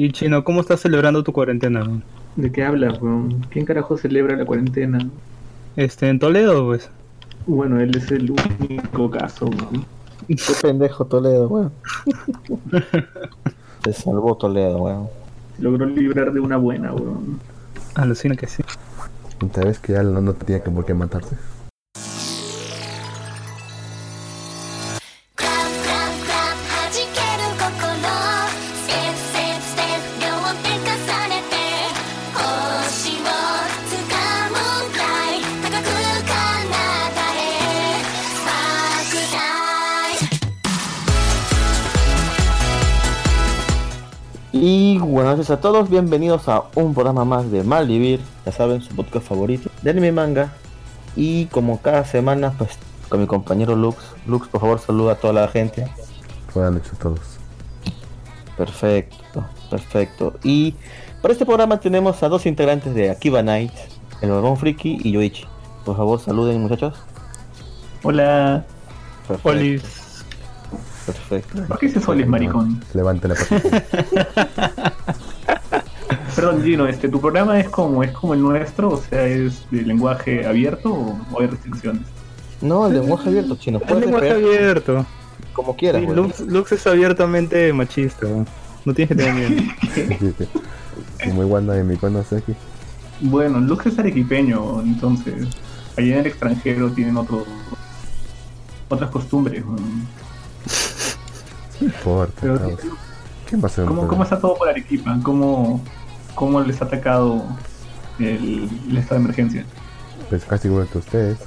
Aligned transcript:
Y 0.00 0.12
Chino, 0.12 0.42
¿cómo 0.44 0.62
estás 0.62 0.80
celebrando 0.80 1.22
tu 1.22 1.30
cuarentena? 1.30 1.82
weón? 1.82 2.02
¿De 2.34 2.50
qué 2.50 2.64
hablas, 2.64 3.02
weón? 3.02 3.44
¿Quién 3.50 3.66
carajo 3.66 3.98
celebra 3.98 4.34
la 4.34 4.46
cuarentena? 4.46 4.98
Este, 5.76 6.08
en 6.08 6.18
Toledo, 6.18 6.64
pues. 6.64 6.88
Bueno, 7.46 7.78
él 7.78 7.94
es 7.94 8.10
el 8.10 8.30
único 8.30 9.10
caso, 9.10 9.44
weón. 9.44 9.84
Qué 10.26 10.54
pendejo 10.62 11.04
Toledo, 11.04 11.48
weón. 11.48 11.72
Se 13.84 13.92
salvó 13.92 14.38
Toledo, 14.38 14.78
weón. 14.78 15.08
Se 15.58 15.62
logró 15.64 15.84
librar 15.84 16.32
de 16.32 16.40
una 16.40 16.56
buena, 16.56 16.94
weón. 16.94 17.38
Alucina 17.94 18.36
que 18.36 18.46
sí. 18.46 18.62
Vez 19.62 19.80
que 19.80 19.92
ya 19.92 20.02
no, 20.02 20.22
no 20.22 20.32
tenía 20.32 20.62
que 20.62 20.70
por 20.70 20.86
qué 20.86 20.94
matarse. 20.94 21.36
A 45.50 45.60
todos, 45.60 45.90
bienvenidos 45.90 46.48
a 46.48 46.62
un 46.76 46.94
programa 46.94 47.24
más 47.24 47.50
de 47.50 47.64
Malvivir, 47.64 48.20
ya 48.46 48.52
saben, 48.52 48.82
su 48.82 48.94
podcast 48.94 49.26
favorito 49.26 49.68
de 49.82 49.90
anime 49.90 50.08
y 50.08 50.12
manga. 50.12 50.52
Y 51.16 51.46
como 51.46 51.80
cada 51.80 52.04
semana, 52.04 52.52
pues 52.56 52.78
con 53.08 53.20
mi 53.20 53.26
compañero 53.26 53.74
Lux. 53.74 53.96
Lux, 54.26 54.46
por 54.46 54.60
favor, 54.60 54.78
saluda 54.78 55.12
a 55.12 55.14
toda 55.16 55.32
la 55.32 55.48
gente. 55.48 55.88
Buenas 56.54 56.74
noches 56.74 56.92
a 56.92 56.96
todos. 56.96 57.20
Perfecto, 58.56 59.44
perfecto. 59.70 60.34
Y 60.44 60.76
para 61.20 61.32
este 61.32 61.44
programa 61.44 61.80
tenemos 61.80 62.22
a 62.22 62.28
dos 62.28 62.46
integrantes 62.46 62.94
de 62.94 63.10
Akiba 63.10 63.42
Night, 63.42 63.72
el 64.20 64.30
Barbón 64.30 64.56
Friki 64.56 65.00
y 65.02 65.10
Yoichi. 65.10 65.46
Por 65.84 65.96
favor, 65.96 66.20
saluden 66.20 66.60
muchachos. 66.60 66.94
Hola. 68.04 68.64
Perfecto, 69.26 69.48
Olis. 69.48 70.24
perfecto. 71.06 71.64
¿Por 71.66 71.78
qué 71.78 71.86
dices 71.86 72.06
maricón? 72.28 72.80
Levante 72.94 73.26
la 73.26 73.34
patita. 73.48 74.94
Perdón, 76.34 76.62
Gino, 76.62 76.86
este, 76.86 77.08
¿tu 77.08 77.20
programa 77.20 77.58
es 77.58 77.68
como, 77.68 78.02
es 78.02 78.12
como 78.12 78.34
el 78.34 78.42
nuestro? 78.42 78.90
O 78.90 78.96
sea, 78.98 79.26
¿es 79.26 79.64
de 79.70 79.82
lenguaje 79.82 80.46
abierto 80.46 80.92
o, 80.92 81.18
o 81.32 81.40
hay 81.40 81.46
restricciones? 81.48 82.02
No, 82.60 82.86
el 82.86 82.94
lenguaje 82.94 83.28
abierto, 83.28 83.56
chino. 83.56 83.80
Puedes 83.80 84.04
lenguaje 84.04 84.34
pegar 84.34 84.42
abierto. 84.42 85.06
como 85.52 85.76
quieras, 85.76 86.02
Sí, 86.02 86.06
weón. 86.06 86.22
Lux, 86.22 86.40
Lux 86.40 86.72
es 86.72 86.86
abiertamente 86.86 87.72
machista. 87.72 88.26
No 88.84 88.94
tienes 88.94 89.08
que 89.08 89.14
tener 89.14 89.50
miedo. 89.50 89.72
Como 91.24 91.42
igual 91.42 91.66
nadie 91.66 91.84
me 91.84 91.96
conoce 91.96 92.36
aquí. 92.36 92.54
Bueno, 93.20 93.60
Lux 93.60 93.84
es 93.86 93.98
arequipeño, 93.98 94.80
entonces 94.80 95.48
allá 95.96 96.14
en 96.14 96.20
el 96.20 96.26
extranjero 96.26 96.90
tienen 96.90 97.16
otro, 97.18 97.44
otras 98.88 99.10
costumbres. 99.10 99.62
No 101.80 101.86
importa. 101.86 102.32
Pero, 102.40 102.58
chavos. 102.58 102.80
¿Quién 103.46 103.62
va 103.62 103.66
a 103.66 103.70
ser 103.70 103.84
un 103.84 103.96
¿cómo, 103.96 104.08
¿Cómo 104.08 104.22
está 104.22 104.38
todo 104.38 104.54
por 104.54 104.68
Arequipa? 104.68 105.18
¿Cómo, 105.22 105.82
cómo 106.40 106.62
les 106.62 106.80
ha 106.80 106.86
atacado 106.86 107.44
el, 108.18 108.66
el 108.88 108.96
estado 108.96 109.20
de 109.20 109.24
emergencia? 109.26 109.64
Pues 110.30 110.46
casi 110.46 110.68
igual 110.68 110.88
que 110.88 110.96
ustedes. 110.96 111.38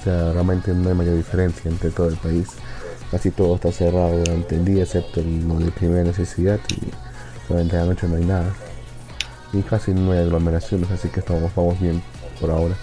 O 0.00 0.02
sea, 0.02 0.32
realmente 0.32 0.74
no 0.74 0.88
hay 0.88 0.96
mayor 0.96 1.16
diferencia 1.16 1.70
entre 1.70 1.90
todo 1.90 2.08
el 2.08 2.16
país. 2.16 2.48
Casi 3.12 3.30
todo 3.30 3.54
está 3.54 3.70
cerrado 3.70 4.18
durante 4.18 4.56
el 4.56 4.64
día, 4.64 4.82
excepto 4.82 5.22
lo 5.22 5.60
de 5.60 5.70
primera 5.70 6.02
necesidad. 6.02 6.58
Y 6.70 6.90
durante 7.48 7.76
la 7.76 7.84
noche 7.84 8.08
no 8.08 8.16
hay 8.16 8.24
nada. 8.24 8.52
Y 9.52 9.62
casi 9.62 9.92
no 9.92 10.10
hay 10.10 10.18
aglomeraciones, 10.18 10.90
así 10.90 11.08
que 11.08 11.20
estamos, 11.20 11.54
vamos 11.54 11.78
bien 11.78 12.02
por 12.40 12.50
ahora. 12.50 12.74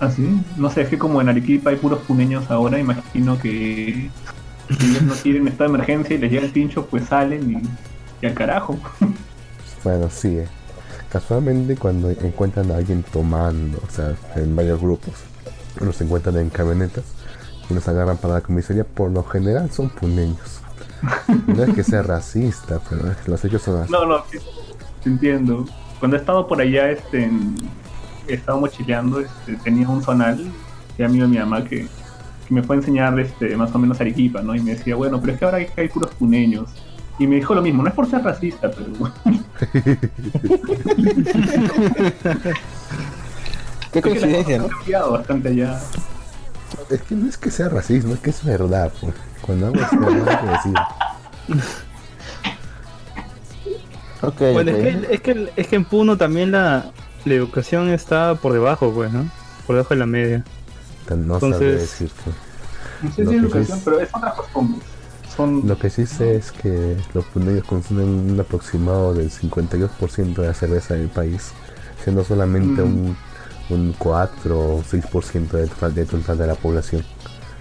¿Ah, 0.00 0.10
sí? 0.10 0.42
No 0.56 0.68
sé, 0.68 0.82
es 0.82 0.88
que 0.90 0.98
como 0.98 1.22
en 1.22 1.30
Arequipa 1.30 1.70
hay 1.70 1.76
puros 1.76 2.00
puneños 2.00 2.50
ahora, 2.50 2.78
imagino 2.78 3.38
que 3.38 4.10
si 4.68 4.86
ellos 4.86 5.02
no 5.02 5.14
quieren 5.14 5.48
estado 5.48 5.70
de 5.70 5.76
emergencia 5.76 6.16
y 6.16 6.18
les 6.18 6.30
llega 6.30 6.44
el 6.44 6.52
pincho, 6.52 6.84
pues 6.86 7.06
salen 7.06 7.50
y, 7.50 7.62
y 8.22 8.26
al 8.26 8.34
carajo. 8.34 8.78
Bueno, 9.82 10.10
sí. 10.10 10.36
eh. 10.36 10.48
Casualmente 11.10 11.76
cuando 11.76 12.10
encuentran 12.10 12.70
a 12.70 12.76
alguien 12.76 13.02
tomando, 13.02 13.78
o 13.78 13.90
sea, 13.90 14.14
en 14.36 14.54
varios 14.54 14.80
grupos, 14.80 15.14
los 15.80 16.00
encuentran 16.00 16.36
en 16.36 16.50
camionetas 16.50 17.04
y 17.68 17.74
los 17.74 17.86
agarran 17.88 18.16
para 18.16 18.34
la 18.34 18.40
comisaría, 18.42 18.84
por 18.84 19.10
lo 19.10 19.24
general 19.24 19.70
son 19.72 19.90
puneños. 19.90 20.60
No 21.46 21.64
es 21.64 21.74
que 21.74 21.82
sea 21.82 22.02
racista, 22.02 22.80
pero 22.88 23.02
los 23.26 23.44
hechos 23.44 23.62
son 23.62 23.82
así. 23.82 23.90
No, 23.90 24.04
no, 24.04 24.22
entiendo. 25.04 25.66
Cuando 25.98 26.16
he 26.16 26.20
estado 26.20 26.46
por 26.46 26.60
allá, 26.60 26.90
este, 26.90 27.30
he 28.28 28.34
estado 28.34 28.60
mochileando, 28.60 29.20
este, 29.20 29.56
tenía 29.64 29.88
un 29.88 30.02
zonal, 30.02 30.38
que 30.96 31.04
amigo 31.04 31.24
de 31.24 31.30
mi 31.30 31.38
mamá, 31.38 31.64
que, 31.64 31.88
me 32.50 32.62
fue 32.62 32.76
a 32.76 32.78
enseñar 32.80 33.18
este, 33.18 33.56
más 33.56 33.72
o 33.74 33.78
menos 33.78 34.00
Arequipa, 34.00 34.42
¿no? 34.42 34.54
Y 34.54 34.60
me 34.60 34.72
decía, 34.72 34.96
bueno, 34.96 35.20
pero 35.20 35.32
es 35.32 35.38
que 35.38 35.44
ahora 35.44 35.58
hay 35.76 35.88
puros 35.88 36.10
puneños. 36.14 36.70
Y 37.20 37.26
me 37.26 37.36
dijo 37.36 37.54
lo 37.54 37.60
mismo, 37.60 37.82
no 37.82 37.88
es 37.90 37.94
por 37.94 38.08
ser 38.08 38.22
racista, 38.24 38.70
pero 38.70 39.12
Qué 43.92 44.00
coincidencia, 44.00 44.58
¿no? 44.58 45.10
bastante 45.10 45.50
allá. 45.50 45.78
Es 46.88 47.02
que 47.02 47.14
no 47.14 47.28
es 47.28 47.36
que 47.36 47.50
sea 47.50 47.68
racismo, 47.68 48.14
es 48.14 48.20
que 48.20 48.30
es 48.30 48.42
verdad. 48.42 48.90
Pues. 49.00 49.12
Cuando 49.42 49.66
algo 49.66 49.80
es 49.82 49.90
verdad, 50.00 50.28
hay 50.28 50.46
que 50.46 50.52
decir. 50.52 50.74
Bueno, 54.54 54.70
es 54.70 54.76
que, 54.78 55.14
es, 55.14 55.20
que, 55.20 55.52
es 55.56 55.66
que 55.66 55.76
en 55.76 55.84
Puno 55.84 56.16
también 56.16 56.52
la, 56.52 56.90
la 57.26 57.34
educación 57.34 57.90
está 57.90 58.34
por 58.36 58.54
debajo, 58.54 58.90
pues, 58.92 59.12
¿no? 59.12 59.28
Por 59.66 59.76
debajo 59.76 59.92
de 59.92 60.00
la 60.00 60.06
media. 60.06 60.42
No 61.10 61.34
Entonces- 61.34 61.80
decirte. 61.80 62.30
No 63.02 63.10
sé 63.12 63.26
si 63.26 63.34
es 63.34 63.42
educación, 63.42 63.80
pero 63.84 64.00
es 64.00 64.08
otras 64.14 64.32
costumbres. 64.34 64.88
Son 65.36 65.66
Lo 65.66 65.78
que 65.78 65.90
sí 65.90 66.06
sé 66.06 66.36
es 66.36 66.50
que 66.52 66.96
los 67.14 67.24
puneños 67.26 67.64
consumen 67.64 68.06
un 68.32 68.40
aproximado 68.40 69.14
del 69.14 69.30
52% 69.30 70.40
de 70.42 70.48
la 70.48 70.54
cerveza 70.54 70.94
del 70.94 71.08
país, 71.08 71.52
siendo 72.02 72.24
solamente 72.24 72.82
Mm. 72.82 72.84
un, 72.84 73.16
un 73.70 73.94
4 73.98 74.58
o 74.58 74.82
6% 74.82 75.56
del 75.56 75.68
total, 75.70 75.94
del 75.94 76.06
total 76.06 76.38
de 76.38 76.46
la 76.46 76.54
población. 76.56 77.04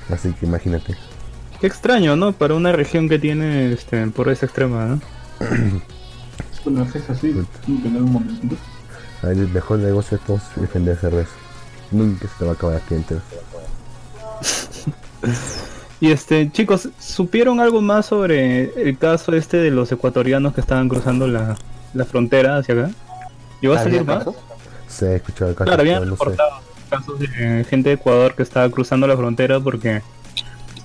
Así 0.09 0.34
que 0.34 0.46
imagínate. 0.47 0.96
Qué 1.62 1.68
extraño, 1.68 2.16
¿no? 2.16 2.31
Para 2.34 2.56
una 2.56 2.72
región 2.72 3.08
que 3.09 3.19
tiene 3.19 3.72
este, 3.74 4.06
pobreza 4.08 4.46
extrema, 4.47 4.85
¿no? 4.85 5.02
bueno, 6.66 6.88
es 6.94 7.09
así, 7.09 7.35
en 7.68 7.96
un 7.97 8.12
momento. 8.12 8.56
El 9.24 9.50
mejor 9.50 9.79
negocio 9.79 10.18
de 10.18 10.24
todos 10.25 10.41
es 10.62 10.74
vender 10.74 10.97
cerveza. 10.97 11.31
Nunca 11.91 12.28
se 12.28 12.34
te 12.40 12.46
va 12.46 12.52
a 12.52 12.53
acabar 12.53 12.78
aquí 12.78 12.96
entero. 12.96 13.22
Y 16.02 16.12
este, 16.12 16.50
chicos, 16.52 16.90
¿supieron 17.00 17.60
algo 17.60 17.82
más 17.82 18.06
sobre 18.06 18.72
el 18.82 18.98
caso 18.98 19.34
este 19.34 19.58
de 19.58 19.70
los 19.72 19.92
ecuatorianos 19.92 20.54
que 20.54 20.62
estaban 20.62 20.88
cruzando 20.88 21.28
la, 21.28 21.58
la 21.94 22.06
frontera 22.06 22.58
hacia 22.58 22.76
acá? 22.76 22.92
¿Llegó 23.62 23.74
a 23.74 23.80
¿Había 23.82 24.04
salir 24.04 24.08
más? 24.08 24.26
Se 24.88 25.08
ha 25.08 25.16
escuchado 25.18 25.52
el 25.52 25.56
caso, 25.56 25.66
Claro, 25.66 25.82
habían 25.82 26.04
sé. 26.04 26.09
reportado 26.09 26.50
casos 26.90 27.20
de 27.20 27.66
gente 27.70 27.90
de 27.90 27.96
Ecuador 27.96 28.34
que 28.36 28.42
estaba 28.44 28.68
cruzando 28.70 29.06
la 29.06 29.16
frontera 29.16 29.59
porque 29.59 30.02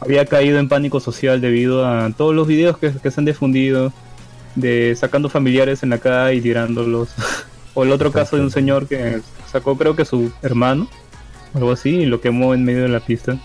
había 0.01 0.27
caído 0.27 0.59
en 0.59 0.69
pánico 0.69 1.01
social 1.01 1.41
debido 1.41 1.87
a 1.87 2.11
todos 2.11 2.35
los 2.35 2.47
videos 2.47 2.77
que, 2.77 2.93
que 2.93 3.11
se 3.11 3.21
han 3.21 3.25
difundido 3.25 3.93
de 4.55 4.95
sacando 4.97 5.29
familiares 5.29 5.83
en 5.83 5.91
la 5.91 5.99
calle 5.99 6.37
y 6.37 6.41
tirándolos. 6.41 7.09
o 7.75 7.85
el 7.85 7.93
otro 7.93 8.13
caso 8.13 8.37
de 8.37 8.43
un 8.43 8.51
señor 8.51 8.87
que 8.87 9.21
sacó 9.51 9.77
creo 9.77 9.97
que 9.97 10.05
su 10.05 10.33
hermano, 10.43 10.89
algo 11.55 11.73
así, 11.73 11.91
y 11.91 12.07
lo 12.07 12.21
quemó 12.21 12.55
en 12.55 12.65
medio 12.65 12.83
de 12.83 12.89
la 12.89 13.01
pista. 13.01 13.37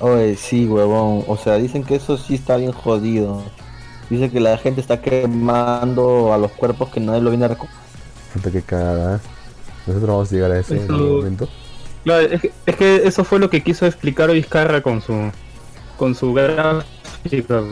Oye, 0.00 0.36
sí, 0.36 0.66
huevón. 0.66 1.24
O 1.26 1.36
sea, 1.36 1.56
dicen 1.56 1.84
que 1.84 1.96
eso 1.96 2.16
sí 2.16 2.34
está 2.34 2.56
bien 2.56 2.72
jodido. 2.72 3.42
Dice 4.10 4.30
que 4.30 4.40
la 4.40 4.56
gente 4.56 4.80
está 4.80 5.00
quemando 5.00 6.32
a 6.32 6.38
los 6.38 6.52
cuerpos 6.52 6.88
que 6.88 7.00
nadie 7.00 7.20
lo 7.20 7.30
viene 7.30 7.44
a 7.44 7.48
recoger. 7.48 7.74
Puta 8.32 8.50
que 8.50 8.62
cagada. 8.62 9.16
¿eh? 9.16 9.20
Nosotros 9.86 10.08
vamos 10.08 10.32
a 10.32 10.34
llegar 10.34 10.52
a 10.52 10.60
eso 10.60 10.74
en 10.74 10.82
algún 10.82 11.16
momento. 11.16 11.48
Claro, 12.04 12.26
es 12.26 12.40
que, 12.40 12.52
es 12.66 12.76
que 12.76 12.96
eso 13.04 13.24
fue 13.24 13.38
lo 13.38 13.50
que 13.50 13.62
quiso 13.62 13.86
explicar 13.86 14.30
Vizcarra 14.30 14.80
con 14.82 15.02
su 15.02 15.30
con 15.96 16.14
su 16.14 16.32
gráfica. 16.32 17.62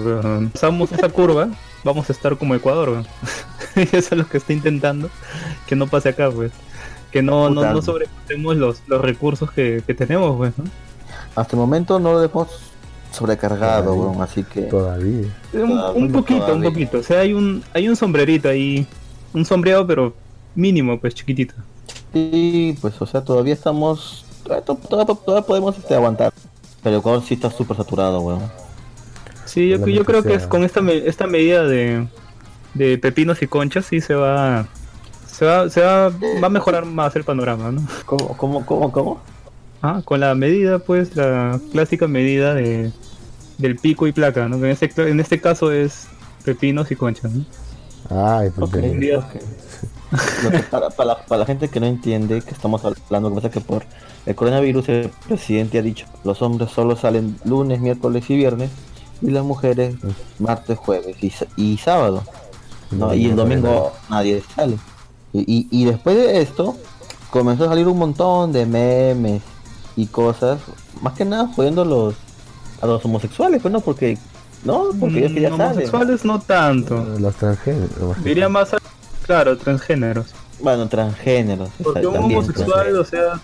Pasamos 0.53 0.93
esa 0.93 1.09
curva, 1.09 1.49
vamos 1.85 2.11
a 2.11 2.13
estar 2.13 2.37
como 2.37 2.55
Ecuador. 2.55 3.05
y 3.77 3.83
eso 3.83 3.97
es 3.97 4.13
lo 4.13 4.29
que 4.29 4.39
está 4.39 4.53
intentando, 4.53 5.09
que 5.67 5.77
no 5.77 5.87
pase 5.87 6.11
acá, 6.11 6.31
pues. 6.31 6.53
Que 7.13 7.23
no, 7.23 7.49
no, 7.49 7.73
no 7.73 7.81
sobrepasemos 7.81 8.57
los, 8.57 8.83
los 8.89 9.01
recursos 9.01 9.51
que, 9.53 9.83
que 9.87 9.95
tenemos, 9.95 10.37
pues, 10.37 10.59
¿no? 10.59 10.65
Hasta 11.37 11.55
el 11.55 11.61
momento 11.61 11.99
no 12.01 12.15
lo 12.15 12.23
hemos 12.25 12.49
sobrecargado, 13.13 13.85
Todavía. 13.95 14.03
weón. 14.11 14.23
Así 14.23 14.43
que. 14.43 14.63
Todavía. 14.63 15.27
Un, 15.53 15.79
Ah, 15.79 15.91
un 15.95 16.11
poquito, 16.13 16.55
un 16.55 16.63
poquito. 16.63 16.99
O 16.99 17.03
sea, 17.03 17.21
hay 17.21 17.33
un, 17.33 17.63
hay 17.73 17.89
un 17.89 17.97
sombrerito 17.97 18.49
ahí, 18.49 18.87
un 19.33 19.45
sombreado, 19.45 19.87
pero 19.87 20.15
mínimo, 20.55 20.99
pues 20.99 21.15
chiquitito. 21.15 21.55
Sí, 22.13 22.77
pues, 22.81 23.01
o 23.01 23.07
sea, 23.07 23.23
todavía 23.23 23.55
estamos. 23.55 24.25
Todavía, 24.43 24.65
todavía- 25.15 25.43
podemos 25.47 25.77
este, 25.77 25.95
aguantar. 25.95 26.33
Pero 26.83 26.99
Ecuador 26.99 27.23
sí 27.23 27.35
está 27.35 27.51
súper 27.51 27.77
saturado, 27.77 28.21
weón. 28.21 28.41
Sí, 29.45 29.69
yo, 29.69 29.85
yo 29.87 30.05
creo 30.05 30.23
que 30.23 30.35
es 30.35 30.47
con 30.47 30.65
esta, 30.65 30.81
me- 30.81 31.07
esta 31.07 31.27
medida 31.27 31.65
de, 31.65 32.07
de 32.75 32.99
pepinos 32.99 33.43
y 33.43 33.47
conchas, 33.47 33.87
sí 33.87 34.01
se 34.01 34.15
va, 34.15 34.67
se 35.27 35.45
va, 35.45 35.69
se 35.71 35.81
va, 35.81 36.09
va 36.11 36.47
a 36.47 36.51
mejorar 36.51 36.85
más 36.85 37.15
el 37.17 37.25
panorama, 37.25 37.71
¿no? 37.73 37.83
¿Cómo, 38.07 38.37
cómo, 38.37 38.67
cómo, 38.67 38.93
cómo? 38.93 39.21
Ah, 39.87 40.03
con 40.05 40.21
la 40.21 40.35
medida, 40.35 40.79
pues, 40.79 41.15
la 41.17 41.61
clásica 41.73 42.07
medida 42.09 42.55
de 42.55 42.91
del 43.59 43.77
pico 43.77 44.07
y 44.07 44.13
placa, 44.13 44.49
¿no? 44.49 44.59
Que 44.59 44.67
en 44.67 44.71
este, 44.73 45.09
en 45.11 45.19
este 45.21 45.41
caso 45.41 45.73
es 45.73 46.09
pepinos 46.45 46.91
y 46.91 46.97
conchas, 46.97 47.33
¿no? 47.33 47.45
Ay, 48.11 48.51
pues 48.55 48.69
Ok, 48.69 48.77
ya- 49.01 49.19
ok. 49.19 49.35
Lo 50.45 50.51
que 50.51 50.59
para, 50.61 50.91
para 50.91 51.07
la, 51.09 51.25
para 51.27 51.39
la 51.41 51.47
gente 51.47 51.69
que 51.69 51.81
no 51.81 51.87
entiende 51.87 52.41
que 52.43 52.51
estamos 52.51 52.83
hablando, 52.85 53.31
que 53.31 53.35
pasa 53.37 53.51
que 53.51 53.61
por 53.61 53.83
el 54.27 54.35
coronavirus 54.35 54.89
el 54.91 55.11
presidente 55.27 55.79
ha 55.79 55.83
dicho 55.83 56.07
los 56.25 56.43
hombres 56.43 56.71
solo 56.71 56.97
salen 56.97 57.37
lunes, 57.45 57.81
miércoles 57.81 58.29
y 58.31 58.37
viernes 58.37 58.71
y 59.23 59.31
las 59.31 59.45
mujeres 59.45 59.95
martes, 60.39 60.79
jueves 60.79 61.17
y, 61.23 61.33
y 61.57 61.79
sábado. 61.79 62.23
¿no? 62.93 63.15
Y 63.15 63.27
el 63.27 63.37
domingo 63.37 63.93
nadie 64.11 64.43
sale. 64.55 64.79
Y, 65.33 65.41
y, 65.41 65.69
y 65.71 65.85
después 65.87 66.15
de 66.17 66.41
esto 66.41 66.77
comenzó 67.31 67.65
a 67.65 67.69
salir 67.69 67.89
un 67.89 67.99
montón 67.99 68.53
de 68.53 68.65
memes 68.67 69.43
y 69.97 70.07
cosas, 70.07 70.61
más 71.01 71.15
que 71.15 71.25
nada 71.25 71.49
jodiendo 71.55 71.83
a 71.83 71.85
los, 71.85 72.15
a 72.83 72.87
los 72.87 73.05
homosexuales, 73.05 73.63
pues 73.63 73.73
no, 73.73 73.81
porque 73.81 74.19
no, 74.65 74.91
porque 75.01 75.19
ellos 75.21 75.33
que 75.33 75.41
ya 75.41 75.49
Mm, 75.51 75.57
salen. 75.57 75.71
homosexuales 75.73 76.25
no 76.25 76.41
tanto. 76.41 77.05
Los 77.19 77.35
transgéneros. 77.37 78.23
Diría 78.25 78.49
más, 78.49 78.75
a- 78.75 78.79
claro, 79.27 79.57
transgéneros. 79.57 80.27
Bueno, 80.61 80.89
transgéneros. 80.89 81.69
Porque 81.83 82.07
un 82.07 82.17
homosexual, 82.17 82.97
o 82.97 83.05
sea, 83.05 83.41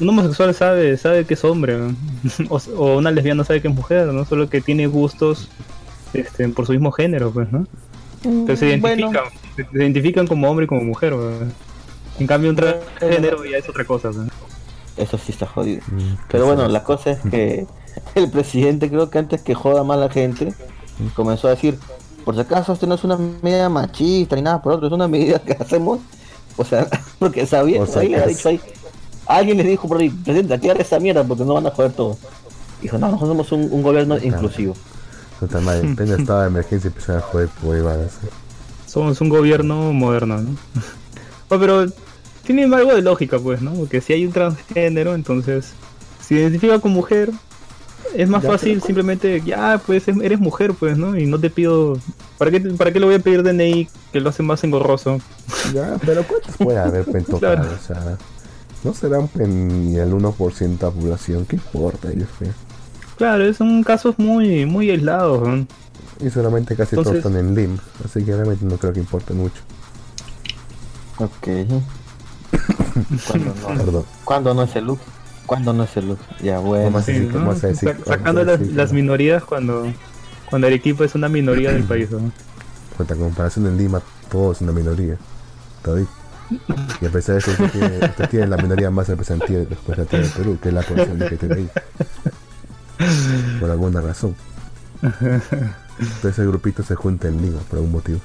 un 0.00 0.08
homosexual 0.08 0.54
sabe, 0.54 0.96
sabe 0.96 1.24
que 1.24 1.34
es 1.34 1.44
hombre, 1.44 1.78
¿no? 1.78 1.94
o, 2.50 2.60
o 2.76 2.96
una 2.98 3.10
lesbiana 3.10 3.44
sabe 3.44 3.60
que 3.62 3.68
es 3.68 3.74
mujer, 3.74 4.08
¿no? 4.08 4.24
Solo 4.24 4.48
que 4.50 4.60
tiene 4.60 4.86
gustos 4.86 5.48
este, 6.12 6.48
por 6.48 6.66
su 6.66 6.72
mismo 6.72 6.90
género, 6.92 7.30
pues, 7.30 7.50
¿no? 7.52 7.66
Entonces 8.24 8.58
se 8.60 8.66
identifican, 8.68 9.24
se, 9.56 9.64
se 9.64 9.76
identifican 9.78 10.26
como 10.26 10.50
hombre 10.50 10.64
y 10.64 10.68
como 10.68 10.82
mujer, 10.82 11.12
¿no? 11.14 11.30
En 12.18 12.26
cambio 12.26 12.50
un 12.50 12.56
transgénero 12.56 13.44
ya 13.44 13.58
es 13.58 13.68
otra 13.68 13.84
cosa, 13.84 14.10
¿no? 14.14 14.26
Eso 14.96 15.18
sí 15.18 15.32
está 15.32 15.46
jodido. 15.46 15.82
Mm, 15.88 15.98
Pero 16.28 16.44
pues, 16.44 16.56
bueno, 16.56 16.68
la 16.68 16.84
cosa 16.84 17.10
es 17.12 17.20
que 17.30 17.66
el 18.14 18.30
presidente 18.30 18.88
creo 18.88 19.10
que 19.10 19.18
antes 19.18 19.42
que 19.42 19.54
joda 19.54 19.82
más 19.84 19.96
a 19.96 20.00
la 20.00 20.08
gente, 20.10 20.54
comenzó 21.14 21.48
a 21.48 21.50
decir, 21.50 21.78
por 22.24 22.34
si 22.34 22.40
acaso 22.40 22.72
esto 22.72 22.86
no 22.86 22.94
es 22.94 23.04
una 23.04 23.16
medida 23.16 23.68
machista 23.68 24.36
ni 24.36 24.42
nada 24.42 24.62
por 24.62 24.72
otro, 24.72 24.86
es 24.86 24.92
una 24.92 25.08
medida 25.08 25.38
que 25.38 25.52
hacemos, 25.52 26.00
o 26.56 26.64
sea, 26.64 26.88
porque 27.18 27.46
sabía, 27.46 27.82
O 27.82 27.86
sea, 27.86 28.02
alguien 28.02 28.18
le 28.20 28.24
ha 28.24 28.28
dicho 28.28 28.48
ahí, 28.48 28.60
alguien 29.26 29.56
le 29.58 29.64
dijo 29.64 29.88
por 29.88 29.98
ahí, 29.98 30.10
presidente, 30.10 30.54
aquí 30.54 30.68
esa 30.68 31.00
mierda 31.00 31.24
porque 31.24 31.44
no 31.44 31.54
van 31.54 31.66
a 31.66 31.70
joder 31.70 31.92
todo. 31.92 32.16
Dijo, 32.80 32.98
no, 32.98 33.06
nosotros 33.10 33.28
somos 33.28 33.52
un, 33.52 33.72
un 33.72 33.82
gobierno 33.82 34.16
inclusivo. 34.18 34.74
Puta 35.40 35.60
madre, 35.60 35.80
en 35.86 35.96
pleno 35.96 36.16
estado 36.16 36.42
de 36.42 36.46
emergencia 36.48 36.88
empiezan 36.88 37.16
a 37.16 37.20
joder 37.20 37.48
huevadas. 37.62 38.18
Somos 38.86 39.20
un 39.20 39.28
gobierno 39.28 39.92
moderno, 39.92 40.40
¿no? 40.40 40.50
Oh, 41.48 41.58
pero 41.58 41.86
tiene 42.44 42.64
algo 42.64 42.94
de 42.94 43.02
lógica, 43.02 43.38
pues, 43.38 43.60
¿no? 43.62 43.72
Porque 43.74 44.00
si 44.00 44.12
hay 44.12 44.26
un 44.26 44.32
transgénero, 44.32 45.14
entonces, 45.14 45.72
si 46.26 46.34
identifica 46.36 46.78
con 46.78 46.92
mujer, 46.92 47.30
es 48.14 48.28
más 48.28 48.42
Ya, 48.42 48.50
fácil 48.50 48.74
pero- 48.74 48.86
simplemente, 48.86 49.42
ya, 49.44 49.80
pues, 49.84 50.06
em- 50.08 50.22
eres 50.22 50.38
mujer, 50.40 50.72
pues, 50.78 50.96
¿no? 50.96 51.18
Y 51.18 51.26
no 51.26 51.38
te 51.40 51.50
pido... 51.50 51.98
¿Para 52.38 52.50
qué, 52.50 52.60
¿Para 52.60 52.92
qué 52.92 53.00
le 53.00 53.06
voy 53.06 53.14
a 53.14 53.18
pedir 53.20 53.42
DNI 53.42 53.88
que 54.12 54.20
lo 54.20 54.28
hace 54.30 54.42
más 54.42 54.62
engorroso? 54.64 55.18
Ya, 55.72 55.96
pero 56.04 56.22
¿cuántos 56.24 56.56
puede 56.56 56.78
haber 56.78 57.04
pues, 57.04 57.16
en 57.16 57.24
total? 57.30 57.56
Claro. 57.60 57.76
O 57.80 57.86
sea, 57.86 58.18
no 58.84 58.92
serán 58.94 59.28
pues, 59.28 59.48
ni 59.48 59.96
el 59.96 60.12
1% 60.12 60.58
de 60.78 60.84
la 60.86 60.90
población, 60.90 61.46
¿qué 61.46 61.56
importa 61.56 62.10
ellos? 62.12 62.28
pues? 62.38 62.50
Claro, 63.16 63.52
son 63.54 63.82
casos 63.84 64.18
muy, 64.18 64.66
muy 64.66 64.90
aislados, 64.90 65.46
¿no? 65.48 65.66
Y 66.20 66.30
solamente 66.30 66.76
casi 66.76 66.96
Entonces- 66.96 67.22
todos 67.22 67.32
están 67.34 67.48
en 67.48 67.54
LIM, 67.54 67.78
así 68.04 68.22
que 68.24 68.34
realmente 68.34 68.64
no 68.64 68.76
creo 68.76 68.92
que 68.92 69.00
importe 69.00 69.32
mucho. 69.34 69.62
Ok. 71.18 71.48
¿Cuándo 73.28 73.54
no? 73.54 73.84
Perdón. 73.84 74.04
¿Cuándo 74.24 74.54
no 74.54 74.62
es 74.62 74.76
el 74.76 74.84
look? 74.84 75.00
¿Cuándo 75.46 75.72
no 75.72 75.84
es 75.84 75.96
el 75.96 76.08
look? 76.08 76.18
Ya 76.42 76.58
bueno. 76.58 77.02
Sí, 77.02 77.12
decir, 77.12 77.34
¿no? 77.34 77.54
decir, 77.54 77.96
sacando 78.06 78.44
las, 78.44 78.60
decir, 78.60 78.76
las 78.76 78.90
¿no? 78.90 78.96
minorías 78.96 79.44
cuando, 79.44 79.86
cuando 80.48 80.68
el 80.68 80.74
equipo 80.74 81.04
es 81.04 81.14
una 81.14 81.28
minoría 81.28 81.72
del 81.72 81.84
país, 81.88 82.10
¿no? 82.10 82.32
Contra 82.96 83.16
comparación 83.16 83.66
en 83.66 83.76
Lima, 83.76 84.00
todo 84.30 84.52
es 84.52 84.60
una 84.60 84.72
minoría. 84.72 85.16
Todavía. 85.82 86.06
Y 87.00 87.06
a 87.06 87.10
pesar 87.10 87.34
de 87.34 87.38
eso, 87.40 87.50
usted 87.50 87.70
tiene, 87.70 87.98
usted 87.98 88.28
tiene 88.28 88.46
la 88.46 88.56
minoría 88.56 88.90
más 88.90 89.08
representativa, 89.08 89.60
representativa 89.60 90.22
de 90.22 90.28
Perú, 90.28 90.58
que 90.62 90.68
es 90.68 90.74
la 90.74 90.82
población 90.82 91.18
LGTBI. 91.18 91.68
Por 93.60 93.70
alguna 93.70 94.00
razón. 94.00 94.36
Entonces 95.02 96.24
ese 96.24 96.46
grupito 96.46 96.82
se 96.82 96.94
junta 96.94 97.28
en 97.28 97.40
Lima 97.40 97.60
por 97.68 97.78
algún 97.78 97.92
motivo. 97.92 98.20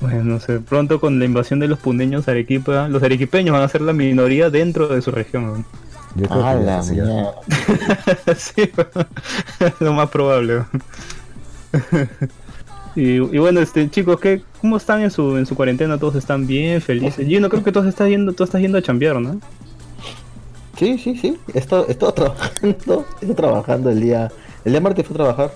Bueno, 0.00 0.24
no 0.24 0.40
sé, 0.40 0.60
pronto 0.60 0.98
con 1.00 1.18
la 1.18 1.24
invasión 1.26 1.60
de 1.60 1.68
los 1.68 1.78
pundeños 1.78 2.26
a 2.26 2.30
Arequipa, 2.30 2.88
los 2.88 3.02
arequipeños 3.02 3.52
van 3.52 3.62
a 3.62 3.68
ser 3.68 3.82
la 3.82 3.92
minoría 3.92 4.48
dentro 4.50 4.88
de 4.88 5.02
su 5.02 5.10
región. 5.10 5.46
¿no? 5.46 5.64
Yo 6.14 6.26
creo 6.28 6.44
Ah, 6.44 6.56
que 6.58 6.64
la 6.64 6.82
sí, 6.82 6.96
es 6.96 7.06
lo 9.80 9.92
más 9.92 10.08
probable. 10.10 10.64
y, 12.94 13.02
y 13.16 13.38
bueno, 13.38 13.60
este 13.60 13.88
chicos, 13.90 14.18
¿qué, 14.20 14.42
¿cómo 14.60 14.76
están 14.76 15.02
en 15.02 15.10
su 15.10 15.36
en 15.36 15.46
su 15.46 15.54
cuarentena? 15.54 15.98
¿Todos 15.98 16.16
están 16.16 16.46
bien, 16.46 16.80
felices? 16.80 17.26
Yo 17.28 17.40
no 17.40 17.48
creo 17.48 17.62
que 17.62 17.72
todos 17.72 17.86
estás 17.86 18.08
yendo, 18.08 18.32
tú 18.32 18.44
estás 18.44 18.60
yendo 18.60 18.78
a 18.78 18.82
chambear, 18.82 19.20
¿no? 19.20 19.40
Sí, 20.76 20.98
sí, 20.98 21.16
sí. 21.16 21.38
He 21.54 21.58
estado 21.58 21.86
trabajando. 21.86 23.06
Estado 23.20 23.34
trabajando 23.36 23.90
el 23.90 24.00
día. 24.00 24.32
El 24.64 24.72
día 24.72 24.80
martes 24.80 25.06
fue 25.06 25.14
a 25.14 25.18
trabajar. 25.18 25.50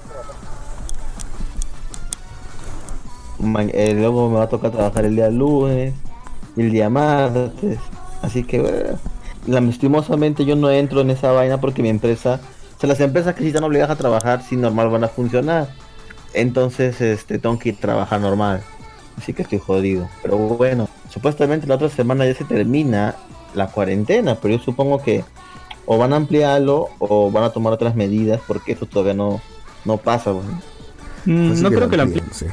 Eh, 3.72 3.94
luego 3.94 4.28
me 4.28 4.36
va 4.36 4.44
a 4.44 4.48
tocar 4.48 4.70
trabajar 4.70 5.04
el 5.04 5.16
día 5.16 5.30
lunes. 5.30 5.94
Y 6.56 6.62
el 6.62 6.70
día 6.70 6.90
martes. 6.90 7.78
Así 8.22 8.44
que, 8.44 8.60
bueno, 8.60 8.98
lastimosamente 9.46 10.44
yo 10.44 10.56
no 10.56 10.70
entro 10.70 11.00
en 11.00 11.10
esa 11.10 11.32
vaina 11.32 11.60
porque 11.60 11.82
mi 11.82 11.88
empresa. 11.88 12.40
O 12.76 12.80
sea, 12.80 12.88
las 12.88 13.00
empresas 13.00 13.34
que 13.34 13.42
sí 13.42 13.48
están 13.48 13.64
obligadas 13.64 13.92
a 13.92 13.98
trabajar, 13.98 14.42
sí 14.42 14.56
normal 14.56 14.88
van 14.90 15.04
a 15.04 15.08
funcionar. 15.08 15.68
Entonces, 16.32 17.00
este, 17.00 17.38
tengo 17.38 17.58
que 17.58 17.70
ir 17.70 17.76
a 17.76 17.80
trabajar 17.80 18.20
normal. 18.20 18.62
Así 19.16 19.32
que 19.32 19.42
estoy 19.42 19.58
jodido. 19.58 20.08
Pero 20.22 20.36
bueno, 20.36 20.88
supuestamente 21.10 21.66
la 21.66 21.76
otra 21.76 21.88
semana 21.88 22.26
ya 22.26 22.34
se 22.34 22.44
termina 22.44 23.14
la 23.54 23.68
cuarentena, 23.68 24.36
pero 24.36 24.56
yo 24.56 24.62
supongo 24.62 25.00
que 25.00 25.24
o 25.86 25.98
van 25.98 26.12
a 26.12 26.16
ampliarlo 26.16 26.88
o 26.98 27.30
van 27.30 27.44
a 27.44 27.50
tomar 27.50 27.72
otras 27.72 27.94
medidas 27.94 28.40
porque 28.46 28.72
eso 28.72 28.86
todavía 28.86 29.14
no, 29.14 29.40
no 29.84 29.96
pasa. 29.98 30.32
bueno. 30.32 30.60
Mm, 31.26 31.62
no 31.62 31.68
creo 31.68 31.80
lo 31.80 31.88
que 31.88 31.96
la 31.96 32.02
amplíen, 32.04 32.26
sí. 32.32 32.46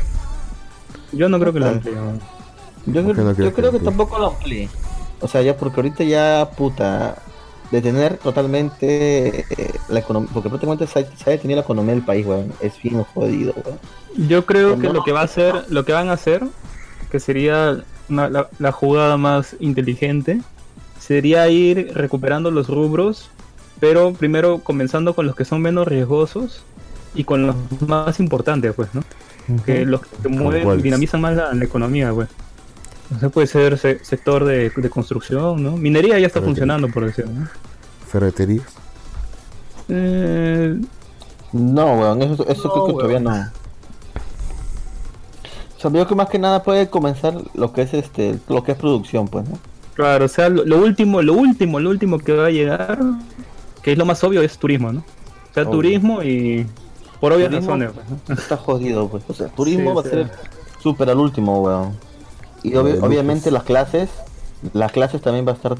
Yo 1.12 1.30
no 1.30 1.40
creo 1.40 1.54
que 1.54 1.60
la 1.60 1.68
Ah. 1.68 1.72
amplíe. 1.72 1.94
Yo, 2.88 3.04
¿Por 3.04 3.06
qué 3.06 3.14
creo- 3.14 3.24
no 3.26 3.32
yo 3.34 3.46
que 3.46 3.54
creo 3.54 3.72
que 3.72 3.80
tampoco 3.80 4.18
lo 4.20 4.28
amplíe. 4.28 4.70
O 5.20 5.28
sea, 5.28 5.42
ya 5.42 5.56
porque 5.56 5.82
ahorita 5.82 6.04
ya, 6.04 6.50
puta, 6.58 7.16
detener 7.70 8.18
totalmente 8.18 9.46
eh, 9.50 9.72
la 9.90 10.00
economía, 10.00 10.30
porque 10.34 10.50
prácticamente 10.50 10.88
se 10.88 11.00
ha, 11.00 11.06
se 11.18 11.30
ha 11.30 11.32
detenido 11.32 11.58
la 11.58 11.64
economía 11.64 11.94
del 11.94 12.04
país, 12.04 12.26
weón. 12.26 12.52
Es 12.60 12.82
bien 12.82 13.04
jodido, 13.04 13.54
weón. 13.66 14.28
Yo 14.28 14.46
creo 14.46 14.78
que 14.80 14.88
No. 14.88 14.94
lo 14.94 15.04
que 15.04 15.12
va 15.12 15.22
a 15.22 15.26
hacer, 15.26 15.66
lo 15.70 15.86
que 15.86 15.94
van 15.94 16.10
a 16.10 16.14
hacer, 16.14 16.44
que 17.12 17.20
sería 17.20 17.84
una- 18.10 18.30
la, 18.30 18.50
la 18.60 18.72
jugada 18.72 19.16
más 19.18 19.56
inteligente, 19.60 20.42
sería 21.00 21.48
ir 21.50 21.92
recuperando 21.94 22.52
los 22.52 22.68
rubros, 22.68 23.30
pero 23.80 24.14
primero 24.14 24.60
comenzando 24.60 25.16
con 25.16 25.26
los 25.28 25.36
que 25.36 25.46
son 25.46 25.62
menos 25.62 25.88
riesgosos 25.88 26.64
y 27.16 27.24
con 27.24 27.48
los 27.48 27.56
más 27.88 28.20
importantes, 28.20 28.74
pues, 28.76 28.90
¿no? 28.94 29.02
Que 29.66 29.86
los 29.86 30.02
que 30.02 30.30
mueven, 30.30 30.82
dinamizan 30.82 31.22
más 31.22 31.36
la, 31.36 31.54
la 31.54 31.64
economía, 31.66 32.14
pues. 32.14 32.30
O 33.16 33.20
sea, 33.20 33.30
puede 33.30 33.48
ser 33.48 33.78
se- 33.78 34.04
sector 34.06 34.46
de, 34.46 34.70
de 34.76 34.90
construcción, 34.90 35.62
¿no? 35.62 35.72
Minería 35.78 36.18
ya 36.20 36.28
está 36.28 36.40
Ferretería. 36.40 36.46
funcionando, 36.46 36.88
por 36.90 37.06
decirlo, 37.06 37.32
¿no? 37.34 37.48
Ferreterías. 38.08 38.68
Eh, 39.90 40.80
No, 41.52 41.86
weón, 42.00 42.22
eso, 42.22 42.48
eso 42.48 42.64
No, 42.68 42.74
creo 42.74 42.86
que 42.88 42.94
weón. 42.94 42.98
todavía 42.98 43.20
no. 43.20 43.52
O 45.78 45.82
sea, 45.82 45.90
veo 45.90 46.08
que 46.08 46.16
más 46.16 46.30
que 46.30 46.40
nada 46.40 46.62
puede 46.64 46.90
comenzar 46.90 47.34
lo 47.56 47.74
que 47.74 47.82
es 47.82 47.94
este, 47.94 48.38
lo 48.48 48.64
que 48.64 48.74
es 48.74 48.78
producción, 48.78 49.28
pues, 49.28 49.50
¿no? 49.50 49.58
Claro, 49.96 50.26
o 50.26 50.28
sea, 50.28 50.48
lo, 50.48 50.64
lo 50.64 50.78
último, 50.78 51.22
lo 51.22 51.34
último, 51.34 51.80
lo 51.80 51.90
último 51.90 52.20
que 52.20 52.34
va 52.34 52.46
a 52.46 52.50
llegar, 52.52 53.00
que 53.82 53.92
es 53.94 53.98
lo 53.98 54.06
más 54.06 54.24
obvio, 54.24 54.42
es 54.42 54.58
turismo, 54.58 54.94
¿no? 54.94 55.00
O 55.00 55.54
sea, 55.54 55.64
Obvio. 55.64 55.72
turismo 55.74 56.24
y 56.24 56.66
por 57.22 57.32
obvias 57.32 57.50
Turismo 57.52 57.72
razones, 57.78 57.92
pues. 58.28 58.40
Está 58.40 58.58
jodido, 58.58 59.08
pues. 59.08 59.24
O 59.30 59.34
sea, 59.34 59.48
turismo 59.48 59.92
Sí, 59.92 59.96
va 59.96 60.02
a 60.02 60.04
ser 60.04 60.32
súper 60.82 61.10
al 61.10 61.20
último, 61.20 61.62
weón. 61.62 61.94
Y 62.64 62.72
obvi- 62.74 62.96
Eh, 62.96 63.00
obviamente 63.02 63.50
las 63.52 63.64
clases, 63.64 64.10
las 64.74 64.92
clases 64.92 65.22
también 65.22 65.48
va 65.48 65.52
a 65.52 65.56
estar 65.56 65.76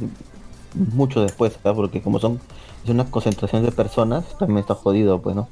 mucho 0.74 1.22
después, 1.22 1.54
¿verdad? 1.64 1.76
Porque 1.76 2.02
como 2.02 2.20
son 2.20 2.40
es 2.84 2.90
una 2.90 3.06
concentración 3.06 3.64
de 3.64 3.72
personas, 3.72 4.24
también 4.40 4.60
está 4.60 4.74
jodido, 4.76 5.20
pues, 5.22 5.36
¿no? 5.36 5.48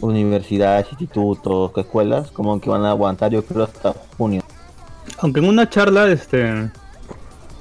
Universidades, 0.00 0.86
institutos, 0.90 1.70
escuelas, 1.76 2.30
como 2.30 2.60
que 2.60 2.68
van 2.68 2.84
a 2.84 2.90
aguantar, 2.90 3.30
yo 3.30 3.44
creo, 3.44 3.64
hasta 3.64 3.94
junio. 4.18 4.42
Aunque 5.18 5.40
en 5.40 5.48
una 5.48 5.68
charla, 5.70 6.08
este, 6.08 6.70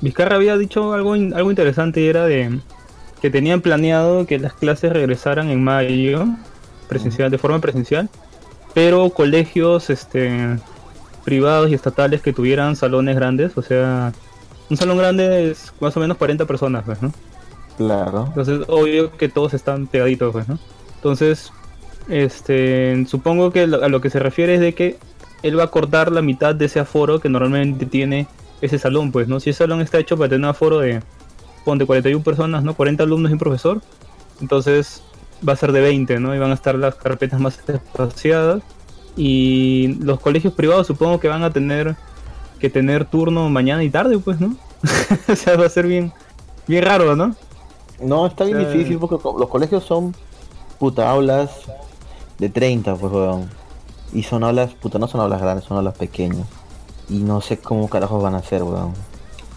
Vizcarra 0.02 0.36
había 0.36 0.58
dicho 0.58 0.92
algo, 0.94 1.16
in- 1.16 1.34
algo 1.34 1.50
interesante 1.52 2.02
y 2.02 2.08
era 2.08 2.25
de 2.25 2.60
que 3.22 3.30
tenían 3.30 3.62
planeado 3.62 4.25
que 4.25 4.40
las 4.40 4.54
clases 4.54 4.92
regresaran 4.92 5.50
en 5.50 5.63
mayo, 5.63 6.25
presencial, 6.94 7.32
de 7.32 7.38
forma 7.38 7.60
presencial, 7.60 8.10
pero 8.74 9.10
colegios, 9.10 9.90
este, 9.90 10.58
privados 11.24 11.70
y 11.70 11.74
estatales 11.74 12.22
que 12.22 12.34
tuvieran 12.34 12.76
salones 12.76 13.16
grandes, 13.16 13.58
o 13.58 13.62
sea, 13.62 14.14
un 14.70 14.78
salón 14.78 14.98
grande 14.98 15.52
es 15.52 15.74
más 15.80 15.96
o 15.98 16.00
menos 16.00 16.18
40 16.18 16.46
personas, 16.46 16.84
pues, 16.86 17.02
¿no? 17.02 17.12
Claro. 17.78 18.26
Entonces, 18.28 18.62
obvio 18.68 19.16
que 19.18 19.30
todos 19.30 19.54
están 19.54 19.88
pegaditos, 19.88 20.32
pues, 20.32 20.48
¿no? 20.48 20.60
Entonces, 20.96 21.52
este, 22.10 23.06
supongo 23.08 23.52
que 23.52 23.62
a 23.62 23.68
lo 23.68 24.02
que 24.02 24.10
se 24.10 24.20
refiere 24.20 24.56
es 24.56 24.62
de 24.62 24.74
que 24.74 24.98
él 25.42 25.60
va 25.60 25.64
a 25.64 25.68
cortar 25.68 26.12
la 26.12 26.22
mitad 26.22 26.56
de 26.56 26.66
ese 26.66 26.80
aforo 26.80 27.20
que 27.20 27.30
normalmente 27.30 27.86
tiene 27.86 28.28
ese 28.62 28.80
salón, 28.80 29.12
pues, 29.12 29.28
¿no? 29.28 29.40
Si 29.40 29.50
ese 29.50 29.60
salón 29.60 29.82
está 29.82 30.00
hecho 30.00 30.18
para 30.18 30.30
tener 30.30 30.46
un 30.46 30.50
aforo 30.50 30.80
de, 30.80 31.02
ponte 31.66 31.86
41 31.86 32.24
personas, 32.24 32.64
¿no? 32.64 32.74
40 32.74 33.04
alumnos 33.04 33.30
y 33.30 33.34
un 33.34 33.40
profesor, 33.40 33.82
entonces 34.42 35.04
va 35.48 35.54
a 35.54 35.56
ser 35.58 35.72
de 35.72 35.82
20, 35.82 36.20
¿no? 36.20 36.36
Y 36.36 36.40
van 36.40 36.52
a 36.52 36.56
estar 36.56 36.76
las 36.76 36.96
carpetas 36.96 37.40
más 37.40 37.60
espaciadas. 37.68 38.62
Y 39.16 39.98
los 40.02 40.20
colegios 40.20 40.54
privados 40.54 40.88
supongo 40.88 41.20
que 41.20 41.28
van 41.28 41.44
a 41.44 41.52
tener 41.52 41.96
que 42.60 42.70
tener 42.70 43.06
turno 43.06 43.50
mañana 43.50 43.84
y 43.84 43.90
tarde, 43.90 44.18
pues, 44.18 44.40
¿no? 44.40 44.56
o 45.28 45.36
sea, 45.36 45.56
va 45.58 45.66
a 45.66 45.70
ser 45.70 45.86
bien, 45.88 46.12
bien 46.68 46.84
raro, 46.84 47.16
¿no? 47.16 47.36
No, 48.02 48.26
está 48.26 48.44
bien 48.46 48.58
O 48.58 48.62
sea, 48.62 48.70
difícil 48.72 48.98
porque 48.98 49.18
los 49.38 49.50
colegios 49.50 49.84
son 49.84 50.16
puta 50.80 51.10
aulas 51.10 51.52
de 52.40 52.50
30, 52.50 52.96
pues, 52.96 53.12
weón. 53.14 53.50
Y 54.14 54.24
son 54.24 54.44
aulas, 54.44 54.74
puta, 54.74 54.98
no 55.00 55.08
son 55.08 55.22
aulas 55.22 55.42
grandes, 55.42 55.66
son 55.66 55.78
aulas 55.78 55.96
pequeñas. 55.96 56.48
Y 57.10 57.20
no 57.20 57.42
sé 57.42 57.58
cómo 57.58 57.90
carajos 57.90 58.22
van 58.24 58.36
a 58.36 58.38
hacer, 58.40 58.64
weón. 58.64 58.94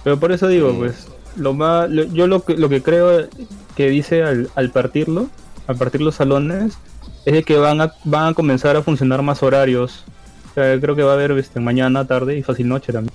Pero 0.04 0.18
por 0.18 0.32
eso 0.32 0.48
digo, 0.48 0.72
pues, 0.76 1.06
lo 1.36 1.54
más, 1.54 1.88
lo- 1.90 2.04
yo 2.04 2.26
lo 2.26 2.42
que, 2.44 2.56
lo 2.56 2.68
que 2.68 2.82
creo 2.82 3.26
que 3.74 3.88
dice 3.88 4.22
al, 4.22 4.50
al 4.54 4.70
partirlo, 4.70 5.26
al 5.66 5.76
partir 5.76 6.00
los 6.00 6.14
salones, 6.16 6.78
es 7.24 7.32
de 7.34 7.42
que 7.42 7.56
van 7.58 7.80
a, 7.80 7.92
van 8.04 8.28
a 8.28 8.34
comenzar 8.34 8.76
a 8.76 8.82
funcionar 8.82 9.22
más 9.22 9.42
horarios. 9.42 10.04
O 10.50 10.54
sea, 10.54 10.78
creo 10.80 10.94
que 10.96 11.02
va 11.02 11.12
a 11.12 11.14
haber 11.14 11.32
este, 11.32 11.60
mañana, 11.60 12.06
tarde 12.06 12.36
y 12.38 12.42
fácil 12.42 12.68
noche 12.68 12.92
también. 12.92 13.12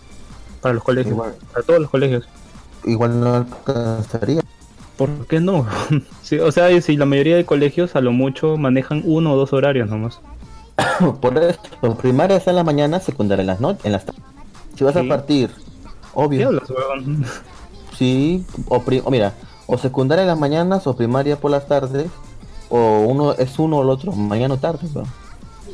Para 0.61 0.75
los 0.75 0.83
colegios, 0.83 1.13
Igual. 1.15 1.33
para 1.51 1.65
todos 1.65 1.79
los 1.81 1.89
colegios. 1.89 2.27
Igual 2.85 3.19
no 3.19 3.33
alcanzaría. 3.35 4.41
¿Por 4.97 5.25
qué 5.27 5.39
no? 5.39 5.65
Sí, 6.21 6.37
o 6.39 6.51
sea, 6.51 6.79
si 6.81 6.95
la 6.97 7.05
mayoría 7.05 7.35
de 7.35 7.45
colegios 7.45 7.95
a 7.95 8.01
lo 8.01 8.11
mucho 8.11 8.55
manejan 8.57 9.01
uno 9.05 9.33
o 9.33 9.37
dos 9.37 9.51
horarios 9.53 9.89
nomás. 9.89 10.19
Por 11.21 11.37
eso, 11.37 11.97
primaria 11.97 12.37
está 12.37 12.51
en 12.51 12.55
la 12.57 12.63
mañana, 12.63 12.99
secundaria 12.99 13.41
en 13.41 13.47
las 13.47 13.59
noches, 13.59 13.85
en 13.85 13.91
las 13.91 14.05
tardes. 14.05 14.21
Si 14.77 14.83
vas 14.83 14.93
Sí. 14.93 14.99
a 14.99 15.07
partir, 15.09 15.49
¿Qué 15.49 15.61
obvio, 16.13 16.47
hablas, 16.47 16.69
weón? 16.69 17.25
sí, 17.97 18.45
o, 18.67 18.77
o 19.03 19.11
mira, 19.11 19.33
o 19.67 19.77
secundaria 19.77 20.21
en 20.21 20.27
las 20.29 20.39
mañanas 20.39 20.87
o 20.87 20.95
primaria 20.95 21.35
por 21.37 21.51
las 21.51 21.67
tardes, 21.67 22.07
o 22.71 23.01
uno 23.01 23.33
es 23.33 23.59
uno 23.59 23.77
o 23.77 23.83
el 23.83 23.89
otro, 23.89 24.11
mañana 24.13 24.55
o 24.55 24.57
tarde. 24.57 24.87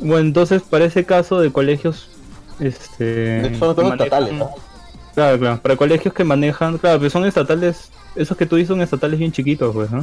Bueno, 0.00 0.18
entonces 0.26 0.60
para 0.62 0.84
ese 0.84 1.04
caso 1.06 1.40
de 1.40 1.50
colegios, 1.50 2.08
este, 2.60 3.56
Son 3.58 3.74
todos 3.74 3.76
manejan- 3.90 3.92
estatales, 4.04 4.34
¿no? 4.34 4.50
Claro, 5.14 5.38
claro, 5.38 5.60
para 5.62 5.76
colegios 5.76 6.12
que 6.14 6.24
manejan, 6.24 6.78
claro, 6.78 6.98
pero 6.98 7.10
son 7.10 7.24
estatales, 7.24 7.90
esos 8.14 8.36
que 8.36 8.46
tú 8.46 8.56
dices 8.56 8.68
son 8.68 8.80
estatales 8.82 9.18
bien 9.18 9.32
chiquitos, 9.32 9.74
pues, 9.74 9.90
¿no? 9.90 9.98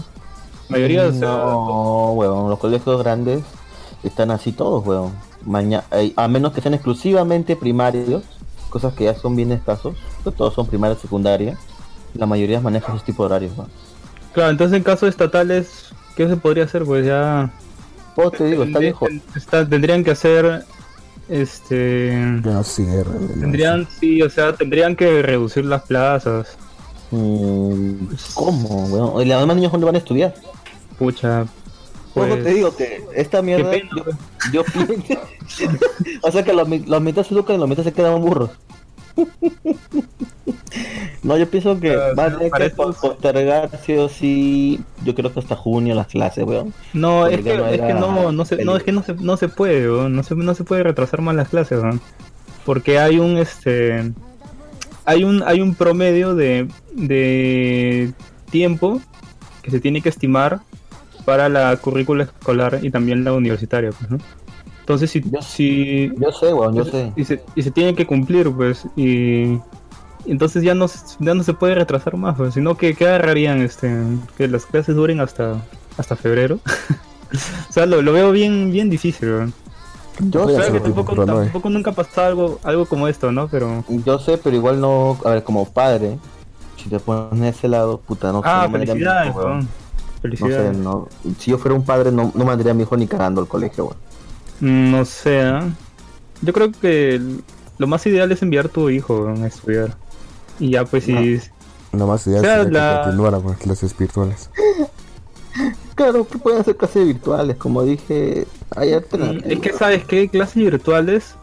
La 0.69 0.77
mayoría, 0.77 1.03
o 1.07 1.11
sea, 1.13 1.27
No, 1.29 2.11
weón, 2.13 2.49
los 2.49 2.59
colegios 2.59 2.99
grandes 3.03 3.43
están 4.03 4.31
así 4.31 4.51
todos, 4.51 4.85
weón. 4.85 5.11
Maña 5.45 5.83
eh, 5.91 6.11
a 6.15 6.27
menos 6.27 6.53
que 6.53 6.61
sean 6.61 6.73
exclusivamente 6.73 7.55
primarios, 7.55 8.23
cosas 8.69 8.93
que 8.93 9.03
ya 9.05 9.13
son 9.15 9.35
bien 9.35 9.51
escasos, 9.51 9.95
pero 10.23 10.35
todos 10.35 10.53
son 10.55 10.65
primaria 10.65 10.97
secundaria. 10.97 11.57
La 12.15 12.25
mayoría 12.25 12.59
maneja 12.61 12.87
esos 12.91 13.03
tipos 13.03 13.23
de 13.29 13.35
horarios, 13.35 13.57
weón. 13.57 13.69
claro, 14.33 14.49
entonces 14.51 14.75
en 14.77 14.83
caso 14.83 15.05
de 15.05 15.11
estatales, 15.11 15.84
¿qué 16.15 16.27
se 16.27 16.35
podría 16.37 16.63
hacer? 16.65 16.83
Pues 16.83 17.05
ya 17.05 17.51
Oh, 18.15 18.31
te 18.31 18.45
digo, 18.45 18.63
está 18.63 18.79
viejo. 18.79 19.07
está- 19.35 19.67
tendrían 19.67 20.03
que 20.03 20.11
hacer, 20.11 20.63
este, 21.27 22.11
no 22.15 22.63
que 22.63 23.03
no 23.03 23.41
tendrían, 23.41 23.87
sí, 23.99 24.21
o 24.21 24.29
sea, 24.29 24.53
tendrían 24.55 24.95
que 24.95 25.21
reducir 25.21 25.65
las 25.65 25.81
plazas, 25.83 26.57
Mm, 27.11 28.07
¿Cómo, 28.33 28.85
weón? 28.87 29.21
Y 29.21 29.29
los 29.29 29.39
demás 29.39 29.55
niños 29.55 29.71
dónde 29.71 29.85
van 29.85 29.95
a 29.95 29.99
estudiar. 29.99 30.33
pucha, 30.97 31.45
pues, 32.15 32.43
te 32.43 32.53
digo 32.55 32.75
que 32.75 33.05
esta 33.15 33.41
mierda, 33.43 33.69
pena, 33.69 33.89
yo, 33.95 34.03
pues. 34.03 34.15
yo 34.51 34.63
o 36.23 36.31
sea 36.31 36.43
que 36.43 36.51
los, 36.53 36.67
mi- 36.67 36.79
los 36.79 37.01
mitad 37.01 37.23
se 37.23 37.33
educan 37.35 37.57
y 37.57 37.59
los 37.59 37.69
mitad 37.69 37.83
se 37.83 37.93
quedan 37.93 38.19
burros. 38.21 38.49
No, 41.23 41.37
yo 41.37 41.49
pienso 41.49 41.79
que 41.79 41.93
Ah, 41.95 42.13
va 42.17 42.25
a 42.25 42.37
tener 42.37 42.51
que 42.51 42.69
postergar 42.69 43.69
sí 43.83 43.93
o 43.95 44.09
sí, 44.09 44.79
yo 45.03 45.15
creo 45.15 45.33
que 45.33 45.39
hasta 45.39 45.55
junio 45.55 45.95
las 45.95 46.07
clases, 46.07 46.43
weón. 46.45 46.73
No, 46.93 47.21
Porque 47.21 47.35
es 47.35 47.41
que, 47.43 47.57
no 47.57 47.67
es 47.67 47.81
que 47.81 47.93
no, 47.93 48.31
no 48.31 48.45
se, 48.45 48.63
no, 48.63 48.75
es 48.75 48.83
que 48.83 48.91
no 48.91 49.03
se, 49.03 49.13
no 49.15 49.37
se 49.37 49.47
puede, 49.49 49.89
weón, 49.89 50.15
no 50.15 50.23
se, 50.23 50.35
no 50.35 50.53
se 50.53 50.63
puede 50.63 50.83
retrasar 50.83 51.21
más 51.21 51.35
las 51.35 51.49
clases, 51.49 51.79
weón. 51.81 52.01
porque 52.65 52.99
hay 52.99 53.19
un 53.19 53.37
este, 53.37 54.11
hay 55.05 55.23
un, 55.23 55.43
hay 55.45 55.61
un 55.61 55.75
promedio 55.75 56.35
de, 56.35 56.67
de 56.93 58.11
tiempo 58.49 59.01
que 59.61 59.71
se 59.71 59.79
tiene 59.79 60.01
que 60.01 60.09
estimar 60.09 60.59
para 61.25 61.49
la 61.49 61.75
currícula 61.77 62.23
escolar 62.25 62.79
y 62.83 62.91
también 62.91 63.23
la 63.23 63.33
universitaria, 63.33 63.91
pues, 63.91 64.11
¿no? 64.11 64.17
Entonces 64.85 65.09
si, 65.09 65.21
Yo- 65.21 65.41
si 65.41 66.11
Yo 66.19 66.31
sé, 66.31 66.53
weón, 66.53 66.75
yo 66.75 66.85
sé. 66.85 67.11
y 67.15 67.25
se, 67.25 67.41
y 67.55 67.63
se 67.63 67.71
tiene 67.71 67.95
que 67.95 68.05
cumplir, 68.05 68.51
pues, 68.51 68.85
y, 68.95 69.53
y 69.53 69.61
entonces 70.27 70.61
ya 70.61 70.75
no, 70.75 70.87
se- 70.87 71.17
ya 71.19 71.33
no 71.33 71.41
se 71.41 71.53
puede 71.53 71.73
retrasar 71.73 72.15
más, 72.17 72.35
pues, 72.37 72.53
sino 72.53 72.77
que, 72.77 72.93
que 72.93 73.07
agarrarían 73.07 73.61
este, 73.63 73.91
que 74.37 74.47
las 74.47 74.67
clases 74.67 74.95
duren 74.95 75.21
hasta, 75.21 75.55
hasta 75.97 76.15
febrero. 76.15 76.59
o 77.69 77.73
sea, 77.73 77.87
lo, 77.87 78.03
lo 78.03 78.13
veo 78.13 78.31
bien, 78.31 78.69
bien 78.71 78.91
difícil, 78.91 79.27
weón. 79.29 79.53
Yo 80.19 80.47
sé, 80.47 80.71
que 80.71 80.79
tampoco, 80.79 81.13
Pronoe. 81.15 81.43
tampoco 81.45 81.69
nunca 81.71 81.89
ha 81.89 81.93
pasado 81.93 82.27
algo, 82.27 82.59
algo 82.63 82.85
como 82.85 83.07
esto, 83.07 83.31
¿no? 83.31 83.47
Pero. 83.47 83.83
yo 83.89 84.19
sé, 84.19 84.37
pero 84.37 84.55
igual 84.55 84.79
no, 84.79 85.17
a 85.25 85.31
ver, 85.31 85.43
como 85.43 85.65
padre, 85.67 86.17
si 86.77 86.89
te 86.89 86.99
pones 86.99 87.39
de 87.41 87.49
ese 87.49 87.67
lado, 87.67 87.97
puta, 87.97 88.31
no 88.31 88.41
sé, 88.43 88.47
Ah, 88.47 88.67
no 88.71 88.77
felicidades, 88.77 89.33
weón. 89.35 89.47
weón. 89.47 89.59
No 89.61 89.65
sé, 89.65 90.21
Felicidades. 90.21 90.77
no, 90.77 91.07
si 91.39 91.51
yo 91.51 91.57
fuera 91.57 91.75
un 91.75 91.83
padre 91.83 92.11
no, 92.11 92.31
no 92.35 92.45
mandaría 92.45 92.71
a 92.71 92.75
mi 92.75 92.83
hijo 92.83 92.95
ni 92.95 93.07
cagando 93.07 93.41
al 93.41 93.47
colegio, 93.47 93.85
weón. 93.85 93.97
Mm, 94.59 94.91
No 94.91 95.05
sé, 95.05 95.41
¿ah? 95.41 95.67
Yo 96.41 96.53
creo 96.53 96.71
que 96.71 97.21
lo 97.77 97.87
más 97.87 98.05
ideal 98.05 98.31
es 98.31 98.41
enviar 98.41 98.65
a 98.67 98.69
tu 98.69 98.89
hijo 98.89 99.27
a 99.27 99.47
estudiar. 99.47 99.95
Y 100.59 100.71
ya, 100.71 100.85
pues, 100.85 101.05
si. 101.05 101.39
Nada 101.91 102.05
más 102.07 102.21
sea, 102.21 102.39
sería 102.39 102.63
la- 102.63 102.97
que 102.97 103.03
continuara 103.03 103.37
con 103.39 103.51
las 103.51 103.59
clases 103.59 103.97
virtuales. 103.97 104.49
Claro, 105.95 106.27
que 106.27 106.37
pueden 106.37 106.59
hacer 106.59 106.75
clases 106.75 107.05
virtuales, 107.07 107.55
como 107.55 107.81
dije, 107.83 108.45
hay 108.75 108.93
Mm. 108.93 109.39
Es 109.49 109.59
que, 109.59 109.71
¿sabes 109.71 110.03
qué? 110.03 110.27
Clases 110.27 110.55
virtuales, 110.55 111.35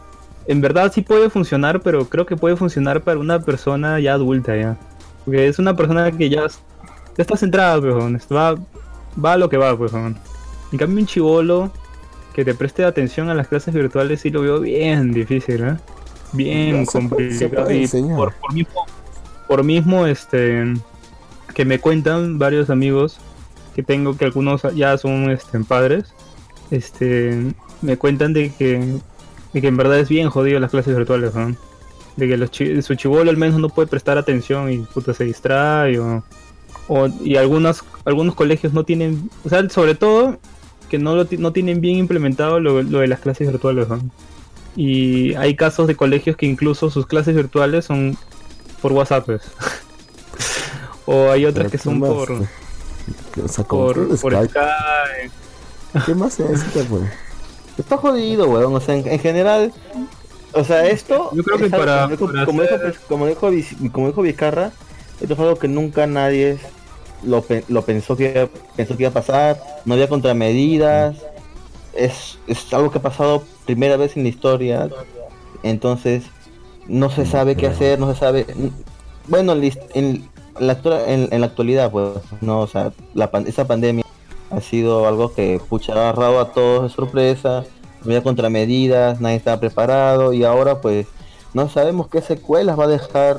en 0.45 0.61
verdad 0.61 0.91
sí 0.93 1.01
puede 1.01 1.31
funcionar, 1.31 1.81
pero 1.81 2.07
creo 2.07 2.27
que 2.27 2.37
puede 2.37 2.55
funcionar 2.55 3.01
para 3.01 3.17
una 3.19 3.39
persona 3.39 3.99
ya 3.99 4.13
adulta, 4.13 4.55
ya. 4.55 4.77
Porque 5.25 5.47
es 5.47 5.57
una 5.57 5.75
persona 5.75 6.11
que 6.11 6.29
ya, 6.29 6.45
ya 6.45 6.53
está 7.17 7.35
centrada, 7.35 7.81
pues, 7.81 7.95
va, 8.31 8.53
va 9.23 9.33
a 9.33 9.37
lo 9.37 9.49
que 9.49 9.57
va, 9.57 9.75
pues. 9.75 9.91
En 9.93 10.77
cambio, 10.77 10.99
un 10.99 11.07
chivolo 11.07 11.71
que 12.33 12.43
te 12.45 12.53
preste 12.55 12.83
atención 12.83 13.29
a 13.29 13.33
las 13.35 13.47
clases 13.47 13.73
virtuales 13.73 14.21
sí 14.21 14.29
lo 14.29 14.41
veo 14.41 14.59
bien 14.59 15.11
difícil, 15.11 15.63
¿eh? 15.63 15.75
Bien 16.31 16.85
puede- 16.85 16.85
se 16.85 16.91
complicado. 17.45 17.65
puede 17.65 17.77
Y 17.77 17.81
enseñar. 17.83 18.15
por, 18.17 18.33
por 18.33 18.53
mismo, 18.53 18.85
por 19.47 19.63
mismo, 19.63 20.07
este, 20.07 20.73
que 21.53 21.65
me 21.65 21.79
cuentan 21.79 22.39
varios 22.39 22.69
amigos 22.69 23.17
que 23.75 23.83
tengo, 23.83 24.17
que 24.17 24.25
algunos 24.25 24.61
ya 24.75 24.97
son 24.97 25.29
este, 25.29 25.59
padres, 25.59 26.13
este, 26.71 27.53
me 27.81 27.97
cuentan 27.97 28.33
de 28.33 28.51
que, 28.53 28.97
de 29.53 29.61
que 29.61 29.67
en 29.67 29.77
verdad 29.77 29.99
es 29.99 30.09
bien 30.09 30.29
jodido 30.29 30.59
las 30.59 30.71
clases 30.71 30.95
virtuales, 30.95 31.35
¿no? 31.35 31.55
De 32.15 32.27
que 32.27 32.37
los 32.37 32.49
chi- 32.51 32.81
su 32.81 32.95
chivolo 32.95 33.29
al 33.29 33.37
menos 33.37 33.59
no 33.59 33.69
puede 33.69 33.87
prestar 33.87 34.17
atención 34.17 34.71
y 34.71 34.79
puta 34.79 35.13
se 35.13 35.23
distrae 35.25 35.99
o, 35.99 36.23
o- 36.87 37.07
y 37.23 37.35
algunos 37.37 37.83
algunos 38.05 38.35
colegios 38.35 38.73
no 38.73 38.83
tienen, 38.83 39.29
o 39.45 39.49
sea, 39.49 39.67
sobre 39.69 39.95
todo 39.95 40.37
que 40.93 40.99
no 40.99 41.15
lo 41.15 41.25
no 41.39 41.51
tienen 41.51 41.81
bien 41.81 41.97
implementado 41.97 42.59
lo, 42.59 42.83
lo 42.83 42.99
de 42.99 43.07
las 43.07 43.19
clases 43.19 43.47
virtuales, 43.49 43.87
¿no? 43.89 43.99
Y 44.75 45.33
hay 45.33 45.55
casos 45.55 45.87
de 45.87 45.95
colegios 45.95 46.37
que 46.37 46.45
incluso 46.45 46.91
sus 46.91 47.07
clases 47.07 47.33
virtuales 47.35 47.85
son 47.85 48.15
por 48.79 48.91
WhatsApp. 48.91 49.27
o 51.07 51.31
hay 51.31 51.45
otras 51.45 51.65
que 51.71 51.77
¿qué 51.79 51.83
son 51.83 51.99
por 51.99 52.31
O 52.31 53.47
sea, 53.47 53.63
por, 53.65 54.07
por 54.19 54.33
Skype, 54.33 54.49
Skype. 54.49 56.05
¿Qué 56.05 56.13
más 56.13 56.33
se 56.35 56.43
necesita, 56.43 56.81
pues? 56.87 57.01
Está 57.79 57.97
jodido, 57.97 58.47
weón. 58.49 58.75
O 58.75 58.79
sea, 58.79 58.95
en, 58.95 59.07
en 59.07 59.19
general, 59.19 59.73
o 60.53 60.63
sea, 60.63 60.87
esto. 60.87 61.31
Yo 61.33 61.43
creo 61.43 61.57
que 61.57 61.65
algo- 61.65 61.77
para- 61.77 62.01
como, 62.03 62.11
dijo, 62.11 62.27
para 62.27 62.45
como 62.45 62.61
dijo- 62.61 63.01
como 63.07 63.25
dijo 63.27 63.49
Viz- 63.51 63.91
como 63.91 64.07
dijo 64.09 64.21
Vizcarra, 64.21 64.71
esto 65.19 65.33
es 65.33 65.39
algo 65.39 65.55
que 65.57 65.67
nunca 65.67 66.05
nadie 66.05 66.59
lo, 67.23 67.43
lo 67.67 67.81
pensó 67.83 68.15
que 68.15 68.49
pensó 68.75 68.95
que 68.95 69.03
iba 69.03 69.09
a 69.09 69.13
pasar. 69.13 69.61
No 69.85 69.93
había 69.93 70.07
contramedidas. 70.07 71.15
Es, 71.93 72.39
es 72.47 72.73
algo 72.73 72.91
que 72.91 72.97
ha 72.97 73.01
pasado 73.01 73.43
primera 73.65 73.97
vez 73.97 74.17
en 74.17 74.23
la 74.23 74.29
historia. 74.29 74.89
Entonces, 75.63 76.23
no 76.87 77.09
se 77.09 77.25
sabe 77.25 77.55
qué 77.55 77.67
hacer, 77.67 77.99
no 77.99 78.11
se 78.11 78.19
sabe. 78.19 78.45
Bueno, 79.27 79.53
en, 79.53 80.29
la, 80.59 80.77
en, 81.07 81.27
en 81.31 81.41
la 81.41 81.47
actualidad, 81.47 81.91
pues, 81.91 82.09
no, 82.41 82.61
o 82.61 82.67
sea, 82.67 82.91
la, 83.13 83.31
esa 83.45 83.65
pandemia 83.65 84.03
ha 84.53 84.61
sido 84.61 85.07
algo 85.07 85.33
que 85.33 85.59
pucha 85.69 85.93
ha 85.93 86.09
agarrado 86.09 86.39
a 86.39 86.51
todos 86.51 86.83
de 86.83 86.89
sorpresa, 86.89 87.63
no 88.01 88.05
había 88.05 88.23
contramedidas, 88.23 89.19
nadie 89.19 89.37
estaba 89.37 89.59
preparado 89.59 90.33
y 90.33 90.43
ahora 90.43 90.81
pues 90.81 91.07
no 91.53 91.69
sabemos 91.69 92.07
qué 92.07 92.21
secuelas 92.21 92.77
va 92.77 92.85
a 92.85 92.87
dejar 92.87 93.37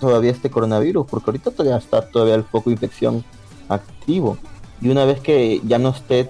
todavía 0.00 0.30
este 0.30 0.50
coronavirus, 0.50 1.06
porque 1.06 1.30
ahorita 1.30 1.50
todavía 1.50 1.76
está 1.76 2.08
todavía 2.08 2.34
el 2.34 2.44
foco 2.44 2.70
de 2.70 2.74
infección 2.74 3.24
activo. 3.68 4.38
Y 4.80 4.88
una 4.88 5.04
vez 5.04 5.20
que 5.20 5.60
ya 5.64 5.78
no 5.78 5.90
esté, 5.90 6.28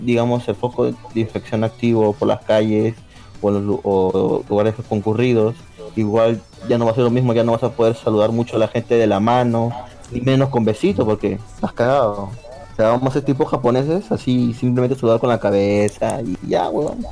digamos, 0.00 0.48
el 0.48 0.56
foco 0.56 0.86
de 0.86 0.94
infección 1.14 1.64
activo 1.64 2.12
por 2.12 2.28
las 2.28 2.44
calles 2.44 2.94
o, 3.40 3.50
los 3.50 3.80
o 3.84 4.44
lugares 4.48 4.74
concurridos, 4.88 5.54
igual 5.94 6.40
ya 6.68 6.78
no 6.78 6.84
va 6.84 6.92
a 6.92 6.94
ser 6.94 7.04
lo 7.04 7.10
mismo, 7.10 7.32
ya 7.32 7.44
no 7.44 7.52
vas 7.52 7.62
a 7.62 7.70
poder 7.70 7.94
saludar 7.94 8.32
mucho 8.32 8.56
a 8.56 8.58
la 8.58 8.68
gente 8.68 8.96
de 8.96 9.06
la 9.06 9.20
mano, 9.20 9.72
ni 10.10 10.20
menos 10.20 10.48
con 10.50 10.64
besitos, 10.64 11.04
porque 11.04 11.38
estás 11.54 11.72
cagado. 11.72 12.30
O 12.72 12.76
sea, 12.76 12.88
vamos 12.88 13.08
a 13.08 13.12
ser 13.12 13.24
tipo 13.24 13.44
japoneses, 13.46 14.10
así 14.12 14.52
simplemente 14.52 14.96
saludar 14.96 15.20
con 15.20 15.30
la 15.30 15.38
cabeza 15.38 16.20
y 16.22 16.36
ya, 16.46 16.68
weón. 16.68 17.06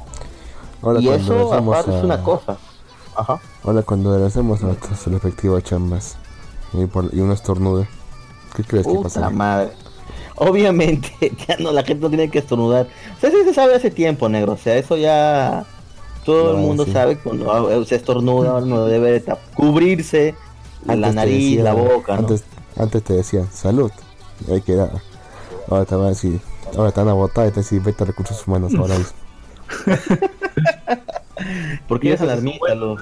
Ahora 0.82 1.00
Y 1.00 1.08
eso 1.08 1.52
aparte 1.52 1.96
es 1.96 2.04
una 2.04 2.22
cosa. 2.22 2.58
Ajá. 3.16 3.40
Ahora 3.62 3.82
cuando 3.82 4.12
regresemos 4.14 4.62
a 4.62 4.66
nuestras 4.66 5.06
respectivas 5.06 5.62
chambas 5.62 6.16
y, 6.72 6.86
por, 6.86 7.10
y 7.14 7.20
uno 7.20 7.32
estornude, 7.32 7.88
¿qué 8.56 8.64
crees 8.64 8.86
que 8.86 8.94
pasará? 9.02 9.30
madre. 9.30 9.70
Obviamente, 10.36 11.12
ya 11.48 11.56
no, 11.58 11.70
la 11.72 11.84
gente 11.84 12.02
no 12.02 12.08
tiene 12.08 12.28
que 12.30 12.40
estornudar. 12.40 12.88
O 13.16 13.20
sea, 13.20 13.30
eso 13.30 13.44
se 13.44 13.54
sabe 13.54 13.74
hace 13.76 13.90
tiempo, 13.90 14.28
negro. 14.28 14.52
O 14.52 14.56
sea, 14.56 14.76
eso 14.76 14.96
ya 14.96 15.64
todo 16.24 16.52
el 16.52 16.56
mundo 16.58 16.84
sí. 16.84 16.92
sabe 16.92 17.16
que 17.16 17.22
cuando 17.22 17.70
eh, 17.70 17.84
se 17.86 17.96
estornuda 17.96 18.54
uno 18.54 18.86
debe 18.86 19.22
cubrirse 19.54 20.34
a 20.88 20.96
la 20.96 21.12
nariz, 21.12 21.56
decía- 21.58 21.64
la 21.64 21.74
boca, 21.74 22.14
¿no? 22.14 22.20
Antes, 22.20 22.44
antes 22.76 23.02
te 23.04 23.12
decían 23.14 23.48
salud, 23.52 23.90
y 24.48 24.52
ahí 24.52 24.60
quedaba. 24.60 25.00
Ahora 25.68 25.84
te 25.84 25.94
van 25.94 26.06
a 26.06 26.08
decir, 26.10 26.40
ahora 26.76 26.90
te 26.92 27.00
van 27.00 27.10
a 27.10 27.14
botar 27.14 27.46
y 27.46 27.50
te 27.50 27.60
decir 27.60 27.80
vete 27.80 28.02
a 28.02 28.06
recursos 28.06 28.46
humanos 28.46 28.72
ahora 28.74 28.96
mismo. 28.98 29.14
Porque 31.88 32.08
eres 32.08 32.20
alarmista, 32.20 32.74
lo- 32.74 32.96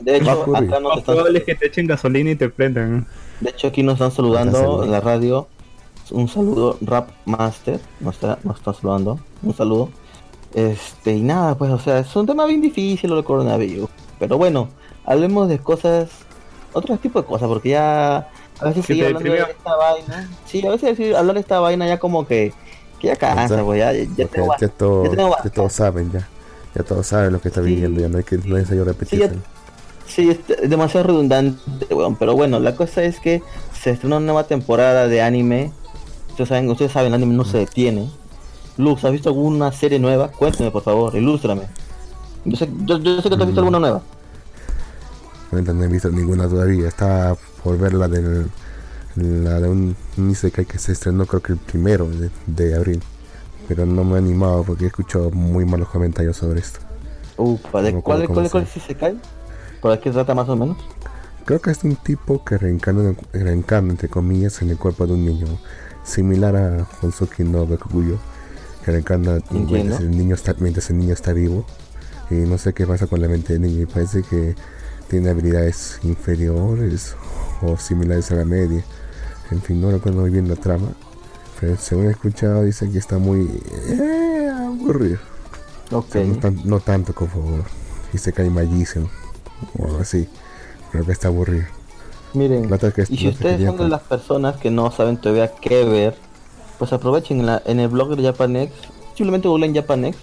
De 0.00 0.16
hecho, 0.16 0.30
acá 0.54 0.78
Lo 0.80 0.92
están, 0.94 1.02
probable 1.04 1.38
es 1.38 1.44
que 1.44 1.54
te 1.54 1.66
echen 1.68 1.86
gasolina 1.86 2.30
y 2.30 2.36
te 2.36 2.48
prendan. 2.50 3.06
de 3.40 3.50
hecho 3.50 3.68
aquí 3.68 3.82
nos 3.82 3.94
están 3.94 4.10
saludando 4.12 4.84
en 4.84 4.90
la 4.90 5.00
radio. 5.00 5.48
Un 6.10 6.28
saludo, 6.28 6.76
Rap 6.80 7.08
Master, 7.24 7.80
nos 8.00 8.14
está, 8.16 8.38
nos 8.42 8.58
está 8.58 8.74
saludando. 8.74 9.18
Un 9.42 9.54
saludo. 9.54 9.90
Este, 10.54 11.12
y 11.12 11.22
nada, 11.22 11.56
pues, 11.56 11.70
o 11.70 11.78
sea, 11.78 12.00
es 12.00 12.14
un 12.16 12.26
tema 12.26 12.44
bien 12.46 12.60
difícil 12.60 13.10
lo 13.10 13.16
del 13.16 13.24
coronavirus. 13.24 13.88
Pero 14.18 14.36
bueno, 14.36 14.68
hablemos 15.04 15.48
de 15.48 15.58
cosas, 15.60 16.10
otro 16.72 16.96
tipo 16.96 17.20
de 17.22 17.26
cosas, 17.28 17.48
porque 17.48 17.70
ya 17.70 18.28
a 18.58 18.64
veces 18.64 18.84
seguir 18.84 19.06
hablando 19.06 19.30
de 19.32 19.38
esta 19.40 19.76
vaina. 19.76 20.28
Sí, 20.46 20.66
a 20.66 20.70
veces 20.70 20.96
decir, 20.98 21.14
hablar 21.14 21.34
de 21.34 21.40
esta 21.40 21.60
vaina 21.60 21.86
ya 21.86 21.98
como 22.00 22.26
que, 22.26 22.52
que 22.98 23.06
ya 23.06 23.16
cansa, 23.16 23.62
pues, 23.64 23.78
ya, 23.78 23.92
ya 23.92 24.06
Porque 24.08 24.24
tengo 24.26 24.54
ya, 24.60 24.68
todo- 24.68 25.04
ya 25.04 25.10
tengo 25.10 25.22
ya 25.22 25.28
bastante. 25.28 25.50
todos 25.56 25.72
saben 25.72 26.10
ya. 26.12 26.28
Ya 26.74 26.82
todos 26.84 27.06
saben 27.06 27.32
lo 27.32 27.40
que 27.40 27.48
está 27.48 27.60
Sí. 27.62 27.68
viviendo, 27.68 28.00
ya 28.00 28.08
no 28.08 28.18
hay 28.18 28.24
que 28.24 28.36
no 28.38 28.42
es 28.56 28.62
necesario 28.62 28.84
repetirse. 28.84 29.32
Sí, 30.06 30.30
es 30.30 30.38
es 30.60 30.68
demasiado 30.68 31.06
redundante, 31.06 31.60
weón. 31.94 32.16
Pero 32.16 32.34
bueno, 32.34 32.58
la 32.60 32.74
cosa 32.74 33.02
es 33.04 33.20
que 33.20 33.42
se 33.80 33.90
estrena 33.90 34.16
una 34.16 34.26
nueva 34.26 34.44
temporada 34.44 35.06
de 35.08 35.22
anime. 35.22 35.72
Ustedes 36.30 36.48
saben, 36.48 36.68
ustedes 36.70 36.92
saben, 36.92 37.08
el 37.08 37.14
anime 37.14 37.34
no 37.34 37.44
se 37.44 37.58
detiene. 37.58 38.10
Luz, 38.76 39.04
¿has 39.04 39.12
visto 39.12 39.28
alguna 39.28 39.70
serie 39.72 39.98
nueva? 39.98 40.28
Cuéntame, 40.28 40.70
por 40.70 40.82
favor, 40.82 41.14
ilústrame. 41.16 41.62
Yo 42.44 42.56
sé, 42.56 42.68
yo, 42.84 42.98
yo 42.98 43.20
sé 43.20 43.28
que 43.28 43.36
tú 43.36 43.42
has 43.42 43.46
visto 43.48 43.60
Mm. 43.62 43.64
alguna 43.66 43.78
nueva. 43.80 44.02
No 45.52 45.84
he 45.84 45.88
visto 45.88 46.10
ninguna 46.10 46.48
todavía. 46.48 46.88
Estaba 46.88 47.36
por 47.62 47.76
ver 47.78 47.94
la 47.94 48.08
del 48.08 48.46
la 49.16 49.58
de 49.60 49.68
un 49.68 49.96
un 50.16 50.30
Isekai 50.30 50.64
que 50.64 50.78
se 50.78 50.92
estrenó 50.92 51.26
creo 51.26 51.42
que 51.42 51.52
el 51.52 51.58
primero 51.58 52.06
de, 52.08 52.30
de 52.46 52.74
abril. 52.76 53.02
Pero 53.70 53.86
no 53.86 54.02
me 54.02 54.16
he 54.16 54.18
animado 54.18 54.64
porque 54.64 54.82
he 54.82 54.86
escuchado 54.88 55.30
muy 55.30 55.64
malos 55.64 55.88
comentarios 55.90 56.36
sobre 56.36 56.58
esto. 56.58 56.80
Upa, 57.36 57.82
¿de 57.82 57.92
No 57.92 58.02
cuál, 58.02 58.26
cuál, 58.26 58.50
cuál 58.50 58.66
se 58.66 58.80
es 58.80 58.84
ese 58.86 58.96
cae? 58.96 59.14
¿Por 59.80 59.96
qué 60.00 60.10
trata 60.10 60.34
más 60.34 60.48
o 60.48 60.56
menos? 60.56 60.76
Creo 61.44 61.60
que 61.60 61.70
es 61.70 61.84
un 61.84 61.94
tipo 61.94 62.44
que 62.44 62.58
reencarna, 62.58 63.14
entre 63.92 64.08
comillas 64.08 64.60
en 64.60 64.70
el 64.70 64.76
cuerpo 64.76 65.06
de 65.06 65.12
un 65.12 65.24
niño. 65.24 65.46
Similar 66.02 66.56
a 66.56 66.88
Honsuki 67.00 67.44
no 67.44 67.64
Bakuguyo. 67.64 68.18
Que 68.84 68.90
reencarna 68.90 69.38
mientras 69.52 70.00
el, 70.00 70.10
niño 70.10 70.34
está, 70.34 70.56
mientras 70.58 70.90
el 70.90 70.98
niño 70.98 71.14
está 71.14 71.32
vivo. 71.32 71.64
Y 72.28 72.34
no 72.34 72.58
sé 72.58 72.72
qué 72.72 72.88
pasa 72.88 73.06
con 73.06 73.22
la 73.22 73.28
mente 73.28 73.52
del 73.52 73.62
niño. 73.62 73.82
Y 73.82 73.86
parece 73.86 74.24
que 74.24 74.56
tiene 75.06 75.30
habilidades 75.30 76.00
inferiores 76.02 77.14
o 77.62 77.76
similares 77.76 78.32
a 78.32 78.34
la 78.34 78.44
media. 78.44 78.82
En 79.52 79.62
fin, 79.62 79.80
no 79.80 79.92
recuerdo 79.92 80.22
muy 80.22 80.30
bien 80.30 80.48
la 80.48 80.56
trama. 80.56 80.88
Pero 81.60 81.76
según 81.76 82.06
he 82.06 82.10
escuchado, 82.10 82.62
dice 82.64 82.90
que 82.90 82.98
está 82.98 83.18
muy 83.18 83.48
eh, 83.90 84.50
aburrido. 84.52 85.18
O 85.92 85.98
Ok. 85.98 86.06
sea, 86.12 86.24
no, 86.24 86.36
tan- 86.36 86.60
no 86.64 86.80
tanto 86.80 87.14
como 87.14 87.58
Isekai 88.14 88.48
Magician 88.50 89.08
o 89.78 89.84
algo 89.86 89.98
así. 89.98 90.26
Creo 90.90 91.04
que 91.04 91.12
está 91.12 91.28
aburrido. 91.28 91.64
Miren, 92.32 92.68
que- 92.68 93.04
y 93.08 93.16
si 93.16 93.28
ustedes 93.28 93.64
son 93.66 93.76
de 93.76 93.88
las 93.88 94.02
personas 94.02 94.56
que 94.56 94.70
no 94.70 94.90
saben 94.92 95.16
todavía 95.16 95.52
qué 95.60 95.84
ver, 95.84 96.16
pues 96.78 96.92
aprovechen 96.92 97.40
en, 97.40 97.46
la- 97.46 97.62
en 97.66 97.80
el 97.80 97.88
blog 97.88 98.16
de 98.16 98.22
Japanex, 98.22 98.72
simplemente 99.16 99.48
googleen 99.48 99.74
Japanex, 99.74 100.16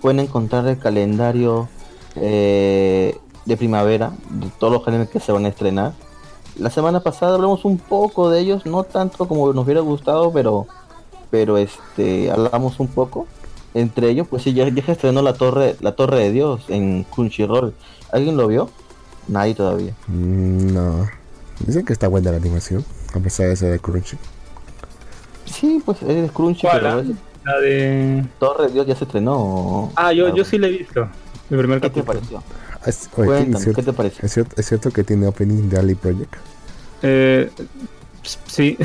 pueden 0.00 0.20
encontrar 0.20 0.66
el 0.66 0.78
calendario 0.78 1.68
eh, 2.16 3.16
de 3.44 3.56
primavera 3.56 4.12
de 4.30 4.48
todos 4.58 4.72
los 4.72 4.88
animes 4.88 5.08
que 5.10 5.20
se 5.20 5.30
van 5.32 5.44
a 5.44 5.48
estrenar. 5.48 5.92
La 6.58 6.70
semana 6.70 7.00
pasada 7.00 7.34
hablamos 7.36 7.64
un 7.64 7.78
poco 7.78 8.30
de 8.30 8.40
ellos, 8.40 8.66
no 8.66 8.84
tanto 8.84 9.26
como 9.26 9.52
nos 9.52 9.64
hubiera 9.64 9.80
gustado, 9.80 10.32
pero 10.32 10.66
pero 11.30 11.56
este 11.56 12.30
hablamos 12.30 12.78
un 12.78 12.88
poco. 12.88 13.26
Entre 13.74 14.10
ellos, 14.10 14.26
pues 14.28 14.42
sí, 14.42 14.52
ya, 14.52 14.68
ya 14.68 14.84
se 14.84 14.92
estrenó 14.92 15.22
la 15.22 15.32
torre, 15.32 15.76
la 15.80 15.92
torre 15.96 16.18
de 16.18 16.32
Dios 16.32 16.64
en 16.68 17.04
Crunchyroll. 17.04 17.72
¿Alguien 18.12 18.36
lo 18.36 18.46
vio? 18.48 18.68
Nadie 19.28 19.54
todavía. 19.54 19.94
Mm, 20.08 20.74
No. 20.74 21.08
Dicen 21.66 21.84
que 21.86 21.92
está 21.94 22.08
buena 22.08 22.30
la 22.32 22.36
animación. 22.36 22.84
A 23.14 23.18
pesar 23.20 23.46
de 23.48 23.56
ser 23.56 23.70
de 23.72 23.78
Crunchy. 23.78 24.18
Sí, 25.46 25.80
pues 25.84 26.02
es 26.02 26.30
Crunchy, 26.32 26.62
¿Cuál, 26.66 26.80
pero 26.80 26.92
ah? 26.92 27.00
es- 27.00 27.06
La 27.44 27.58
de. 27.60 28.24
Torre 28.38 28.66
de 28.66 28.72
Dios 28.74 28.86
ya 28.86 28.94
se 28.94 29.04
estrenó. 29.04 29.90
Ah, 29.96 30.12
yo, 30.12 30.34
yo 30.34 30.44
sí 30.44 30.58
la 30.58 30.66
he 30.66 30.70
visto. 30.70 31.08
El 31.50 31.58
primer 31.58 31.80
¿Qué 31.80 31.88
te 31.90 32.02
capítulo. 32.02 32.20
pareció? 32.20 32.42
Es- 32.86 33.08
oye, 33.16 33.28
¿qué- 33.28 33.34
Cuéntame, 33.36 33.56
es, 33.56 33.62
cierto, 33.62 33.80
¿qué 33.80 33.86
te 33.86 33.92
pareció? 33.92 34.24
es 34.26 34.32
cierto- 34.32 34.54
es 34.58 34.66
cierto 34.66 34.90
que 34.90 35.04
tiene 35.04 35.26
opening 35.26 35.68
de 35.68 35.78
Ali 35.78 35.94
Project. 35.94 36.34
Eh, 37.02 37.50
sí. 38.46 38.76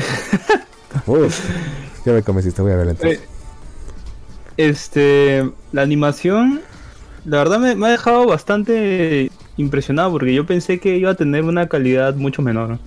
Uf, 1.06 1.40
ya 2.04 2.12
me 2.12 2.22
convenciste, 2.22 2.62
voy 2.62 2.72
a 2.72 2.76
verla 2.76 2.92
entonces. 2.92 3.18
Eh, 3.20 3.24
Este, 4.56 5.48
la 5.72 5.82
animación, 5.82 6.60
la 7.24 7.38
verdad 7.38 7.58
me, 7.60 7.76
me 7.76 7.86
ha 7.86 7.90
dejado 7.90 8.26
bastante 8.26 9.30
impresionado 9.56 10.10
porque 10.12 10.34
yo 10.34 10.46
pensé 10.46 10.80
que 10.80 10.96
iba 10.96 11.10
a 11.10 11.14
tener 11.14 11.44
una 11.44 11.68
calidad 11.68 12.14
mucho 12.16 12.42
menor. 12.42 12.78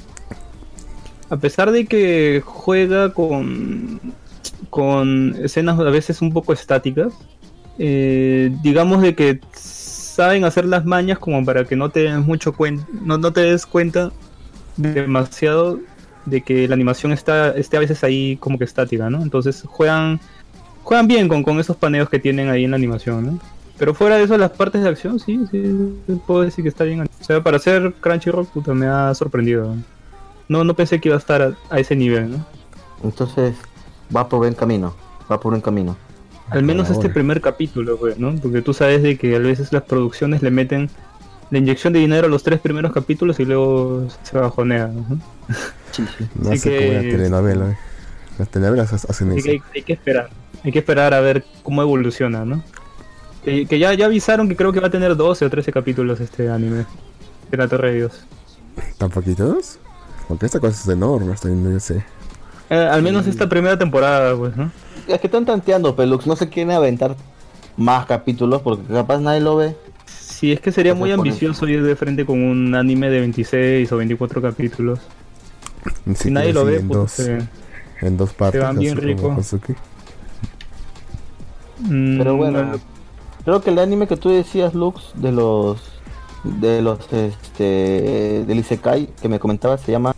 A 1.30 1.38
pesar 1.38 1.72
de 1.72 1.86
que 1.86 2.42
juega 2.46 3.14
con, 3.14 4.02
con 4.70 5.36
escenas 5.42 5.80
a 5.80 5.84
veces 5.84 6.22
un 6.22 6.34
poco 6.34 6.52
estáticas, 6.52 7.14
eh, 7.80 8.54
digamos 8.64 9.02
de 9.02 9.16
que 9.16 9.40
saben 10.12 10.44
hacer 10.44 10.66
las 10.66 10.86
mañas 10.86 11.20
como 11.20 11.44
para 11.44 11.66
que 11.66 11.76
no 11.76 11.90
te 11.90 12.02
des 12.02 12.18
mucho 12.20 12.54
cuen- 12.54 12.86
no, 13.04 13.18
no 13.18 13.32
te 13.34 13.42
des 13.42 13.66
cuenta 13.66 14.12
demasiado 14.78 15.80
de 16.26 16.42
que 16.42 16.68
la 16.68 16.76
animación 16.76 17.12
está 17.12 17.50
esté 17.52 17.78
a 17.78 17.80
veces 17.80 18.04
ahí 18.04 18.38
como 18.38 18.58
que 18.58 18.66
estática, 18.66 19.10
¿no? 19.10 19.22
Entonces 19.22 19.64
juegan 19.66 20.20
juegan 20.84 21.08
bien 21.08 21.28
con, 21.28 21.44
con 21.44 21.60
esos 21.60 21.76
paneos 21.78 22.10
que 22.10 22.20
tienen 22.20 22.50
ahí 22.50 22.66
en 22.66 22.72
la 22.72 22.78
animación, 22.78 23.26
¿no? 23.26 23.40
Pero 23.78 23.96
fuera 23.96 24.18
de 24.18 24.24
eso, 24.24 24.38
las 24.38 24.52
partes 24.52 24.84
de 24.84 24.90
acción, 24.90 25.20
sí, 25.20 25.40
sí, 25.50 25.64
puedo 26.28 26.42
decir 26.42 26.64
que 26.64 26.70
está 26.70 26.84
bien. 26.84 27.02
O 27.02 27.24
sea, 27.24 27.42
para 27.42 27.58
hacer 27.58 27.94
Crunchyroll, 28.00 28.46
puta, 28.46 28.76
me 28.76 28.86
ha 28.86 29.12
sorprendido. 29.16 29.76
No, 30.48 30.64
no 30.64 30.76
pensé 30.76 31.02
que 31.02 31.10
iba 31.10 31.16
a 31.16 31.20
estar 31.20 31.42
a, 31.42 31.56
a 31.70 31.80
ese 31.80 31.96
nivel, 31.96 32.32
¿no? 32.32 32.46
Entonces, 33.04 33.56
va 34.16 34.30
por 34.30 34.38
buen 34.40 34.54
camino. 34.54 34.94
Va 35.32 35.40
por 35.40 35.52
buen 35.54 35.62
camino. 35.62 35.98
Al 36.52 36.64
menos 36.64 36.90
este 36.90 37.10
primer 37.10 37.42
capítulo, 37.42 37.98
pues, 37.98 38.18
¿no? 38.20 38.36
Porque 38.36 38.62
tú 38.62 38.74
sabes 38.74 39.02
de 39.04 39.18
que 39.18 39.36
a 39.36 39.40
veces 39.40 39.72
las 39.74 39.84
producciones 39.84 40.42
le 40.42 40.52
meten 40.52 40.90
la 41.50 41.58
inyección 41.58 41.94
de 41.94 42.00
dinero 42.00 42.28
a 42.28 42.30
los 42.30 42.44
tres 42.44 42.60
primeros 42.60 42.94
capítulos 42.94 43.40
y 43.40 43.46
luego 43.46 44.08
se 44.24 44.38
bajonea, 44.38 44.88
¿no? 44.88 45.06
Sí, 45.92 46.04
sí. 46.18 46.26
No 46.36 46.50
así 46.52 46.60
sé 46.60 46.78
cómo 46.78 46.92
una 46.92 47.02
que- 47.02 47.12
telenovela. 47.12 47.72
eh. 47.72 47.78
Las 48.38 48.50
telenovelas 48.50 48.94
ha- 48.94 48.96
hacen 49.10 49.30
Así 49.32 49.40
eso. 49.40 49.46
que 49.46 49.52
hay, 49.52 49.62
hay 49.76 49.82
que 49.84 49.94
esperar. 49.94 50.30
Hay 50.64 50.72
que 50.72 50.80
esperar 50.80 51.14
a 51.14 51.20
ver 51.20 51.44
cómo 51.64 51.82
evoluciona, 51.82 52.46
¿no? 52.46 52.64
Que, 53.44 53.66
que 53.66 53.80
ya, 53.80 53.94
ya 53.94 54.06
avisaron 54.06 54.48
que 54.48 54.56
creo 54.56 54.72
que 54.72 54.80
va 54.80 54.88
a 54.88 54.92
tener 54.92 55.16
12 55.16 55.44
o 55.46 55.50
13 55.50 55.72
capítulos 55.74 56.20
este 56.22 56.50
anime. 56.50 56.86
De 57.50 57.58
la 57.58 57.68
Torre 57.68 57.92
de 57.92 57.98
Dios. 57.98 58.24
¿Tan 58.98 59.10
poquitos? 59.10 59.78
Porque 60.30 60.46
esta 60.46 60.60
cosa 60.62 60.80
es 60.82 60.88
enorme, 60.88 61.34
hasta 61.34 61.50
yo 61.50 61.80
sé. 61.82 62.06
Eh, 62.70 62.76
al 62.76 63.02
menos 63.04 63.28
esta 63.28 63.50
primera 63.50 63.78
temporada, 63.78 64.34
pues, 64.38 64.56
¿no? 64.56 64.72
Es 65.14 65.20
que 65.22 65.28
están 65.28 65.46
tanteando, 65.46 65.96
Pelux. 65.96 66.26
No 66.28 66.36
se 66.36 66.50
quieren 66.50 66.72
aventar 66.72 67.16
más 67.78 68.06
capítulos 68.06 68.62
porque 68.62 68.84
capaz 68.94 69.20
nadie 69.20 69.42
lo 69.42 69.56
ve. 69.58 69.76
Sí, 70.06 70.52
es 70.52 70.60
que 70.60 70.72
sería 70.72 70.94
muy 70.96 71.12
ambicioso 71.12 71.68
ir 71.68 71.84
de 71.84 71.96
frente 71.96 72.26
con 72.26 72.42
un 72.42 72.74
anime 72.76 73.10
de 73.10 73.20
26 73.20 73.92
o 73.92 73.98
24 73.98 74.42
capítulos. 74.42 75.00
Si 76.16 76.32
nadie 76.32 76.54
lo 76.54 76.66
ve, 76.66 76.78
en 76.78 76.88
pues, 76.88 77.18
dos, 77.18 77.28
en 78.02 78.18
dos 78.18 78.34
partes. 78.34 78.62
van 78.62 78.78
bien 78.80 78.98
rico. 78.98 79.36
Mm, 81.80 82.18
Pero 82.18 82.38
bueno, 82.38 82.64
no- 82.64 82.80
creo 83.44 83.62
que 83.62 83.72
el 83.72 83.80
anime 83.80 84.08
que 84.08 84.18
tú 84.18 84.30
decías, 84.30 84.74
Lux, 84.74 85.12
de 85.16 85.32
los 85.32 85.80
de 86.44 86.82
los 86.82 87.00
este 87.14 88.44
del 88.48 88.60
Isekai 88.60 89.08
que 89.22 89.30
me 89.30 89.38
comentaba 89.40 89.78
se 89.78 89.92
llama 89.92 90.16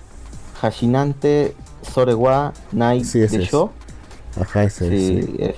Hashinante 0.62 1.54
Sorewa 1.82 2.54
Sí, 3.04 3.22
ese 3.22 3.38
de 3.40 3.44
es. 3.44 3.50
Ajá, 4.40 4.64
ese 4.64 4.90
Sí, 4.90 5.22
sí. 5.24 5.36
es, 5.40 5.56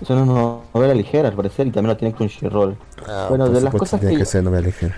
es 0.00 0.10
una 0.10 0.24
novela 0.24 0.94
ligera 0.94 1.28
al 1.28 1.34
parecer 1.34 1.66
y 1.66 1.70
también 1.70 1.92
la 1.94 1.96
tiene 1.96 2.14
Crunchyroll. 2.14 2.76
bueno, 3.28 3.46
Por 3.46 3.54
de 3.54 3.60
las 3.60 3.74
cosas 3.74 4.00
tiene 4.00 4.14
que, 4.14 4.20
que 4.20 4.24
ser 4.26 4.42
novela 4.44 4.66
ligera. 4.66 4.94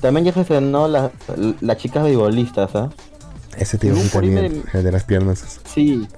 también 0.00 0.26
ya 0.26 0.32
se 0.32 0.40
estrenó 0.42 0.86
la, 0.88 1.10
la 1.60 1.76
chica 1.76 2.02
beisbolistas, 2.02 2.74
¿ah? 2.76 2.90
Ese 3.56 3.78
tío 3.78 3.92
un 3.92 4.00
sí 4.00 4.08
también, 4.10 4.64
el 4.72 4.82
de 4.84 4.92
las 4.92 5.04
piernas. 5.04 5.60
Sí, 5.64 6.08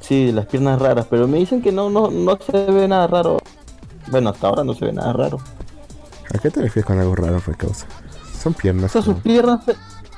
sí, 0.00 0.32
las 0.32 0.46
piernas 0.46 0.80
raras, 0.80 1.06
pero 1.08 1.28
me 1.28 1.38
dicen 1.38 1.62
que 1.62 1.70
no, 1.72 1.88
no, 1.88 2.10
no 2.10 2.36
se 2.38 2.52
ve 2.70 2.88
nada 2.88 3.06
raro. 3.06 3.38
Bueno, 4.10 4.30
hasta 4.30 4.48
ahora 4.48 4.64
no 4.64 4.74
se 4.74 4.86
ve 4.86 4.92
nada 4.92 5.12
raro. 5.12 5.38
¿A 6.34 6.38
qué 6.38 6.50
te 6.50 6.60
refieres 6.60 6.84
con 6.86 6.98
algo 6.98 7.14
raro, 7.14 7.40
fue 7.40 7.54
causa? 7.54 7.86
Son 8.40 8.52
O 8.52 8.56
piernas. 8.56 8.90
sea, 8.90 9.02
sus 9.02 9.16
piernas, 9.16 9.60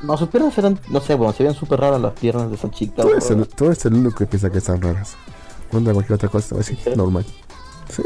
no, 0.02 0.16
sus 0.16 0.28
piernas 0.28 0.56
eran, 0.56 0.78
no 0.88 1.00
sé, 1.00 1.14
bueno, 1.14 1.32
se 1.34 1.44
ven 1.44 1.54
súper 1.54 1.80
raras 1.80 2.00
las 2.00 2.12
piernas 2.14 2.48
de 2.48 2.54
esa 2.56 2.70
chica. 2.70 3.02
Tú 3.02 3.10
eres, 3.10 3.30
el, 3.30 3.46
tú 3.48 3.66
eres 3.66 3.84
el 3.84 3.94
único 3.94 4.16
que 4.16 4.26
piensa 4.26 4.48
que 4.50 4.58
están 4.58 4.80
raras. 4.80 5.14
Cuando 5.72 5.92
cualquier 5.92 6.14
otra 6.14 6.28
cosa, 6.28 6.54
así, 6.60 6.76
Sí. 6.76 6.90
normal. 6.94 7.24
Sí, 7.88 8.02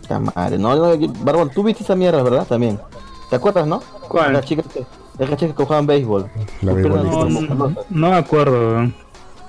Puta 0.00 0.18
madre, 0.20 0.56
no, 0.58 0.74
no, 0.74 1.12
Barbón, 1.22 1.50
tú 1.50 1.62
viste 1.62 1.84
esa 1.84 1.94
mierda, 1.94 2.22
¿verdad? 2.22 2.46
También. 2.46 2.80
¿Te 3.28 3.36
acuerdas, 3.36 3.66
no? 3.66 3.80
¿Cuál? 4.08 4.32
La 4.32 4.40
chica 4.40 4.62
que, 4.62 4.84
la 5.18 5.36
chica 5.36 5.54
que 5.54 5.64
jugaban 5.64 5.86
béisbol. 5.86 6.30
La 6.62 6.72
No, 6.72 7.28
no, 7.28 7.76
no 7.90 8.10
me 8.10 8.16
acuerdo. 8.16 8.70
weón. 8.70 8.94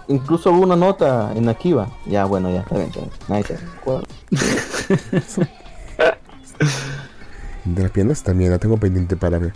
Incluso 0.08 0.52
hubo 0.52 0.64
una 0.64 0.76
nota 0.76 1.32
en 1.36 1.48
Akiva. 1.48 1.88
Ya, 2.06 2.26
bueno, 2.26 2.50
ya, 2.52 2.60
está 2.62 2.76
bien, 2.76 2.88
está 2.90 3.00
bien. 3.00 3.12
Nadie 3.30 3.44
se 3.46 3.54
acuerda. 3.80 4.08
de 7.66 7.82
las 7.84 7.92
piernas 7.92 8.24
también 8.24 8.52
la 8.52 8.58
tengo 8.60 8.78
pendiente 8.78 9.16
para 9.16 9.38
ver. 9.40 9.54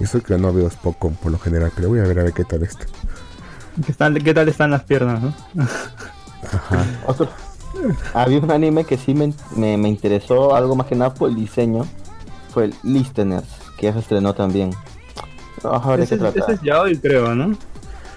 Eso 0.00 0.22
que 0.22 0.36
no 0.38 0.52
veo 0.52 0.68
es 0.68 0.76
poco 0.76 1.10
por 1.10 1.32
lo 1.32 1.38
general, 1.38 1.72
pero 1.74 1.88
voy 1.88 1.98
a 2.00 2.02
ver 2.02 2.18
a 2.20 2.22
ver 2.22 2.32
qué 2.32 2.44
tal 2.44 2.62
esto. 2.62 2.84
¿Qué, 3.84 3.92
están- 3.92 4.14
qué 4.14 4.32
tal 4.34 4.48
están 4.48 4.70
las 4.70 4.84
piernas? 4.84 5.22
no? 5.22 5.34
Ajá. 6.52 6.84
Otro- 7.06 7.28
Había 8.14 8.38
un 8.38 8.50
anime 8.50 8.84
que 8.84 8.96
sí 8.96 9.14
me, 9.14 9.32
me, 9.54 9.76
me 9.76 9.88
interesó 9.88 10.54
algo 10.56 10.74
más 10.76 10.86
que 10.86 10.94
nada 10.94 11.12
por 11.12 11.28
el 11.28 11.36
diseño. 11.36 11.84
Fue 12.50 12.64
el 12.66 12.74
Listeners, 12.82 13.44
que 13.76 13.86
ya 13.86 13.92
se 13.92 13.98
estrenó 13.98 14.34
también. 14.34 14.70
Vamos 15.62 15.84
a 15.84 15.88
ver 15.90 15.98
de 15.98 16.04
Ese, 16.04 16.18
qué 16.18 16.26
es- 16.26 16.32
trata. 16.34 16.52
ese 16.52 16.52
es 16.54 16.62
yaoi, 16.62 16.98
creo, 16.98 17.34
¿no? 17.34 17.56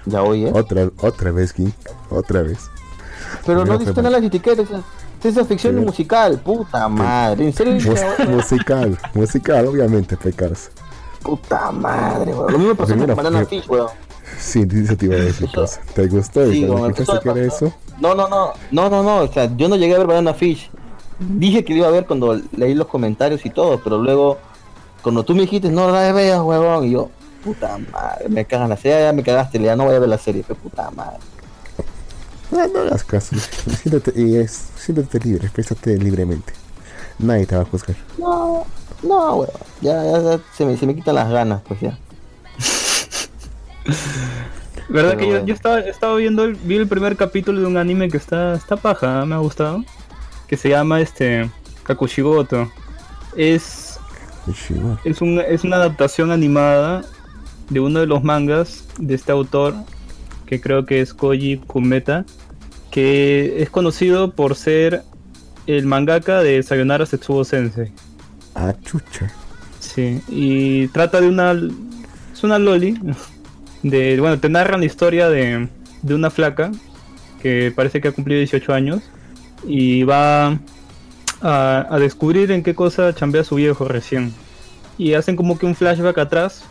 Ya 0.05 0.23
oye. 0.23 0.49
Otra, 0.53 0.89
otra 1.01 1.31
vez, 1.31 1.51
King. 1.53 1.71
Otra 2.09 2.41
vez. 2.41 2.69
Pero 3.45 3.65
no 3.65 3.77
diste 3.77 3.93
fue- 3.93 4.01
nada 4.03 4.17
las 4.17 4.25
etiquetas. 4.25 4.67
Ciencia 5.21 5.43
ficción 5.43 5.75
musical. 5.83 6.39
Puta 6.39 6.87
madre. 6.87 7.45
¿En 7.47 7.53
serio? 7.53 7.73
Mus- 7.73 8.29
musical, 8.29 8.97
musical, 9.13 9.67
obviamente, 9.67 10.15
pecados. 10.15 10.69
Puta 11.21 11.69
madre, 11.71 12.33
weón. 12.33 12.51
Lo 12.53 12.57
mismo 12.59 12.75
pasó 12.75 12.95
con 12.97 13.13
Banana 13.13 13.45
Fish, 13.45 13.67
weón. 13.69 13.89
Eso 14.37 14.95
te 14.97 15.05
iba 15.05 15.15
a 15.15 15.19
decir, 15.19 15.49
cosa. 15.53 15.81
¿Te 15.93 16.07
gustó? 16.07 16.49
Sí, 16.49 16.65
cuando 16.65 16.89
escuchaste 16.89 17.23
que 17.23 17.39
era 17.39 17.47
eso? 17.47 17.73
No, 17.99 18.15
no, 18.15 18.27
no. 18.27 18.53
No, 18.71 18.89
no, 18.89 19.03
no. 19.03 19.17
O 19.17 19.27
sea, 19.31 19.49
yo 19.55 19.67
no 19.67 19.75
llegué 19.75 19.95
a 19.95 19.97
ver 19.99 20.07
Banana 20.07 20.33
Fish. 20.33 20.69
Dije 21.19 21.65
que 21.65 21.73
lo 21.73 21.79
iba 21.79 21.87
a 21.87 21.91
ver 21.91 22.05
cuando 22.05 22.39
leí 22.55 22.73
los 22.73 22.87
comentarios 22.87 23.45
y 23.45 23.49
todo, 23.49 23.81
pero 23.83 23.97
luego, 23.97 24.37
cuando 25.01 25.23
tú 25.23 25.35
me 25.35 25.41
dijiste, 25.41 25.69
no 25.69 25.91
la 25.91 26.13
veas, 26.13 26.41
huevón, 26.41 26.85
y 26.85 26.91
yo, 26.91 27.09
puta 27.43 27.77
madre, 27.77 28.29
me 28.29 28.45
cagan 28.45 28.69
la 28.69 28.77
serie, 28.77 29.01
ya 29.01 29.11
me 29.11 29.21
cagaste, 29.21 29.59
ya 29.59 29.75
no 29.75 29.83
voy 29.83 29.95
a 29.95 29.99
ver 29.99 30.07
la 30.07 30.17
serie, 30.17 30.45
pero 30.47 30.57
puta 30.59 30.89
madre. 30.91 31.19
No, 32.51 32.65
no 32.67 32.79
hagas 32.79 33.03
caso. 33.03 33.35
Siéntate, 33.35 34.13
y 34.15 34.37
es, 34.37 34.69
siéntate 34.77 35.19
libre, 35.19 35.45
exprésate 35.45 35.97
libremente. 35.97 36.53
Nadie 37.19 37.45
te 37.45 37.57
va 37.57 37.63
a 37.63 37.65
juzgar. 37.65 37.97
No, 38.17 38.65
no, 39.03 39.35
huevón, 39.35 39.61
ya, 39.81 40.01
ya, 40.05 40.21
ya 40.21 40.39
se, 40.55 40.65
me, 40.65 40.77
se 40.77 40.85
me 40.85 40.95
quitan 40.95 41.15
las 41.15 41.29
ganas, 41.29 41.61
pues 41.67 41.81
ya. 41.81 41.97
¿Verdad 44.89 45.11
Pero 45.11 45.17
que 45.17 45.25
yo, 45.25 45.31
bueno. 45.31 45.45
yo 45.45 45.53
estaba, 45.53 45.79
estaba 45.81 46.15
viendo 46.15 46.43
el, 46.45 46.55
vi 46.55 46.75
el 46.77 46.87
primer 46.87 47.15
capítulo 47.15 47.61
de 47.61 47.67
un 47.67 47.77
anime 47.77 48.09
que 48.09 48.17
está, 48.17 48.55
está 48.55 48.75
paja, 48.75 49.25
me 49.25 49.35
ha 49.35 49.37
gustado? 49.37 49.83
Que 50.47 50.57
se 50.57 50.69
llama 50.69 50.99
este 50.99 51.49
Kakushigoto. 51.83 52.71
Es, 53.35 53.99
es, 55.03 55.21
un, 55.21 55.39
es 55.39 55.63
una 55.63 55.75
adaptación 55.75 56.31
animada 56.31 57.03
de 57.69 57.79
uno 57.79 57.99
de 57.99 58.07
los 58.07 58.23
mangas 58.23 58.85
de 58.97 59.13
este 59.13 59.31
autor, 59.31 59.75
que 60.47 60.59
creo 60.59 60.85
que 60.85 61.01
es 61.01 61.13
Koji 61.13 61.57
Kumeta, 61.57 62.25
que 62.89 63.61
es 63.61 63.69
conocido 63.69 64.31
por 64.31 64.55
ser 64.55 65.03
el 65.67 65.85
mangaka 65.85 66.41
de 66.41 66.63
Sayonara 66.63 67.05
Setsubo 67.05 67.43
Sensei. 67.43 67.91
Ah, 68.55 68.73
chucha. 68.83 69.31
Sí, 69.79 70.21
y 70.27 70.87
trata 70.87 71.21
de 71.21 71.27
una. 71.27 71.51
Es 72.33 72.43
una 72.43 72.57
Loli. 72.57 72.99
De, 73.83 74.19
bueno, 74.19 74.39
te 74.39 74.49
narran 74.49 74.81
la 74.81 74.85
historia 74.85 75.29
de, 75.29 75.69
de 76.01 76.15
una 76.15 76.29
flaca 76.29 76.71
que 77.41 77.71
parece 77.75 78.01
que 78.01 78.09
ha 78.09 78.11
cumplido 78.11 78.39
18 78.39 78.73
años 78.73 79.01
y 79.65 80.03
va 80.03 80.59
a, 81.41 81.87
a 81.89 81.99
descubrir 81.99 82.51
en 82.51 82.63
qué 82.63 82.75
cosa 82.75 83.13
chambea 83.15 83.43
su 83.43 83.55
viejo 83.55 83.85
recién. 83.85 84.33
Y 84.97 85.13
hacen 85.13 85.35
como 85.35 85.57
que 85.57 85.65
un 85.65 85.75
flashback 85.75 86.17
atrás, 86.17 86.65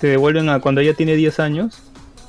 te 0.00 0.08
devuelven 0.08 0.48
a 0.48 0.60
cuando 0.60 0.80
ella 0.80 0.94
tiene 0.94 1.16
10 1.16 1.40
años 1.40 1.82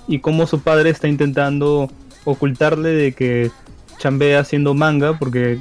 y 0.08 0.20
cómo 0.20 0.48
su 0.48 0.62
padre 0.62 0.90
está 0.90 1.08
intentando 1.08 1.90
ocultarle 2.24 2.90
de 2.90 3.12
que 3.14 3.52
chambea 3.98 4.40
haciendo 4.40 4.74
manga, 4.74 5.18
porque 5.18 5.60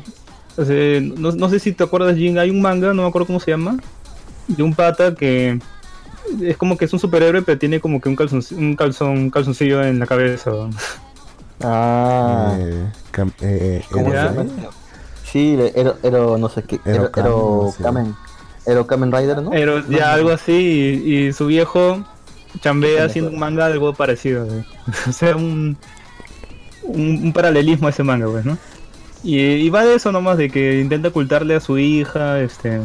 no, 0.58 1.32
no 1.32 1.48
sé 1.48 1.58
si 1.58 1.72
te 1.72 1.84
acuerdas, 1.84 2.16
Jin, 2.16 2.38
hay 2.38 2.50
un 2.50 2.60
manga, 2.60 2.92
no 2.92 3.02
me 3.02 3.08
acuerdo 3.08 3.26
cómo 3.26 3.40
se 3.40 3.50
llama, 3.50 3.76
de 4.48 4.62
un 4.62 4.74
pata 4.74 5.14
que 5.14 5.58
es 6.42 6.56
como 6.56 6.76
que 6.76 6.84
es 6.86 6.92
un 6.92 6.98
superhéroe, 6.98 7.42
pero 7.42 7.58
tiene 7.58 7.80
como 7.80 8.00
que 8.00 8.08
un 8.08 8.16
calzón, 8.16 8.42
un 8.56 8.76
calzón, 8.76 9.10
un 9.10 9.30
calzoncillo 9.30 9.82
en 9.82 9.98
la 9.98 10.06
cabeza. 10.06 10.50
¿no? 10.50 10.70
Ah, 11.62 12.56
Eh, 12.58 12.86
eh, 13.16 13.32
eh, 13.40 13.84
¿cómo 13.90 14.10
se. 14.10 14.18
Sí, 15.24 15.58
Ero, 15.74 15.96
Ero, 16.02 16.38
no 16.38 16.48
sé 16.48 16.62
qué, 16.62 16.80
Ero 16.84 17.10
Ero, 17.16 17.74
Kamen, 17.82 18.14
Ero. 18.66 18.86
Kamen, 18.86 19.08
Ero 19.08 19.18
Rider, 19.18 19.42
¿no? 19.42 19.50
Pero 19.50 19.86
ya 19.88 20.12
algo 20.12 20.30
así, 20.30 21.02
y, 21.04 21.26
y 21.26 21.32
su 21.32 21.46
viejo 21.46 22.04
chambea 22.60 23.04
haciendo 23.04 23.30
un 23.30 23.38
manga 23.38 23.66
algo 23.66 23.92
parecido. 23.94 24.46
o 25.08 25.12
sea, 25.12 25.36
un, 25.36 25.76
un, 26.84 27.20
un 27.24 27.32
paralelismo 27.32 27.86
a 27.88 27.90
ese 27.90 28.02
manga, 28.02 28.26
pues, 28.28 28.44
¿no? 28.44 28.56
Y, 29.22 29.38
y 29.40 29.70
va 29.70 29.84
de 29.84 29.94
eso 29.96 30.12
nomás, 30.12 30.38
de 30.38 30.50
que 30.50 30.80
intenta 30.80 31.08
ocultarle 31.08 31.56
a 31.56 31.60
su 31.60 31.78
hija, 31.78 32.40
este, 32.40 32.82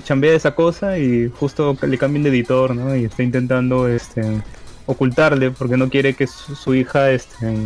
que 0.00 0.02
chambea 0.06 0.34
esa 0.34 0.54
cosa 0.54 0.98
y 0.98 1.30
justo 1.40 1.76
le 1.82 1.96
cambian 1.98 2.22
de 2.24 2.28
editor, 2.30 2.74
¿no? 2.76 2.94
Y 2.94 3.04
está 3.04 3.22
intentando, 3.22 3.88
este, 3.88 4.42
ocultarle 4.84 5.50
porque 5.50 5.76
no 5.78 5.88
quiere 5.88 6.14
que 6.14 6.26
su, 6.26 6.54
su 6.54 6.74
hija, 6.74 7.10
este, 7.10 7.56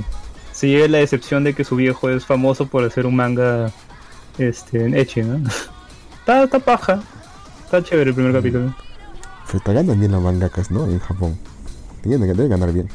se 0.53 0.69
lleve 0.69 0.89
la 0.89 0.99
decepción 0.99 1.43
de 1.43 1.55
que 1.55 1.65
su 1.65 1.75
viejo 1.77 2.09
es 2.09 2.25
famoso 2.25 2.67
por 2.67 2.85
hacer 2.85 3.05
un 3.07 3.17
manga, 3.17 3.73
este, 4.39 4.85
en 4.85 4.95
Echi, 4.95 5.23
¿no? 5.23 5.37
está, 6.21 6.45
está 6.45 6.59
paja, 6.61 7.03
está 7.65 7.83
chévere 7.83 8.11
el 8.11 8.15
primer 8.15 8.33
capítulo. 8.33 8.75
Pero 9.49 9.61
te 9.65 9.73
ganan 9.73 9.99
bien 9.99 10.13
los 10.13 10.23
mangakas, 10.23 10.71
¿no? 10.71 10.85
En 10.85 11.01
Japón. 11.01 11.37
Tienen 12.03 12.21
que 12.29 12.35
deben 12.35 12.51
ganar 12.51 12.73
bien. 12.73 12.89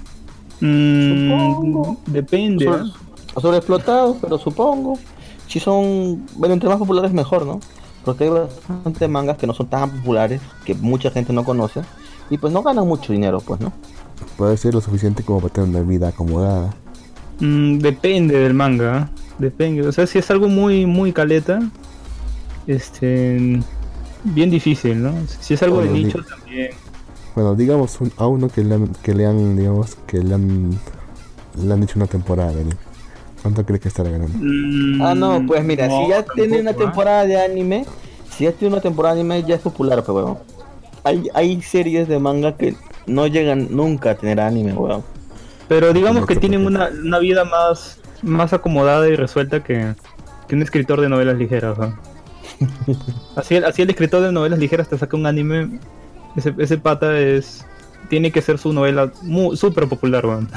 Mm, 0.61 1.27
Supongo. 1.29 1.97
depende. 2.05 2.65
Sobre- 2.65 2.83
¿eh? 2.87 2.91
sobreexplotados, 3.41 4.17
pero 4.21 4.37
supongo. 4.37 4.97
Si 5.47 5.59
son, 5.59 6.25
bueno, 6.37 6.53
entre 6.53 6.69
más 6.69 6.77
populares 6.77 7.11
mejor, 7.11 7.45
¿no? 7.45 7.59
Porque 8.05 8.25
hay 8.25 8.29
bastantes 8.29 9.09
mangas 9.09 9.37
que 9.37 9.47
no 9.47 9.53
son 9.53 9.67
tan 9.67 9.89
populares, 9.89 10.39
que 10.63 10.75
mucha 10.75 11.09
gente 11.11 11.33
no 11.33 11.43
conoce, 11.43 11.81
y 12.29 12.37
pues 12.37 12.53
no 12.53 12.61
ganan 12.63 12.87
mucho 12.87 13.11
dinero, 13.11 13.41
pues, 13.41 13.59
¿no? 13.59 13.73
Puede 14.37 14.55
ser 14.57 14.73
lo 14.73 14.79
suficiente 14.81 15.23
como 15.23 15.41
para 15.41 15.53
tener 15.53 15.69
una 15.69 15.81
vida 15.81 16.07
acomodada. 16.09 16.73
Mm, 17.39 17.79
depende 17.79 18.37
del 18.39 18.53
manga. 18.53 19.09
¿eh? 19.13 19.21
Depende. 19.39 19.85
O 19.87 19.91
sea, 19.91 20.07
si 20.07 20.19
es 20.19 20.29
algo 20.31 20.47
muy, 20.47 20.85
muy 20.85 21.11
caleta, 21.11 21.59
este. 22.67 23.61
Bien 24.23 24.49
difícil, 24.49 25.03
¿no? 25.03 25.13
Si 25.39 25.53
es 25.53 25.61
algo 25.61 25.81
de 25.81 25.89
nicho 25.89 26.19
también. 26.23 26.69
Bueno, 27.35 27.53
digamos 27.53 27.99
un- 28.01 28.11
a 28.17 28.25
uno 28.27 28.47
que 28.49 28.63
le, 28.63 28.75
han, 28.75 28.87
que 29.03 29.13
le 29.13 29.25
han, 29.27 29.55
digamos, 29.57 29.95
que 30.07 30.17
le 30.19 30.33
han, 30.33 30.71
le 31.61 31.73
han 31.73 31.83
hecho 31.83 31.99
una 31.99 32.07
temporada, 32.07 32.53
¿no? 32.53 32.71
¿Cuánto 33.45 33.63
crees 33.63 33.79
que 33.79 33.89
estará 33.89 34.09
ganando? 34.09 34.35
Mm, 34.41 35.01
Ah, 35.03 35.13
no, 35.13 35.45
pues 35.45 35.63
mira, 35.63 35.87
no, 35.87 36.01
si 36.01 36.09
ya 36.09 36.23
tiene 36.23 36.61
una 36.61 36.71
tampoco, 36.71 36.81
¿eh? 36.81 36.85
temporada 36.87 37.25
de 37.27 37.39
anime, 37.39 37.85
si 38.31 38.45
ya 38.45 38.51
tiene 38.51 38.73
una 38.73 38.81
temporada 38.81 39.13
de 39.13 39.21
anime, 39.21 39.43
ya 39.43 39.53
es 39.53 39.61
popular, 39.61 40.03
pues, 40.03 40.15
weón. 40.15 40.39
Hay, 41.03 41.29
hay 41.35 41.61
series 41.61 42.07
de 42.07 42.17
manga 42.17 42.57
que 42.57 42.75
no 43.05 43.27
llegan 43.27 43.67
nunca 43.69 44.09
a 44.09 44.15
tener 44.15 44.39
anime, 44.39 44.73
weón. 44.73 45.03
Pero 45.67 45.93
digamos 45.93 46.25
que 46.25 46.35
tienen 46.37 46.65
una, 46.65 46.89
una 46.89 47.19
vida 47.19 47.45
más, 47.45 47.99
más 48.23 48.51
acomodada 48.51 49.07
y 49.07 49.15
resuelta 49.15 49.63
que, 49.63 49.93
que 50.47 50.55
un 50.55 50.63
escritor 50.63 50.99
de 50.99 51.07
novelas 51.07 51.37
ligeras. 51.37 51.77
¿no? 51.77 51.95
así, 53.35 53.57
el, 53.57 53.65
así 53.65 53.83
el 53.83 53.91
escritor 53.91 54.23
de 54.23 54.31
novelas 54.31 54.57
ligeras 54.57 54.89
te 54.89 54.97
saca 54.97 55.15
un 55.15 55.27
anime. 55.27 55.79
Ese, 56.35 56.51
ese 56.57 56.79
pata 56.79 57.15
es. 57.15 57.63
Tiene 58.09 58.31
que 58.31 58.41
ser 58.41 58.57
su 58.57 58.73
novela 58.73 59.11
súper 59.53 59.87
popular, 59.87 60.25
weón. 60.25 60.49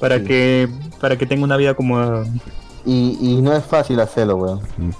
Para 0.00 0.18
Sí. 0.18 0.24
que 0.24 0.68
para 1.00 1.16
que 1.16 1.26
tenga 1.26 1.44
una 1.44 1.56
vida 1.56 1.70
acomodada. 1.70 2.24
Y, 2.84 3.18
y 3.20 3.40
no 3.42 3.52
es 3.54 3.64
fácil 3.64 4.00
hacerlo, 4.00 4.36
weón. 4.36 4.60
Mm. 4.78 4.90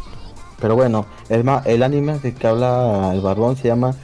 Pero 0.61 0.77
bueno, 0.77 1.07
más, 1.45 1.67
el 1.67 1.83
anime 1.83 2.19
de 2.19 2.35
que 2.35 2.47
habla 2.47 3.11
el 3.15 3.21
barbón 3.23 3.57
se 3.57 3.69
llama 3.69 3.95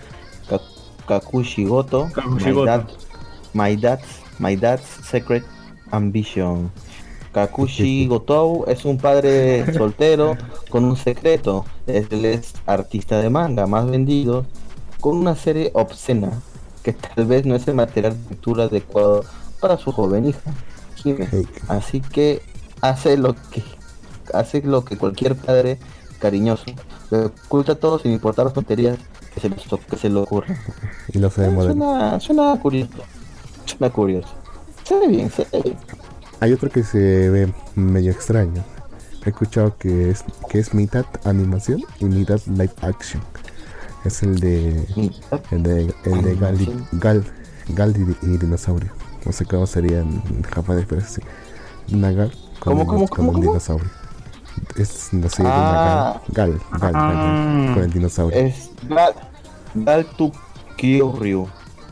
Ka- 0.49 0.61
Kakushi 1.07 1.65
Goto, 1.67 2.09
Kakushi 2.15 2.53
My. 2.53 2.65
Dad- 2.65 2.89
My 3.53 3.77
Dad's, 3.77 4.07
My 4.39 4.57
Dad's 4.57 4.83
Secret 5.05 5.45
Ambition. 5.91 6.71
Kakushi 7.33 8.07
Gotou 8.09 8.65
es 8.67 8.85
un 8.87 8.97
padre 8.99 9.71
soltero 9.75 10.37
con 10.71 10.85
un 10.85 10.97
secreto. 10.97 11.65
Él 11.87 12.25
es 12.25 12.55
artista 12.67 13.19
de 13.21 13.29
manga 13.31 13.67
más 13.67 13.87
vendido 13.91 14.47
con 15.01 15.17
una 15.19 15.37
serie 15.37 15.71
obscena 15.75 16.33
que 16.83 16.93
tal 16.95 17.27
vez 17.27 17.45
no 17.45 17.55
es 17.55 17.69
el 17.69 17.75
material 17.75 18.15
de 18.23 18.31
lectura 18.31 18.65
adecuado 18.65 19.25
para 19.61 19.77
su 19.77 19.93
joven 19.93 20.27
hija, 20.27 20.53
Así 21.69 22.01
que 22.01 22.43
hace 22.81 23.17
lo 23.17 23.35
que 23.35 23.63
hace 24.33 24.63
lo 24.63 24.85
que 24.85 24.97
cualquier 24.97 25.37
padre 25.37 25.79
cariñoso 26.19 26.65
le 27.11 27.27
oculta 27.27 27.75
todo 27.75 27.99
sin 27.99 28.13
importar 28.13 28.47
las 28.47 28.55
tonterías 28.55 28.99
que 29.35 29.41
se, 29.41 29.51
que 29.51 29.97
se 29.97 30.09
le 30.09 30.19
ocurra. 30.19 30.57
y 31.13 31.19
lo 31.19 31.31
moderno. 31.31 31.63
Suena, 31.63 32.21
suena 32.21 32.61
curioso. 32.61 32.93
Suena 33.65 33.93
curioso. 33.93 34.29
Se 34.85 34.99
ve 34.99 35.09
bien, 35.09 35.31
se 35.31 35.47
ve 35.53 35.63
bien. 35.63 35.77
Hay 36.41 36.53
otro 36.53 36.71
que 36.71 36.83
se 36.83 37.31
ve 37.31 37.53
medio 37.75 38.11
extraño. 38.11 38.65
He 39.25 39.31
escuchado 39.31 39.77
que 39.77 40.11
es, 40.11 40.25
que 40.49 40.59
es 40.59 40.73
mitad 40.73 41.05
animación 41.25 41.83
y 41.99 42.05
mitad 42.05 42.41
live 42.47 42.73
action. 42.83 43.23
Es 44.05 44.23
el 44.23 44.39
de 44.39 44.87
el 45.51 45.63
de, 45.63 45.95
el 46.05 46.23
de 46.23 46.37
Gal. 46.37 46.87
Gal, 46.93 47.25
Gal 47.71 47.95
y, 48.23 48.27
y 48.27 48.37
dinosaurio. 48.39 48.93
No 49.27 49.33
sé 49.33 49.45
cómo 49.45 49.67
sería 49.67 50.01
en 50.01 50.23
japonés, 50.43 50.87
pero 50.89 51.01
es 51.01 51.09
así. 51.09 51.23
Una 51.93 52.13
Gal 52.13 52.31
con, 52.61 52.73
¿Cómo, 52.79 52.83
el, 52.83 52.87
cómo, 52.89 53.09
con 53.09 53.17
cómo, 53.17 53.29
el 53.31 53.35
cómo? 53.35 53.49
dinosaurio. 53.49 53.91
Es 54.77 55.13
la 55.13 55.29
serie 55.29 55.51
Ah. 55.55 56.21
Gal. 56.29 56.53
Gal, 56.53 56.61
Gal, 56.81 56.93
Gal, 56.93 56.93
Gal, 56.93 57.17
Ah. 57.17 57.71
con 57.75 57.83
el 57.83 57.93
dinosaurio. 57.93 58.39
Es 58.39 58.71
Gal, 58.89 59.15
Gal 59.75 60.07
to 60.17 60.33
Kyoryu. 60.77 61.47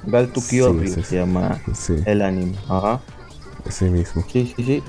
Gal 0.07 0.29
to 0.29 0.41
Sí, 0.41 0.59
Kyoryu 0.59 0.89
sí, 0.89 0.95
sí. 0.95 1.03
se 1.03 1.17
llama 1.17 1.61
Sí, 1.75 1.95
el 2.07 2.23
anime. 2.23 2.55
Ajá. 2.69 3.01
ese 3.67 3.89
mismo. 3.91 4.23
Sí, 4.31 4.53
sí, 4.57 4.63
sí. 4.65 4.83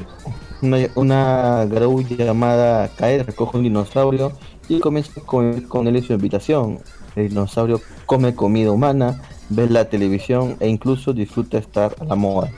Una, 0.62 0.78
una 0.96 1.66
Garou 1.66 2.02
llamada 2.02 2.90
Kae 2.98 3.24
recoge 3.24 3.58
un 3.58 3.64
dinosaurio 3.64 4.32
y 4.68 4.80
comienza 4.80 5.20
con, 5.22 5.62
con 5.62 5.88
él 5.88 5.96
en 5.98 6.04
su 6.04 6.14
habitación. 6.14 6.80
El 7.16 7.30
dinosaurio 7.30 7.80
come 8.06 8.36
comida 8.36 8.72
humana, 8.72 9.22
ve 9.50 9.70
la 9.70 9.86
televisión 9.86 10.58
e 10.60 10.68
incluso 10.68 11.14
disfruta 11.14 11.58
estar 11.58 11.96
a 12.00 12.06
la 12.06 12.16
moda. 12.16 12.50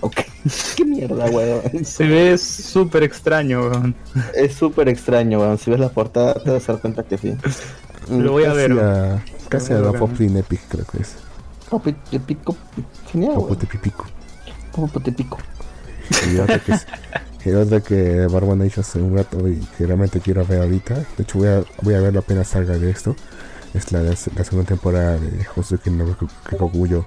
Ok, 0.00 0.16
qué 0.76 0.84
mierda, 0.84 1.26
weón. 1.26 1.84
Se 1.84 2.04
ve 2.06 2.36
súper 2.38 3.04
extraño, 3.04 3.62
weón. 3.62 3.94
Es 4.34 4.54
súper 4.54 4.88
extraño, 4.88 5.40
weón. 5.40 5.58
Si 5.58 5.70
ves 5.70 5.80
la 5.80 5.88
portada 5.90 6.34
te 6.42 6.50
vas 6.50 6.68
a 6.68 6.72
dar 6.72 6.80
cuenta 6.80 7.02
que 7.04 7.18
sí. 7.18 7.34
Lo 8.10 8.32
voy 8.32 8.44
a 8.44 8.52
ver. 8.52 8.70
Casi 8.70 8.80
weón. 8.80 9.12
a, 9.12 9.24
casi 9.48 9.72
a 9.72 9.78
la. 9.78 9.92
Poplin 9.92 10.36
Epic, 10.36 10.60
creo 10.68 10.84
que 10.86 11.02
es. 11.02 11.16
Popo 11.70 11.90
te 12.10 12.20
pico. 12.20 12.56
Genial, 13.10 13.34
Popo 13.34 13.46
weón. 13.46 13.58
te 13.58 13.66
pipico. 13.66 14.06
Popo 14.72 15.00
te 15.00 15.12
pico. 15.12 15.38
Y 16.32 16.38
otra 16.38 16.58
que 16.58 16.72
es. 16.72 16.86
Y 17.44 17.50
otra 17.50 17.80
que 17.80 18.26
Barba 18.26 18.54
Nation 18.54 18.84
hace 18.84 19.00
un 19.00 19.16
rato 19.16 19.48
y 19.48 19.56
que 19.76 19.86
realmente 19.86 20.20
quiero 20.20 20.44
ver 20.46 20.62
ahorita. 20.62 20.94
De 21.16 21.22
hecho, 21.24 21.38
voy 21.38 21.48
a, 21.48 21.64
voy 21.80 21.94
a 21.94 22.00
verlo 22.00 22.20
apenas 22.20 22.48
salga 22.48 22.78
de 22.78 22.90
esto. 22.90 23.16
Es 23.74 23.90
la, 23.92 24.02
la 24.02 24.14
segunda 24.16 24.64
temporada 24.68 25.18
de 25.18 25.44
Josuke 25.44 25.90
no 25.90 26.04
Kikokuyo. 26.50 27.06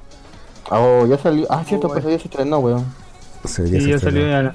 Oh, 0.71 1.06
ya 1.06 1.17
salió. 1.17 1.45
Ah, 1.49 1.63
cierto, 1.65 1.88
pues 1.88 2.04
ya 2.04 2.17
se 2.17 2.25
estrenó, 2.28 2.60
weón. 2.60 2.86
Sí, 3.45 3.67
se 3.67 3.69
ya 3.69 3.78
estrenó. 3.95 3.99
salió 3.99 4.28
ya 4.28 4.41
la, 4.43 4.54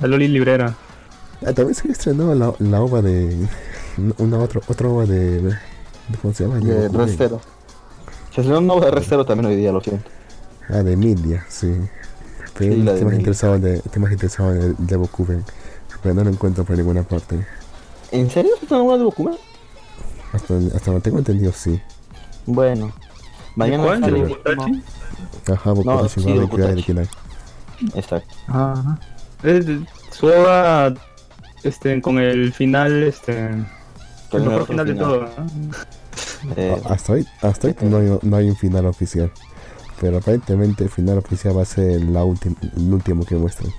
la 0.00 0.06
Loli 0.08 0.26
Librera. 0.28 0.74
Ah, 1.46 1.52
también 1.52 1.74
se 1.74 1.88
estrenó 1.90 2.34
la, 2.34 2.52
la 2.58 2.80
ova 2.82 3.00
de. 3.02 3.46
Una 4.18 4.38
otra, 4.38 4.60
otra 4.66 4.88
ova 4.88 5.04
de. 5.06 5.40
de- 5.42 5.56
¿Cómo 6.22 6.34
se 6.34 6.44
llama? 6.44 6.58
De. 6.58 6.88
Restero. 6.88 7.40
Se 8.34 8.40
estrenó 8.40 8.58
un 8.58 8.66
nuevo 8.66 8.84
de 8.84 8.90
Restero 8.90 9.24
también 9.24 9.46
hoy 9.46 9.56
día, 9.56 9.70
lo 9.72 9.80
siento. 9.80 10.08
Ah, 10.68 10.82
de 10.82 10.96
Media, 10.96 11.44
sí. 11.48 11.72
Pero 12.58 12.74
Sí, 12.74 12.82
la 12.82 12.92
de 12.92 12.98
estoy 12.98 13.04
más 13.04 13.04
Media. 13.04 13.18
interesado 13.18 13.58
de, 13.58 13.76
estoy 13.76 14.02
más 14.02 14.12
interesado 14.12 14.52
en 14.54 14.62
el 14.62 14.76
de 14.78 14.96
Bokuben. 14.96 15.44
Pero 16.02 16.14
no 16.14 16.24
lo 16.24 16.30
encuentro 16.30 16.64
por 16.64 16.76
ninguna 16.76 17.02
parte. 17.04 17.46
¿En 18.12 18.30
serio 18.30 18.52
se 18.58 18.64
estrenó 18.64 18.84
una 18.84 18.98
de 18.98 19.04
Bokuman? 19.04 19.34
Hasta, 20.36 20.54
hasta 20.76 20.84
donde 20.90 21.00
tengo 21.00 21.18
entendido, 21.18 21.52
sí. 21.52 21.80
Bueno. 22.46 22.92
Mañana 23.56 23.84
¿Cuál? 23.84 24.00
sale 24.00 24.12
¿De 24.12 24.18
el 24.18 24.24
último- 24.32 24.54
Botachi? 24.56 24.82
Ajá, 25.52 25.72
Bokuben 25.72 25.96
No, 25.96 26.08
sí, 26.08 26.20
Boku 26.32 26.48
cuidado 26.48 26.74
de. 26.74 26.82
Kinai. 26.82 27.08
Exacto. 27.94 28.34
Ajá. 28.48 28.98
Es 29.42 29.66
este, 31.62 32.00
con 32.00 32.18
el 32.18 32.52
final, 32.52 33.02
este, 33.02 33.46
el 33.46 33.66
Con 34.30 34.42
el 34.42 34.48
mejor 34.48 34.66
final 34.66 34.86
de 34.86 34.94
todo. 34.94 35.20
¿no? 35.22 36.52
Eh, 36.56 36.80
Hasta 36.88 37.12
hoy, 37.14 37.26
hasta 37.42 37.68
hoy 37.68 37.76
no, 37.82 37.96
hay, 37.98 38.18
no 38.22 38.36
hay 38.36 38.50
un 38.50 38.56
final 38.56 38.86
oficial. 38.86 39.30
Pero 40.00 40.18
aparentemente 40.18 40.84
el 40.84 40.90
final 40.90 41.18
oficial 41.18 41.56
va 41.56 41.62
a 41.62 41.64
ser 41.64 42.02
la 42.02 42.20
el 42.22 42.92
último 42.92 43.24
que 43.24 43.34
muestran. 43.36 43.72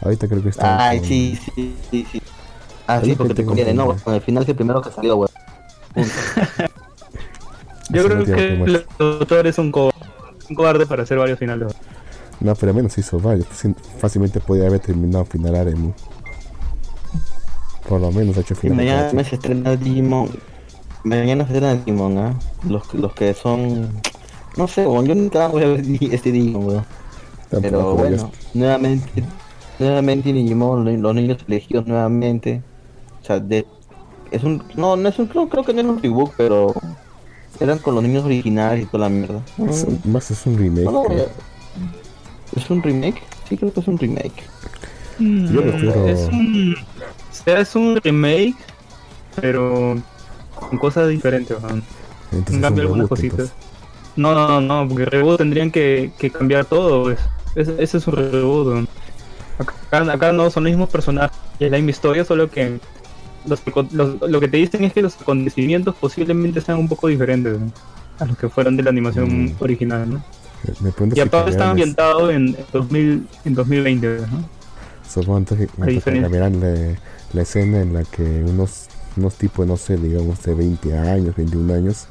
Ahorita 0.00 0.28
creo 0.28 0.42
que 0.42 0.50
está. 0.50 0.88
Ay, 0.88 0.98
con- 1.00 1.08
sí, 1.08 1.38
sí, 1.54 1.76
sí, 1.90 2.06
sí. 2.12 2.22
Ah, 2.86 3.00
sí, 3.04 3.14
porque 3.16 3.34
te 3.34 3.44
conviene, 3.44 3.74
no, 3.74 3.94
con 3.96 4.14
el 4.14 4.20
final 4.22 4.44
es 4.44 4.48
el 4.48 4.56
primero 4.56 4.80
que 4.80 4.90
salió, 4.90 5.16
weón. 5.16 5.30
Yo 7.90 8.04
creo 8.04 8.24
que 8.24 8.32
que 8.34 8.52
el 8.64 8.86
autor 8.98 9.46
es 9.46 9.58
un, 9.58 9.72
co- 9.72 9.90
un 10.50 10.54
cobarde 10.56 10.86
para 10.86 11.02
hacer 11.04 11.16
varios 11.18 11.38
finales. 11.38 11.74
No, 12.40 12.54
pero 12.54 12.70
al 12.70 12.76
menos 12.76 12.96
hizo 12.98 13.18
varios. 13.18 13.46
Fácil- 13.48 13.74
Fácilmente 13.98 14.40
podía 14.40 14.66
haber 14.66 14.80
terminado 14.80 15.24
final 15.24 15.54
Aremu. 15.54 15.92
Por 17.88 18.00
lo 18.00 18.12
menos 18.12 18.36
ha 18.36 18.40
hecho 18.40 18.54
Y 18.54 18.56
final. 18.58 18.76
mañana 18.76 19.24
se 19.24 19.36
estrena 19.36 19.74
Digimon. 19.76 20.28
Mañana 21.04 21.44
se 21.46 21.54
estrena 21.54 21.74
Digimon, 21.76 22.18
¿ah? 22.18 22.38
Los, 22.68 22.92
los 22.94 23.14
que 23.14 23.32
son. 23.34 23.88
No 24.56 24.68
sé, 24.68 24.82
yo 24.84 25.14
nunca 25.14 25.48
voy 25.48 25.62
a 25.62 25.68
ver 25.68 25.82
este 26.12 26.30
Digimon, 26.30 26.66
weón. 26.66 26.84
Pero 27.62 27.94
bueno, 27.94 28.16
ya- 28.16 28.30
nuevamente, 28.52 29.24
nuevamente 29.78 30.32
Digimon, 30.32 30.84
lo- 30.84 30.90
los 30.96 31.14
niños 31.14 31.38
elegidos 31.48 31.86
nuevamente. 31.86 32.62
O 33.22 33.24
sea, 33.24 33.40
de, 33.40 33.66
es 34.30 34.44
un, 34.44 34.62
no, 34.76 34.96
no 34.96 35.08
es 35.08 35.18
un, 35.18 35.26
creo, 35.26 35.48
creo 35.48 35.64
que 35.64 35.72
no 35.74 35.80
es 35.80 35.86
un 35.86 36.02
reboot, 36.02 36.32
pero 36.36 36.74
eran 37.60 37.78
con 37.78 37.94
los 37.94 38.02
niños 38.04 38.24
originales 38.24 38.84
y 38.84 38.86
toda 38.86 39.04
la 39.04 39.08
mierda. 39.08 39.40
es 39.68 39.84
un- 39.84 40.00
Mm, 40.04 40.12
más 40.12 40.30
es 40.30 40.46
un 40.46 40.58
remake. 40.58 40.84
no, 40.84 40.92
no, 40.92 41.02
creo. 41.04 41.18
ya- 41.26 42.60
¿Es 42.60 42.70
un 42.70 42.82
remake? 42.82 43.22
Sí, 43.48 43.56
creo 43.56 43.72
que 43.72 43.80
es 43.80 43.88
un 43.88 43.98
remake. 43.98 44.42
Yo 45.18 45.62
prefiero- 45.62 46.06
Es 46.08 46.28
un, 46.28 46.74
o 46.78 47.34
sea, 47.44 47.60
es 47.60 47.74
un 47.74 47.96
remake, 48.02 48.56
pero 49.40 49.96
con 50.54 50.78
cosas 50.78 51.08
diferentes. 51.08 51.56
Entonces 52.32 52.54
En 52.54 52.60
cambio, 52.60 52.84
un 52.84 53.00
algunas 53.00 53.04
reboot, 53.04 53.08
cositas. 53.08 53.38
entonces. 53.38 53.54
No, 54.16 54.34
no, 54.34 54.60
no, 54.60 54.60
no, 54.60 54.88
porque 54.88 55.04
reboot 55.04 55.38
tendrían 55.38 55.70
que, 55.70 56.10
que 56.18 56.30
cambiar 56.30 56.64
todo, 56.64 57.04
pues. 57.04 57.18
Ese, 57.54 57.82
ese 57.82 57.98
es 57.98 58.06
un 58.06 58.14
reboot. 58.16 58.66
weón. 58.68 58.88
Acá, 59.90 60.12
acá 60.12 60.32
no 60.32 60.50
son 60.50 60.64
los 60.64 60.70
mismos 60.70 60.88
personajes, 60.88 61.36
y 61.58 61.64
es 61.64 61.70
la 61.70 61.78
misma 61.78 61.90
historia, 61.90 62.24
solo 62.24 62.48
que 62.50 62.78
los, 63.46 63.60
los- 63.92 64.20
lo 64.30 64.40
que 64.40 64.48
te 64.48 64.56
dicen 64.56 64.84
es 64.84 64.92
que 64.92 65.02
los 65.02 65.20
acontecimientos 65.20 65.94
posiblemente 65.96 66.60
sean 66.60 66.78
un 66.78 66.88
poco 66.88 67.08
diferentes 67.08 67.56
a 68.18 68.24
los 68.24 68.36
que 68.36 68.48
fueron 68.48 68.76
de 68.76 68.82
la 68.82 68.90
animación 68.90 69.44
Mm. 69.46 69.54
original, 69.60 70.10
¿no? 70.10 70.24
Me 70.80 70.92
Y 71.14 71.20
aparte 71.20 71.50
está 71.52 71.70
ambientado 71.70 72.30
en 72.32 72.56
2000, 72.72 73.28
en 73.44 73.54
2020, 73.54 74.20
¿no? 74.30 74.48
Supongo 75.08 75.44
que- 75.56 75.68
cambiarán 76.20 76.60
la, 76.60 76.96
la 77.32 77.42
escena 77.42 77.80
en 77.80 77.94
la 77.94 78.04
que 78.04 78.22
unos, 78.44 78.86
unos 79.16 79.34
tipos, 79.36 79.66
no 79.66 79.76
sé, 79.76 79.96
digamos 79.96 80.42
de 80.42 80.54
20 80.54 80.98
años, 80.98 81.36
21 81.36 81.72
años, 81.74 82.06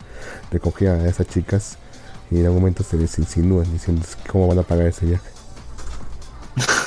recogían 0.51 1.01
a 1.01 1.07
esas 1.09 1.27
chicas 1.27 1.77
y 2.31 2.39
en 2.39 2.45
algún 2.45 2.61
momento 2.61 2.83
se 2.83 2.97
les 2.97 3.19
insinúan 3.19 3.71
diciendo 3.71 4.01
cómo 4.31 4.47
van 4.47 4.59
a 4.59 4.63
pagar 4.63 4.87
ese 4.87 5.05
viaje. 5.05 5.29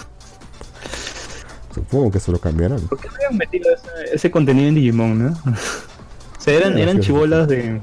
Supongo 1.75 2.11
que 2.11 2.19
eso 2.19 2.33
lo 2.33 2.39
cambiarán. 2.39 2.81
¿Por 2.81 2.99
qué 2.99 3.09
no 3.09 3.15
habían 3.15 3.37
metido 3.37 3.71
ese, 3.73 4.15
ese 4.15 4.31
contenido 4.31 4.69
en 4.69 4.75
Digimon, 4.75 5.25
no? 5.27 5.39
O 6.39 6.43
sea, 6.43 6.55
eran, 6.55 6.79
eran 6.79 7.01
chibolas 7.01 7.47
de, 7.49 7.83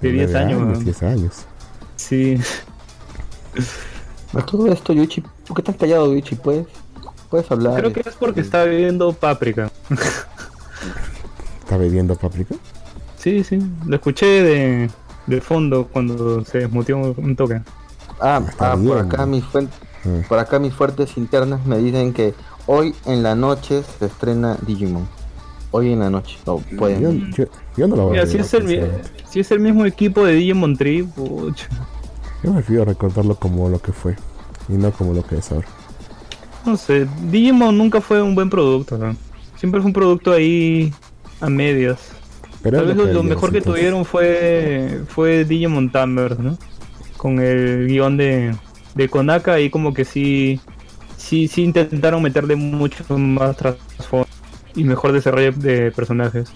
de 0.00 0.10
10 0.10 0.30
Nueve 0.32 0.38
años, 0.44 0.62
weón. 0.62 0.84
10 0.84 1.02
años. 1.04 1.34
Sí. 1.94 2.40
A 4.32 4.44
todo 4.44 4.72
esto, 4.72 4.92
Yuichi, 4.92 5.20
¿por 5.46 5.54
qué 5.54 5.60
estás 5.60 5.76
callado, 5.76 6.12
Yuichi? 6.12 6.34
¿Puedes, 6.34 6.66
puedes 7.30 7.48
hablar? 7.52 7.76
Creo 7.76 7.92
que 7.92 8.00
es 8.00 8.16
porque 8.16 8.40
está 8.40 8.64
viviendo 8.64 9.12
Paprika. 9.12 9.70
¿Está 11.60 11.76
bebiendo 11.76 12.16
paprika? 12.16 12.56
Sí, 13.16 13.44
sí. 13.44 13.60
Lo 13.86 13.94
escuché 13.94 14.26
de, 14.26 14.90
de 15.26 15.40
fondo 15.40 15.86
cuando 15.86 16.44
se 16.44 16.58
desmutió 16.58 16.98
un 16.98 17.36
toque. 17.36 17.62
Ah, 18.20 18.42
Está 18.46 18.72
ah, 18.72 18.76
por 18.76 18.98
acá 18.98 19.24
mis 19.24 19.44
fuentes, 19.44 19.78
Ah, 20.04 20.22
por 20.28 20.38
acá 20.38 20.58
mis 20.58 20.74
fuertes 20.74 21.16
internas 21.16 21.64
me 21.64 21.78
dicen 21.78 22.12
que 22.12 22.34
hoy 22.66 22.94
en 23.06 23.22
la 23.22 23.34
noche 23.34 23.82
se 23.98 24.06
estrena 24.06 24.56
Digimon. 24.66 25.06
Hoy 25.70 25.92
en 25.92 26.00
la 26.00 26.10
noche, 26.10 26.38
pueden. 26.78 27.32
yo, 27.32 27.44
yo 27.76 27.88
no 27.88 27.96
lo 27.96 28.04
voy 28.04 28.12
Mira, 28.12 28.22
a 28.22 28.26
si 28.26 28.38
es, 28.38 28.54
el, 28.54 28.64
mi- 28.64 28.80
si 29.28 29.40
es 29.40 29.50
el 29.50 29.60
mismo 29.60 29.84
equipo 29.86 30.24
de 30.24 30.34
Digimon 30.34 30.76
Tree, 30.76 31.02
pucha. 31.02 31.66
Yo 32.42 32.52
prefiero 32.52 32.84
recordarlo 32.84 33.34
como 33.34 33.68
lo 33.68 33.80
que 33.80 33.92
fue 33.92 34.14
y 34.68 34.74
no 34.74 34.92
como 34.92 35.12
lo 35.14 35.24
que 35.26 35.36
es 35.38 35.50
ahora. 35.50 35.66
No 36.64 36.76
sé, 36.76 37.08
Digimon 37.30 37.76
nunca 37.76 38.00
fue 38.00 38.22
un 38.22 38.34
buen 38.34 38.48
producto, 38.48 38.96
¿no? 38.98 39.16
Siempre 39.56 39.80
fue 39.80 39.88
un 39.88 39.92
producto 39.92 40.32
ahí 40.32 40.92
a 41.40 41.48
medias. 41.48 41.98
Pero 42.62 42.78
Tal 42.78 42.94
vez 42.94 43.14
lo, 43.14 43.22
mejor 43.22 43.52
que 43.52 43.60
tuvieron 43.60 44.04
fue 44.04 45.02
fue 45.08 45.44
Digimon 45.44 45.90
Tamers, 45.90 46.38
¿no? 46.38 46.56
con 47.16 47.38
el 47.40 47.86
guion 47.88 48.18
de, 48.18 48.54
de 48.94 49.08
Konaka 49.08 49.58
y 49.58 49.70
como 49.70 49.94
que 49.94 50.04
sí, 50.04 50.60
sí, 51.24 51.48
sí 51.48 51.62
intentaron 51.64 52.22
meterle 52.22 52.56
mucho 52.56 53.04
más 53.18 53.56
trasfondo 53.56 54.26
y 54.74 54.84
mejor 54.84 55.12
desarrollo 55.12 55.52
de 55.52 55.90
personajes. 55.92 56.50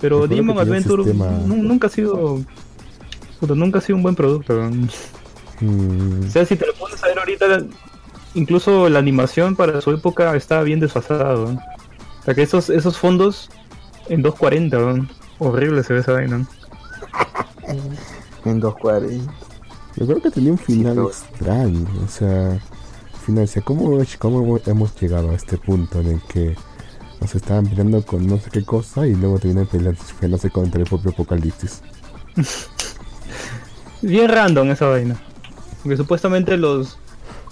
Pero 0.00 0.26
Digimon 0.26 0.58
Adventure 0.58 1.02
sistema- 1.04 1.30
nunca 1.46 1.86
ha 1.86 1.90
sido 1.90 2.40
puta, 3.40 3.54
nunca 3.54 3.78
ha 3.78 3.82
sido 3.82 3.96
un 3.96 4.02
buen 4.02 4.14
producto. 4.14 4.54
weón. 4.54 4.90
Mm, 5.60 6.26
O 6.26 6.30
sea, 6.30 6.44
si 6.44 6.56
te 6.56 6.66
lo 6.66 6.74
pones 6.74 7.02
a 7.02 7.06
ver 7.08 7.18
ahorita, 7.18 7.46
incluso 8.34 8.88
la 8.88 8.98
animación 8.98 9.56
para 9.56 9.80
su 9.80 9.90
época 9.92 10.34
estaba 10.36 10.62
bien 10.62 10.80
desfasada. 10.80 11.34
weón. 11.34 11.58
O 11.58 12.24
sea 12.24 12.34
que 12.34 12.42
esos, 12.42 12.70
esos 12.70 12.98
fondos 12.98 13.48
en 14.08 14.22
240, 14.22 14.76
weón. 14.78 15.08
horrible 15.38 15.82
se 15.82 15.92
ve 15.94 16.00
esa 16.00 16.12
vaina. 16.12 16.46
En 18.44 18.60
240. 18.60 19.32
Recuerdo 19.96 20.22
que 20.22 20.30
tenía 20.32 20.52
un 20.52 20.58
final 20.58 20.94
pero- 20.96 21.08
extraño, 21.08 21.86
o 22.04 22.08
sea, 22.08 22.58
sea, 23.46 23.62
¿cómo, 23.62 23.98
¿cómo 24.18 24.58
hemos 24.66 25.00
llegado 25.00 25.30
a 25.30 25.34
este 25.34 25.56
punto 25.56 26.00
en 26.00 26.06
el 26.08 26.20
que 26.22 26.54
nos 27.20 27.34
estaban 27.34 27.66
peleando 27.66 28.04
con 28.04 28.26
no 28.26 28.38
sé 28.38 28.50
qué 28.50 28.64
cosa 28.64 29.06
y 29.06 29.14
luego 29.14 29.38
terminan 29.38 29.66
peleándose 29.66 30.50
contra 30.50 30.80
el 30.80 30.86
propio 30.86 31.10
apocalipsis? 31.10 31.82
Bien 34.02 34.28
random 34.28 34.70
esa 34.70 34.86
vaina. 34.86 35.16
Porque 35.82 35.96
supuestamente 35.96 36.56
los 36.56 36.98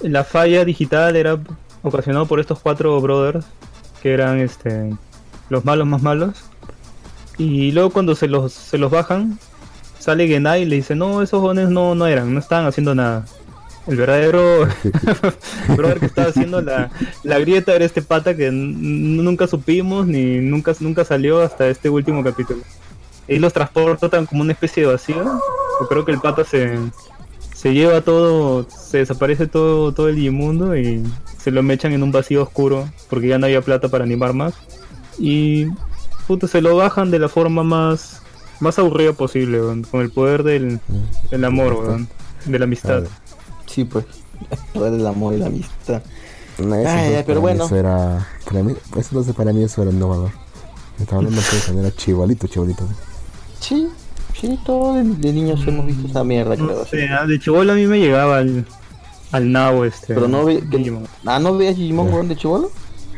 la 0.03 0.25
falla 0.25 0.65
digital 0.65 1.17
era 1.17 1.39
ocasionado 1.83 2.27
por 2.27 2.41
estos 2.41 2.59
cuatro 2.59 3.01
brothers 3.01 3.47
que 4.03 4.13
eran 4.13 4.41
este 4.41 4.95
los 5.49 5.65
malos 5.65 5.87
más 5.87 6.03
malos. 6.03 6.45
Y 7.39 7.73
luego 7.73 7.91
cuando 7.91 8.15
se 8.15 8.29
los 8.29 8.53
se 8.53 8.77
los 8.77 8.91
bajan, 8.91 9.39
sale 9.99 10.29
Genai 10.29 10.63
y 10.63 10.65
le 10.67 10.77
dice, 10.77 10.95
"No, 10.95 11.23
esos 11.23 11.41
jóvenes 11.41 11.71
no 11.71 11.95
no 11.95 12.07
eran, 12.07 12.35
no 12.35 12.41
estaban 12.41 12.67
haciendo 12.67 12.95
nada." 12.95 13.25
El 13.87 13.97
verdadero 13.97 14.69
brother 15.77 15.99
que 15.99 16.07
estaba 16.07 16.29
haciendo 16.29 16.61
la, 16.61 16.91
la 17.25 17.39
grieta 17.41 17.75
era 17.75 17.85
este 17.85 18.01
pata 18.01 18.37
que 18.37 18.51
nunca 18.53 19.47
supimos 19.49 20.07
ni 20.07 20.39
nunca 20.39 20.73
nunca 20.81 21.05
salió 21.05 21.41
hasta 21.41 21.69
este 21.69 21.89
último 21.89 22.23
capítulo. 22.23 22.61
Y 23.27 23.39
los 23.39 23.53
transportan 23.53 24.27
como 24.27 24.43
una 24.43 24.53
especie 24.53 24.85
de 24.85 24.93
vacío. 24.93 25.25
Yo 25.81 25.89
creo 25.89 26.05
que 26.05 26.13
el 26.13 26.21
pata 26.21 26.45
se, 26.45 26.79
se 27.55 27.73
lleva 27.73 28.01
todo, 28.01 28.67
se 28.69 28.99
desaparece 28.99 29.47
todo, 29.47 29.93
todo 29.93 30.09
el 30.09 30.17
Digimundo 30.17 30.77
y 30.77 31.03
se 31.39 31.51
lo 31.51 31.63
mechan 31.63 31.93
en 31.93 32.03
un 32.03 32.13
vacío 32.13 32.43
oscuro 32.43 32.89
porque 33.09 33.29
ya 33.29 33.39
no 33.39 33.47
había 33.47 33.63
plata 33.63 33.89
para 33.89 34.05
animar 34.05 34.33
más. 34.33 34.55
Y 35.19 35.67
puta, 36.27 36.47
se 36.47 36.61
lo 36.61 36.77
bajan 36.77 37.11
de 37.11 37.19
la 37.19 37.29
forma 37.29 37.63
más, 37.63 38.23
más 38.61 38.79
aburrida 38.79 39.13
posible, 39.13 39.61
con 39.91 40.01
el 40.01 40.11
poder 40.11 40.43
del, 40.43 40.81
del 41.31 41.45
amor, 41.45 41.75
weón, 41.75 42.09
de 42.47 42.59
la 42.59 42.65
amistad. 42.65 43.05
Sí, 43.73 43.85
pues. 43.85 44.05
Poder 44.75 44.93
del 44.93 45.07
amor 45.07 45.35
y 45.35 45.39
la 45.39 45.47
amistad. 45.47 46.03
No, 46.59 46.75
eso 46.75 46.89
Ay, 46.91 47.11
no- 47.11 47.17
ay, 47.19 47.25
pero 47.27 47.41
bueno. 47.41 47.65
Eso 47.65 47.77
era, 47.77 48.29
para 48.45 48.63
mí, 48.63 48.75
eso 48.97 49.09
no 49.13 49.23
sé, 49.23 49.33
para 49.33 49.53
mí 49.53 49.63
eso 49.65 49.83
era 49.83 49.91
innovador. 49.91 50.31
Estaba 51.01 51.19
hablando 51.19 51.41
pues, 51.51 51.65
cuando 51.65 51.83
era 51.87 51.97
chivalito, 51.97 52.47
chivalito. 52.47 52.85
Sí, 53.61 53.89
sí, 54.39 54.59
todos 54.65 54.97
de, 54.97 55.03
de 55.05 55.33
niños 55.33 55.67
hemos 55.67 55.87
visto 55.87 56.07
esa 56.07 56.23
mierda, 56.25 56.55
creo. 56.57 56.67
No 56.67 56.85
sé, 56.85 57.09
ah, 57.09 57.27
de 57.27 57.39
chivolo 57.39 57.73
a 57.73 57.75
mí 57.75 57.87
me 57.87 57.99
llegaba 57.99 58.39
al, 58.39 58.67
al 59.33 59.51
nabo 59.53 59.85
este. 59.85 60.15
Pero 60.15 60.29
no 60.29 60.45
Digimon. 60.47 61.07
ah, 61.25 61.39
¿no 61.39 61.57
veías 61.57 61.77
Digimon, 61.77 62.13
weón, 62.13 62.29
de 62.29 62.37
chivolo? 62.37 62.71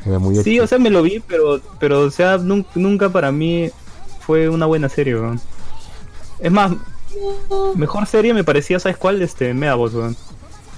Era 0.07 0.19
muy 0.19 0.37
Sí, 0.37 0.61
o 0.61 0.67
sea, 0.67 0.79
me 0.79 0.91
lo 0.91 1.03
vi, 1.03 1.21
pero, 1.27 1.61
pero 1.81 2.03
o 2.03 2.11
sea, 2.11 2.37
nun- 2.39 2.67
nunca 2.75 3.09
para 3.09 3.33
mí 3.33 3.71
fue 4.21 4.49
una 4.49 4.67
buena 4.67 4.89
serie, 4.89 5.15
weón. 5.17 5.41
Es 6.39 6.53
más, 6.53 6.73
mejor 7.75 8.07
serie 8.07 8.35
me 8.35 8.45
parecía, 8.45 8.79
¿sabes 8.79 8.97
cuál? 8.97 9.21
Este, 9.23 9.53
Medabots, 9.55 9.95
weón. 9.95 10.17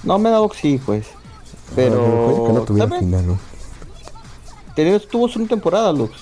No, 0.07 0.17
me 0.19 0.29
da 0.29 0.39
box 0.39 0.57
sí, 0.57 0.79
pues. 0.85 1.05
Ah, 1.07 1.69
no 1.69 1.75
Pero. 1.75 2.63
tuvieron 2.65 2.89
¿sabes? 2.89 2.99
final, 3.05 3.27
¿no? 3.27 3.39
Tenía- 4.75 4.99
Tuvo 4.99 5.27
su 5.27 5.45
temporada, 5.47 5.91
Lux. 5.91 6.13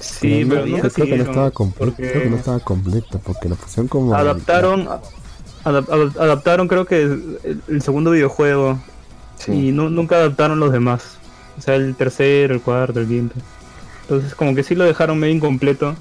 Sí, 0.00 0.44
no, 0.44 0.50
pero 0.54 0.66
no, 0.66 0.72
nunca 0.76 0.90
creo 0.90 1.06
que 1.06 1.16
no 1.16 1.24
estaba 1.24 1.50
completo, 1.50 1.92
porque 1.96 2.10
creo 2.10 2.22
que 2.24 2.30
no 2.30 2.36
estaba 2.36 2.60
completa 2.60 3.18
porque 3.18 3.48
la 3.48 3.56
pusieron 3.56 3.88
como 3.88 4.14
adaptaron, 4.14 4.86
adap- 5.64 5.86
adap- 5.86 6.20
adaptaron 6.20 6.68
creo 6.68 6.84
que 6.84 7.02
el, 7.02 7.60
el 7.68 7.82
segundo 7.82 8.10
videojuego 8.12 8.78
y 9.48 9.72
nu- 9.72 9.88
nunca 9.90 10.16
adaptaron 10.16 10.60
los 10.60 10.70
demás. 10.72 11.16
O 11.58 11.62
sea, 11.62 11.74
el 11.74 11.94
tercero, 11.96 12.54
el 12.54 12.60
cuarto, 12.60 13.00
el 13.00 13.08
quinto. 13.08 13.34
Entonces 14.02 14.34
como 14.34 14.54
que 14.54 14.62
sí 14.62 14.74
lo 14.74 14.84
dejaron 14.84 15.18
medio 15.18 15.34
incompleto. 15.34 15.94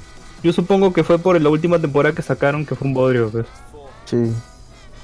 Yo 0.43 0.53
supongo 0.53 0.93
que 0.93 1.03
fue 1.03 1.17
por 1.17 1.41
la 1.41 1.49
última 1.49 1.79
temporada 1.79 2.13
que 2.13 2.21
sacaron 2.21 2.65
que 2.65 2.75
fue 2.75 2.87
un 2.87 2.93
bodrio, 2.93 3.29
pues. 3.31 3.45
Sí. 4.05 4.31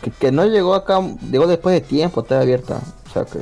Que, 0.02 0.12
que 0.12 0.32
no 0.32 0.46
llegó 0.46 0.74
acá, 0.74 1.00
llegó 1.30 1.48
después 1.48 1.74
de 1.74 1.82
tiempo, 1.82 2.22
estaba 2.22 2.42
abierta. 2.42 2.82
O 3.08 3.14
sea 3.14 3.26
que. 3.26 3.40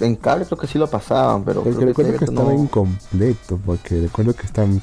En 0.00 0.14
cable 0.14 0.46
creo 0.46 0.58
que 0.58 0.66
sí 0.68 0.78
lo 0.78 0.86
pasaban, 0.86 1.44
pero. 1.44 1.64
Recuerdo 1.64 2.18
que 2.18 2.24
estaba 2.24 2.52
no. 2.52 2.58
incompleto, 2.58 3.58
porque 3.64 4.00
recuerdo 4.00 4.34
que 4.34 4.46
están 4.46 4.80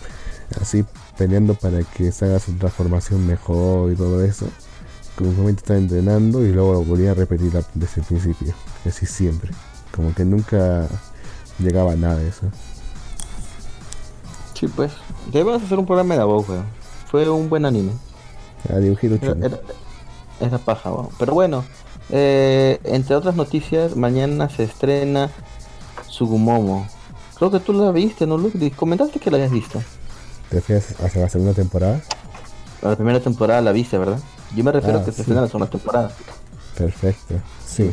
así 0.61 0.83
peleando 1.17 1.53
para 1.53 1.83
que 1.83 2.11
se 2.11 2.25
haga 2.25 2.39
su 2.39 2.53
transformación 2.53 3.25
mejor 3.25 3.91
y 3.91 3.95
todo 3.95 4.23
eso. 4.23 4.47
Como 5.15 5.45
que 5.45 5.51
están 5.51 5.77
entrenando 5.77 6.45
y 6.45 6.51
luego 6.51 6.83
volvían 6.83 7.11
a 7.11 7.13
repetir 7.13 7.51
desde 7.73 8.01
el 8.01 8.07
principio. 8.07 8.53
Así 8.85 9.05
siempre. 9.05 9.51
Como 9.95 10.13
que 10.13 10.25
nunca 10.25 10.87
llegaba 11.59 11.93
a 11.93 11.95
nada 11.95 12.17
de 12.17 12.27
eso. 12.27 12.47
Sí, 14.53 14.67
pues. 14.67 14.91
Debes 15.31 15.61
hacer 15.61 15.79
un 15.79 15.85
programa 15.85 16.15
de 16.15 16.19
la 16.19 16.25
voz, 16.25 16.49
weón. 16.49 16.65
Fue 17.09 17.29
un 17.29 17.49
buen 17.49 17.65
anime. 17.65 17.91
A 18.69 18.77
dibujito 18.77 19.15
Era. 19.15 19.59
Era, 20.39 20.47
era 20.47 20.57
paja, 20.57 20.91
weón. 20.91 21.09
Pero 21.19 21.33
bueno, 21.33 21.63
eh, 22.09 22.79
entre 22.83 23.15
otras 23.15 23.35
noticias, 23.35 23.95
mañana 23.95 24.49
se 24.49 24.63
estrena 24.63 25.29
Sugumomo. 26.07 26.87
Creo 27.37 27.51
que 27.51 27.59
tú 27.59 27.73
la 27.73 27.91
viste, 27.91 28.25
¿no, 28.25 28.37
Luke? 28.37 28.71
Comentaste 28.71 29.19
que 29.19 29.29
la 29.31 29.37
habías 29.37 29.51
visto. 29.51 29.81
¿Te 30.49 30.57
refieres 30.57 30.95
hacia 31.01 31.21
la 31.21 31.29
segunda 31.29 31.53
temporada? 31.53 32.01
La 32.81 32.95
primera 32.95 33.19
temporada 33.19 33.61
la 33.61 33.71
viste, 33.71 33.97
¿verdad? 33.97 34.19
Yo 34.55 34.63
me 34.63 34.71
refiero 34.71 34.99
Ah, 34.99 35.01
a 35.01 35.05
que 35.05 35.11
se 35.11 35.15
sí. 35.17 35.21
estrena 35.23 35.41
la 35.41 35.47
segunda 35.47 35.69
temporada. 35.69 36.11
Perfecto. 36.77 37.35
Sí. 37.65 37.91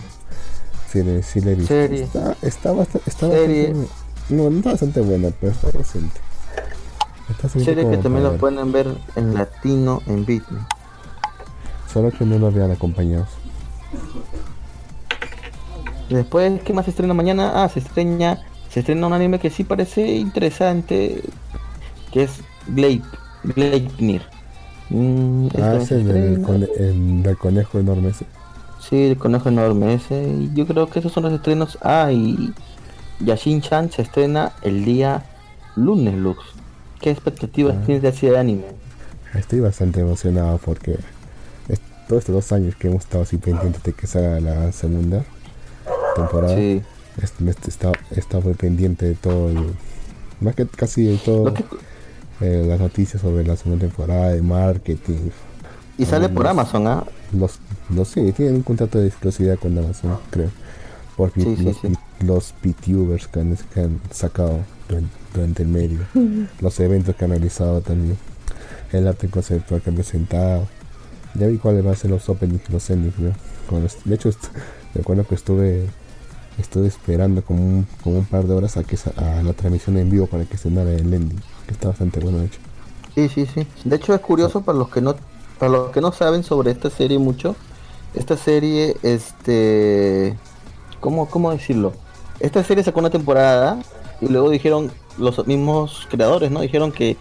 Sí, 0.92 1.02
le, 1.02 1.22
sí 1.22 1.40
le 1.40 1.52
he 1.52 1.54
visto. 1.54 1.72
Serie. 1.74 2.02
Está, 2.04 2.36
está 2.42 2.72
bastante... 2.72 3.08
Está 3.10 3.28
Serie. 3.28 3.68
bastante 3.68 3.92
no, 4.28 4.50
no 4.50 4.56
está 4.58 4.70
bastante 4.72 5.00
buena, 5.00 5.28
pero 5.40 5.52
está 5.52 5.70
decente. 5.70 6.20
Está 7.30 7.48
Serie 7.48 7.88
que 7.88 7.96
también 7.96 8.24
la 8.24 8.32
pueden 8.32 8.70
ver 8.70 8.94
en 9.16 9.34
latino 9.34 10.02
en 10.06 10.24
Bitme. 10.26 10.60
Solo 11.92 12.10
que 12.10 12.24
no 12.24 12.38
lo 12.38 12.50
vean 12.50 12.70
acompañados. 12.70 13.28
Después, 16.08 16.60
¿qué 16.62 16.72
más 16.72 16.84
se 16.84 16.90
estrena 16.90 17.14
mañana? 17.14 17.52
Ah, 17.64 17.68
se 17.68 17.80
estrena, 17.80 18.38
se 18.70 18.80
estrena 18.80 19.06
un 19.06 19.12
anime 19.12 19.38
que 19.38 19.50
sí 19.50 19.64
parece 19.64 20.06
interesante, 20.16 21.22
que 22.12 22.24
es 22.24 22.40
Gleip, 22.68 23.04
Gleipnir. 23.44 24.22
Mm, 24.90 25.48
Ah, 25.60 25.74
es 25.80 25.88
del, 25.88 26.06
el 26.78 27.22
del 27.22 27.36
conejo 27.38 27.78
enorme 27.78 28.10
ese. 28.10 28.26
Sí, 28.80 29.06
el 29.10 29.16
conejo 29.16 29.48
enorme 29.48 29.94
ese. 29.94 30.22
Y 30.28 30.50
yo 30.54 30.66
creo 30.66 30.86
que 30.88 30.98
esos 30.98 31.12
son 31.12 31.22
los 31.24 31.32
estrenos. 31.32 31.78
Ah, 31.82 32.10
y 32.12 32.52
Yashin-chan 33.20 33.90
se 33.90 34.02
estrena 34.02 34.52
el 34.62 34.84
día 34.84 35.24
lunes, 35.76 36.14
Lux. 36.14 36.40
¿Qué 37.00 37.10
expectativas 37.10 37.76
Ah. 37.78 37.82
tienes 37.86 38.02
de 38.02 38.08
ese 38.10 38.36
anime? 38.36 38.64
Estoy 39.34 39.60
bastante 39.60 40.00
emocionado 40.00 40.58
porque 40.58 40.98
todos 42.12 42.20
estos 42.24 42.34
dos 42.34 42.52
años 42.52 42.74
que 42.76 42.88
hemos 42.88 43.04
estado 43.04 43.22
así 43.22 43.38
pendientes 43.38 43.82
de 43.82 43.94
que 43.94 44.06
salga 44.06 44.38
la 44.40 44.70
segunda 44.72 45.24
temporada, 46.14 46.54
Sí. 46.56 46.82
est- 47.22 47.40
me 47.40 47.50
est- 47.50 47.64
he 47.66 47.70
estado, 47.70 47.94
he 48.14 48.20
estado 48.20 48.42
muy 48.42 48.52
pendiente 48.52 49.06
de 49.06 49.14
todo, 49.14 49.48
el- 49.48 49.72
más 50.40 50.54
que 50.54 50.66
casi 50.66 51.04
de 51.04 51.16
todo 51.16 51.54
que- 51.54 51.64
eh, 52.42 52.64
las 52.68 52.78
noticias 52.78 53.22
sobre 53.22 53.46
la 53.46 53.56
segunda 53.56 53.86
temporada, 53.86 54.28
de 54.28 54.42
marketing. 54.42 55.30
y 55.98 56.04
sale 56.04 56.28
por 56.28 56.42
los- 56.42 56.50
Amazon, 56.50 56.86
¿ah? 56.86 57.04
Los, 57.32 57.60
los 57.94 58.08
sí, 58.08 58.32
tienen 58.32 58.56
un 58.56 58.62
contrato 58.62 58.98
de 58.98 59.06
exclusividad 59.06 59.58
con 59.58 59.76
Amazon, 59.78 60.18
creo. 60.30 60.50
Por 61.16 61.32
Sí, 61.32 61.56
los, 61.62 61.76
sí. 61.80 61.92
los 62.20 62.52
PTubers 62.60 63.26
que 63.28 63.40
han, 63.40 63.56
que 63.72 63.80
han 63.80 64.00
sacado 64.10 64.58
duran- 64.88 65.08
durante 65.32 65.62
el 65.62 65.68
medio. 65.68 66.00
los 66.60 66.78
eventos 66.80 67.14
que 67.16 67.24
han 67.24 67.30
realizado 67.30 67.80
también. 67.80 68.18
El 68.92 69.06
arte 69.08 69.28
conceptual 69.28 69.80
que 69.80 69.90
han 69.90 69.96
presentado. 69.96 70.66
Ya 71.34 71.46
vi 71.46 71.58
cuáles 71.58 71.84
van 71.84 71.94
a 71.94 71.96
ser 71.96 72.10
los 72.10 72.28
openings 72.28 72.68
los 72.70 72.90
endings, 72.90 73.14
los- 73.18 74.04
de 74.04 74.14
hecho, 74.14 74.30
recuerdo 74.94 75.26
que 75.26 75.34
estuve 75.34 75.86
estuve 76.58 76.86
esperando 76.86 77.42
como 77.42 77.62
un, 77.64 77.86
como 78.02 78.18
un 78.18 78.24
par 78.26 78.44
de 78.44 78.54
horas 78.54 78.76
a 78.76 78.84
que 78.84 78.96
a 79.16 79.42
la 79.42 79.52
transmisión 79.54 79.96
en 79.96 80.10
vivo 80.10 80.26
para 80.26 80.44
que 80.44 80.58
se 80.58 80.68
el 80.68 81.14
ending. 81.14 81.40
Que 81.66 81.72
está 81.72 81.88
bastante 81.88 82.20
bueno, 82.20 82.38
de 82.38 82.46
hecho. 82.46 82.58
Sí, 83.14 83.28
sí, 83.28 83.46
sí. 83.46 83.66
De 83.84 83.96
hecho 83.96 84.14
es 84.14 84.20
curioso 84.20 84.62
para 84.62 84.78
los 84.78 84.88
que 84.88 85.00
no 85.00 85.14
para 85.58 85.70
los 85.72 85.90
que 85.90 86.00
no 86.00 86.12
saben 86.12 86.42
sobre 86.42 86.70
esta 86.72 86.90
serie 86.90 87.18
mucho. 87.18 87.54
Esta 88.14 88.36
serie, 88.36 88.96
este, 89.02 90.36
¿cómo, 91.00 91.28
cómo 91.30 91.50
decirlo? 91.50 91.92
Esta 92.40 92.62
serie 92.64 92.84
sacó 92.84 93.00
una 93.00 93.10
temporada 93.10 93.78
y 94.20 94.26
luego 94.28 94.50
dijeron 94.50 94.90
los 95.18 95.46
mismos 95.46 96.06
creadores, 96.10 96.50
¿no? 96.50 96.60
Dijeron 96.60 96.92
que 96.92 97.16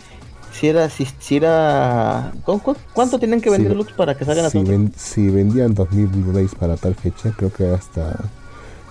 si 0.51 0.67
era, 0.67 0.89
si, 0.89 1.07
si 1.19 1.37
era, 1.37 2.31
¿cu- 2.45 2.59
cu- 2.59 2.75
¿cuánto 2.93 3.17
tienen 3.19 3.41
que 3.41 3.49
vender 3.49 3.75
Lux 3.75 3.93
para 3.93 4.15
que 4.17 4.25
salgan 4.25 4.45
a 4.45 4.49
si, 4.49 4.63
ven- 4.63 4.93
si 4.97 5.29
vendían 5.29 5.73
2000 5.73 6.07
Blu-rays 6.07 6.55
para 6.55 6.75
tal 6.77 6.95
fecha, 6.95 7.31
creo 7.37 7.51
que 7.51 7.67
hasta. 7.67 8.15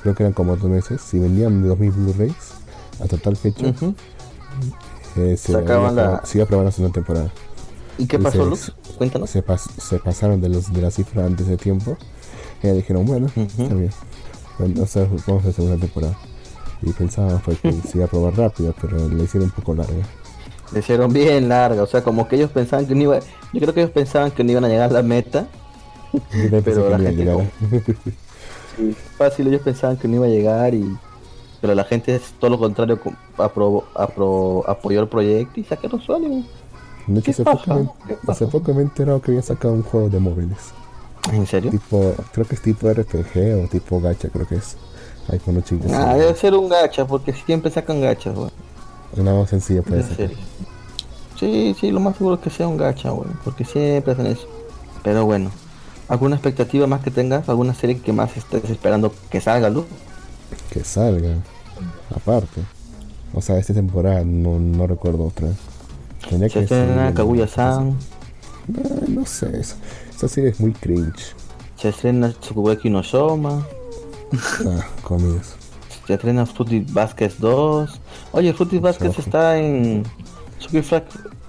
Creo 0.02 0.14
que 0.14 0.22
eran 0.22 0.32
como 0.32 0.56
dos 0.56 0.70
meses. 0.70 1.00
Si 1.02 1.18
vendían 1.18 1.62
2000 1.66 1.90
Blu-rays 1.92 2.34
hasta 3.02 3.16
tal 3.18 3.36
fecha, 3.36 3.66
Ujú. 3.66 3.94
eh, 5.16 5.36
se, 5.36 5.52
Sacaban 5.52 5.92
iba 5.94 6.02
la- 6.02 6.24
se 6.24 6.38
iba 6.38 6.44
a 6.44 6.48
probar 6.48 6.66
la 6.66 6.72
segunda 6.72 6.94
temporada. 6.94 7.30
¿Y 7.98 8.06
qué 8.06 8.18
pasó, 8.18 8.44
Lux? 8.46 8.72
Cuéntanos. 8.96 9.28
Se, 9.28 9.44
pas- 9.44 9.68
se 9.78 9.98
pasaron 9.98 10.40
de, 10.40 10.48
los, 10.48 10.72
de 10.72 10.80
la 10.80 10.90
cifra 10.90 11.26
antes 11.26 11.46
de 11.46 11.56
tiempo. 11.58 11.98
Y 12.62 12.66
ya 12.68 12.72
dijeron, 12.72 13.04
bueno, 13.04 13.26
Ujú. 13.26 13.62
está 13.62 13.74
bien. 13.74 13.90
Bueno, 14.58 14.82
o 14.82 14.86
sea, 14.86 15.06
vamos 15.26 15.44
a 15.44 15.48
la 15.48 15.52
segunda 15.52 15.76
temporada. 15.76 16.16
Y 16.82 16.92
pensábamos 16.92 17.42
que 17.60 17.72
se 17.88 17.98
iba 17.98 18.06
a 18.06 18.08
probar 18.08 18.34
rápido, 18.38 18.74
pero 18.80 19.06
le 19.08 19.24
hicieron 19.24 19.48
un 19.50 19.54
poco 19.54 19.74
larga. 19.74 20.02
Le 20.72 20.78
hicieron 20.80 21.12
bien 21.12 21.48
larga, 21.48 21.82
o 21.82 21.86
sea, 21.86 22.02
como 22.02 22.28
que 22.28 22.36
ellos 22.36 22.50
pensaban 22.50 22.86
que 22.86 22.94
no 22.94 23.02
iba, 23.02 23.18
yo 23.18 23.60
creo 23.60 23.74
que 23.74 23.80
ellos 23.80 23.92
pensaban 23.92 24.30
que 24.30 24.44
no 24.44 24.52
iban 24.52 24.64
a 24.64 24.68
llegar 24.68 24.90
a 24.90 24.92
la 24.94 25.02
meta. 25.02 25.46
Pero 26.64 26.90
la 26.90 26.98
gente. 26.98 27.50
Sí, 28.76 28.96
fácil, 29.18 29.48
ellos 29.48 29.62
pensaban 29.62 29.96
que 29.96 30.08
no 30.08 30.16
iba 30.16 30.26
a 30.26 30.30
llegar 30.30 30.74
y 30.74 30.96
pero 31.60 31.74
la 31.74 31.84
gente 31.84 32.14
es 32.14 32.22
todo 32.38 32.50
lo 32.52 32.58
contrario, 32.58 32.98
aprobó- 33.36 33.84
apro- 33.94 34.64
apoyó 34.66 35.00
el 35.02 35.08
proyecto 35.08 35.60
y 35.60 35.64
sacaron 35.64 36.00
su 36.00 36.14
ánimo. 36.14 36.42
De 37.06 37.20
hecho, 37.20 37.24
¿Qué 37.24 37.30
hace 37.32 37.44
poco, 37.44 37.74
me, 37.74 37.90
¿Qué 38.08 38.14
paja? 38.14 38.32
hace 38.32 38.46
poco 38.46 38.72
me 38.72 38.80
he 38.80 38.84
enterado 38.84 39.20
que 39.20 39.30
habían 39.32 39.42
sacado 39.42 39.74
un 39.74 39.82
juego 39.82 40.08
de 40.08 40.20
móviles. 40.20 40.58
¿En 41.32 41.46
serio? 41.46 41.70
Tipo, 41.70 42.14
creo 42.32 42.46
que 42.46 42.54
es 42.54 42.62
tipo 42.62 42.88
RPG 42.90 43.62
o 43.64 43.68
tipo 43.68 44.00
gacha, 44.00 44.28
creo 44.30 44.46
que 44.48 44.54
es. 44.54 44.76
Ahí 45.28 45.38
con 45.38 45.54
los 45.56 45.64
chicos. 45.64 45.92
Ah, 45.92 46.14
debe 46.16 46.34
ser 46.34 46.54
un 46.54 46.68
gacha, 46.70 47.06
porque 47.06 47.34
siempre 47.34 47.70
sacan 47.70 48.00
gachas, 48.00 48.34
güey. 48.34 48.50
Una 49.16 49.34
más 49.34 49.50
sencilla 49.50 49.82
puede 49.82 50.02
ser. 50.02 50.34
Sí, 51.38 51.74
sí, 51.78 51.90
lo 51.90 52.00
más 52.00 52.16
seguro 52.16 52.36
es 52.36 52.42
que 52.42 52.50
sea 52.50 52.68
un 52.68 52.76
gacha, 52.76 53.10
güey, 53.10 53.30
porque 53.44 53.64
siempre 53.64 54.12
hacen 54.12 54.26
eso. 54.26 54.46
Pero 55.02 55.24
bueno, 55.24 55.50
¿alguna 56.08 56.36
expectativa 56.36 56.86
más 56.86 57.00
que 57.02 57.10
tengas? 57.10 57.48
¿Alguna 57.48 57.74
serie 57.74 57.98
que 58.00 58.12
más 58.12 58.36
estés 58.36 58.68
esperando 58.68 59.12
que 59.30 59.40
salga, 59.40 59.70
Lu? 59.70 59.84
Que 60.70 60.84
salga. 60.84 61.34
Aparte. 62.14 62.60
O 63.32 63.40
sea, 63.40 63.58
esta 63.58 63.72
temporada 63.72 64.22
no, 64.24 64.58
no 64.58 64.86
recuerdo 64.86 65.26
otra. 65.26 65.48
Tendría 66.28 66.48
Se 66.50 66.54
que 66.54 66.60
estrena 66.64 67.14
Kaguya-san, 67.14 67.96
Ah, 68.76 69.04
no 69.08 69.24
sé, 69.26 69.58
esa, 69.58 69.76
esa 70.14 70.28
serie 70.28 70.50
es 70.50 70.60
muy 70.60 70.72
cringe. 70.72 71.34
se 71.76 71.88
estrena 71.88 72.30
Tsukubeki 72.32 72.90
no 72.90 73.02
Soma, 73.02 73.66
Ah, 74.66 74.86
comidas. 75.02 75.56
Se 76.10 76.14
estrena 76.14 76.46
Fruity 76.46 76.80
Basket 76.88 77.30
2. 77.38 78.00
Oye, 78.32 78.52
Fruity 78.52 78.78
Basket 78.78 79.08
Ojo. 79.08 79.20
está 79.20 79.58
en... 79.58 80.04
Fruity 80.58 80.82
Fra- 80.82 81.04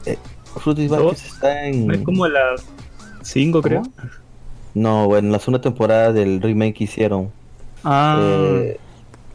eh, 0.05 0.17
Fruity 0.57 0.87
Basket 0.87 1.07
¿Dos? 1.07 1.23
está 1.25 1.65
en... 1.65 1.91
Es 1.91 2.01
como 2.03 2.27
las 2.27 2.61
5, 3.23 3.61
creo. 3.61 3.83
No, 4.73 5.05
bueno, 5.07 5.31
la 5.31 5.39
segunda 5.39 5.61
temporada 5.61 6.13
del 6.13 6.41
remake 6.41 6.75
que 6.75 6.83
hicieron. 6.85 7.31
Ah, 7.83 8.17
Eh, 8.21 8.79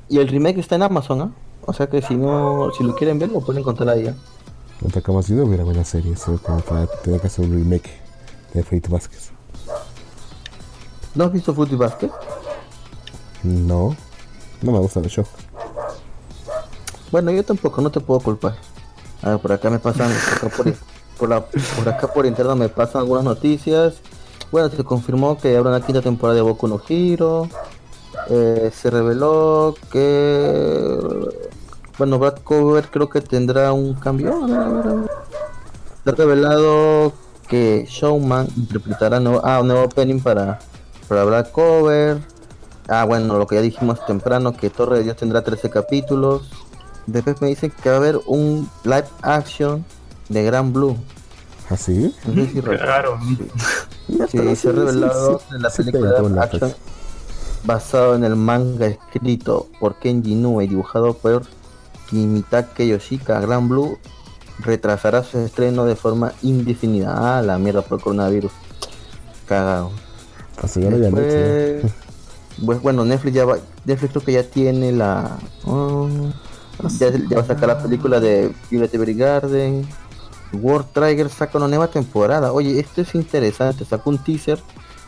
y 0.09 0.19
el 0.19 0.29
remake 0.29 0.59
está 0.61 0.77
en 0.77 0.83
Amazon, 0.83 1.21
¿ah? 1.21 1.31
O 1.67 1.73
sea 1.73 1.89
que 1.89 2.01
si 2.01 2.15
no, 2.15 2.71
si 2.79 2.85
lo 2.85 2.95
quieren 2.95 3.19
ver, 3.19 3.31
lo 3.31 3.41
pueden 3.41 3.61
encontrar 3.61 3.89
ahí. 3.89 4.07
¿ah? 4.07 4.15
Otra 4.87 5.03
como 5.03 5.23
si 5.23 5.33
no 5.33 5.45
hubiera 5.45 5.65
buena 5.65 5.85
serie, 5.85 6.15
solo 6.17 6.39
como 6.39 6.61
para 6.61 6.87
tener 6.87 7.21
que 7.21 7.27
hacer 7.27 7.45
un 7.45 7.53
remake 7.55 7.91
de 8.55 8.63
Fate 8.63 8.89
Basket. 8.89 9.19
¿No 11.15 11.25
has 11.25 11.33
visto 11.33 11.53
Fruity 11.55 11.75
Basket? 11.77 12.11
No, 13.43 13.97
no 14.63 14.73
me 14.73 14.79
gusta 14.79 15.01
el 15.01 15.07
show. 15.09 15.25
Bueno, 17.11 17.31
yo 17.31 17.45
tampoco, 17.45 17.81
no 17.81 17.91
te 17.91 18.01
puedo 18.01 18.21
culpar. 18.21 18.57
A 19.23 19.31
ver, 19.31 19.39
por 19.39 19.53
acá 19.53 19.71
me 19.71 19.79
pasan, 19.79 20.11
por 20.41 20.49
acá 20.49 20.75
por, 21.19 21.29
la- 21.29 21.45
por 21.45 21.89
acá 21.89 22.07
por 22.13 22.27
interno 22.27 22.55
me 22.57 22.69
pasan 22.69 23.03
algunas 23.03 23.25
noticias. 23.25 23.95
Bueno, 24.53 24.69
se 24.69 24.83
confirmó 24.85 25.39
que 25.39 25.57
habrá 25.57 25.71
una 25.71 25.81
quinta 25.85 26.03
temporada 26.03 26.37
de 26.37 26.43
Boku 26.43 26.69
no 26.69 26.81
Hero. 26.89 27.49
Eh, 28.29 28.71
se 28.75 28.91
reveló 28.91 29.75
que 29.93 30.99
bueno, 31.99 32.19
Brad 32.19 32.39
Cover 32.45 32.89
creo 32.91 33.09
que 33.09 33.21
tendrá 33.21 33.73
un 33.73 33.95
cambio. 33.95 34.47
Se 36.05 36.11
ha 36.11 36.15
revelado 36.15 37.13
que 37.49 37.87
Showman 37.89 38.49
interpretará 38.57 39.21
nuevo, 39.21 39.41
ah, 39.45 39.61
un 39.61 39.69
nuevo 39.69 39.85
opening 39.85 40.21
para, 40.21 40.59
para 41.09 41.25
Brad 41.25 41.49
Cover. 41.51 42.19
Ah, 42.89 43.05
bueno, 43.05 43.37
lo 43.37 43.47
que 43.47 43.57
ya 43.57 43.63
dijimos 43.63 44.05
temprano, 44.07 44.57
que 44.57 44.71
Torre 44.71 44.99
de 44.99 45.05
Dios 45.05 45.17
tendrá 45.17 45.43
13 45.43 45.71
capítulos. 45.71 46.51
Después 47.07 47.41
me 47.41 47.49
dicen 47.49 47.73
que 47.83 47.89
va 47.89 47.97
a 47.97 47.99
haber 47.99 48.21
un 48.27 48.69
live 48.85 49.07
action 49.23 49.85
de 50.29 50.45
Gran 50.45 50.73
Blue. 50.73 50.97
¿Así? 51.69 52.15
No 52.27 52.45
sé 52.45 52.51
si 52.53 52.61
recuerdan. 52.61 52.87
claro. 52.87 53.19
Sí, 54.31 54.57
se 54.57 54.69
ha 54.69 54.73
revelado 54.73 55.41
en 55.53 55.63
la 55.63 55.71
película 55.71 56.21
live 56.21 56.35
la 56.35 56.43
action 56.43 56.71
fecha. 56.71 56.77
basado 57.65 58.15
en 58.15 58.23
el 58.23 58.37
manga 58.37 58.87
escrito 58.87 59.69
por 59.81 59.97
Kenji 59.97 60.33
Inoue 60.33 60.63
y 60.63 60.69
dibujado 60.69 61.15
por 61.15 61.43
Kimitake 62.09 62.87
Yoshika. 62.87 63.41
Gran 63.41 63.69
Blue 63.69 63.99
retrasará 64.61 65.25
su 65.25 65.39
estreno 65.39 65.85
de 65.85 65.97
forma 65.97 66.33
indefinida. 66.43 67.39
Ah, 67.39 67.43
la 67.43 67.59
mierda 67.59 67.83
por 67.83 67.99
el 67.99 68.05
coronavirus. 68.05 68.53
Cagado. 69.47 69.91
Así 70.63 70.81
ya 70.81 70.91
lo. 70.91 70.99
Después, 70.99 71.93
pues 72.65 72.81
bueno, 72.81 73.05
Netflix 73.05 73.35
ya 73.35 73.45
va, 73.45 73.59
Netflix 73.85 74.13
creo 74.13 74.25
que 74.25 74.33
ya 74.33 74.43
tiene 74.43 74.93
la 74.93 75.39
oh, 75.65 76.09
ya, 76.99 77.11
ya 77.11 77.37
va 77.37 77.43
a 77.43 77.47
sacar 77.47 77.69
la 77.69 77.83
película 77.83 78.21
de 78.21 78.53
Violet 78.71 78.95
Evergarden. 78.95 79.87
World 80.53 80.87
Trigger 80.93 81.29
saca 81.29 81.59
una 81.59 81.69
nueva 81.69 81.89
temporada. 81.89 82.53
Oye, 82.53 82.79
esto 82.79 83.01
es 83.03 83.15
interesante. 83.15 83.85
Sacó 83.85 84.11
un 84.11 84.19
teaser. 84.19 84.59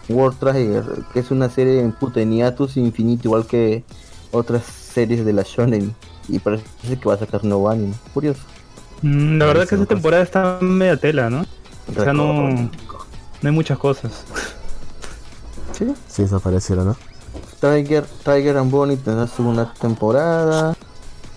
World 0.08 0.38
Trigger, 0.38 0.84
que 1.12 1.20
es 1.20 1.30
una 1.30 1.50
serie 1.50 1.80
en 1.80 1.92
puta 1.92 2.20
en 2.20 2.32
hiatus 2.32 2.76
infinito, 2.78 3.28
igual 3.28 3.46
que 3.46 3.84
otras 4.32 4.64
series 4.64 5.24
de 5.24 5.32
la 5.32 5.42
Shonen. 5.42 5.94
Y 6.28 6.38
parece 6.38 6.64
que 6.82 7.08
va 7.08 7.14
a 7.14 7.18
sacar 7.18 7.44
nuevo 7.44 7.68
anime. 7.68 7.94
Curioso. 8.14 8.40
Mm, 9.02 9.38
La 9.38 9.46
verdad 9.46 9.68
que 9.68 9.74
esta 9.74 9.86
temporada 9.86 10.22
está 10.22 10.58
media 10.60 10.96
tela, 10.96 11.30
¿no? 11.30 11.44
O 11.88 12.02
sea, 12.02 12.12
no, 12.12 12.50
no 12.50 12.70
hay 13.42 13.52
muchas 13.52 13.78
cosas. 13.78 14.24
Sí. 15.72 15.94
Sí, 16.08 16.22
desapareciera, 16.22 16.84
¿no? 16.84 16.96
Tiger, 17.60 18.04
Tiger 18.24 18.56
and 18.56 18.70
Bonnie 18.70 18.96
tendrá 18.96 19.26
segunda 19.26 19.72
temporada. 19.80 20.76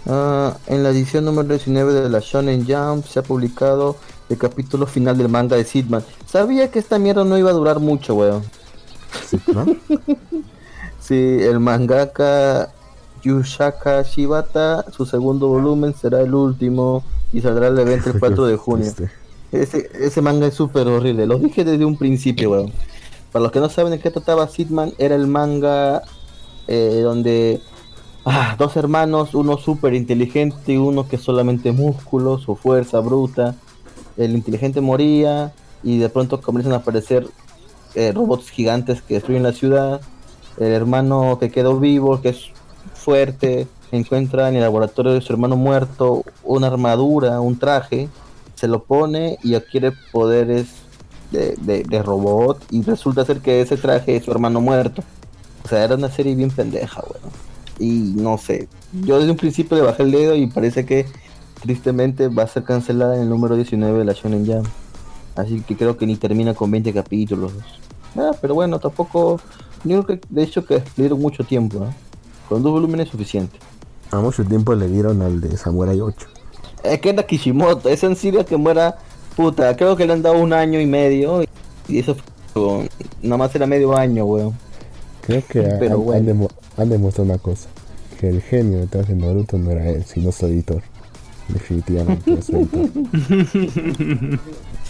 Ah, 0.07 0.57
en 0.67 0.83
la 0.83 0.89
edición 0.89 1.25
número 1.25 1.47
19 1.47 1.93
de 1.93 2.09
la 2.09 2.19
Shonen 2.19 2.65
Jump 2.67 3.05
se 3.05 3.19
ha 3.19 3.23
publicado 3.23 3.97
el 4.29 4.37
capítulo 4.37 4.87
final 4.87 5.17
del 5.17 5.29
manga 5.29 5.55
de 5.55 5.63
Sidman. 5.63 6.03
Sabía 6.25 6.71
que 6.71 6.79
esta 6.79 6.97
mierda 6.99 7.23
no 7.23 7.37
iba 7.37 7.49
a 7.49 7.53
durar 7.53 7.79
mucho, 7.79 8.15
weón. 8.15 8.43
Sí, 9.27 9.39
¿no? 9.53 9.65
Sí, 10.99 11.15
el 11.15 11.59
mangaka 11.59 12.71
Yushaka 13.23 14.03
Shibata, 14.03 14.85
su 14.91 15.05
segundo 15.05 15.47
volumen 15.47 15.95
será 15.99 16.21
el 16.21 16.33
último 16.33 17.03
y 17.33 17.41
saldrá 17.41 17.67
al 17.67 17.79
evento 17.79 18.11
el 18.11 18.19
4 18.19 18.45
de 18.45 18.55
junio. 18.57 18.91
Este, 19.51 19.89
Ese, 19.89 20.05
ese 20.05 20.21
manga 20.21 20.47
es 20.47 20.53
súper 20.53 20.87
horrible, 20.87 21.25
lo 21.25 21.37
dije 21.37 21.65
desde 21.65 21.83
un 21.83 21.97
principio, 21.97 22.51
weón. 22.51 22.71
Para 23.31 23.43
los 23.43 23.51
que 23.51 23.59
no 23.59 23.69
saben 23.69 23.91
de 23.91 23.99
qué 23.99 24.11
trataba 24.11 24.47
Sidman, 24.47 24.93
era 24.97 25.15
el 25.15 25.27
manga 25.27 26.01
eh, 26.67 27.01
donde 27.03 27.61
ah, 28.25 28.55
dos 28.57 28.75
hermanos, 28.75 29.33
uno 29.33 29.57
súper 29.57 29.93
inteligente 29.93 30.73
y 30.73 30.77
uno 30.77 31.07
que 31.07 31.17
solamente 31.17 31.71
músculos 31.71 32.47
o 32.47 32.55
fuerza 32.55 32.99
bruta. 32.99 33.55
El 34.17 34.33
inteligente 34.33 34.81
moría 34.81 35.53
y 35.83 35.97
de 35.97 36.09
pronto 36.09 36.41
comienzan 36.41 36.73
a 36.73 36.77
aparecer 36.77 37.27
eh, 37.95 38.11
robots 38.11 38.49
gigantes 38.49 39.01
que 39.01 39.15
destruyen 39.15 39.43
la 39.43 39.53
ciudad. 39.53 40.01
El 40.57 40.73
hermano 40.73 41.37
que 41.39 41.49
quedó 41.49 41.79
vivo, 41.79 42.21
que 42.21 42.29
es 42.29 42.51
fuerte, 42.93 43.67
encuentra 43.91 44.49
en 44.49 44.55
el 44.55 44.61
laboratorio 44.61 45.13
de 45.13 45.21
su 45.21 45.31
hermano 45.33 45.55
muerto 45.55 46.23
una 46.43 46.67
armadura, 46.67 47.39
un 47.39 47.57
traje, 47.57 48.09
se 48.55 48.67
lo 48.67 48.83
pone 48.83 49.37
y 49.43 49.55
adquiere 49.55 49.91
poderes 50.11 50.67
de, 51.31 51.55
de- 51.61 51.83
de 51.83 52.03
robot 52.03 52.63
y 52.71 52.81
resulta 52.83 53.25
ser 53.25 53.39
que 53.39 53.61
ese 53.61 53.77
traje 53.77 54.15
es 54.17 54.25
su 54.25 54.31
hermano 54.31 54.61
muerto. 54.61 55.03
O 55.63 55.67
sea, 55.67 55.83
era 55.83 55.95
una 55.95 56.09
serie 56.09 56.35
bien 56.35 56.51
pendeja, 56.51 57.01
weón. 57.01 57.31
Y 57.79 58.13
no 58.15 58.37
sé, 58.37 58.67
yo 59.05 59.17
desde 59.17 59.31
un 59.31 59.37
principio 59.37 59.75
le 59.77 59.83
bajé 59.83 60.03
el 60.03 60.11
dedo 60.11 60.35
y 60.35 60.47
parece 60.47 60.85
que 60.85 61.05
tristemente 61.61 62.27
va 62.27 62.43
a 62.43 62.47
ser 62.47 62.63
cancelada 62.63 63.15
en 63.15 63.23
el 63.23 63.29
número 63.29 63.55
19 63.55 63.99
de 63.99 64.05
la 64.05 64.13
Shonen 64.13 64.45
Jam. 64.45 64.63
Así 65.35 65.61
que 65.61 65.75
creo 65.75 65.97
que 65.97 66.05
ni 66.05 66.15
termina 66.15 66.53
con 66.53 66.69
20 66.71 66.93
capítulos. 66.93 67.51
Ah, 68.17 68.31
pero 68.41 68.53
bueno, 68.55 68.79
tampoco... 68.79 69.39
Yo 69.83 70.03
creo 70.03 70.19
que 70.19 70.27
de 70.29 70.43
hecho 70.43 70.63
que 70.65 70.75
le 70.75 70.83
dieron 70.95 71.19
mucho 71.19 71.43
tiempo, 71.43 71.79
¿no? 71.79 71.93
Con 72.49 72.61
dos 72.61 72.71
volúmenes 72.71 73.07
es 73.07 73.11
suficiente. 73.11 73.57
a 74.11 74.17
mucho 74.19 74.43
tiempo 74.43 74.75
le 74.75 74.87
dieron 74.87 75.21
al 75.23 75.39
de 75.41 75.55
Samurai 75.57 75.99
8. 75.99 76.27
Es 76.83 76.99
que 76.99 77.09
era 77.09 77.23
Kishimoto, 77.23 77.89
es 77.89 77.99
sencillo 77.99 78.45
que 78.45 78.57
muera 78.57 78.97
puta. 79.35 79.75
Creo 79.75 79.95
que 79.95 80.05
le 80.05 80.13
han 80.13 80.21
dado 80.21 80.39
un 80.39 80.53
año 80.53 80.79
y 80.79 80.85
medio. 80.85 81.43
Y 81.87 81.99
eso 81.99 82.15
fue, 82.53 82.89
nada 83.21 83.37
más 83.37 83.55
era 83.55 83.65
medio 83.67 83.95
año, 83.97 84.25
weón. 84.25 84.53
Creo 85.21 85.41
que 85.47 85.61
Pero 85.79 85.95
han, 85.95 86.03
bueno. 86.03 86.19
han 86.19 86.25
demo- 86.25 86.49
han 86.77 86.89
demostrado 86.89 87.29
una 87.29 87.37
cosa. 87.39 87.67
Que 88.19 88.29
el 88.29 88.41
genio 88.41 88.79
detrás 88.79 89.07
de 89.07 89.15
Naruto 89.15 89.57
no 89.57 89.71
era 89.71 89.89
él, 89.89 90.03
sino 90.05 90.31
su 90.31 90.45
editor. 90.45 90.81
Definitivamente, 91.47 92.31
lo 92.31 92.41
siento. 92.41 92.77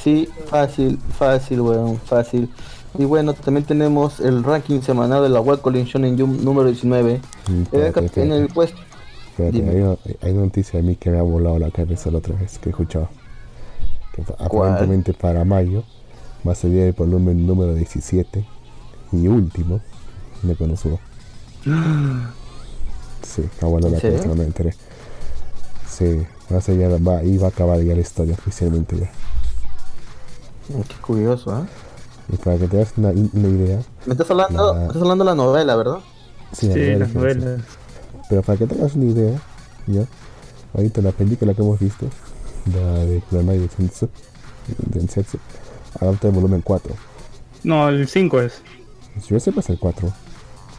Sí, 0.03 0.27
fácil, 0.47 0.99
fácil, 1.17 1.61
weón, 1.61 1.97
fácil. 1.97 2.49
Y 2.97 3.05
bueno, 3.05 3.33
también 3.33 3.65
tenemos 3.65 4.19
el 4.19 4.43
ranking 4.43 4.81
semanal 4.81 5.23
de 5.23 5.29
la 5.29 5.39
World 5.39 5.61
Collection 5.61 6.03
en 6.05 6.19
Jump 6.19 6.41
número 6.41 6.67
19. 6.67 7.13
Mm, 7.47 7.51
En 7.51 7.55
el, 7.55 7.61
espérate, 7.63 7.93
cap- 7.93 8.17
en 8.17 8.23
el 8.23 8.31
espérate. 8.31 8.53
puesto. 8.53 8.77
Espérate, 9.29 9.57
Dime. 9.57 9.69
hay, 9.71 9.77
una, 9.81 9.97
hay 10.21 10.31
una 10.33 10.41
noticia 10.41 10.81
de 10.81 10.87
mí 10.87 10.95
que 10.97 11.09
me 11.09 11.17
ha 11.19 11.21
volado 11.21 11.57
la 11.57 11.71
cabeza 11.71 12.11
la 12.11 12.17
otra 12.17 12.35
vez 12.35 12.57
que 12.59 12.69
he 12.69 12.71
escuchado. 12.71 13.09
Que 14.13 14.23
aparentemente 14.39 15.13
para 15.13 15.45
mayo 15.45 15.83
va 16.47 16.51
a 16.53 16.55
salir 16.55 16.79
el 16.81 16.93
volumen 16.93 17.45
número 17.47 17.73
17 17.73 18.45
y 19.11 19.27
último 19.27 19.79
de 20.43 20.55
Konosuba. 20.55 20.97
Sí, 23.23 23.43
volado 23.61 23.87
¿En 23.87 23.93
la 23.93 24.01
cabeza, 24.01 24.27
no 24.27 24.35
me 24.35 24.43
enteré. 24.43 24.75
Sí, 25.87 26.25
va 26.51 26.57
a 26.57 26.61
ser 26.61 26.77
ya, 26.77 26.89
va, 26.89 26.97
va 27.21 27.45
a 27.45 27.49
acabar 27.49 27.79
ya 27.81 27.93
la 27.93 28.01
historia 28.01 28.33
oficialmente 28.33 28.97
ya. 28.97 29.11
Mm, 30.75 30.81
Qué 30.81 30.95
curioso, 31.01 31.57
¿eh? 31.59 31.65
Y 32.33 32.37
para 32.37 32.57
que 32.57 32.67
te 32.67 32.77
das 32.77 32.93
una, 32.97 33.09
una 33.09 33.47
idea, 33.47 33.79
Me 34.05 34.13
estás 34.13 34.29
hablando, 34.31 34.73
La- 34.73 34.79
me 34.79 34.85
estás 34.87 35.01
hablando 35.01 35.23
de 35.23 35.29
la 35.29 35.35
novela, 35.35 35.75
¿verdad? 35.75 35.99
sí, 36.51 36.67
la 36.67 36.73
Sí, 36.73 36.79
novela 36.79 36.97
las 37.05 37.13
novelas. 37.15 37.61
Pero 38.29 38.41
para 38.41 38.57
que 38.57 38.67
tengas 38.67 38.95
una 38.95 39.05
idea, 39.05 39.39
ya, 39.87 40.05
ahorita 40.73 41.01
la 41.01 41.11
película 41.11 41.53
que 41.53 41.61
hemos 41.61 41.79
visto, 41.79 42.07
de 42.65 43.21
Kuranai 43.29 43.57
de 43.59 43.67
Sensu, 43.69 44.09
de 44.67 45.07
Sensu, 45.07 45.37
adapta 45.99 46.27
el 46.27 46.33
volumen 46.33 46.61
4. 46.61 46.93
No, 47.63 47.89
el 47.89 48.07
5 48.07 48.41
es. 48.41 48.61
Si 49.21 49.33
yo 49.33 49.39
sepa 49.39 49.59
es 49.61 49.69
el 49.69 49.77
4. 49.79 50.11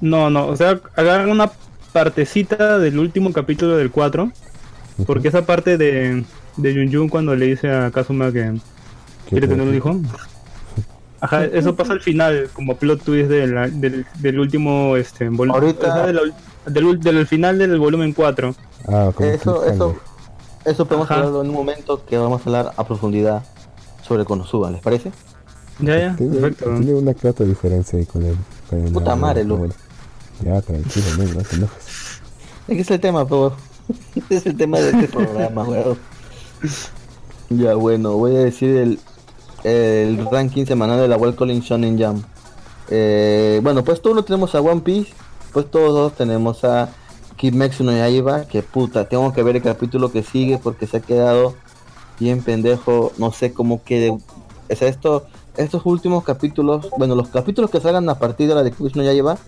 No, 0.01 0.30
no, 0.30 0.47
o 0.49 0.57
sea, 0.57 0.80
agarran 0.97 1.30
una 1.30 1.51
partecita 1.93 2.78
del 2.78 2.99
último 2.99 3.33
capítulo 3.33 3.76
del 3.76 3.91
4, 3.91 4.30
porque 5.07 5.28
esa 5.28 5.45
parte 5.47 5.76
de, 5.78 6.24
de 6.57 6.74
Jun 6.74 6.93
Jun 6.93 7.09
cuando 7.09 7.35
le 7.37 7.47
dice 7.47 7.70
a 7.70 7.91
Kazuma 7.91 8.33
que 8.33 8.55
quiere 9.28 9.47
tener 9.47 9.66
un 9.66 9.74
hijo. 9.74 10.01
Ajá, 11.20 11.45
eso 11.45 11.76
pasa 11.76 11.93
al 11.93 12.01
final, 12.01 12.49
como 12.53 12.76
plot 12.76 13.03
twist 13.05 13.28
de 13.28 13.47
la- 13.47 13.68
del, 13.68 14.07
del 14.18 14.41
último 14.41 14.97
este 14.97 15.30
vol- 15.30 15.53
Ahorita- 15.53 15.89
o 15.91 15.93
sea, 15.95 16.07
de 16.07 16.12
la 16.14 16.20
del, 16.66 16.99
del 17.01 17.26
final 17.26 17.59
del 17.59 17.78
volumen 17.78 18.12
4. 18.12 18.55
Ah, 18.89 19.11
como 19.14 19.28
Eso, 19.28 19.64
eso, 19.66 19.97
eso 20.64 20.84
podemos 20.86 21.06
Ajá. 21.10 21.16
hablarlo 21.20 21.42
en 21.42 21.48
un 21.50 21.54
momento 21.54 22.04
que 22.06 22.16
vamos 22.18 22.40
a 22.40 22.44
hablar 22.44 22.74
a 22.76 22.84
profundidad 22.84 23.42
sobre 24.06 24.24
Konosuba, 24.24 24.70
¿les 24.70 24.80
parece? 24.80 25.12
Ya, 25.78 25.98
ya, 25.98 26.16
Tiene, 26.16 26.36
perfecto. 26.36 26.64
tiene 26.76 26.94
una 26.94 27.14
clara 27.14 27.44
diferencia 27.44 27.98
ahí 27.98 28.06
con 28.06 28.22
el. 28.24 28.36
Con 28.68 28.86
el 28.86 28.92
Puta 28.92 29.16
madre, 29.16 29.44
Lu. 29.44 29.56
bueno. 29.56 29.74
Ya, 30.44 30.60
tranquilo, 30.60 31.06
no, 31.18 31.24
no 31.34 31.40
te 31.42 31.56
enojes. 31.56 31.84
Es 32.68 32.76
que 32.76 32.80
es 32.80 32.90
el 32.90 33.00
tema, 33.00 33.24
pero 33.24 33.54
es 34.30 34.46
el 34.46 34.56
tema 34.56 34.78
de 34.78 34.90
este 34.90 35.08
programa, 35.08 35.62
weón. 35.64 35.98
Ya, 37.50 37.74
bueno, 37.74 38.12
voy 38.12 38.36
a 38.36 38.40
decir 38.40 38.76
el, 38.76 39.00
el 39.64 40.28
ranking 40.30 40.64
semanal 40.64 40.98
de 41.00 41.08
la 41.08 41.16
World 41.16 41.36
Calling 41.36 41.60
Shonen 41.60 41.98
Jam. 41.98 42.22
Eh, 42.88 43.60
bueno, 43.62 43.82
pues 43.84 44.00
todos 44.02 44.24
tenemos 44.24 44.54
a 44.54 44.60
One 44.60 44.80
Piece, 44.80 45.12
pues 45.52 45.70
todos 45.70 45.92
dos 45.92 46.12
tenemos 46.14 46.64
a 46.64 46.88
Kimetsu 47.37 47.85
no 47.85 47.93
Yaiba, 47.93 48.45
que 48.45 48.62
puta, 48.62 49.09
tengo 49.09 49.33
que 49.33 49.43
ver 49.43 49.57
el 49.57 49.62
capítulo 49.62 50.12
que 50.12 50.22
sigue 50.22 50.59
porque 50.59 50.87
se 50.87 50.99
ha 50.99 51.01
quedado 51.01 51.55
bien 52.20 52.43
pendejo, 52.43 53.12
no 53.18 53.33
sé 53.33 53.53
cómo 53.53 53.83
quede. 53.83 54.11
O 54.11 54.20
sea, 54.76 54.89
esto, 54.89 55.26
estos 55.57 55.85
últimos 55.87 56.24
capítulos, 56.24 56.89
bueno, 56.97 57.14
los 57.14 57.28
capítulos 57.28 57.70
que 57.70 57.80
salgan 57.80 58.09
a 58.09 58.14
partir 58.18 58.49
de 58.49 58.55
la 58.55 58.62
de 58.62 58.70
Kimetsu 58.72 58.99
no 58.99 59.05
Yaiba, 59.05 59.39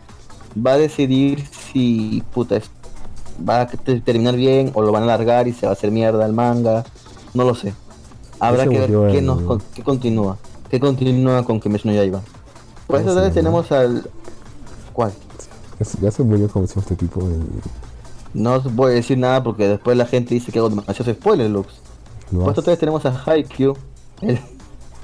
va 0.66 0.72
a 0.72 0.78
decidir 0.78 1.46
si 1.72 2.22
puta 2.32 2.56
es- 2.56 2.70
va 3.48 3.62
a 3.62 3.66
te- 3.66 4.00
terminar 4.00 4.36
bien 4.36 4.70
o 4.74 4.82
lo 4.82 4.92
van 4.92 5.02
a 5.02 5.06
alargar 5.06 5.48
y 5.48 5.52
se 5.52 5.66
va 5.66 5.70
a 5.70 5.72
hacer 5.74 5.90
mierda 5.90 6.24
el 6.26 6.32
manga, 6.32 6.84
no 7.32 7.44
lo 7.44 7.54
sé. 7.54 7.74
Habrá 8.40 8.64
que 8.64 8.78
ver 8.80 8.90
qué, 9.12 9.18
en- 9.18 9.26
nos, 9.26 9.40
con- 9.42 9.62
qué 9.74 9.82
continúa, 9.82 10.36
qué 10.70 10.80
continúa 10.80 11.44
con 11.44 11.60
Kimetsu 11.60 11.88
no 11.88 11.94
Yaiba. 11.94 12.20
Por 12.86 13.00
¿Cómo 13.02 13.10
eso 13.12 13.32
tenemos 13.32 13.72
al 13.72 14.08
¿cuál? 14.92 15.12
Ya 16.00 16.10
se 16.10 16.22
murió 16.22 16.48
como 16.48 16.66
si 16.66 16.78
este 16.78 16.96
tipo. 16.96 17.20
en- 17.22 17.46
No 18.32 18.54
os 18.54 18.74
voy 18.74 18.92
a 18.92 18.94
decir 18.96 19.16
nada 19.18 19.42
porque 19.42 19.68
después 19.68 19.96
la 19.96 20.06
gente 20.06 20.34
dice 20.34 20.50
que 20.52 20.58
hago 20.58 20.68
demasiados 20.68 21.14
spoilers, 21.16 21.50
Lux. 21.50 21.74
Puesto 22.30 22.60
hace. 22.60 22.62
3 22.62 22.78
tenemos 22.78 23.04
a 23.06 23.22
Haikyuu, 23.26 23.76
el, 24.22 24.38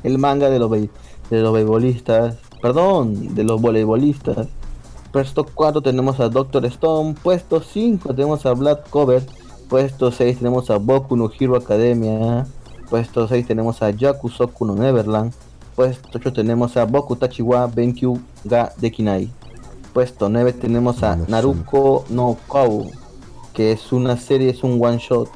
el 0.03 0.19
manga 0.19 0.49
de 0.51 0.59
los, 0.59 0.71
de 0.71 0.89
los 1.31 1.53
beisbolistas, 1.53 2.37
perdón, 2.63 3.35
de 3.35 3.45
los 3.45 3.61
voleibolistas. 3.61 4.49
Puesto 5.13 5.45
4 5.55 5.81
tenemos 5.83 6.19
a 6.21 6.29
Doctor 6.29 6.65
Stone, 6.67 7.15
puesto 7.23 7.61
5 7.61 8.15
tenemos 8.15 8.47
a 8.47 8.53
Black 8.53 8.89
Cover, 8.91 9.23
puesto 9.69 10.11
6 10.13 10.39
tenemos 10.39 10.71
a 10.71 10.79
Boku 10.79 11.17
no 11.17 11.31
Hero 11.39 11.57
Academia, 11.57 12.47
puesto 12.89 13.27
6 13.29 13.47
tenemos 13.47 13.83
a 13.83 13.91
Yakusoku 13.91 14.65
no 14.65 14.75
Neverland, 14.77 15.33
puesto 15.77 16.09
8 16.19 16.33
tenemos 16.33 16.77
a 16.77 16.85
Boku 16.85 17.17
Tachiwa 17.17 17.67
Benkyu 17.67 18.21
ga 18.45 18.73
Dekinai, 18.79 19.31
puesto 19.93 20.29
9 20.29 20.53
tenemos 20.55 21.03
a. 21.03 21.17
Naruko 21.17 22.05
no 22.09 22.37
Kou, 22.47 22.91
que 23.53 23.73
es 23.73 23.93
una 23.93 24.17
serie, 24.17 24.51
es 24.51 24.63
un 24.63 24.83
one 24.83 24.99
shot. 24.99 25.29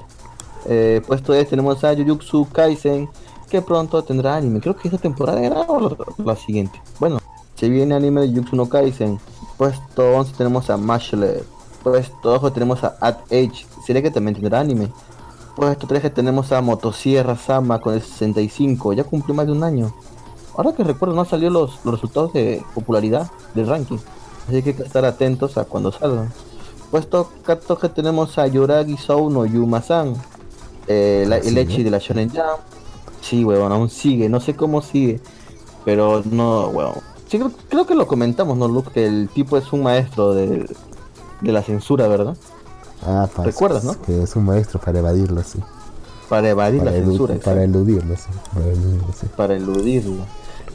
Eh, 0.67 1.03
puesto 1.07 1.33
10 1.33 1.49
tenemos 1.49 1.85
a 1.85 1.95
Jujutsu 1.95 2.49
Kaisen, 2.51 3.09
que 3.51 3.61
pronto 3.63 4.03
tendrá 4.03 4.37
anime. 4.37 4.61
Creo 4.61 4.77
que 4.77 4.89
esta 4.89 4.99
temporada 4.99 5.43
era 5.43 5.61
o 5.63 5.81
la, 5.81 5.97
la 6.25 6.37
siguiente. 6.37 6.81
Bueno, 6.99 7.19
se 7.55 7.69
viene 7.69 7.95
anime 7.95 8.23
de 8.23 8.29
Jujutsu 8.29 8.57
no 8.57 8.69
Kaisen. 8.69 9.19
Puesto 9.57 10.15
11 10.15 10.35
tenemos 10.37 10.71
a 10.71 10.77
Mashler. 10.77 11.45
Puesto 11.83 12.39
12 12.39 12.51
tenemos 12.53 12.83
a 12.83 12.97
At 13.01 13.19
Age, 13.27 13.67
serie 13.85 14.03
que 14.03 14.11
también 14.11 14.35
tendrá 14.35 14.61
anime. 14.61 14.91
Puesto 15.55 15.87
13 15.87 16.11
tenemos 16.11 16.51
a 16.51 16.61
Motosierra 16.61 17.37
Sama 17.37 17.81
con 17.81 17.95
el 17.95 18.03
65, 18.03 18.95
ya 18.95 19.05
cumplió 19.05 19.35
más 19.35 19.47
de 19.47 19.53
un 19.53 19.63
año. 19.63 19.95
Ahora 20.57 20.73
que 20.73 20.83
recuerdo 20.83 21.15
no 21.15 21.25
salido 21.25 21.51
los, 21.51 21.85
los 21.85 21.95
resultados 21.95 22.33
de 22.33 22.63
popularidad 22.75 23.31
del 23.55 23.69
ranking. 23.69 23.99
Así 24.49 24.63
que 24.63 24.71
hay 24.71 24.77
que 24.77 24.83
estar 24.83 25.05
atentos 25.05 25.57
a 25.59 25.65
cuando 25.65 25.91
salgan. 25.93 26.33
Puesto 26.91 27.31
14 27.45 27.89
tenemos 27.89 28.39
a 28.39 28.47
Yoragi 28.47 28.97
Sou 28.97 29.31
no 29.31 29.47
Yuma-san. 29.47 30.15
Eh, 30.87 31.25
la- 31.27 31.39
el. 31.39 31.57
Echi 31.59 31.83
de 31.83 31.91
la 31.91 31.99
Shonen 31.99 32.31
Jump. 32.31 32.61
Sí, 33.21 33.45
weón, 33.45 33.73
aún 33.73 33.89
sigue. 33.89 34.29
No 34.29 34.39
sé 34.41 34.55
cómo 34.55 34.83
sigue. 34.83 35.21
Pero 35.85 36.23
no, 36.31 36.69
weón. 36.69 36.95
Sí, 37.29 37.39
creo, 37.39 37.51
creo 37.69 37.87
que 37.87 37.95
lo 37.95 38.07
comentamos, 38.07 38.57
¿no, 38.59 38.69
Luke? 38.69 38.91
Que 38.93 39.07
el 39.07 39.29
tipo 39.31 39.57
es 39.57 39.73
un 39.73 39.83
maestro 39.83 40.35
de, 40.35 40.67
de 41.41 41.53
la 41.53 41.63
censura, 41.63 42.07
¿verdad? 42.07 42.37
Ah, 43.05 43.29
para, 43.35 43.47
¿Recuerdas, 43.47 43.83
no? 43.85 44.01
Que 44.03 44.23
es 44.23 44.37
un 44.37 44.45
maestro 44.45 44.79
para 44.81 44.99
evadirlo, 44.99 45.43
sí. 45.43 45.59
Para 46.29 46.51
evadir 46.51 46.81
Para, 46.81 46.93
la 46.93 46.99
elu- 46.99 47.07
censura. 47.09 47.35
para 47.43 47.65
eludirlo, 47.65 48.15
sí. 48.17 48.29
Para 48.53 48.67
eludirlo, 48.67 49.07
sí. 49.19 49.27
para 49.37 49.55
eludirlo. 49.57 50.25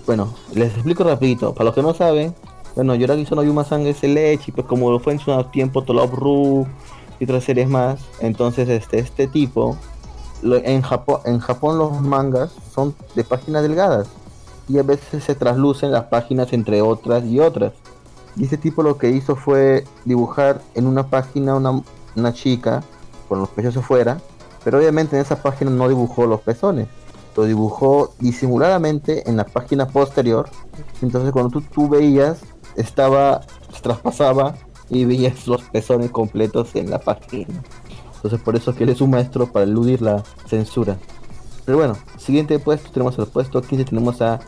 Bueno, 0.05 0.33
les 0.53 0.73
explico 0.73 1.03
rapidito. 1.03 1.53
Para 1.53 1.65
los 1.65 1.75
que 1.75 1.81
no 1.83 1.93
saben, 1.93 2.33
bueno, 2.75 2.95
Yoragi 2.95 3.25
Sono 3.25 3.43
Yuma-san 3.43 3.85
es 3.87 4.03
el 4.03 4.17
Echi, 4.17 4.51
pues 4.51 4.65
como 4.67 4.91
lo 4.91 4.99
fue 4.99 5.13
en 5.13 5.19
su 5.19 5.43
tiempo 5.45 5.83
Tolop 5.83 6.13
Ru 6.13 6.65
y 7.19 7.23
otras 7.25 7.43
series 7.43 7.67
más. 7.67 7.99
Entonces, 8.21 8.69
este, 8.69 8.99
este 8.99 9.27
tipo, 9.27 9.75
lo- 10.41 10.57
en, 10.57 10.81
Japón, 10.81 11.19
en 11.25 11.39
Japón 11.39 11.77
los 11.77 11.99
mangas 12.01 12.51
son 12.73 12.95
de 13.15 13.23
páginas 13.23 13.63
delgadas 13.63 14.07
y 14.67 14.77
a 14.77 14.83
veces 14.83 15.23
se 15.23 15.35
traslucen 15.35 15.91
las 15.91 16.05
páginas 16.05 16.53
entre 16.53 16.81
otras 16.81 17.25
y 17.25 17.39
otras. 17.39 17.73
Y 18.37 18.43
este 18.43 18.57
tipo 18.57 18.83
lo 18.83 18.97
que 18.97 19.09
hizo 19.09 19.35
fue 19.35 19.83
dibujar 20.05 20.61
en 20.75 20.85
una 20.87 21.07
página 21.07 21.55
una, 21.55 21.81
una 22.15 22.33
chica 22.33 22.83
con 23.27 23.39
los 23.39 23.49
pechos 23.49 23.75
afuera, 23.75 24.19
pero 24.63 24.77
obviamente 24.77 25.15
en 25.15 25.21
esa 25.23 25.41
página 25.41 25.71
no 25.71 25.87
dibujó 25.89 26.25
los 26.25 26.41
pezones 26.41 26.87
lo 27.37 27.45
dibujó 27.45 28.11
disimuladamente 28.19 29.29
en 29.29 29.37
la 29.37 29.45
página 29.45 29.87
posterior. 29.87 30.49
Entonces 31.01 31.31
cuando 31.31 31.49
tú, 31.49 31.61
tú 31.61 31.87
veías, 31.87 32.39
estaba, 32.79 33.41
traspasaba 33.81 34.55
y 34.89 35.05
veías 35.05 35.47
los 35.47 35.61
pezones 35.63 36.11
completos 36.11 36.75
en 36.75 36.89
la 36.89 36.99
página. 36.99 37.61
Entonces 38.15 38.41
por 38.41 38.55
eso 38.55 38.71
es 38.71 38.77
que 38.77 38.83
él 38.83 38.89
es 38.89 39.01
un 39.01 39.11
maestro 39.11 39.51
para 39.51 39.65
eludir 39.65 40.01
la 40.01 40.23
censura. 40.47 40.97
Pero 41.65 41.77
bueno, 41.77 41.95
siguiente 42.17 42.57
puesto 42.59 42.89
tenemos 42.91 43.17
el 43.19 43.27
puesto 43.27 43.61
15, 43.61 43.85
tenemos 43.85 44.21
a 44.21 44.39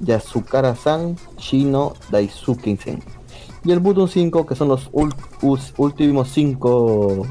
Yasukara-san 0.00 1.16
Shino 1.36 1.94
Daisuke-sen. 2.10 3.02
Y 3.64 3.72
el 3.72 3.80
Budun 3.80 4.08
5, 4.08 4.46
que 4.46 4.54
son 4.54 4.68
los 4.68 4.88
últimos 5.76 6.28
5 6.30 7.26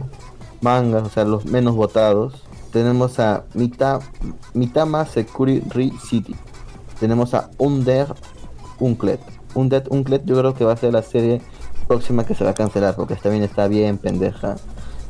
mangas, 0.62 1.04
o 1.04 1.10
sea, 1.10 1.26
los 1.26 1.46
menos 1.46 1.76
votados. 1.76 2.44
Tenemos 2.72 3.20
a 3.20 3.46
Mita, 3.56 4.00
Mitama 4.54 5.06
Security 5.06 5.92
City. 6.08 6.36
Tenemos 7.00 7.34
a 7.34 7.50
Under 7.58 8.14
Unclet. 8.80 9.20
Undead 9.56 9.88
Unclet 9.90 10.26
yo 10.26 10.38
creo 10.38 10.54
que 10.54 10.66
va 10.66 10.74
a 10.74 10.78
ser 10.78 10.94
la 10.94 11.02
serie 11.02 11.42
próxima 11.88 12.24
que 12.24 12.36
se 12.36 12.44
va 12.44 12.52
a 12.52 12.54
cancelar 12.54 12.96
porque 12.96 13.16
también 13.16 13.44
está 13.44 13.68
bien 13.68 13.98
pendeja. 13.98 14.56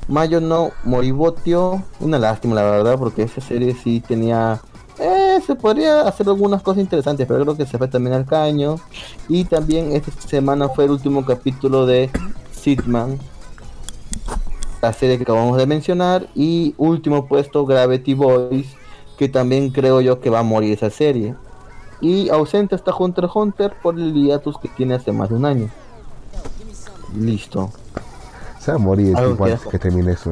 Mayo 0.07 0.41
no 0.41 0.71
Moribotio, 0.85 1.83
una 1.99 2.17
lástima 2.17 2.55
la 2.55 2.63
verdad 2.63 2.97
porque 2.97 3.23
esa 3.23 3.41
serie 3.41 3.75
sí 3.75 3.99
tenía... 3.99 4.59
Eh, 4.97 5.39
se 5.45 5.55
podría 5.55 6.01
hacer 6.01 6.27
algunas 6.27 6.61
cosas 6.61 6.81
interesantes, 6.81 7.27
pero 7.27 7.41
creo 7.43 7.55
que 7.55 7.65
se 7.65 7.77
fue 7.77 7.87
también 7.87 8.15
al 8.15 8.25
caño. 8.25 8.77
Y 9.27 9.45
también 9.45 9.91
esta 9.91 10.11
semana 10.27 10.67
fue 10.67 10.85
el 10.85 10.91
último 10.91 11.23
capítulo 11.23 11.85
de 11.85 12.09
Sidman. 12.51 13.19
la 14.81 14.91
serie 14.91 15.17
que 15.17 15.23
acabamos 15.23 15.57
de 15.57 15.67
mencionar. 15.67 16.27
Y 16.33 16.73
último 16.77 17.27
puesto, 17.27 17.65
Gravity 17.65 18.13
Boys, 18.13 18.67
que 19.17 19.29
también 19.29 19.69
creo 19.69 20.01
yo 20.01 20.19
que 20.19 20.29
va 20.29 20.39
a 20.39 20.43
morir 20.43 20.73
esa 20.73 20.89
serie. 20.89 21.35
Y 22.01 22.29
ausente 22.29 22.75
está 22.75 22.95
Hunter 22.95 23.25
x 23.25 23.35
Hunter 23.35 23.73
por 23.81 23.99
el 23.99 24.13
hiatus 24.13 24.57
que 24.57 24.69
tiene 24.69 24.95
hace 24.95 25.11
más 25.11 25.29
de 25.29 25.35
un 25.35 25.45
año. 25.45 25.69
Listo. 27.17 27.71
Se 28.59 28.71
va 28.71 28.75
a 28.75 28.79
morir 28.79 29.15
Algo 29.17 29.31
tipo 29.31 29.45
que 29.45 29.51
antes 29.53 29.67
que 29.67 29.79
termine 29.79 30.11
eso. 30.13 30.31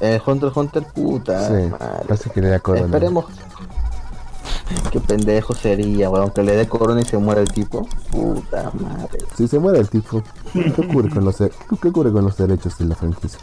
Eh, 0.00 0.20
Hunter 0.24 0.48
x 0.48 0.56
Hunter, 0.56 0.84
puta. 0.94 1.48
Sí, 1.48 1.70
parece 2.06 2.30
que 2.30 2.40
le 2.40 2.48
da 2.48 2.58
corona. 2.58 2.84
Esperemos. 2.86 3.24
Qué 4.90 4.98
pendejo 5.00 5.54
sería, 5.54 6.08
weón, 6.10 6.30
que 6.30 6.42
le 6.42 6.56
dé 6.56 6.68
corona 6.68 7.00
y 7.00 7.04
se 7.04 7.18
muera 7.18 7.40
el 7.40 7.48
tipo. 7.48 7.86
Puta 8.10 8.70
madre. 8.74 9.18
Si 9.36 9.46
se 9.46 9.58
muere 9.58 9.78
el 9.78 9.88
tipo, 9.88 10.22
¿qué 10.52 10.74
ocurre 10.88 11.10
con 11.10 11.24
los, 11.24 11.38
de- 11.38 11.52
qué 11.82 11.88
ocurre 11.88 12.10
con 12.12 12.24
los 12.24 12.36
derechos 12.36 12.78
de 12.78 12.86
la 12.86 12.94
franquicia? 12.94 13.38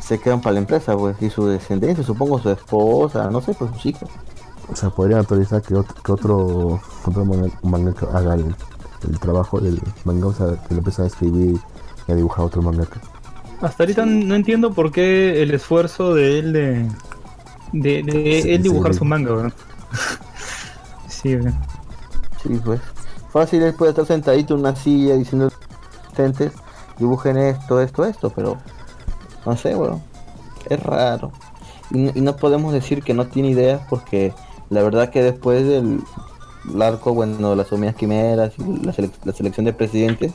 Se 0.00 0.18
quedan 0.18 0.40
para 0.40 0.54
la 0.54 0.60
empresa, 0.60 0.96
pues, 0.96 1.20
y 1.20 1.30
su 1.30 1.46
descendencia, 1.46 2.02
supongo 2.04 2.38
su 2.40 2.50
esposa, 2.50 3.30
no 3.30 3.40
sé, 3.40 3.54
pues 3.54 3.70
sus 3.72 3.86
hijos. 3.86 4.08
O 4.70 4.76
sea, 4.76 4.90
podrían 4.90 5.20
autorizar 5.20 5.60
que 5.62 5.74
otro, 5.74 5.94
que 6.02 6.12
otro, 6.12 6.80
otro 7.04 7.24
manga, 7.24 7.48
mangaka 7.62 8.06
haga 8.16 8.34
el, 8.34 8.54
el 9.08 9.18
trabajo 9.18 9.60
del 9.60 9.80
manga, 10.04 10.26
o 10.28 10.32
sea, 10.32 10.46
que 10.66 10.74
lo 10.74 10.78
empiece 10.78 11.02
a 11.02 11.06
escribir 11.06 11.58
y 12.08 12.12
a 12.12 12.14
dibujar 12.14 12.44
otro 12.44 12.62
mangaka. 12.62 13.00
Hasta 13.60 13.82
ahorita 13.84 14.06
no 14.06 14.34
entiendo 14.34 14.72
por 14.72 14.90
qué 14.90 15.42
el 15.42 15.52
esfuerzo 15.54 16.14
de 16.14 16.38
él 16.38 16.52
de, 16.52 16.88
de, 17.72 18.02
de 18.02 18.40
Sí, 18.42 18.50
él 18.52 18.62
dibujar 18.62 18.92
sí. 18.92 18.98
su 18.98 19.04
manga, 19.04 19.32
weón. 19.34 19.54
Sí, 21.08 21.36
weón. 21.36 21.54
Sí, 22.42 22.60
pues. 22.64 22.80
Fácil 23.32 23.62
él 23.62 23.74
puede 23.74 23.90
estar 23.90 24.04
sentadito 24.06 24.54
en 24.54 24.60
una 24.60 24.76
silla 24.76 25.14
diciendo 25.14 25.48
asistentes, 26.02 26.52
dibujen 26.98 27.36
esto, 27.38 27.80
esto, 27.80 28.04
esto, 28.04 28.30
pero 28.30 28.58
no 29.46 29.56
sé, 29.56 29.74
weón. 29.76 30.02
Es 30.68 30.80
raro. 30.82 31.32
Y, 31.90 31.98
no- 31.98 32.12
y 32.14 32.20
no 32.20 32.36
podemos 32.36 32.72
decir 32.72 33.02
que 33.02 33.14
no 33.14 33.26
tiene 33.26 33.50
ideas 33.50 33.80
porque 33.88 34.32
la 34.72 34.82
verdad 34.82 35.10
que 35.10 35.22
después 35.22 35.66
del 35.66 36.00
el 36.72 36.82
arco, 36.82 37.12
bueno, 37.12 37.54
las 37.54 37.72
hormigas 37.72 37.96
quimeras 37.96 38.52
y 38.58 38.62
la, 38.84 38.92
selec- 38.92 39.24
la 39.24 39.32
selección 39.32 39.66
de 39.66 39.72
presidentes, 39.72 40.32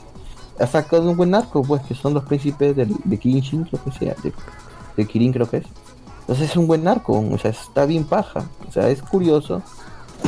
ha 0.60 0.66
sacado 0.66 1.10
un 1.10 1.16
buen 1.16 1.34
arco, 1.34 1.62
pues, 1.62 1.82
que 1.82 1.94
son 1.94 2.12
los 2.14 2.24
príncipes 2.24 2.76
del, 2.76 2.94
de 3.04 3.18
Kinshin, 3.18 3.64
creo 3.64 3.82
que 3.82 3.92
sea, 3.92 4.14
de, 4.22 4.32
de 4.96 5.06
Kirin 5.06 5.32
creo 5.32 5.48
que 5.48 5.58
es. 5.58 5.66
Entonces 6.20 6.50
es 6.50 6.56
un 6.56 6.66
buen 6.66 6.86
arco, 6.86 7.18
o 7.18 7.38
sea, 7.38 7.50
está 7.50 7.86
bien 7.86 8.04
paja. 8.04 8.44
O 8.68 8.72
sea, 8.72 8.88
es 8.90 9.00
curioso 9.00 9.62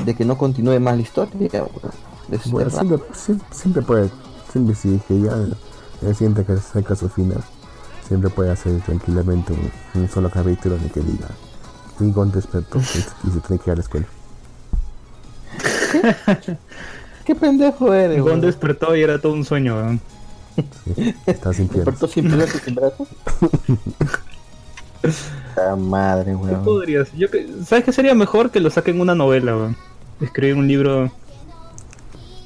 de 0.07 0.15
que 0.15 0.25
no 0.25 0.39
continúe 0.39 0.81
más 0.81 0.97
la 0.97 1.03
historia. 1.03 1.65
Bueno, 2.47 2.71
siempre, 2.71 2.99
siempre, 3.13 3.47
siempre 3.51 3.83
puede, 3.83 4.11
siempre 4.51 4.75
si 4.75 4.99
que 5.07 5.21
ya 5.21 5.33
él 5.35 6.15
siente 6.15 6.45
que 6.45 6.55
se 6.55 6.61
acerca 6.61 6.95
a 6.95 6.97
su 6.97 7.09
final, 7.11 7.43
siempre 8.09 8.31
puede 8.31 8.51
hacer 8.53 8.81
tranquilamente 8.81 9.53
un, 9.53 10.01
un 10.01 10.09
solo 10.09 10.31
capítulo 10.31 10.77
el 10.77 10.91
que 10.91 11.01
diga, 11.01 11.29
fui 12.01 12.11
Gon 12.13 12.33
despertó 12.33 12.79
y, 12.79 12.83
se- 12.83 13.03
tiene 13.47 13.63
que 13.63 13.69
ir 13.69 13.73
a 13.73 13.75
la 13.75 13.83
escuela. 13.83 14.07
¿Qué 17.27 17.35
pendejo 17.35 17.93
eres, 17.93 18.19
Gon 18.21 18.27
weón? 18.29 18.41
despertó 18.41 18.97
y 18.97 19.03
era 19.03 19.19
todo 19.21 19.35
un 19.35 19.45
sueño, 19.45 19.75
weón. 19.77 20.01
Sí, 20.97 21.15
está 21.27 21.53
sin 21.57 21.69
piernas. 21.69 22.01
¿Despertó 22.01 22.09
sin 22.09 22.25
piernas 22.27 22.55
y 22.55 22.59
sin 22.59 22.75
brazos? 22.75 23.07
La 25.57 25.77
madre, 25.77 26.31
¿Qué 26.33 26.37
weón. 26.37 26.65
podría 26.65 27.05
ser? 27.05 27.17
Yo 27.17 27.31
que- 27.31 27.47
¿Sabes 27.67 27.85
qué 27.85 27.93
sería 27.93 28.15
mejor 28.15 28.51
que 28.51 28.61
lo 28.61 28.71
saquen 28.71 28.99
una 29.01 29.15
novela, 29.15 29.55
weón? 29.57 29.77
Escribir 30.23 30.57
un 30.57 30.67
libro, 30.69 31.11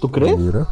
¿Tú 0.00 0.10
crees? 0.10 0.34
¿Un 0.34 0.42
libro? 0.42 0.66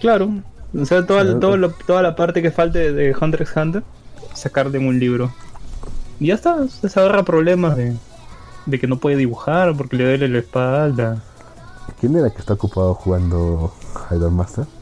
claro. 0.00 0.30
O 0.78 0.84
sea, 0.86 1.04
toda, 1.06 1.22
Claro. 1.24 1.38
todo 1.40 1.56
lo- 1.58 1.70
toda 1.72 2.00
la 2.02 2.14
parte 2.16 2.40
que 2.42 2.50
falte 2.50 2.92
de 2.92 3.14
Hunter 3.18 3.42
x 3.42 3.54
Hunter, 3.56 3.82
sacar 4.34 4.70
de 4.70 4.78
un 4.78 4.98
libro. 4.98 5.30
Y 6.20 6.26
ya 6.28 6.34
está, 6.34 6.66
se 6.68 7.00
ahorra 7.00 7.22
problemas 7.22 7.76
de, 7.76 7.96
de 8.66 8.78
que 8.80 8.86
no 8.86 8.96
puede 8.98 9.16
dibujar 9.16 9.76
porque 9.76 9.96
le 9.96 10.04
duele 10.04 10.28
la 10.28 10.38
espalda. 10.38 11.22
¿Quién 12.00 12.16
era 12.16 12.30
que 12.30 12.38
está 12.38 12.54
ocupado 12.54 12.94
jugando 12.94 13.72
Idol 14.10 14.32
Master? 14.32 14.66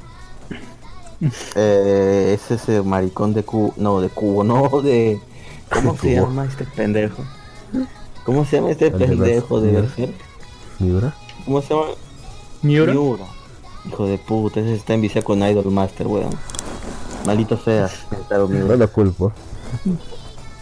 Eh, 1.55 2.35
es 2.35 2.51
ese 2.51 2.83
maricón 2.83 3.33
de 3.33 3.43
cubo. 3.43 3.73
No, 3.79 4.03
de 4.03 4.11
cubo, 4.11 4.45
no, 4.45 4.83
de. 4.83 5.19
¿Cómo 5.73 5.97
se 5.97 6.15
Cubo. 6.15 6.27
llama 6.29 6.45
este 6.45 6.65
pendejo? 6.65 7.25
¿Cómo 8.27 8.45
se 8.45 8.57
llama 8.57 8.71
este 8.73 8.91
pendejo 8.91 9.63
de 9.63 9.73
Berserk. 9.73 10.13
¿Miura? 10.79 11.15
¿Cómo 11.47 11.63
se 11.63 11.73
llama? 11.73 11.87
Miura, 12.61 12.93
Miura. 12.93 13.25
Hijo 13.87 14.07
de 14.07 14.19
puta, 14.19 14.61
ese 14.61 14.75
está 14.75 14.93
enviciado 14.93 15.25
con 15.25 15.43
Idol 15.43 15.71
Master, 15.73 16.07
weón. 16.07 16.35
Maldito 17.25 17.57
sea. 17.57 17.89
Claro, 18.29 18.47
No 18.49 18.77
lo 18.77 18.93
culpo. 18.93 19.33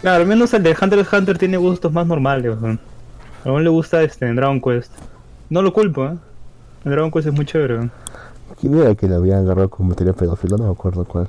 Claro, 0.04 0.20
al 0.20 0.28
menos 0.28 0.52
el 0.52 0.62
de 0.62 0.76
Hunter 0.78 0.98
x 0.98 1.12
Hunter 1.14 1.38
tiene 1.38 1.56
gustos 1.56 1.90
más 1.90 2.06
normales, 2.06 2.54
weón. 2.60 2.78
A 3.42 3.48
uno 3.48 3.60
le 3.60 3.70
gusta 3.70 4.02
este 4.02 4.26
en 4.28 4.36
Dragon 4.36 4.60
Quest. 4.60 4.92
No 5.48 5.62
lo 5.62 5.72
culpo, 5.72 6.04
eh. 6.04 6.14
El 6.84 6.90
Dragon 6.92 7.10
Quest 7.10 7.28
es 7.28 7.32
muy 7.32 7.46
chévere, 7.46 7.76
weón. 7.76 7.92
¿Quién 8.60 8.76
era 8.78 8.90
el 8.90 8.96
que 8.98 9.08
le 9.08 9.14
habían 9.14 9.38
agarrado 9.38 9.70
con 9.70 9.88
material 9.88 10.14
pedófilo? 10.14 10.58
No 10.58 10.64
me 10.66 10.72
acuerdo 10.72 11.06
cuál. 11.06 11.26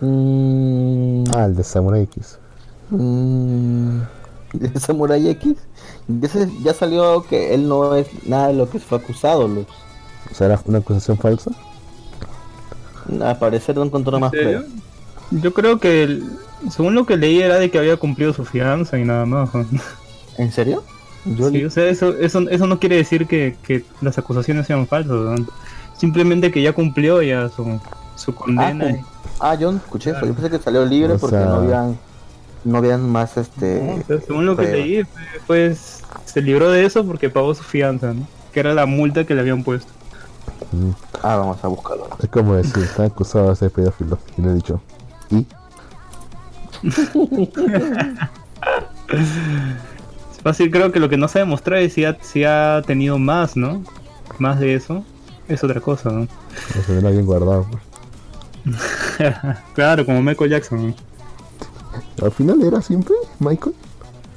Mm, 0.00 1.22
Ah, 1.36 1.44
el 1.44 1.54
de 1.54 1.62
Samurai 1.62 2.02
X. 2.02 2.38
mm, 2.90 3.98
¿de 4.54 4.80
Samurai 4.80 5.28
X. 5.28 5.54
Ya, 6.08 6.28
se- 6.28 6.50
ya 6.64 6.74
salió 6.74 7.22
que 7.22 7.54
él 7.54 7.68
no 7.68 7.94
es 7.94 8.08
nada 8.26 8.48
de 8.48 8.54
lo 8.54 8.68
que 8.68 8.80
fue 8.80 8.98
acusado, 8.98 9.46
Luz. 9.46 9.66
O 10.30 10.34
sea, 10.34 10.48
era 10.48 10.60
una 10.64 10.78
acusación 10.78 11.16
falsa. 11.16 11.52
Al 13.22 13.38
parecer 13.38 13.76
no 13.76 13.84
encontró 13.84 14.18
más 14.18 14.32
¿En 14.34 14.38
serio? 14.40 14.58
pruebas. 14.62 14.80
Yo 15.30 15.52
creo 15.54 15.78
que, 15.78 16.02
el- 16.04 16.24
según 16.70 16.94
lo 16.94 17.06
que 17.06 17.16
leí, 17.16 17.40
era 17.40 17.56
de 17.56 17.70
que 17.70 17.78
había 17.78 17.96
cumplido 17.96 18.32
su 18.32 18.44
fianza 18.44 18.98
y 18.98 19.04
nada 19.04 19.26
más. 19.26 19.50
¿En 20.38 20.52
serio? 20.52 20.82
Yo 21.24 21.50
Sí, 21.50 21.64
o 21.64 21.70
sea, 21.70 21.86
eso, 21.88 22.16
eso, 22.18 22.40
eso 22.48 22.66
no 22.66 22.78
quiere 22.80 22.96
decir 22.96 23.26
que, 23.26 23.56
que 23.62 23.84
las 24.00 24.16
acusaciones 24.18 24.66
sean 24.66 24.86
falsas, 24.86 25.12
weón. 25.12 25.46
Simplemente 25.96 26.50
que 26.50 26.62
ya 26.62 26.72
cumplió 26.72 27.20
ya 27.20 27.48
su, 27.50 27.78
su 28.16 28.30
ah, 28.30 28.34
condena. 28.34 28.84
cum- 28.86 29.04
ah, 29.38 29.54
yo 29.54 29.70
no 29.70 29.78
escuché 29.78 30.10
eso. 30.12 30.24
Yo 30.24 30.32
pensé 30.34 30.50
que 30.50 30.58
salió 30.58 30.84
libre 30.86 31.12
O 31.14 31.18
porque 31.18 31.36
sea- 31.36 31.44
no 31.46 31.54
habían 31.56 31.98
no 32.62 32.76
habían 32.78 33.08
más 33.10 33.36
este 33.38 33.82
No, 33.82 33.94
o 33.94 34.02
sea, 34.06 34.20
según 34.26 34.44
lo 34.46 34.54
que 34.56 34.64
leí, 34.64 35.02
fue- 35.04 35.12
pues 35.46 36.00
se 36.26 36.42
libró 36.42 36.70
de 36.70 36.84
eso 36.84 37.04
porque 37.04 37.28
pagó 37.30 37.54
su 37.54 37.62
fianza, 37.62 38.12
¿no? 38.14 38.26
Que 38.52 38.60
era 38.60 38.74
la 38.74 38.86
multa 38.86 39.24
que 39.24 39.34
le 39.34 39.40
habían 39.42 39.62
puesto. 39.62 39.90
Mm. 40.72 40.90
Ah, 41.22 41.36
vamos 41.36 41.62
a 41.62 41.68
buscarlo. 41.68 42.08
Es 42.22 42.28
como 42.30 42.54
decir, 42.54 42.82
está 42.82 43.04
acusado 43.04 43.50
de 43.50 43.56
ser 43.56 43.70
pedófilo. 43.70 44.18
Y 44.38 44.42
le 44.42 44.50
he 44.50 44.54
dicho, 44.54 44.80
¿y? 45.30 45.46
Es 50.32 50.42
fácil, 50.42 50.70
creo 50.70 50.92
que 50.92 51.00
lo 51.00 51.08
que 51.08 51.16
no 51.16 51.28
se 51.28 51.38
ha 51.38 51.42
demostrado 51.42 51.82
es 51.82 51.92
si 51.92 52.04
ha, 52.04 52.16
si 52.22 52.44
ha 52.44 52.82
tenido 52.86 53.18
más, 53.18 53.56
¿no? 53.56 53.82
Más 54.38 54.58
de 54.60 54.74
eso. 54.74 55.04
Es 55.48 55.62
otra 55.64 55.80
cosa, 55.80 56.10
¿no? 56.10 56.28
Se 56.86 56.94
ven 56.94 57.10
bien 57.10 57.26
guardado. 57.26 57.66
pues. 57.70 57.82
claro, 59.74 60.06
como 60.06 60.22
Michael 60.22 60.50
Jackson. 60.50 60.94
Al 62.22 62.30
final 62.32 62.62
era 62.62 62.80
siempre 62.80 63.14
Michael. 63.38 63.74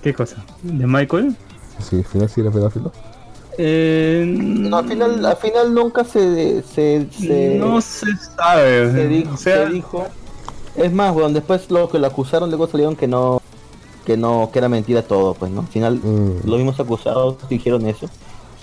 ¿Qué 0.01 0.13
cosa? 0.13 0.43
¿De 0.63 0.87
Michael? 0.87 1.35
Sí, 1.79 1.97
al 1.97 2.05
final 2.05 2.29
sí 2.29 2.41
era 2.41 2.51
pedófilo. 2.51 2.91
Eh, 3.57 4.25
No, 4.27 4.77
al 4.77 4.87
final, 4.87 5.25
al 5.25 5.37
final 5.37 5.73
nunca 5.73 6.03
se 6.03 6.63
se, 6.63 7.07
se, 7.11 7.57
no 7.59 7.79
se 7.81 8.07
sabe. 8.35 8.91
se 8.91 9.07
dijo, 9.07 9.33
o 9.33 9.37
sea, 9.37 9.67
se 9.67 9.73
dijo. 9.73 10.07
Es 10.75 10.91
más, 10.91 11.15
weón, 11.15 11.33
después 11.33 11.69
lo 11.69 11.89
que 11.89 11.99
lo 11.99 12.07
acusaron 12.07 12.49
luego 12.49 12.67
salieron 12.67 12.95
que 12.95 13.07
no 13.07 13.41
que 14.05 14.17
no 14.17 14.49
que 14.51 14.59
era 14.59 14.67
mentira 14.69 15.01
todo, 15.03 15.33
pues, 15.33 15.51
¿no? 15.51 15.61
Al 15.61 15.67
final 15.67 15.95
Mm. 16.03 16.45
los 16.47 16.57
mismos 16.57 16.79
acusados 16.79 17.37
dijeron 17.49 17.85
eso. 17.87 18.09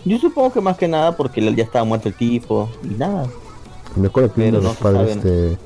Yo 0.04 0.18
supongo 0.18 0.52
que 0.52 0.60
más 0.60 0.76
que 0.76 0.88
nada 0.88 1.16
porque 1.16 1.40
ya 1.54 1.64
estaba 1.64 1.84
muerto 1.84 2.08
el 2.08 2.14
tipo 2.14 2.68
y 2.84 2.94
nada. 2.94 3.26
Me 3.96 4.08
acuerdo 4.08 4.32
que 4.34 4.40
uno 4.42 4.50
Pero 4.50 4.58
de 4.60 4.64
los 4.68 4.76
padres 4.76 5.22
de... 5.22 5.56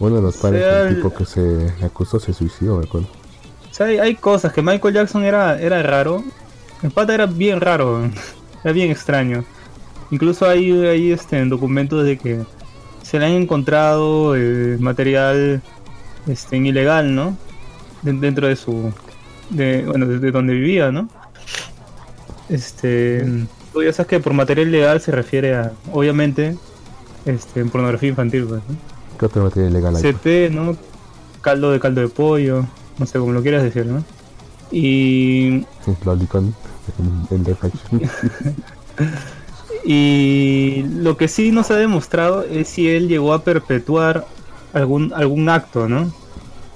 Uno 0.00 0.16
de 0.16 0.22
los 0.22 0.36
padres 0.36 0.62
sea, 0.62 0.78
del 0.84 0.88
el- 0.88 0.96
tipo 0.96 1.12
que 1.14 1.24
se 1.24 1.84
acusó 1.84 2.20
se 2.20 2.32
suicidó, 2.32 2.76
me 2.78 2.84
acuerdo. 2.86 3.08
o 3.70 3.74
sea, 3.74 3.86
hay, 3.86 3.98
hay 3.98 4.14
cosas 4.14 4.52
que 4.52 4.62
Michael 4.62 4.94
Jackson 4.94 5.24
era, 5.24 5.60
era 5.60 5.82
raro. 5.82 6.22
El 6.82 6.90
pata 6.92 7.14
era 7.14 7.26
bien 7.26 7.60
raro. 7.60 8.02
Era 8.64 8.72
bien 8.72 8.90
extraño. 8.90 9.44
Incluso 10.10 10.44
hay, 10.48 10.70
hay 10.86 11.12
este, 11.12 11.44
documentos 11.44 12.04
de 12.04 12.18
que 12.18 12.40
se 13.02 13.18
le 13.20 13.26
han 13.26 13.32
encontrado 13.32 14.34
eh, 14.36 14.76
material 14.80 15.62
este, 16.28 16.56
ilegal, 16.56 17.14
¿no? 17.14 17.36
De- 18.02 18.12
dentro 18.12 18.46
de 18.46 18.56
su. 18.56 18.92
De, 19.50 19.84
bueno, 19.86 20.06
de, 20.06 20.18
de 20.18 20.30
donde 20.30 20.54
vivía, 20.54 20.90
¿no? 20.92 21.08
Este. 22.48 23.24
Tú 23.72 23.82
ya 23.82 23.92
sabes 23.92 24.08
que 24.08 24.20
por 24.20 24.32
material 24.32 24.68
ilegal 24.68 25.00
se 25.00 25.12
refiere 25.12 25.54
a, 25.54 25.72
obviamente, 25.92 26.56
este, 27.26 27.64
pornografía 27.66 28.08
infantil, 28.08 28.44
pues, 28.44 28.62
¿no? 28.68 28.76
¿Qué 29.18 29.26
otro 29.26 29.44
material 29.44 29.70
ilegal 29.72 29.96
hay? 29.96 30.02
CP, 30.02 30.50
¿no? 30.50 30.76
Caldo 31.42 31.70
de 31.70 31.80
caldo 31.80 32.00
de 32.00 32.08
pollo, 32.08 32.64
no 32.98 33.06
sé 33.06 33.18
cómo 33.18 33.32
lo 33.32 33.42
quieras 33.42 33.62
decir, 33.62 33.86
¿no? 33.86 34.02
Y, 34.70 35.64
Sí, 35.84 35.92
Lolicon 36.04 36.54
en, 37.30 37.46
en 37.46 37.56
y 39.84 40.84
lo 40.88 41.16
que 41.16 41.28
sí 41.28 41.50
no 41.52 41.62
se 41.62 41.74
ha 41.74 41.76
demostrado 41.76 42.42
es 42.44 42.68
si 42.68 42.88
él 42.88 43.08
llegó 43.08 43.32
a 43.32 43.44
perpetuar 43.44 44.26
algún, 44.72 45.12
algún 45.14 45.48
acto, 45.48 45.88
¿no? 45.88 46.12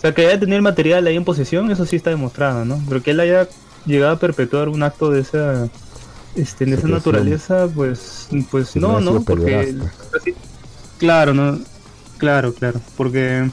sea, 0.03 0.12
que 0.12 0.26
haya 0.26 0.38
tenido 0.38 0.57
el 0.57 0.62
material 0.62 1.07
ahí 1.07 1.16
en 1.16 1.24
posesión, 1.24 1.70
eso 1.70 1.86
sí 1.86 1.97
está 1.97 2.11
demostrado, 2.11 2.64
¿no? 2.64 2.82
Pero 2.88 3.03
que 3.03 3.12
él 3.12 3.20
haya 3.20 3.49
llegado 3.86 4.12
a 4.14 4.18
perpetuar 4.18 4.68
un 4.68 4.82
acto 4.82 5.11
de 5.11 5.20
esa 5.20 5.68
este, 6.34 6.64
de 6.64 6.74
esa 6.74 6.88
naturaleza, 6.88 7.68
pues, 7.72 8.28
pues 8.51 8.70
Si 8.70 8.80
no, 8.80 9.01
no 9.01 9.22
porque 9.22 9.74
así- 10.18 10.34
claro, 10.99 11.34
no, 11.34 11.59
claro, 12.18 12.53
claro, 12.53 12.80
porque 12.97 13.49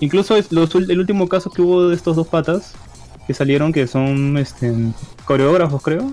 incluso 0.00 0.36
es 0.36 0.50
los 0.50 0.74
el 0.74 0.98
último 0.98 1.28
caso 1.28 1.50
que 1.50 1.62
hubo 1.62 1.88
de 1.88 1.94
estos 1.94 2.16
dos 2.16 2.26
patas 2.26 2.72
que 3.26 3.34
salieron 3.34 3.72
que 3.72 3.86
son 3.86 4.36
este 4.38 4.74
coreógrafos 5.24 5.82
creo, 5.82 6.10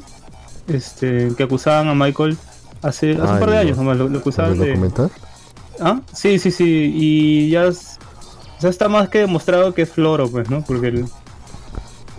este 0.67 1.31
que 1.35 1.43
acusaban 1.43 1.87
a 1.87 1.95
Michael 1.95 2.37
hace, 2.83 3.11
hace 3.13 3.21
un 3.21 3.39
par 3.39 3.49
de 3.49 3.57
años 3.57 3.77
nomás, 3.77 3.97
lo, 3.97 4.07
lo 4.07 4.19
acusaban 4.19 4.51
¿Algún 4.51 4.65
de 4.65 4.71
documental? 4.73 5.11
¿Ah? 5.79 6.01
Sí, 6.13 6.39
sí, 6.39 6.51
sí. 6.51 6.91
Y 6.95 7.49
ya 7.49 7.65
es- 7.65 7.97
sea, 8.59 8.69
está 8.69 8.89
más 8.89 9.09
que 9.09 9.19
demostrado 9.19 9.73
que 9.73 9.83
es 9.83 9.89
floro, 9.89 10.29
pues, 10.29 10.49
¿no? 10.49 10.61
Porque 10.63 10.87
el- 10.87 11.05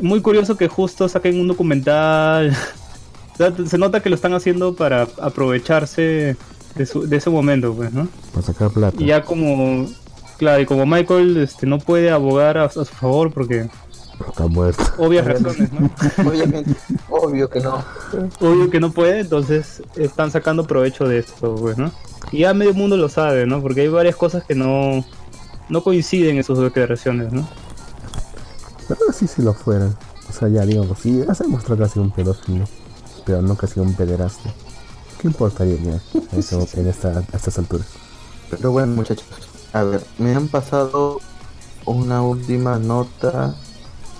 muy 0.00 0.20
curioso 0.22 0.56
que 0.56 0.68
justo 0.68 1.08
saquen 1.08 1.38
un 1.40 1.48
documental. 1.48 2.56
Se 3.66 3.78
nota 3.78 4.00
que 4.00 4.08
lo 4.10 4.14
están 4.16 4.34
haciendo 4.34 4.74
para 4.74 5.06
aprovecharse 5.20 6.36
de, 6.74 6.86
su- 6.86 7.06
de 7.06 7.16
ese 7.16 7.30
momento, 7.30 7.74
pues, 7.74 7.92
¿no? 7.92 8.08
Para 8.32 8.46
sacar 8.46 8.70
plata. 8.70 8.96
Y 9.02 9.06
ya 9.06 9.22
como, 9.22 9.86
claro, 10.38 10.60
y 10.62 10.66
como 10.66 10.84
Michael 10.86 11.36
este, 11.38 11.66
no 11.66 11.78
puede 11.78 12.10
abogar 12.10 12.58
a, 12.58 12.64
a 12.64 12.70
su 12.70 12.84
favor 12.84 13.32
porque 13.32 13.68
Está 14.28 14.46
muerto. 14.46 14.82
obvias 14.98 15.24
razones, 15.26 15.72
¿no? 15.72 15.90
Obviamente, 16.28 16.74
obvio 17.08 17.48
que 17.48 17.60
no. 17.60 17.82
Obvio 18.40 18.70
que 18.70 18.80
no 18.80 18.92
puede, 18.92 19.20
entonces 19.20 19.82
están 19.96 20.30
sacando 20.30 20.66
provecho 20.66 21.06
de 21.08 21.18
esto, 21.20 21.54
pues, 21.56 21.78
¿no? 21.78 21.90
Y 22.32 22.40
ya 22.40 22.54
medio 22.54 22.74
mundo 22.74 22.96
lo 22.96 23.08
sabe, 23.08 23.46
¿no? 23.46 23.60
Porque 23.62 23.80
hay 23.82 23.88
varias 23.88 24.16
cosas 24.16 24.44
que 24.44 24.54
no, 24.54 25.04
no 25.68 25.82
coinciden 25.82 26.36
en 26.36 26.44
sus 26.44 26.58
declaraciones, 26.58 27.32
¿no? 27.32 27.48
Pero 28.88 29.00
sí, 29.12 29.26
si 29.26 29.42
lo 29.42 29.54
fueran. 29.54 29.96
O 30.28 30.32
sea, 30.32 30.48
ya 30.48 30.64
digamos, 30.64 30.98
sí, 30.98 31.22
ya 31.26 31.34
se 31.34 31.44
demostró 31.44 31.76
que 31.76 31.84
ha 31.84 31.88
sido 31.88 32.02
un 32.04 32.10
pedófilo. 32.10 32.64
Pero 33.24 33.42
no 33.42 33.56
que 33.56 33.66
ha 33.66 33.68
sido 33.68 33.82
un 33.84 33.94
pederasta. 33.94 34.50
¿Qué 35.20 35.28
importaría 35.28 35.76
ya 35.76 36.00
en, 36.32 36.38
este- 36.38 36.56
en 36.80 36.88
esta, 36.88 37.18
a 37.18 37.36
estas 37.36 37.58
alturas? 37.58 37.86
Pero 38.50 38.72
bueno, 38.72 38.94
muchachos, 38.94 39.24
a 39.72 39.82
ver, 39.84 40.02
me 40.18 40.34
han 40.34 40.48
pasado 40.48 41.20
una 41.86 42.22
última 42.22 42.78
nota 42.78 43.54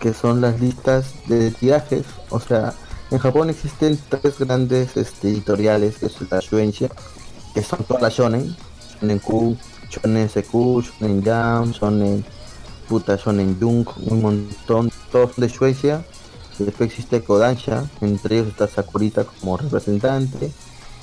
que 0.00 0.14
son 0.14 0.40
las 0.40 0.60
listas 0.60 1.14
de 1.26 1.50
tirajes. 1.50 2.04
O 2.30 2.40
sea, 2.40 2.74
en 3.10 3.18
Japón 3.18 3.50
existen 3.50 3.98
tres 4.08 4.38
grandes 4.38 4.96
este, 4.96 5.28
editoriales, 5.28 5.98
que 5.98 6.06
es 6.06 6.16
la 6.30 6.40
Shueisha, 6.40 6.88
que 7.54 7.62
son 7.62 7.84
todas 7.84 8.02
las 8.02 8.14
shonen, 8.14 8.56
Shonen 9.00 9.18
Q, 9.18 9.56
Shonen 9.90 10.28
SQ, 10.28 10.52
Shonen 10.52 11.22
Jam, 11.22 11.72
Shonen 11.72 12.24
puta 12.88 13.16
Shonen 13.16 13.56
Junk, 13.60 13.90
un 14.06 14.22
montón, 14.22 14.90
todos 15.12 15.36
de 15.36 15.48
Shueisha. 15.48 16.04
Después 16.58 16.90
existe 16.90 17.22
Kodansha, 17.22 17.88
entre 18.00 18.36
ellos 18.36 18.48
está 18.48 18.68
Sakurita 18.68 19.24
como 19.24 19.56
representante 19.56 20.50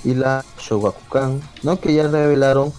y 0.03 0.13
la 0.13 0.45
Shogakukan, 0.59 1.41
¿no? 1.63 1.79
Que 1.79 1.93
ya 1.95 2.07
revelaron 2.07 2.71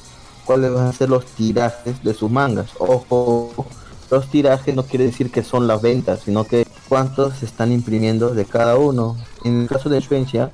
cuáles 0.45 0.73
van 0.73 0.87
a 0.87 0.93
ser 0.93 1.11
los 1.11 1.27
tirajes 1.27 2.03
de 2.03 2.15
sus 2.15 2.31
mangas. 2.31 2.71
Ojo, 2.79 3.67
los 4.11 4.29
tirajes 4.29 4.75
no 4.75 4.85
quiere 4.85 5.05
decir 5.07 5.31
que 5.31 5.43
son 5.43 5.67
las 5.67 5.83
ventas, 5.83 6.21
sino 6.25 6.45
que 6.45 6.67
cuántos 6.89 7.39
se 7.39 7.47
están 7.47 7.73
imprimiendo 7.73 8.31
de 8.31 8.45
cada 8.45 8.77
uno. 8.77 9.17
En 9.45 9.63
el 9.63 9.69
caso 9.69 9.89
de 9.89 10.01
Shueisha, 10.01 10.51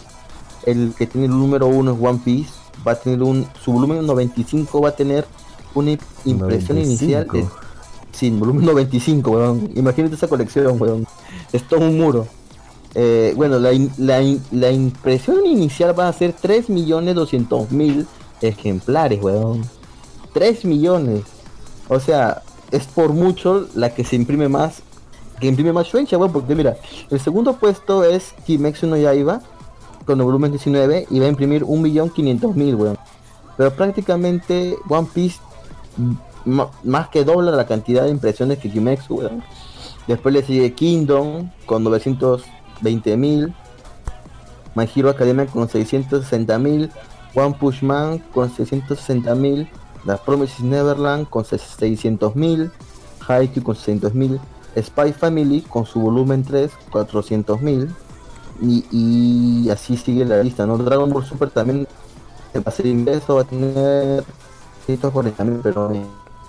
el 0.66 0.92
que 0.96 1.06
tiene 1.06 1.26
el 1.26 1.32
número 1.32 1.66
uno 1.68 1.92
es 1.92 1.98
One 2.00 2.20
Piece, 2.24 2.50
va 2.86 2.92
a 2.92 2.94
tener 2.96 3.22
un, 3.22 3.46
su 3.64 3.72
volumen 3.72 4.04
95 4.06 4.80
va 4.80 4.88
a 4.90 4.96
tener 4.96 5.24
una 5.74 5.92
im- 5.92 6.00
impresión 6.24 6.78
95. 6.78 6.82
inicial 6.82 7.26
de, 7.32 7.46
sí, 8.12 8.30
volumen 8.30 8.64
95, 8.66 9.30
weón. 9.30 9.70
Imagínate 9.74 10.14
esa 10.16 10.28
colección, 10.28 10.80
weón. 10.80 11.06
Es 11.52 11.62
todo 11.68 11.80
un 11.80 11.96
muro. 11.98 12.26
Eh, 12.96 13.32
bueno, 13.36 13.58
la, 13.58 13.72
in- 13.72 13.90
la, 13.98 14.20
in- 14.22 14.42
la 14.52 14.70
impresión 14.70 15.44
inicial 15.46 15.98
va 15.98 16.08
a 16.08 16.12
ser 16.12 16.34
3.200.000 16.36 18.06
ejemplares, 18.40 19.22
weón. 19.22 19.62
3 20.32 20.64
millones. 20.64 21.22
O 21.88 22.00
sea, 22.00 22.42
es 22.70 22.86
por 22.86 23.12
mucho 23.12 23.68
la 23.74 23.94
que 23.94 24.04
se 24.04 24.16
imprime 24.16 24.48
más. 24.48 24.82
Que 25.40 25.46
imprime 25.46 25.72
más 25.72 25.86
Shueisha, 25.86 26.18
weón. 26.18 26.32
Porque 26.32 26.54
mira, 26.54 26.76
el 27.10 27.20
segundo 27.20 27.54
puesto 27.54 28.04
es 28.04 28.34
Kimetsu 28.46 28.86
no 28.86 28.96
Yaiba. 28.96 29.40
Con 30.06 30.18
el 30.18 30.24
volumen 30.24 30.50
19. 30.50 31.06
Y 31.10 31.18
va 31.18 31.26
a 31.26 31.28
imprimir 31.28 31.64
1.500.000, 31.64 32.76
weón. 32.76 32.98
Pero 33.56 33.70
prácticamente 33.72 34.76
One 34.88 35.08
Piece. 35.12 35.38
más 36.84 37.08
que 37.08 37.24
dobla 37.24 37.52
la 37.52 37.66
cantidad 37.66 38.04
de 38.04 38.10
impresiones 38.10 38.58
que 38.58 38.70
Kimetsu, 38.70 39.14
weón. 39.14 39.42
Después 40.06 40.34
le 40.34 40.42
sigue 40.42 40.74
Kingdom 40.74 41.50
con 41.66 41.84
920.000. 41.84 43.54
My 44.74 44.88
Hero 44.94 45.10
Academia 45.10 45.46
con 45.46 45.68
660.000. 45.68 46.90
One 47.34 47.56
Punch 47.58 47.82
Man 47.82 48.18
con 48.32 48.50
660.000. 48.50 49.68
The 50.06 50.16
Promises 50.24 50.60
Neverland 50.60 51.28
con 51.28 51.44
600.000. 51.44 52.70
Haikyuu 53.26 53.62
con 53.64 53.74
600.000. 53.76 54.38
Spy 54.82 55.12
Family 55.12 55.60
con 55.62 55.86
su 55.86 56.00
volumen 56.00 56.42
3, 56.44 56.70
400.000. 56.90 57.88
Y, 58.60 58.84
y 58.90 59.70
así 59.70 59.96
sigue 59.96 60.24
la 60.24 60.42
lista, 60.42 60.66
¿no? 60.66 60.78
Dragon 60.78 61.10
Ball 61.10 61.24
Super 61.24 61.50
también 61.50 61.86
va 62.56 62.62
a 62.66 62.70
ser 62.70 62.86
inverso, 62.86 63.34
va 63.36 63.40
a 63.42 63.44
tener 63.44 64.24
140.000, 64.86 65.60
pero 65.62 65.92
eh, 65.92 66.04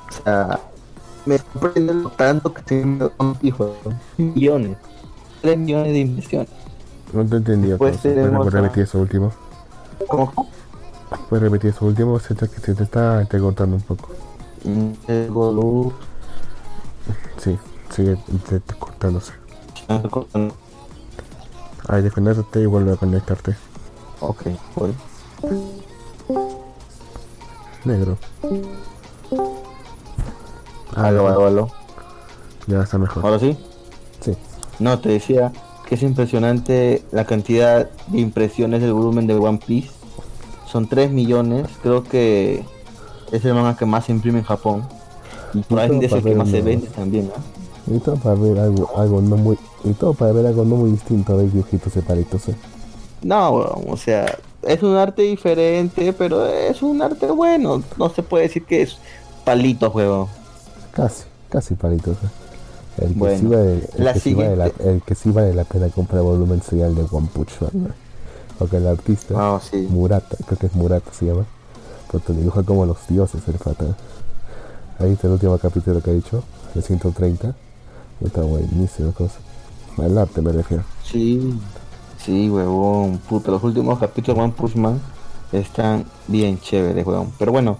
o 0.09 0.23
sea, 0.23 0.59
me 1.25 1.37
sorprende 1.39 1.93
lo 1.95 2.09
tanto 2.11 2.53
que 2.53 2.61
tiene 2.61 3.09
un 3.17 3.37
hijo, 3.41 3.73
millones, 4.17 4.77
3 5.41 5.57
millones 5.57 5.93
de 5.93 5.99
inversiones. 5.99 6.49
No 7.11 7.25
te 7.25 7.37
entendí. 7.37 7.73
¿Puedes 7.75 8.01
tenemos 8.01 8.45
a- 8.47 8.49
repetir 8.61 8.83
eso 8.83 8.99
último? 8.99 9.31
¿Cómo? 10.07 10.31
¿Puedes 11.29 11.43
repetir 11.43 11.71
eso 11.71 11.85
último? 11.85 12.19
Se 12.19 12.35
te, 12.35 12.47
se 12.47 12.73
te 12.75 12.83
está 12.83 13.25
cortando 13.39 13.75
un 13.77 13.81
poco. 13.81 14.09
Golu- 15.29 15.93
Sí, 17.37 17.57
sigue 17.91 18.17
te- 18.49 18.59
te 18.59 18.73
cortándose. 18.75 19.33
ah. 19.89 20.01
Ay, 21.87 22.01
desconéctate 22.01 22.61
y 22.61 22.65
vuelve 22.65 22.93
a 22.93 22.95
conectarte. 22.95 23.55
Ok, 24.21 24.43
voy. 24.75 24.93
Negro. 27.83 28.17
Aló, 30.95 31.27
aló, 31.27 31.45
aló. 31.45 31.67
Ya 32.67 32.81
está 32.81 32.97
mejor. 32.97 33.23
Ahora 33.23 33.37
sí. 33.39 33.55
Sí. 34.21 34.35
No, 34.79 34.99
te 34.99 35.09
decía 35.09 35.51
que 35.87 35.95
es 35.95 36.01
impresionante 36.01 37.03
la 37.11 37.25
cantidad 37.25 37.87
de 38.07 38.19
impresiones 38.19 38.81
del 38.81 38.93
volumen 38.93 39.27
de 39.27 39.35
One 39.35 39.59
Piece. 39.63 39.91
Son 40.75 40.87
3 40.89 41.09
millones. 41.09 41.67
Creo 41.81 42.03
que 42.03 42.65
es 43.31 43.45
el 43.45 43.53
manga 43.53 43.77
que 43.77 43.85
más 43.85 44.03
se 44.07 44.11
imprime 44.11 44.39
en 44.39 44.43
Japón. 44.43 44.85
Y 45.53 45.59
probablemente 45.61 46.07
es 46.07 46.11
el 46.11 46.21
que 46.21 46.35
más 46.35 46.49
se 46.49 46.61
vende 46.61 46.87
también, 46.87 47.29
¿no? 47.87 47.95
Y 47.95 47.97
todo 47.99 48.17
para 48.17 48.35
ver 48.35 48.59
algo, 48.59 48.91
algo 48.97 49.21
no 49.21 49.37
muy, 49.37 49.57
y 49.85 49.93
todo 49.93 50.13
para 50.13 50.33
ver 50.33 50.47
algo 50.47 50.65
no 50.65 50.75
muy 50.75 50.91
distinto 50.91 51.31
a 51.31 51.37
ver 51.37 51.49
dibujitos 51.49 51.93
separitos. 51.93 52.49
¿eh? 52.49 52.55
No, 53.21 53.53
o 53.53 53.95
sea, 53.95 54.37
es 54.63 54.83
un 54.83 54.97
arte 54.97 55.21
diferente, 55.21 56.11
pero 56.11 56.45
es 56.45 56.81
un 56.83 57.01
arte 57.01 57.27
bueno. 57.27 57.81
No 57.97 58.09
se 58.09 58.21
puede 58.21 58.43
decir 58.43 58.65
que 58.65 58.81
es 58.81 58.97
palito, 59.45 59.89
juego. 59.91 60.27
Casi, 60.91 61.23
casi 61.47 61.75
palitos. 61.75 62.17
¿eh? 62.17 63.03
El 63.05 63.13
que, 63.13 63.19
Bueno, 63.19 63.39
sí 63.39 63.45
vale, 63.45 63.73
el, 63.97 64.03
la 64.03 64.13
que 64.13 64.19
sí 64.19 64.33
vale 64.33 64.55
la, 64.57 64.65
siguiente- 64.65 64.91
el 64.91 65.01
que 65.03 65.15
sí 65.15 65.29
vale 65.31 65.53
la 65.53 65.63
pena 65.63 65.87
comprar 65.87 66.21
volumen 66.21 66.61
sería 66.61 66.87
el 66.87 66.95
de 66.95 67.05
One 67.09 67.29
Punch 67.33 67.61
Man. 67.61 67.93
Porque 68.57 68.77
el 68.77 68.87
artista 68.87 69.33
Ah, 69.37 69.59
sí. 69.59 69.87
Murata, 69.89 70.37
creo 70.45 70.57
que 70.57 70.67
es 70.67 70.75
Murata 70.75 71.11
se 71.13 71.25
llama, 71.25 71.45
porque 72.11 72.33
dibuja 72.33 72.63
como 72.63 72.85
los 72.85 72.97
dioses 73.07 73.41
el 73.47 73.55
pata. 73.55 73.85
Ahí 74.99 75.11
está 75.11 75.27
el 75.27 75.33
último 75.33 75.57
capítulo 75.57 76.01
que 76.01 76.11
ha 76.11 76.13
dicho, 76.13 76.43
el 76.73 76.83
130. 76.83 77.53
Está 78.23 78.41
buenísimo 78.41 79.11
cosa. 79.11 79.35
Arte 79.97 80.41
me 80.41 80.51
refiero. 80.51 80.83
Sí, 81.03 81.57
sí, 82.23 82.49
huevón, 82.49 83.17
puta, 83.29 83.51
los 83.51 83.63
últimos 83.63 83.99
capítulos 83.99 84.37
de 84.37 84.43
One 84.43 84.53
Punch 84.55 84.75
Man 84.75 85.01
están 85.51 86.05
bien 86.27 86.59
chéveres, 86.59 87.05
huevón. 87.05 87.31
Pero 87.37 87.51
bueno, 87.51 87.77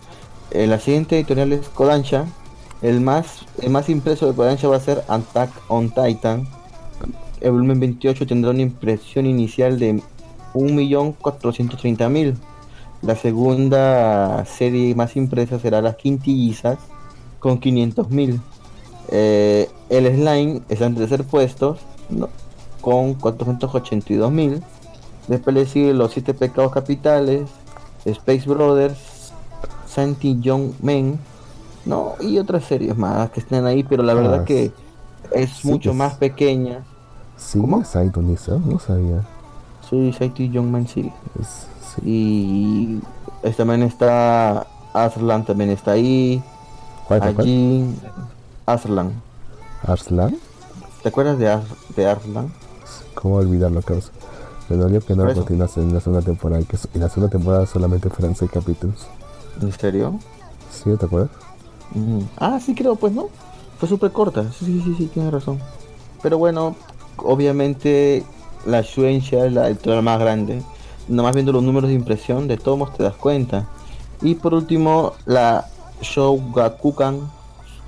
eh, 0.52 0.68
la 0.68 0.80
siguiente 0.80 1.16
editorial 1.16 1.54
es 1.54 1.70
Kodansha. 1.70 2.26
El 2.82 3.00
más, 3.02 3.46
el 3.62 3.70
más 3.70 3.90
impreso 3.90 4.28
de 4.28 4.34
Kodansha 4.34 4.68
va 4.68 4.76
a 4.78 4.82
ser 4.82 5.04
Attack 5.08 5.52
on 5.70 5.90
Titan. 5.90 6.48
El 7.42 7.52
volumen 7.52 7.80
28 7.80 8.28
tendrá 8.28 8.52
una 8.52 8.62
impresión 8.62 9.26
inicial 9.26 9.80
de 9.80 10.02
1.430.000. 10.56 12.36
La 13.02 13.16
segunda 13.16 14.46
serie 14.46 14.96
más 14.96 15.16
impresa 15.16 15.60
será 15.60 15.82
Las 15.82 15.96
Quintillizas 15.96 16.80
con 17.40 17.60
500.000. 17.60 18.40
Eh, 19.10 19.70
el 19.90 20.08
Slime 20.16 20.62
está 20.68 20.86
en 20.88 20.96
tercer 20.96 21.24
puesto 21.26 21.78
¿no? 22.10 22.30
con 22.82 23.14
482 23.16 24.32
mil. 24.32 24.64
Después 25.28 25.56
le 25.56 25.66
sigue 25.66 25.94
los 25.94 26.12
siete 26.12 26.34
pecados 26.34 26.72
capitales, 26.72 27.50
Space 28.06 28.48
Brothers, 28.48 29.32
Santi 29.88 30.40
Young 30.40 30.72
Men 30.82 31.18
No, 31.86 32.14
y 32.20 32.38
otras 32.38 32.64
series 32.66 32.98
más 32.98 33.30
que 33.32 33.40
estén 33.40 33.66
ahí, 33.66 33.84
pero 33.84 34.04
la 34.04 34.14
verdad 34.14 34.42
Ah, 34.42 34.46
que 34.46 34.72
es 35.32 35.66
mucho 35.66 35.94
más 35.94 36.16
pequeña. 36.16 36.84
Sí, 37.38 37.60
¿Cómo? 37.60 37.84
Nisa, 38.22 38.60
no 38.66 38.80
sabía. 38.80 39.22
Soy 39.90 40.14
Saito 40.14 40.44
Young 40.44 40.68
Man 40.70 40.88
City. 40.88 41.12
Es- 41.40 41.68
sí. 41.96 42.02
Y 42.10 43.02
es- 43.48 43.56
también 43.58 43.84
está 43.84 44.66
Aslan, 44.94 45.46
también 45.46 45.70
está 45.70 45.92
ahí. 45.92 46.42
¿Cuál, 47.08 47.20
cuál, 47.20 47.36
cuál? 47.36 47.48
Allí 47.48 47.96
Aslan. 48.66 49.22
¿Arslan? 49.86 50.38
¿Te 51.04 51.10
acuerdas 51.10 51.38
de, 51.38 51.48
Ars- 51.50 51.96
de 51.96 52.06
Arslan? 52.08 52.52
¿Cómo 53.14 53.36
olvidarlo, 53.36 53.82
Carlos? 53.84 54.12
Me 54.70 54.78
dolió 54.78 55.00
que 55.02 55.16
no 55.16 55.22
Por 55.24 55.32
eso. 55.32 55.42
continuase 55.42 55.80
en 55.82 55.94
la 55.94 56.00
segunda 56.00 56.26
temporada. 56.26 56.64
Que 56.64 56.78
en 56.96 57.02
la 57.02 57.10
segunda 57.10 57.30
temporada 57.30 57.66
solamente 57.68 58.10
fueran 58.10 58.36
seis 58.36 58.50
capítulos. 58.52 59.06
¿En 59.62 59.72
serio? 59.72 60.20
¿Sí? 60.72 60.90
¿Te 60.98 61.06
acuerdas? 61.06 61.30
Mm. 61.94 62.22
Ah, 62.38 62.60
sí 62.60 62.74
creo, 62.74 62.96
pues 62.96 63.14
no. 63.14 63.28
Fue 63.80 63.88
súper 63.88 64.12
corta. 64.12 64.44
Sí, 64.52 64.66
sí, 64.66 64.82
sí, 64.84 64.96
sí, 64.98 65.06
tienes 65.14 65.32
razón. 65.32 65.60
Pero 66.24 66.40
bueno, 66.40 66.76
obviamente 67.18 68.24
la 68.66 68.82
Shueisha 68.82 69.46
es 69.46 69.54
la 69.54 69.68
editorial 69.70 70.04
más 70.04 70.20
grande. 70.20 70.62
Nomás 71.08 71.34
viendo 71.34 71.52
los 71.52 71.64
números 71.64 71.90
de 71.90 71.96
impresión, 71.96 72.48
de 72.48 72.58
todos 72.58 72.78
modos 72.78 72.98
te 72.98 73.04
das 73.04 73.16
cuenta. 73.16 73.68
Y 74.22 74.36
por 74.36 74.54
último, 74.54 75.14
la 75.26 75.66
Shougakukan. 76.02 77.30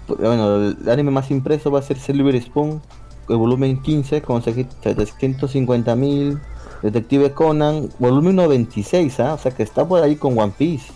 Bueno, 0.08 0.56
el 0.58 0.90
anime 0.90 1.12
más 1.12 1.32
impreso 1.32 1.72
va 1.72 1.80
a 1.80 1.82
ser 1.82 2.00
Silver 2.00 2.42
Spoon, 2.42 2.82
el 3.28 3.38
volumen 3.38 3.82
15 3.82 4.22
con 4.22 4.42
750 4.42 5.96
mil. 5.96 6.40
Detective 6.82 7.32
Conan, 7.32 7.90
volumen 7.98 8.36
96, 8.36 9.20
¿ah? 9.20 9.34
o 9.34 9.38
sea 9.40 9.52
que 9.52 9.64
está 9.64 9.84
por 9.86 10.04
ahí 10.04 10.16
con 10.16 10.38
One 10.38 10.54
Piece. 10.56 10.92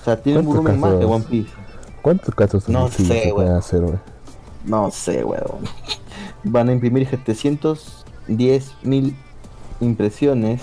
O 0.00 0.04
sea, 0.04 0.20
tiene 0.20 0.38
un 0.38 0.46
¿Cuántos 0.46 0.64
volumen 0.64 0.80
más 0.80 0.98
de? 0.98 1.04
One 1.04 1.24
Piece. 1.28 1.50
¿Cuántos 2.00 2.34
casos 2.34 2.68
No 2.68 2.88
sé, 2.88 3.32
hacer? 3.54 3.82
No 4.64 4.90
sé, 4.90 5.24
weón. 5.24 5.58
Van 6.44 6.68
a 6.68 6.72
imprimir 6.72 7.06
710 7.08 8.74
mil 8.82 9.14
impresiones. 9.80 10.62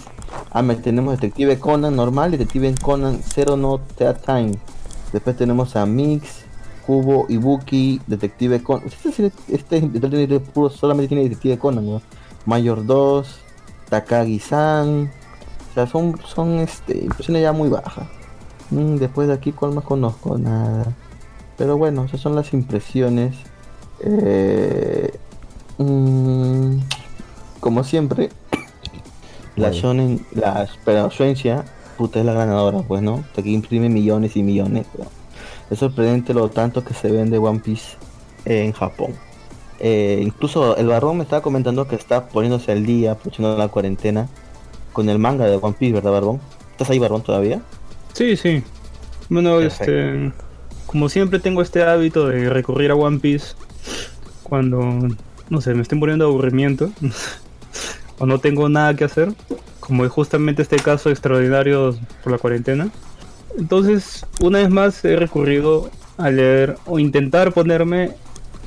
Ah, 0.51 0.63
tenemos 0.81 1.15
Detective 1.19 1.59
Conan 1.59 1.95
normal, 1.95 2.31
Detective 2.31 2.75
Conan 2.81 3.21
Zero 3.23 3.57
No 3.57 3.79
Time. 4.25 4.51
Después 5.11 5.37
tenemos 5.37 5.75
a 5.75 5.85
Mix, 5.85 6.45
Kubo, 6.85 7.25
Ibuki, 7.29 8.01
Detective 8.07 8.61
Conan. 8.63 8.85
Este, 8.87 9.31
este, 9.49 9.77
este 9.77 10.39
puro- 10.39 10.69
solamente 10.69 11.09
tiene 11.09 11.23
Detective 11.23 11.57
Conan. 11.59 12.01
Mayor 12.45 12.85
2, 12.85 13.39
Takagi-san. 13.89 15.11
O 15.71 15.73
sea, 15.73 15.87
son, 15.87 16.19
son 16.25 16.59
este, 16.59 16.97
impresiones 16.99 17.41
ya 17.43 17.51
muy 17.51 17.69
bajas. 17.69 18.07
Mm, 18.69 18.95
después 18.97 19.27
de 19.27 19.33
aquí, 19.33 19.51
¿cuál 19.51 19.73
más 19.73 19.83
conozco? 19.83 20.37
Nada. 20.37 20.85
Pero 21.57 21.77
bueno, 21.77 22.03
esas 22.05 22.19
son 22.21 22.35
las 22.35 22.53
impresiones. 22.53 23.35
Eh, 24.01 25.13
mm, 25.77 26.77
como 27.59 27.83
siempre, 27.83 28.29
la 29.55 29.69
Bueno. 29.69 29.81
Shonen, 29.81 30.25
la 30.33 30.67
pero 30.85 31.09
Shueisha, 31.09 31.63
puta 31.97 32.19
es 32.19 32.25
la 32.25 32.33
ganadora, 32.33 32.79
pues 32.79 33.01
no, 33.01 33.23
aquí 33.37 33.53
imprime 33.53 33.89
millones 33.89 34.35
y 34.35 34.43
millones. 34.43 34.85
pero 34.91 35.09
Es 35.69 35.79
sorprendente 35.79 36.33
lo 36.33 36.49
tanto 36.49 36.83
que 36.83 36.93
se 36.93 37.11
vende 37.11 37.37
One 37.37 37.59
Piece 37.59 37.97
en 38.45 38.71
Japón. 38.71 39.13
Eh, 39.79 40.21
incluso 40.23 40.77
el 40.77 40.87
Barrón 40.87 41.17
me 41.17 41.23
estaba 41.23 41.41
comentando 41.41 41.87
que 41.87 41.95
está 41.95 42.27
poniéndose 42.29 42.71
al 42.71 42.85
día, 42.85 43.13
aprovechando 43.13 43.57
la 43.57 43.67
cuarentena, 43.67 44.29
con 44.93 45.09
el 45.09 45.19
manga 45.19 45.45
de 45.45 45.57
One 45.57 45.75
Piece, 45.77 45.93
¿verdad, 45.93 46.11
Barbón? 46.11 46.39
¿Estás 46.71 46.89
ahí, 46.89 46.99
Barbón, 46.99 47.23
todavía? 47.23 47.61
Sí, 48.13 48.37
sí. 48.37 48.63
Bueno, 49.29 49.57
Perfecto. 49.57 49.91
este. 49.91 50.31
Como 50.85 51.09
siempre 51.09 51.39
tengo 51.39 51.61
este 51.61 51.81
hábito 51.83 52.27
de 52.27 52.49
recurrir 52.49 52.91
a 52.91 52.95
One 52.95 53.19
Piece 53.19 53.55
cuando, 54.43 55.07
no 55.49 55.61
sé, 55.61 55.73
me 55.73 55.81
estoy 55.81 55.97
muriendo 55.97 56.25
de 56.25 56.31
aburrimiento 56.31 56.91
o 58.19 58.25
no 58.25 58.39
tengo 58.39 58.69
nada 58.69 58.95
que 58.95 59.03
hacer, 59.03 59.33
como 59.79 60.05
es 60.05 60.11
justamente 60.11 60.61
este 60.61 60.77
caso 60.77 61.09
extraordinario 61.09 61.95
por 62.23 62.31
la 62.31 62.37
cuarentena. 62.37 62.89
Entonces, 63.57 64.25
una 64.41 64.59
vez 64.59 64.69
más 64.69 65.03
he 65.05 65.15
recurrido 65.15 65.89
a 66.17 66.29
leer 66.31 66.77
o 66.85 66.99
intentar 66.99 67.53
ponerme 67.53 68.11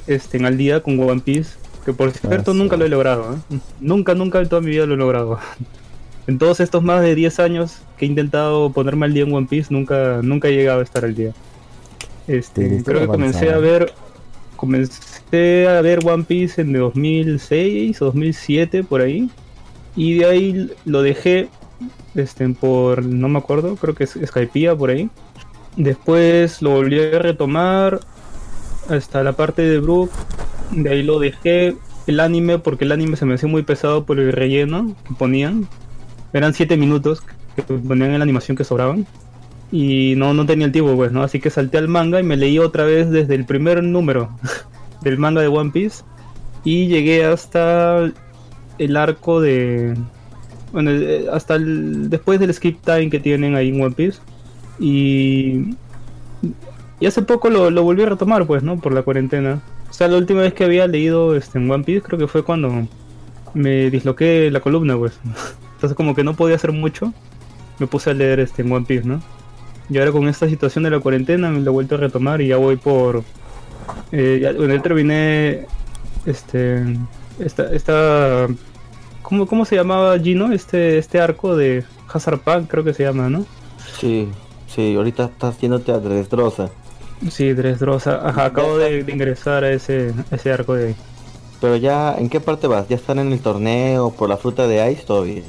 este, 0.07 0.37
en 0.37 0.47
al 0.47 0.57
día 0.57 0.83
con 0.83 0.99
One 0.99 1.21
Piece, 1.21 1.57
que 1.85 1.93
por 1.93 2.11
cierto 2.11 2.55
nunca 2.55 2.77
lo 2.77 2.85
he 2.85 2.89
logrado. 2.89 3.35
¿eh? 3.35 3.59
Nunca, 3.81 4.15
nunca 4.15 4.41
en 4.41 4.49
toda 4.49 4.61
mi 4.61 4.71
vida 4.71 4.87
lo 4.87 4.95
he 4.95 4.99
logrado. 4.99 5.39
En 6.29 6.39
todos 6.39 6.59
estos 6.59 6.83
más 6.83 7.03
de 7.03 7.15
10 7.15 7.39
años 7.39 7.79
que 7.97 8.05
he 8.05 8.09
intentado 8.09 8.73
ponerme 8.73 9.07
al 9.07 9.15
día 9.15 9.23
en 9.23 9.33
One 9.33 9.47
Piece, 9.49 9.73
nunca, 9.73 10.19
nunca 10.25 10.49
he 10.49 10.57
llegado 10.57 10.81
a 10.81 10.83
estar 10.83 11.05
al 11.05 11.15
día. 11.15 11.33
Este, 12.27 12.83
creo 12.83 13.03
que 13.03 13.07
comencé 13.07 13.53
a 13.53 13.59
ver 13.59 13.93
comencé 14.57 15.69
a 15.69 15.81
ver 15.83 16.01
One 16.05 16.25
Piece 16.25 16.63
en 16.63 16.73
2006 16.73 18.01
o 18.03 18.07
2007 18.07 18.85
por 18.85 19.01
ahí 19.01 19.31
y 19.95 20.19
de 20.19 20.25
ahí 20.27 20.71
lo 20.85 21.03
dejé 21.03 21.49
este 22.15 22.49
por 22.51 23.05
no 23.05 23.29
me 23.29 23.39
acuerdo, 23.39 23.77
creo 23.77 23.95
que 23.95 24.05
es 24.05 24.19
Skypiea 24.27 24.75
por 24.75 24.91
ahí. 24.91 25.11
Después 25.77 26.63
lo 26.63 26.71
volví 26.71 26.99
a 26.99 27.19
retomar 27.19 28.01
hasta 28.89 29.23
la 29.23 29.33
parte 29.33 29.63
de 29.63 29.79
Brook, 29.79 30.11
de 30.71 30.91
ahí 30.91 31.03
lo 31.03 31.19
dejé 31.19 31.77
el 32.07 32.21
anime 32.21 32.59
porque 32.59 32.85
el 32.85 32.93
anime 32.93 33.17
se 33.17 33.27
me 33.27 33.35
hacía 33.35 33.49
muy 33.49 33.63
pesado 33.63 34.05
por 34.05 34.19
el 34.19 34.33
relleno 34.33 34.95
que 35.07 35.15
ponían. 35.15 35.69
Eran 36.33 36.55
7 36.55 36.77
minutos 36.77 37.23
que 37.55 37.63
ponían 37.63 38.13
en 38.13 38.19
la 38.19 38.23
animación 38.23 38.57
que 38.57 38.65
sobraban. 38.65 39.07
Y 39.79 40.15
no, 40.17 40.33
no 40.33 40.47
tenía 40.47 40.65
el 40.65 40.73
tiempo, 40.73 40.97
pues, 40.97 41.13
¿no? 41.13 41.23
Así 41.23 41.39
que 41.39 41.51
salté 41.51 41.77
al 41.77 41.87
manga 41.87 42.19
y 42.19 42.23
me 42.23 42.39
leí 42.39 42.59
otra 42.59 42.85
vez 42.85 43.11
desde 43.11 43.35
el 43.35 43.45
primer 43.45 43.83
número 43.83 44.31
del 45.03 45.19
manga 45.19 45.43
de 45.43 45.49
One 45.49 45.71
Piece. 45.71 46.03
Y 46.65 46.87
llegué 46.87 47.27
hasta 47.27 48.11
el 48.79 48.97
arco 48.97 49.43
de. 49.43 49.95
Bueno, 50.73 50.93
eh, 50.93 51.27
hasta 51.31 51.57
el, 51.57 52.09
después 52.09 52.41
del 52.41 52.55
skip 52.55 52.81
time 52.87 53.11
que 53.11 53.21
tienen 53.21 53.55
ahí 53.55 53.69
en 53.69 53.83
One 53.83 53.95
Piece. 53.95 54.19
Y. 54.81 55.77
Y 56.99 57.05
hace 57.07 57.21
poco 57.21 57.51
lo, 57.51 57.71
lo 57.71 57.83
volví 57.83 58.03
a 58.03 58.07
retomar, 58.07 58.47
pues, 58.47 58.63
¿no? 58.63 58.81
Por 58.81 58.95
la 58.95 59.03
cuarentena. 59.03 59.61
O 59.91 59.93
sea, 59.93 60.09
la 60.09 60.17
última 60.17 60.41
vez 60.41 60.55
que 60.55 60.65
había 60.65 60.87
leído 60.87 61.37
este, 61.37 61.59
en 61.59 61.71
One 61.71 61.85
Piece 61.85 62.01
creo 62.01 62.19
que 62.19 62.29
fue 62.29 62.43
cuando 62.43 62.89
me 63.53 63.91
disloqué 63.91 64.51
la 64.51 64.61
columna, 64.61 64.97
pues. 64.97 65.21
Entonces, 65.75 65.95
como 65.95 66.15
que 66.15 66.25
no 66.25 66.33
podía 66.33 66.57
hacer 66.57 66.73
mucho, 66.73 67.13
me 67.79 67.87
puse 67.87 68.09
a 68.09 68.15
leer 68.15 68.41
este, 68.41 68.63
en 68.63 68.73
One 68.73 68.87
Piece, 68.87 69.07
¿no? 69.07 69.21
Y 69.89 69.99
ahora 69.99 70.13
con 70.13 70.29
esta 70.29 70.49
situación 70.49 70.85
de 70.85 70.91
la 70.91 71.01
cuarentena 71.01 71.51
me 71.51 71.61
lo 71.61 71.71
he 71.71 71.75
vuelto 71.75 71.95
a 71.95 71.99
retomar 71.99 72.41
y 72.41 72.49
ya 72.49 72.57
voy 72.57 72.77
por... 72.77 73.23
Eh, 74.13 74.41
ya, 74.43 74.53
bueno, 74.53 74.75
ya 74.75 74.83
terminé 74.83 75.67
este... 76.25 76.83
Esta... 77.39 77.73
esta 77.73 78.47
¿cómo, 79.23 79.47
¿Cómo 79.47 79.65
se 79.65 79.77
llamaba 79.77 80.19
Gino? 80.19 80.53
Este, 80.53 80.99
este 80.99 81.21
arco 81.21 81.57
de 81.57 81.85
Hazard 82.13 82.41
Punk 82.41 82.69
creo 82.69 82.85
que 82.85 82.95
se 82.95 83.05
llama, 83.05 83.29
¿no? 83.29 83.47
Sí, 83.99 84.29
sí, 84.67 84.95
ahorita 84.97 85.27
estás 85.27 85.59
yéndote 85.61 85.93
a 85.93 85.99
Dresdrosa. 85.99 86.71
Sí, 87.31 87.53
Dressrosa. 87.53 88.21
Ajá, 88.29 88.47
acabo 88.47 88.79
de, 88.79 89.03
de 89.03 89.13
ingresar 89.13 89.65
a 89.65 89.71
ese, 89.71 90.13
a 90.31 90.35
ese 90.35 90.53
arco 90.53 90.75
de 90.75 90.89
ahí. 90.89 90.97
Pero 91.61 91.77
ya, 91.77 92.15
¿en 92.19 92.29
qué 92.29 92.41
parte 92.41 92.67
vas? 92.67 92.89
¿Ya 92.89 92.97
están 92.97 93.19
en 93.19 93.33
el 93.33 93.41
torneo 93.41 94.11
por 94.11 94.29
la 94.29 94.37
fruta 94.37 94.67
de 94.67 94.93
Ice 94.93 95.05
todavía? 95.05 95.43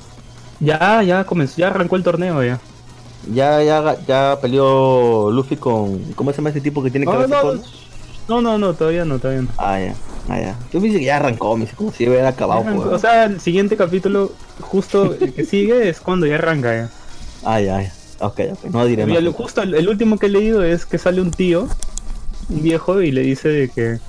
Ya, 0.59 1.03
ya 1.03 1.23
comenzó, 1.25 1.57
ya 1.57 1.67
arrancó 1.67 1.95
el 1.97 2.03
torneo 2.03 2.43
ya. 2.43 2.59
Ya, 3.33 3.61
ya, 3.63 3.97
ya 4.07 4.37
peleó 4.41 5.29
Luffy 5.31 5.55
con... 5.57 5.99
¿Cómo 6.13 6.31
se 6.31 6.37
llama 6.37 6.49
ese 6.49 6.61
tipo 6.61 6.81
que 6.83 6.91
tiene 6.91 7.05
No, 7.05 7.11
cabeza 7.13 7.35
no, 7.35 7.41
con- 7.41 7.61
no, 8.27 8.41
no, 8.41 8.57
no, 8.57 8.73
todavía 8.73 9.05
no, 9.05 9.19
todavía 9.19 9.43
no. 9.43 9.49
Ah, 9.57 9.79
ya, 9.79 9.95
ah, 10.29 10.39
ya. 10.39 10.59
Tú 10.71 10.79
me 10.79 10.87
dices 10.87 10.99
que 10.99 11.05
ya 11.05 11.17
arrancó, 11.17 11.55
me 11.55 11.65
dice 11.65 11.75
como 11.75 11.91
si 11.91 12.07
hubiera 12.07 12.29
acabado, 12.29 12.61
arrancó. 12.61 12.83
pues. 12.83 12.95
O 12.95 12.99
sea, 12.99 13.25
el 13.25 13.39
siguiente 13.39 13.75
capítulo, 13.77 14.31
justo 14.61 15.15
el 15.19 15.33
que 15.33 15.45
sigue, 15.45 15.89
es 15.89 15.99
cuando 16.01 16.25
ya 16.25 16.35
arranca 16.35 16.73
ya. 16.75 16.89
Ah, 17.43 17.59
ya, 17.61 17.81
ya. 17.81 17.93
Ok, 18.19 18.39
ok, 18.53 18.63
no 18.71 18.85
diré 18.85 19.05
más. 19.05 19.17
el- 19.17 19.31
justo 19.31 19.61
el, 19.61 19.75
el 19.75 19.87
último 19.89 20.17
que 20.17 20.25
he 20.25 20.29
leído 20.29 20.63
es 20.63 20.85
que 20.85 20.97
sale 20.97 21.21
un 21.21 21.31
tío, 21.31 21.67
un 22.49 22.63
viejo, 22.63 23.01
y 23.01 23.11
le 23.11 23.21
dice 23.21 23.49
de 23.49 23.69
que 23.69 23.99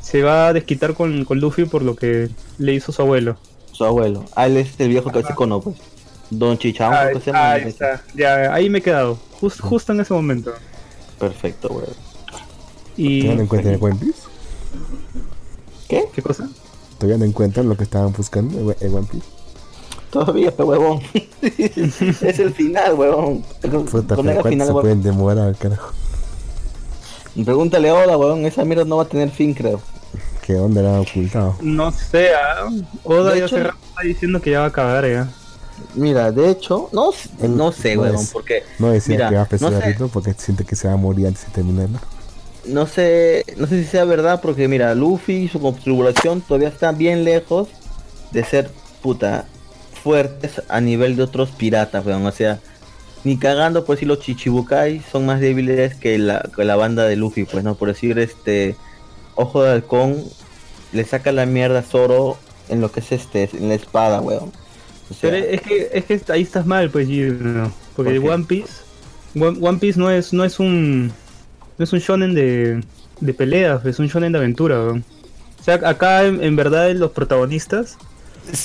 se 0.00 0.22
va 0.22 0.48
a 0.48 0.52
desquitar 0.52 0.94
con, 0.94 1.24
con 1.24 1.38
Luffy 1.40 1.64
por 1.64 1.82
lo 1.82 1.94
que 1.96 2.28
le 2.58 2.74
hizo 2.74 2.92
su 2.92 3.00
abuelo. 3.02 3.36
Su 3.72 3.84
abuelo. 3.84 4.24
Ah, 4.36 4.46
él 4.46 4.56
es 4.58 4.78
el 4.78 4.88
viejo 4.88 5.10
que 5.10 5.20
hace 5.20 5.34
cono, 5.34 5.60
pues. 5.60 5.76
Don 6.34 6.56
Chichao, 6.56 6.90
Ah, 6.92 7.08
¿cómo 7.12 7.20
se 7.20 7.30
llama? 7.32 7.50
ahí 7.52 7.62
está. 7.68 8.02
Ya, 8.14 8.54
ahí 8.54 8.70
me 8.70 8.78
he 8.78 8.82
quedado, 8.82 9.18
jus- 9.40 9.60
justo 9.60 9.92
en 9.92 10.00
ese 10.00 10.14
momento. 10.14 10.52
Perfecto, 11.18 11.68
güey. 11.68 11.86
Y... 12.96 13.20
¿Todavía 13.20 13.36
no 13.36 13.42
encuentran 13.42 13.74
el 13.74 13.82
One 13.82 13.96
Piece? 13.96 14.22
¿Qué? 15.88 16.04
¿Qué 16.14 16.22
cosa? 16.22 16.48
¿Todavía 16.98 17.18
no 17.18 17.24
encuentran 17.24 17.68
lo 17.68 17.76
que 17.76 17.84
estaban 17.84 18.12
buscando 18.12 18.58
en 18.72 18.76
en 18.80 18.94
One 18.94 19.06
Piece? 19.10 19.26
Todavía, 20.10 20.50
pe 20.54 20.62
huevón. 20.62 21.00
es 21.42 22.38
el 22.38 22.52
final, 22.54 22.94
huevón. 22.94 23.42
Puta, 23.60 24.16
pero 24.16 24.30
al 24.30 24.42
final, 24.42 24.42
¿cuánto 24.42 24.48
se 24.48 24.56
huevón. 24.70 24.80
pueden 24.82 25.02
demorar, 25.02 25.54
carajo? 25.56 25.92
Pregúntale 27.44 27.88
ahora, 27.88 28.16
huevón. 28.16 28.44
Esa 28.44 28.64
mierda 28.64 28.84
no 28.84 28.96
va 28.98 29.04
a 29.04 29.08
tener 29.08 29.30
fin, 29.30 29.54
creo. 29.54 29.80
¿Qué 30.46 30.54
onda 30.56 30.80
era 30.80 31.00
ocultado? 31.00 31.56
No 31.62 31.90
sé, 31.92 32.30
ah, 32.34 32.68
Oda 33.04 33.36
ya 33.36 33.44
hecho- 33.46 33.56
está 33.58 33.74
diciendo 34.04 34.40
que 34.40 34.50
ya 34.50 34.58
va 34.60 34.64
a 34.66 34.68
acabar 34.68 35.06
ya. 35.08 35.28
Mira, 35.94 36.30
de 36.32 36.50
hecho, 36.50 36.88
no, 36.92 37.10
no 37.48 37.72
sé, 37.72 37.96
no 37.96 38.06
es- 38.06 38.30
porque... 38.32 38.62
No 38.78 38.90
decía 38.90 39.14
Mira, 39.16 39.28
que 39.28 39.34
va 39.34 39.40
a 39.40 39.44
empezar 39.44 39.72
no 39.72 39.80
sé. 39.80 40.12
porque 40.12 40.34
siente 40.34 40.64
que 40.64 40.76
se 40.76 40.88
va 40.88 40.94
a 40.94 40.96
morir 40.96 41.26
antes 41.26 41.46
de 41.46 41.52
terminarlo. 41.52 41.98
no 42.66 42.86
sé, 42.86 43.44
no 43.56 43.66
sé 43.66 43.82
si 43.82 43.88
sea 43.90 44.04
verdad 44.04 44.40
porque 44.40 44.68
mira, 44.68 44.94
Luffy 44.94 45.34
y 45.44 45.48
su 45.48 45.60
configuración 45.60 46.40
todavía 46.40 46.68
están 46.68 46.96
bien 46.98 47.24
lejos 47.24 47.68
de 48.30 48.44
ser 48.44 48.70
puta 49.02 49.46
fuertes 50.02 50.62
a 50.68 50.80
nivel 50.80 51.16
de 51.16 51.22
otros 51.24 51.50
piratas, 51.50 52.04
weón. 52.06 52.24
O 52.26 52.32
sea, 52.32 52.60
ni 53.24 53.36
cagando 53.38 53.84
por 53.84 53.96
decir 53.96 54.08
los 54.08 54.20
Chichibukai 54.20 55.00
son 55.10 55.26
más 55.26 55.40
débiles 55.40 55.94
que 55.94 56.18
la, 56.18 56.48
que 56.54 56.64
la 56.64 56.76
banda 56.76 57.04
de 57.04 57.16
Luffy, 57.16 57.44
pues 57.44 57.62
no, 57.64 57.74
por 57.74 57.88
decir 57.88 58.18
este 58.18 58.76
Ojo 59.34 59.62
de 59.62 59.70
Halcón 59.70 60.16
le 60.92 61.04
saca 61.04 61.32
la 61.32 61.46
mierda 61.46 61.80
a 61.80 61.82
Zoro 61.82 62.36
en 62.68 62.80
lo 62.80 62.90
que 62.92 63.00
es 63.00 63.12
este, 63.12 63.48
en 63.54 63.68
la 63.68 63.74
espada, 63.74 64.20
weón. 64.20 64.52
O 65.12 65.14
sea, 65.14 65.30
Pero 65.30 65.44
es 65.46 65.60
que, 65.62 65.90
es 65.92 66.04
que 66.04 66.32
ahí 66.32 66.42
estás 66.42 66.66
mal, 66.66 66.90
pues, 66.90 67.06
Gino, 67.06 67.72
porque 67.94 68.20
¿Por? 68.20 68.30
One 68.30 68.44
Piece, 68.44 68.72
One, 69.34 69.58
One 69.60 69.78
Piece 69.78 69.98
no 69.98 70.10
es, 70.10 70.32
no 70.32 70.44
es 70.44 70.58
un, 70.58 71.08
no 71.78 71.84
es 71.84 71.92
un 71.92 71.98
shonen 71.98 72.34
de, 72.34 72.82
de 73.20 73.34
peleas, 73.34 73.84
es 73.84 73.98
un 73.98 74.08
shonen 74.08 74.32
de 74.32 74.38
aventura. 74.38 74.78
weón. 74.80 75.04
O 75.60 75.64
sea, 75.64 75.74
acá 75.88 76.24
en, 76.24 76.42
en 76.42 76.56
verdad 76.56 76.90
los 76.92 77.12
protagonistas 77.12 77.96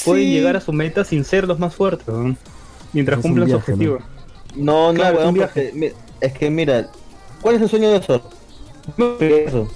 pueden 0.06 0.30
llegar 0.32 0.56
a 0.56 0.62
su 0.62 0.74
meta 0.74 1.04
sin 1.04 1.24
ser 1.24 1.48
los 1.48 1.60
más 1.60 1.76
fuertes, 1.76 2.08
mientras 2.94 3.20
Es 3.20 3.22
cumplan 3.22 3.50
su 3.50 3.56
viaje, 3.56 3.74
objetivo. 3.74 4.00
No, 4.56 4.94
no, 4.94 4.94
Claro, 4.94 5.18
es 5.20 5.24
weón, 5.24 5.36
porque, 5.36 5.94
que 6.40 6.50
mira, 6.50 6.90
¿cuál 7.42 7.56
es 7.56 7.62
el 7.62 7.70
sueño 7.70 7.92
de 7.92 8.02
Zoro? 8.02 8.30
Eso. 9.20 9.68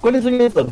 ¿Cuál 0.00 0.16
es 0.16 0.24
el 0.24 0.30
sueño 0.30 0.44
de 0.44 0.50
Zoro? 0.50 0.68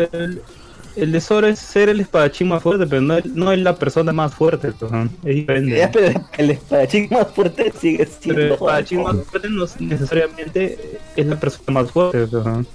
El, 0.97 1.21
Zoro 1.23 1.47
es 1.47 1.59
ser 1.59 1.89
el 1.89 2.01
espadachín 2.01 2.49
más 2.49 2.63
fuerte, 2.63 2.87
pero 2.87 3.01
no, 3.03 3.17
es- 3.17 3.27
no 3.27 3.53
es 3.53 3.59
la 3.61 3.77
persona 3.77 4.13
más 4.13 4.35
fuerte, 4.35 4.73
pues, 4.73 4.91
weón. 4.91 5.11
es 5.25 5.35
diferente. 5.37 5.77
Ya, 5.77 5.91
pero 5.91 6.21
el 6.39 6.51
espadachín 6.51 7.09
más 7.11 7.29
fuerte 7.29 7.73
sigue 7.81 7.99
Pero 7.99 8.11
el 8.11 8.21
siendo. 8.37 8.55
espadachín 8.55 9.03
más 9.03 9.17
fuerte 9.27 9.49
no 9.51 9.65
es- 9.65 9.81
necesariamente 9.81 10.99
es 11.17 11.27
la 11.27 11.39
persona 11.39 11.81
más 11.81 11.91
fuerte, 11.91 12.27
pues, 12.27 12.45
weón. 12.45 12.67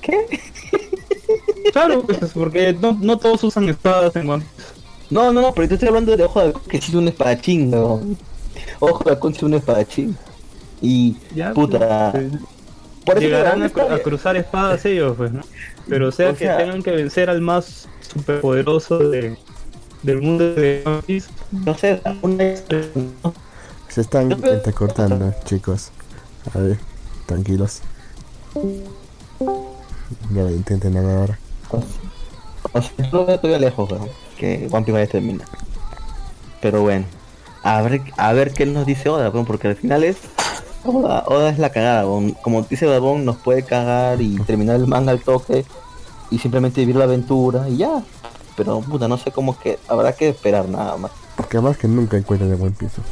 ¿Qué? 0.00 0.40
Claro, 1.72 2.02
pues, 2.02 2.18
porque 2.34 2.72
no, 2.72 2.98
no 3.00 3.16
todos 3.18 3.44
usan 3.44 3.68
espadas 3.68 4.16
en 4.16 4.28
One. 4.28 4.44
No, 5.08 5.32
no, 5.32 5.40
no, 5.40 5.54
pero 5.54 5.68
yo 5.68 5.74
estoy 5.74 5.88
hablando 5.88 6.16
de 6.16 6.24
Ojo 6.24 6.40
de 6.40 6.46
Halcón, 6.46 6.62
que 6.68 6.76
es 6.78 6.88
un 6.90 7.06
espadachín, 7.08 7.72
weón. 7.72 8.18
Ojo 8.80 9.04
de 9.04 9.10
Halcón 9.12 9.32
es 9.32 9.42
un 9.42 9.54
espadachín. 9.54 10.16
Y, 10.82 11.16
Ya, 11.34 11.52
puta. 11.52 12.10
pues, 12.12 12.24
por 13.04 13.16
eso 13.18 13.26
llegarán 13.26 13.62
a, 13.62 13.68
cruzar 13.70 14.36
espadas 14.36 14.84
ellos, 14.84 15.16
pues, 15.16 15.32
¿no? 15.32 15.42
Pero 15.88 16.08
o 16.08 16.12
sea 16.12 16.30
O 16.30 16.32
que 16.32 16.44
sea- 16.44 16.58
tengan 16.58 16.82
que 16.82 16.90
vencer 16.92 17.30
al 17.30 17.40
más 17.40 17.88
superpoderoso 18.14 18.98
de, 18.98 19.36
del 20.02 20.22
mundo 20.22 20.54
de 20.54 20.82
One 20.84 21.02
Piece. 21.02 21.30
No 21.50 21.76
sé, 21.76 22.00
una... 22.22 22.56
Se 23.88 24.02
están 24.02 24.30
entrecortando, 24.30 25.34
chicos. 25.44 25.90
A 26.54 26.58
ver, 26.58 26.78
tranquilos. 27.26 27.80
Ya 30.32 30.42
lo 30.42 30.50
intenten 30.50 30.96
ahora. 30.96 31.38
O 32.72 32.82
sea, 32.82 32.92
yo 32.98 33.26
lo 33.26 33.38
todavía 33.38 33.58
lejos, 33.58 33.90
weón, 33.90 34.08
que 34.38 34.68
One 34.70 34.84
Piece 34.84 34.92
vaya 34.92 35.04
a 35.04 35.08
terminar. 35.08 35.48
Pero 36.60 36.82
bueno, 36.82 37.06
a 37.62 37.82
ver, 37.82 38.02
a 38.16 38.32
ver 38.32 38.52
qué 38.52 38.66
nos 38.66 38.86
dice 38.86 39.08
Oda, 39.08 39.30
weón, 39.30 39.46
porque 39.46 39.68
al 39.68 39.76
final 39.76 40.04
es. 40.04 40.18
Oda, 40.84 41.24
Oda 41.26 41.50
es 41.50 41.58
la 41.58 41.70
cagada. 41.70 42.04
Como 42.42 42.62
dice 42.62 42.86
Babón, 42.86 43.24
nos 43.24 43.36
puede 43.36 43.62
cagar 43.62 44.20
y 44.20 44.36
terminar 44.40 44.76
el 44.76 44.86
manga 44.86 45.12
al 45.12 45.20
toque 45.20 45.64
y 46.30 46.38
simplemente 46.38 46.80
vivir 46.80 46.96
la 46.96 47.04
aventura 47.04 47.68
y 47.68 47.78
ya. 47.78 48.02
Pero 48.56 48.80
puta, 48.80 49.08
no 49.08 49.18
sé 49.18 49.30
cómo 49.30 49.58
que 49.58 49.78
habrá 49.88 50.12
que 50.12 50.28
esperar 50.28 50.68
nada 50.68 50.96
más. 50.96 51.12
Porque 51.36 51.56
además 51.56 51.76
que 51.78 51.88
nunca 51.88 52.16
encuentran 52.16 52.50
el 52.50 52.56
buen 52.56 52.72
piso. 52.72 53.02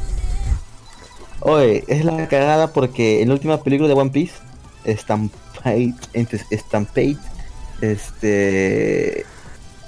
Oye, 1.41 1.83
es 1.87 2.03
la 2.03 2.27
cagada 2.27 2.73
porque 2.73 3.21
en 3.21 3.29
la 3.29 3.35
última 3.35 3.61
película 3.63 3.87
de 3.87 3.93
One 3.93 4.11
Piece, 4.11 4.33
Stampede, 4.85 5.95
Stampede, 6.51 7.17
este, 7.81 9.25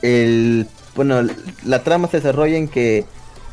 el, 0.01 0.67
bueno, 0.95 1.21
la 1.65 1.83
trama 1.83 2.07
se 2.07 2.17
desarrolla 2.17 2.55
en 2.57 2.69
que 2.69 3.05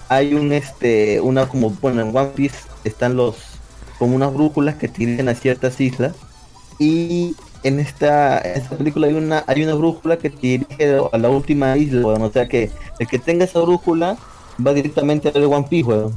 hay 0.08 0.34
un, 0.34 0.52
este, 0.52 1.20
una 1.20 1.48
como, 1.48 1.70
bueno, 1.70 2.02
en 2.02 2.16
One 2.16 2.30
Piece 2.36 2.58
están 2.84 3.16
los, 3.16 3.57
como 3.98 4.16
unas 4.16 4.32
brújulas 4.32 4.76
que 4.76 4.88
tienen 4.88 5.28
a 5.28 5.34
ciertas 5.34 5.80
islas 5.80 6.14
y 6.78 7.34
en 7.62 7.80
esta, 7.80 8.40
en 8.40 8.60
esta 8.60 8.76
película 8.76 9.08
hay 9.08 9.14
una, 9.14 9.44
hay 9.46 9.64
una 9.64 9.74
brújula 9.74 10.16
que 10.16 10.30
te 10.30 10.38
dirige 10.38 11.00
a 11.12 11.18
la 11.18 11.28
última 11.28 11.76
isla, 11.76 12.06
weón, 12.06 12.22
o 12.22 12.30
sea 12.30 12.48
que 12.48 12.70
el 12.98 13.08
que 13.08 13.18
tenga 13.18 13.44
esa 13.44 13.60
brújula 13.60 14.16
va 14.64 14.72
directamente 14.72 15.32
al 15.34 15.44
One 15.44 15.66
Piece, 15.68 15.88
weón. 15.88 16.14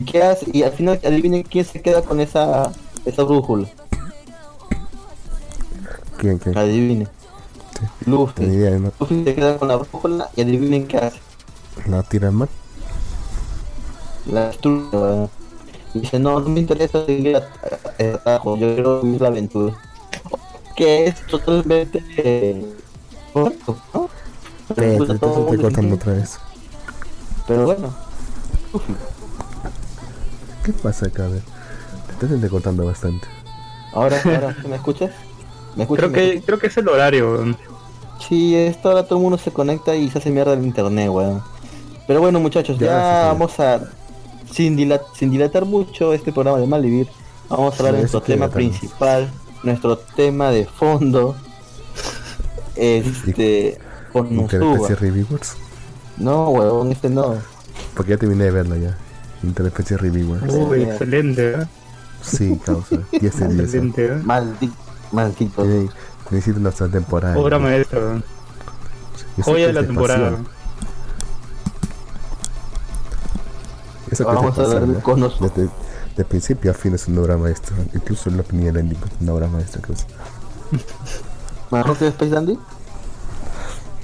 ¿Y 0.00 0.04
¿Qué 0.04 0.22
hace? 0.22 0.46
Y 0.52 0.62
al 0.62 0.72
final 0.72 1.00
adivinen 1.04 1.42
quién 1.42 1.64
se 1.64 1.82
queda 1.82 2.02
con 2.02 2.20
esa 2.20 2.72
esa 3.04 3.22
brújula. 3.24 3.68
¿Quién? 6.18 6.38
¿Quién? 6.38 6.56
Adivinen. 6.56 7.08
Luffy. 8.06 8.44
Ni 8.44 8.54
idea, 8.54 8.78
¿no? 8.78 8.92
Luffy 8.98 9.24
se 9.24 9.34
queda 9.34 9.58
con 9.58 9.68
la 9.68 9.76
brújula 9.76 10.30
y 10.36 10.42
adivinen 10.42 10.86
qué 10.86 10.98
hace. 10.98 11.18
La 11.86 12.02
tira 12.02 12.28
al 12.28 12.34
mar. 12.34 12.48
La 14.26 14.46
destruye. 14.48 14.88
weón. 14.92 15.41
Dice, 15.94 16.18
no, 16.18 16.40
no 16.40 16.48
me 16.48 16.60
interesa 16.60 17.04
seguir 17.04 17.40
atajo, 17.98 18.56
yo 18.56 18.74
quiero 18.74 19.02
vivir 19.02 19.20
la 19.20 19.28
aventura. 19.28 19.74
Que 20.74 21.06
es 21.06 21.26
totalmente 21.26 22.02
eh, 22.16 22.64
correcto, 23.32 23.76
¿no? 23.92 24.08
Pero 24.74 24.98
Puta, 24.98 25.12
te 25.12 25.18
todo 25.18 25.40
estoy 25.44 25.58
cortando 25.58 25.94
otra 25.96 26.12
vez. 26.14 26.38
Pero 27.46 27.66
bueno. 27.66 27.94
¿Qué 30.64 30.72
pasa 30.72 31.06
acá? 31.06 31.26
A 31.26 31.28
ver. 31.28 31.42
Te 32.06 32.12
estás 32.12 32.30
entrecortando 32.30 32.86
bastante. 32.86 33.26
Ahora, 33.92 34.18
ahora, 34.24 34.56
¿me 34.66 34.76
escuchas? 34.76 35.10
¿Me 35.76 35.82
escuchas? 35.82 36.10
Creo 36.10 36.26
¿Me 36.26 36.34
que, 36.34 36.42
creo 36.42 36.58
que 36.58 36.68
es 36.68 36.76
el 36.78 36.88
horario, 36.88 37.32
weón. 37.32 37.56
Sí, 38.26 38.56
esto 38.56 38.90
ahora 38.90 39.04
todo 39.04 39.18
el 39.18 39.22
mundo 39.22 39.36
se 39.36 39.50
conecta 39.50 39.94
y 39.94 40.08
se 40.08 40.18
hace 40.18 40.30
mierda 40.30 40.54
el 40.54 40.64
internet, 40.64 41.10
weón. 41.10 41.42
Pero 42.06 42.20
bueno, 42.20 42.40
muchachos, 42.40 42.78
Ya, 42.78 43.26
vamos 43.28 43.58
a. 43.60 43.80
Sin, 44.52 44.76
dilat- 44.76 45.06
sin 45.14 45.30
dilatar 45.30 45.64
mucho 45.64 46.12
este 46.12 46.32
programa 46.32 46.58
de 46.58 46.66
Malvivir, 46.66 47.08
vamos 47.48 47.74
a 47.74 47.76
hablar 47.78 47.92
Sí, 47.92 47.96
de 47.96 48.00
nuestro 48.02 48.20
tema 48.22 48.46
dilatamos. 48.48 48.54
principal, 48.78 49.30
nuestro 49.62 49.98
tema 49.98 50.50
de 50.50 50.66
fondo. 50.66 51.34
Este. 52.76 53.78
Con 54.12 54.32
Interespecie. 54.32 54.96
Reviewers. 54.96 55.54
No, 56.18 56.50
weón, 56.50 56.92
este 56.92 57.08
no. 57.08 57.34
Porque 57.94 58.10
ya 58.12 58.16
terminé 58.18 58.44
de 58.44 58.50
verla 58.50 58.76
ya. 58.76 58.98
Interespecie 59.42 59.96
Reviewers. 59.96 60.52
Uy, 60.52 60.82
excelente, 60.82 61.52
¿eh? 61.52 61.66
Sí, 62.22 62.58
causa. 62.64 62.98
10 63.10 63.20
de 63.20 63.28
10. 63.28 63.40
¿eh? 63.58 63.62
excelente, 63.62 64.06
¿eh? 64.06 64.14
Maldito. 64.22 64.74
Maldito. 65.12 65.64
Necesito 66.30 66.60
una 66.60 66.70
temporada. 66.70 67.36
Obra 67.38 67.58
maestra, 67.58 68.22
Joya 69.42 69.64
de 69.64 69.70
es 69.70 69.74
la 69.74 69.82
temporada. 69.86 70.38
Eso 74.12 74.26
que 74.26 74.34
Vamos 74.34 74.58
a 74.58 74.62
hablar 74.62 74.86
de 74.86 75.00
conos. 75.00 75.40
Desde, 75.40 75.70
de 76.16 76.24
principio 76.24 76.70
a 76.70 76.74
fin 76.74 76.94
es 76.94 77.08
una 77.08 77.22
obra 77.22 77.38
maestra. 77.38 77.74
Incluso 77.94 78.28
la 78.28 78.42
opinión 78.42 78.74
del 78.74 78.84
ending 78.84 78.98
es 78.98 79.20
una 79.22 79.32
obra 79.32 79.48
maestra. 79.48 79.80
Causa. 79.80 80.06
¿Mejor 81.70 81.96
que 81.96 82.06
Space 82.08 82.30
Dandy? 82.30 82.58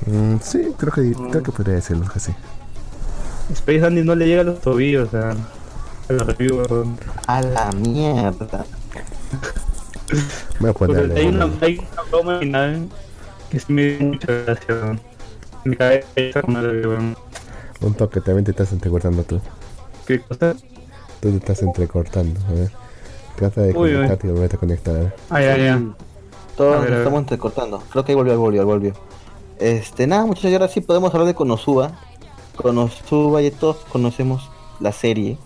Mm, 0.07 0.37
sí, 0.41 0.73
creo 0.79 0.93
que, 0.93 1.13
creo 1.13 1.43
que 1.43 1.53
podría 1.53 1.75
decirlo 1.75 2.07
así. 2.15 2.33
Space 3.53 3.81
Dandy 3.81 4.03
no 4.03 4.15
le 4.15 4.27
llega 4.27 4.41
a 4.41 4.45
los 4.45 4.61
tobillos 4.63 5.13
a, 5.13 5.33
a 5.33 6.13
la 6.13 6.25
review. 6.25 6.63
A 7.27 7.43
la 7.43 7.71
mierda. 7.73 8.65
Voy 10.59 10.71
a 10.71 10.73
ponerle. 10.73 11.21
hay 11.21 11.27
una, 11.27 11.51
hay 11.61 11.79
una 11.79 12.03
broma 12.11 12.39
final 12.39 12.89
que 13.51 13.61
sí 13.61 13.73
me 13.75 13.83
dio 13.83 14.07
mucha 14.07 14.33
gracia. 14.33 14.99
Me 15.65 15.77
cae 15.77 16.07
esa 16.17 16.41
con 16.41 16.55
la 16.55 16.63
review. 16.63 17.15
Un 17.83 17.95
toque, 17.95 18.23
también 18.23 18.47
te 18.47 18.53
estás 18.53 18.73
entrecortando 18.73 19.23
tú. 19.25 19.39
¿Qué 20.09 20.21
cosa? 20.21 20.55
Tú 21.21 21.31
te 21.31 21.37
estás 21.37 21.61
entrecortando. 21.61 22.41
A 22.49 22.53
ver. 22.53 22.71
Trata 23.37 23.61
de 23.61 23.77
Uy, 23.77 23.93
conectarte 23.93 24.27
y 24.27 24.31
volverte 24.31 24.57
a 24.57 24.59
conectar. 24.59 24.97
A 24.97 24.99
ver. 24.99 25.15
Ah, 25.29 25.41
ya, 25.43 25.57
ya. 25.59 25.83
Todos 26.57 26.77
A 26.77 26.81
ver, 26.81 26.91
nos 26.91 26.99
estamos 27.01 27.21
entrecortando. 27.21 27.83
Creo 27.91 28.05
que 28.07 28.13
ahí 28.13 28.17
volvió, 28.17 28.39
volvió, 28.41 28.65
volvió. 28.65 28.95
Este, 29.59 30.07
nada, 30.07 30.25
muchachos, 30.25 30.51
y 30.51 30.55
ahora 30.55 30.69
sí 30.69 30.81
podemos 30.81 31.13
hablar 31.13 31.27
de 31.27 31.35
Konosuba. 31.35 31.93
Konosuba, 32.57 33.43
ya 33.43 33.51
todos 33.51 33.85
conocemos 33.93 34.51
la 34.81 34.93
serie. 34.93 35.37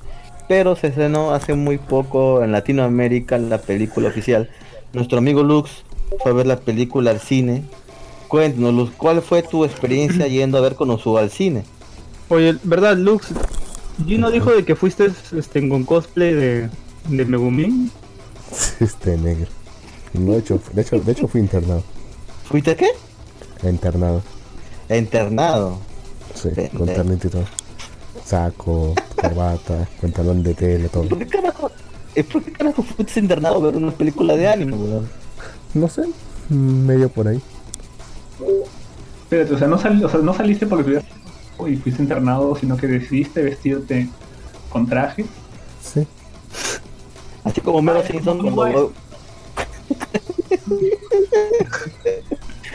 Pero 0.47 0.77
se 0.77 0.87
estrenó 0.87 1.33
hace 1.35 1.55
muy 1.55 1.79
poco 1.79 2.45
en 2.45 2.53
Latinoamérica 2.53 3.39
la 3.39 3.59
película 3.59 4.11
oficial. 4.11 4.49
Nuestro 4.93 5.19
amigo 5.19 5.43
Lux 5.43 5.83
fue 6.23 6.31
a 6.31 6.35
ver 6.35 6.47
la 6.47 6.61
película 6.61 7.11
al 7.11 7.19
cine. 7.19 7.65
Cuéntanos, 8.29 8.75
Lux, 8.75 8.93
¿cuál 8.97 9.23
fue 9.23 9.43
tu 9.43 9.65
experiencia 9.65 10.29
yendo 10.29 10.57
a 10.57 10.61
ver 10.61 10.77
Konosuba 10.77 11.19
al 11.19 11.31
cine? 11.31 11.65
Oye, 12.29 12.57
¿verdad, 12.63 12.97
Lux? 12.97 13.33
Gino 14.07 14.31
dijo 14.31 14.51
de 14.51 14.65
que 14.65 14.75
fuiste 14.77 15.11
este, 15.37 15.69
con 15.69 15.85
cosplay 15.85 16.35
de, 16.35 16.71
de 17.09 17.25
Megumin. 17.25 17.91
Este 18.81 19.17
negro. 19.17 19.47
No, 20.13 20.33
de 20.33 20.39
hecho, 20.39 20.61
de 20.73 20.83
hecho, 20.83 21.01
de 21.01 21.13
hecho 21.13 21.27
fui 21.29 21.41
internado. 21.41 21.83
¿Fuiste 22.45 22.73
a 22.73 22.77
qué? 22.77 22.89
Internado. 23.67 24.23
Internado. 24.91 25.79
Sí, 26.35 26.51
con 26.77 26.87
ternito 26.87 27.29
y 27.29 27.31
todo. 27.31 27.45
Saco, 28.25 28.95
corbata, 29.17 29.89
pantalón 30.03 30.43
de 30.43 30.55
tela, 30.55 30.89
todo. 30.89 31.09
¿Por 31.09 31.19
qué 31.19 31.27
carajo, 31.27 31.71
¿por 32.31 32.43
qué 32.43 32.53
carajo 32.53 32.83
fuiste 32.83 33.21
internado 33.21 33.57
a 33.57 33.61
ver 33.61 33.77
una 33.77 33.91
película 33.93 34.37
de 34.37 34.49
anime, 34.49 34.77
weón? 34.77 35.09
No 35.75 35.89
sé, 35.89 36.03
medio 36.51 37.09
por 37.09 37.29
ahí. 37.29 37.41
Espérate, 39.25 39.55
o 39.55 39.59
sea, 39.59 39.69
no, 39.69 39.79
sal- 39.79 40.05
o 40.05 40.09
sea, 40.11 40.21
no 40.21 40.35
saliste 40.35 40.67
porque 40.67 40.85
tuvieras 40.85 41.05
y 41.69 41.77
fuiste 41.77 42.03
internado, 42.03 42.55
sino 42.57 42.77
que 42.77 42.87
decidiste 42.87 43.43
vestirte 43.43 44.09
con 44.71 44.87
traje. 44.87 45.25
Sí. 45.83 46.07
Así 47.45 47.61
como 47.61 47.83
Mero 47.83 48.03
Simpson 48.05 48.51
cuando... 48.55 48.93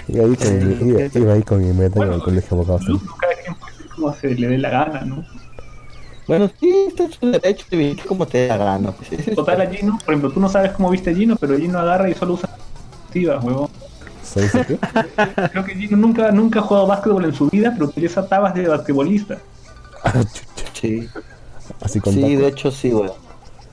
Y 0.07 0.19
ahí 0.19 0.35
con, 0.35 0.67
mi- 0.85 0.89
iba, 0.91 1.01
iba 1.13 1.33
ahí 1.33 1.43
con 1.43 1.59
mi 1.67 1.73
meta 1.73 2.05
en 2.05 2.13
el 2.13 2.21
colegio 2.21 2.55
abogado. 2.55 2.79
Cada 3.19 3.33
quien 3.43 3.55
puede 3.55 3.89
como 3.93 4.13
se 4.15 4.29
le 4.35 4.47
dé 4.47 4.57
la 4.57 4.69
gana, 4.69 5.01
¿no? 5.01 5.25
Bueno, 6.27 6.49
sí, 6.59 6.85
está 6.89 7.03
en 7.05 7.11
su 7.11 7.31
derecho 7.31 7.65
de 7.69 7.77
vivir 7.77 8.05
como 8.05 8.25
te 8.25 8.37
dé 8.39 8.47
la 8.47 8.57
gana. 8.57 8.91
Pues, 8.91 9.11
es- 9.27 9.35
Total 9.35 9.61
a 9.61 9.67
Gino, 9.69 9.97
por 10.05 10.13
ejemplo, 10.13 10.31
tú 10.31 10.39
no 10.39 10.47
sabes 10.49 10.71
cómo 10.71 10.89
viste 10.89 11.09
a 11.11 11.13
Gino, 11.15 11.35
pero 11.35 11.57
Gino 11.57 11.77
agarra 11.79 12.09
y 12.09 12.13
solo 12.13 12.35
usa 12.35 12.49
activas, 13.05 13.43
huevón. 13.43 13.69
¿Sabes 14.33 14.51
qué? 14.51 14.77
Creo 15.51 15.63
que 15.65 15.75
Gino 15.75 15.97
nunca, 15.97 16.31
nunca 16.31 16.59
ha 16.59 16.63
jugado 16.63 16.87
básquetbol 16.87 17.25
en 17.25 17.33
su 17.33 17.49
vida, 17.49 17.71
pero 17.73 17.85
utiliza 17.87 18.27
tabas 18.27 18.53
de 18.53 18.67
basquetbolista. 18.67 19.37
Ah. 20.03 20.21
Sí, 20.73 21.07
Así 21.81 21.99
con 21.99 22.13
sí, 22.13 22.21
tacos. 22.21 22.37
de 22.37 22.47
hecho 22.47 22.71
sí, 22.71 22.89
güey. 22.91 23.09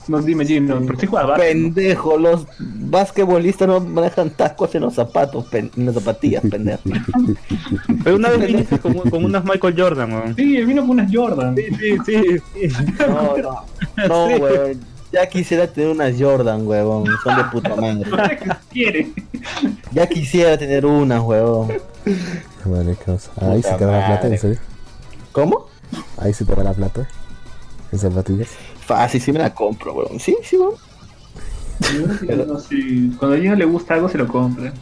No 0.06 0.20
dime 0.20 0.44
Gino, 0.44 0.80
pero 0.86 0.98
sí 1.00 1.06
juega. 1.06 1.34
Pendejo, 1.36 2.18
los 2.18 2.46
basquetbolistas 2.58 3.66
no 3.68 3.80
manejan 3.80 4.30
tacos 4.30 4.74
en 4.74 4.82
los 4.82 4.94
zapatos, 4.94 5.46
pen- 5.46 5.70
en 5.76 5.86
las 5.86 5.94
zapatillas, 5.94 6.42
pendejo. 6.50 6.82
Pero 8.02 8.16
una 8.16 8.28
vez 8.30 8.46
viniste 8.46 8.78
con, 8.78 8.94
con 8.94 9.24
unas 9.24 9.44
Michael 9.44 9.74
Jordan, 9.78 10.12
weón. 10.12 10.36
Sí, 10.36 10.62
vino 10.64 10.82
con 10.82 10.90
unas 10.90 11.10
Jordan. 11.12 11.56
Sí, 11.56 11.64
sí, 11.78 11.96
sí. 12.04 12.68
sí. 12.68 12.84
No, 13.08 13.36
no, 13.38 13.64
no, 14.08 14.28
Sí. 14.28 14.34
güey. 14.38 14.76
Ya 15.14 15.28
quisiera 15.28 15.68
tener 15.68 15.90
unas 15.90 16.12
Jordan, 16.18 16.66
huevón. 16.66 17.04
Son 17.22 17.36
de 17.36 17.44
puta 17.44 17.76
madre. 17.76 18.10
Ya 19.92 20.06
quisiera 20.08 20.58
tener 20.58 20.84
unas, 20.84 21.22
huevón. 21.22 21.68
Madre. 22.64 22.96
Ahí 23.40 23.56
Puta 23.62 23.70
sí 23.70 23.76
te 23.78 23.84
da 23.84 23.92
la 24.00 24.06
plata, 24.06 24.26
en 24.26 24.38
serio. 24.38 24.58
¿Cómo? 25.30 25.66
Ahí 26.18 26.32
sí 26.34 26.44
te 26.44 26.52
da 26.54 26.64
la 26.64 26.72
plata. 26.72 27.08
En 27.92 27.98
zapatillas. 28.00 28.48
Fácil, 28.84 29.20
sí 29.20 29.32
me 29.32 29.38
la 29.38 29.54
compro, 29.54 29.92
huevón. 29.94 30.18
Sí, 30.18 30.36
sí, 30.42 30.56
huevón. 30.56 30.74
Sí. 32.68 33.12
Cuando 33.18 33.36
a 33.36 33.40
Gino 33.40 33.54
le 33.54 33.64
gusta 33.66 33.94
algo, 33.94 34.08
se 34.08 34.18
lo 34.18 34.26
compra. 34.26 34.72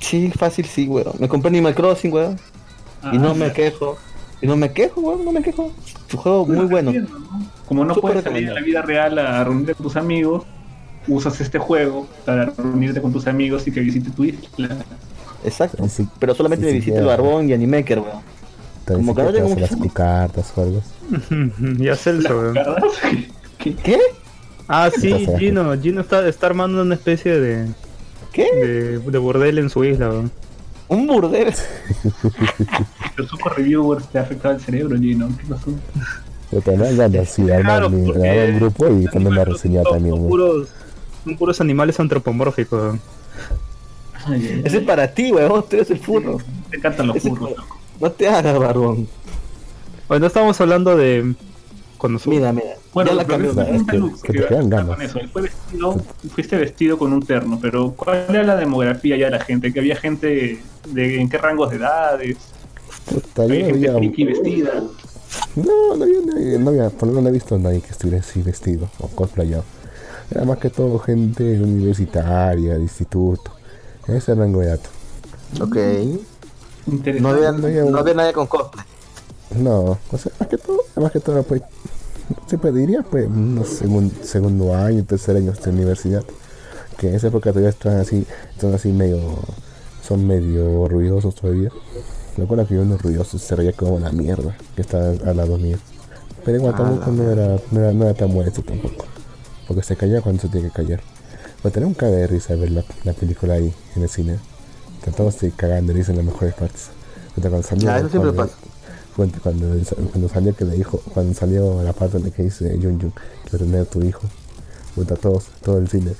Sí, 0.00 0.30
fácil, 0.34 0.64
sí, 0.64 0.88
huevón. 0.88 1.14
Me 1.18 1.28
compré 1.28 1.50
Animal 1.50 1.74
Crossing, 1.74 2.10
huevón. 2.12 2.40
Y 3.12 3.18
no 3.18 3.32
Ah, 3.32 3.34
me 3.34 3.52
quejo. 3.52 3.98
Y 4.42 4.46
no 4.46 4.56
me 4.56 4.72
quejo, 4.72 5.00
huevón, 5.00 5.24
no 5.24 5.32
me 5.32 5.40
quejo. 5.40 5.72
Su 6.08 6.18
juego 6.18 6.44
muy 6.46 6.66
bueno. 6.66 6.90
entiendo, 6.90 7.18
¿no? 7.18 7.50
Como 7.66 7.84
no 7.84 7.94
Súper 7.94 8.10
puedes 8.10 8.24
salir 8.24 8.48
en 8.48 8.54
la 8.54 8.60
vida 8.60 8.82
real 8.82 9.18
a 9.18 9.44
reunirte 9.44 9.74
con 9.74 9.84
tus 9.84 9.96
amigos, 9.96 10.44
usas 11.06 11.40
este 11.40 11.58
juego 11.58 12.08
para 12.26 12.46
reunirte 12.46 13.00
con 13.00 13.12
tus 13.12 13.26
amigos 13.28 13.66
y 13.68 13.72
que 13.72 13.80
visite 13.80 14.10
tu 14.10 14.24
isla. 14.24 14.76
Exacto. 15.44 15.84
Pero 16.18 16.34
solamente 16.34 16.66
sí, 16.66 16.66
me 16.66 16.72
sí, 16.72 16.78
visita 16.78 16.98
el 16.98 17.04
ya. 17.04 17.10
barbón 17.10 17.48
y 17.48 17.52
Animaker, 17.52 18.00
weón. 18.00 18.20
Como 18.84 19.14
que 19.14 19.22
no 19.22 19.32
tengo 19.32 19.54
las 19.54 19.72
o 20.58 20.60
algo. 20.62 20.82
ya 21.78 21.94
Celso, 21.96 22.36
weón. 22.38 22.54
¿Verdad? 22.54 22.76
¿Qué? 23.58 23.76
¿Qué? 23.76 23.98
Ah, 24.66 24.90
sí, 24.94 25.26
Gino. 25.38 25.80
Gino 25.80 26.00
está, 26.00 26.26
está 26.28 26.46
armando 26.46 26.82
una 26.82 26.94
especie 26.94 27.38
de, 27.38 27.68
¿Qué? 28.32 28.46
de, 28.52 28.98
de 28.98 29.18
bordel 29.18 29.58
en 29.58 29.70
su 29.70 29.84
isla, 29.84 30.08
weón. 30.08 30.32
Un 30.92 31.06
burdel. 31.06 31.48
Los 33.16 33.28
super 33.28 33.52
reviewers 33.54 34.06
te 34.08 34.18
ha 34.18 34.22
afectado 34.22 34.54
el 34.54 34.60
cerebro, 34.60 34.96
Gino. 34.98 35.28
¿Qué 35.38 35.46
pasó? 35.48 35.70
Pero 36.50 36.76
dan 36.78 36.96
ganas, 36.96 37.30
sí, 37.30 37.42
de 37.42 37.54
armar, 37.54 37.88
mi- 37.90 38.12
grupo 38.58 38.86
y 38.88 39.04
también 39.06 39.34
la 39.34 39.42
animales 39.42 39.48
reseña 39.48 39.82
son- 39.84 39.92
también, 39.92 40.14
son 40.14 40.20
güey. 40.20 40.30
puros, 40.30 40.68
son 41.24 41.36
puros 41.38 41.60
animales 41.60 41.98
antropomórficos. 41.98 42.96
Ay, 44.26 44.62
Ese 44.64 44.78
es 44.78 44.84
para 44.84 45.12
ti, 45.12 45.32
weón. 45.32 45.64
Tú 45.68 45.76
eres 45.76 45.90
el 45.90 45.98
furro. 45.98 46.38
Te 46.70 46.76
encantan 46.76 47.06
los 47.06 47.18
furros, 47.20 47.50
loco. 47.50 47.78
No 48.00 48.10
te 48.12 48.28
hagas, 48.28 48.58
barbón. 48.58 49.08
Bueno, 50.08 50.26
estamos 50.26 50.60
hablando 50.60 50.94
de 50.96 51.34
cuando 52.02 52.18
su- 52.18 52.30
Mira, 52.30 52.52
mira. 52.52 52.74
Bueno, 52.92 53.10
ya 53.12 53.16
la 53.24 53.38
me 53.38 53.76
es 53.76 53.82
que- 53.84 53.96
Lux, 53.96 54.22
que 54.22 54.32
ganas. 54.50 55.00
eso. 55.00 55.20
Él 55.20 55.28
fue 55.28 55.42
vestido, 55.42 55.96
fuiste 56.34 56.56
vestido 56.56 56.98
con 56.98 57.12
un 57.12 57.22
terno, 57.24 57.60
pero 57.62 57.92
¿cuál 57.92 58.26
era 58.28 58.42
la 58.42 58.56
demografía 58.56 59.16
ya 59.16 59.26
de 59.26 59.30
la 59.38 59.44
gente? 59.44 59.72
¿Que 59.72 59.78
había 59.78 59.94
gente 59.94 60.60
de 60.88 61.20
en 61.20 61.28
qué 61.28 61.38
rangos 61.38 61.70
de 61.70 61.76
edades? 61.76 62.38
Puta, 63.08 63.42
¿Había 63.44 63.66
gente 63.66 63.88
había, 63.88 63.94
friki 63.98 64.24
vestida? 64.24 64.82
no, 65.54 65.96
no 65.96 66.02
había, 66.04 66.18
nadie- 66.26 66.58
no 66.58 66.70
había, 66.70 66.90
por 66.90 67.02
lo 67.08 67.14
menos 67.14 67.22
no 67.22 67.28
he 67.28 67.32
visto 67.32 67.54
a 67.54 67.58
nadie 67.58 67.80
que 67.80 67.90
estuviera 67.90 68.18
así 68.20 68.42
vestido 68.42 68.88
o 68.98 69.06
cosplayado. 69.06 69.62
Era 70.32 70.44
más 70.44 70.58
que 70.58 70.70
todo 70.70 70.98
gente 70.98 71.60
universitaria, 71.60 72.74
de 72.74 72.80
instituto. 72.82 73.52
Ese 74.08 74.34
rango 74.34 74.58
de 74.60 74.66
edad. 74.66 74.80
Ok. 75.60 75.76
Interesante. 76.86 77.20
No 77.20 77.28
había, 77.28 77.52
No 77.52 77.66
había- 77.68 77.84
no 77.84 77.98
había 77.98 78.14
nadie 78.14 78.32
con 78.32 78.48
cosplay. 78.48 78.84
No, 79.56 79.98
o 80.10 80.18
sea, 80.18 80.32
más 80.40 80.48
que 80.48 80.56
todo, 80.56 80.78
más 80.96 81.12
que 81.12 81.20
todo, 81.20 81.42
pues, 81.42 81.60
se 82.46 82.72
diría, 82.72 83.02
pues, 83.02 83.28
no 83.28 83.62
segun- 83.64 84.12
segundo 84.22 84.74
año, 84.74 85.04
tercer 85.04 85.36
año 85.36 85.52
de 85.52 85.70
universidad, 85.70 86.22
que 86.98 87.08
en 87.08 87.14
esa 87.14 87.28
época 87.28 87.50
todavía 87.50 87.70
están 87.70 87.98
así, 87.98 88.26
están 88.54 88.74
así 88.74 88.90
medio, 88.92 89.18
son 90.06 90.26
medio 90.26 90.88
ruidosos 90.88 91.34
todavía. 91.34 91.70
Me 92.36 92.44
acuerdo 92.44 92.66
que 92.66 92.78
uno 92.78 92.96
ruidoso 92.96 93.38
se 93.38 93.54
reía 93.56 93.72
como 93.72 93.98
la 93.98 94.10
mierda, 94.12 94.56
que 94.74 94.82
está 94.82 95.10
al 95.10 95.36
lado 95.36 95.58
mío. 95.58 95.76
Pero 96.44 96.58
igual 96.58 96.74
tampoco 96.74 97.10
la 97.10 97.16
no 97.16 97.30
era, 97.30 97.56
no 97.70 97.80
era, 97.80 97.92
no 97.92 98.04
era 98.04 98.14
tan 98.14 98.32
molesto 98.32 98.62
tampoco, 98.62 99.04
porque 99.68 99.82
se 99.82 99.96
calla 99.96 100.20
cuando 100.22 100.42
se 100.42 100.48
tiene 100.48 100.68
que 100.68 100.74
callar. 100.74 101.00
Pero 101.62 101.72
tenía 101.72 101.86
un 101.86 101.94
caga 101.94 102.16
de 102.16 102.26
risa 102.26 102.54
ver 102.56 102.70
la, 102.72 102.84
la 103.04 103.12
película 103.12 103.54
ahí 103.54 103.72
en 103.94 104.02
el 104.02 104.08
cine. 104.08 104.38
Tratamos 105.02 105.38
de 105.40 105.50
cagando 105.52 105.92
de 105.92 105.98
risa 105.98 106.10
en 106.12 106.18
las 106.18 106.26
mejores 106.26 106.54
partes. 106.54 106.88
Cuando 107.38 107.62
salió, 107.62 107.90
Ah, 107.90 107.98
eso 107.98 108.08
siempre 108.08 108.32
cuando- 108.32 108.52
pasa. 108.54 108.54
Cuando, 109.16 109.38
cuando, 109.40 109.66
cuando 110.10 110.28
salió 110.28 110.54
que 110.54 110.64
le 110.64 110.76
dijo, 110.76 111.00
cuando 111.12 111.34
salió 111.34 111.82
la 111.82 111.92
parte 111.92 112.18
donde 112.18 112.30
que 112.30 112.44
dice 112.44 112.78
Jun 112.80 113.00
Jun 113.00 113.12
a 113.52 113.58
tener 113.58 113.82
a 113.82 113.84
tu 113.84 114.02
hijo, 114.02 114.22
puta 114.94 115.16
todos, 115.16 115.46
todo 115.62 115.78
el 115.78 115.88
cine, 115.88 116.12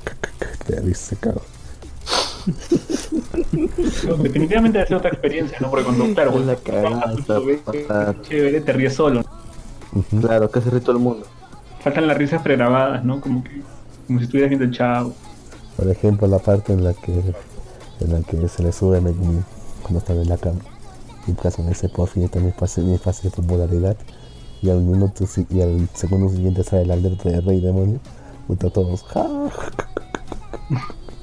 te 0.66 0.80
risa, 0.80 1.10
se 1.10 1.16
cagó. 1.16 1.42
Definitivamente 4.22 4.78
debe 4.78 4.88
ser 4.88 4.96
otra 4.96 5.10
experiencia, 5.10 5.58
¿no? 5.60 5.70
Porque 5.70 5.84
cuando, 5.84 6.14
claro, 6.14 6.38
Es 6.38 6.46
la 6.46 6.56
cagada, 6.56 8.22
chévere, 8.22 8.60
te 8.60 8.72
ríes 8.72 8.94
solo. 8.94 9.24
Claro, 10.20 10.50
que 10.50 10.60
se 10.60 10.70
ríe 10.70 10.80
todo 10.80 10.92
el 10.92 11.02
mundo. 11.02 11.26
Faltan 11.80 12.06
las 12.06 12.16
risas 12.16 12.42
pregrabadas, 12.42 13.04
¿no? 13.04 13.20
Como 13.20 13.42
que, 13.42 13.62
como 14.06 14.18
si 14.18 14.24
estuvieras 14.26 14.50
viendo 14.50 14.64
el 14.64 14.72
chavo. 14.72 15.14
Por 15.76 15.88
ejemplo, 15.88 16.26
la 16.28 16.38
parte 16.38 16.72
en 16.72 16.84
la 16.84 16.94
que 16.94 17.12
en 18.00 18.12
la 18.12 18.20
que 18.20 18.48
se 18.48 18.62
le 18.62 18.72
sube 18.72 19.00
Megumi 19.00 19.42
cuando 19.82 19.98
están 20.00 20.18
en 20.18 20.28
la 20.28 20.36
cama. 20.36 20.60
Y 21.26 21.32
pues 21.32 21.58
en 21.58 21.68
ese 21.68 21.88
por 21.88 22.08
fin 22.08 22.24
está 22.24 22.38
mi 22.40 22.52
fase, 22.52 22.80
mi 22.82 22.98
fase 22.98 23.28
de 23.28 23.36
popularidad. 23.36 23.96
Y 24.62 24.70
al 24.70 24.80
minuto 24.80 25.26
si- 25.26 25.46
y 25.50 25.60
al 25.60 25.88
segundo 25.94 26.28
siguiente 26.30 26.62
sale 26.64 26.82
el 26.82 26.90
alerta 26.90 27.28
de 27.28 27.40
Rey 27.40 27.60
Demonio. 27.60 27.98
Puta 28.46 28.70
todos, 28.70 29.02
ja, 29.04 29.26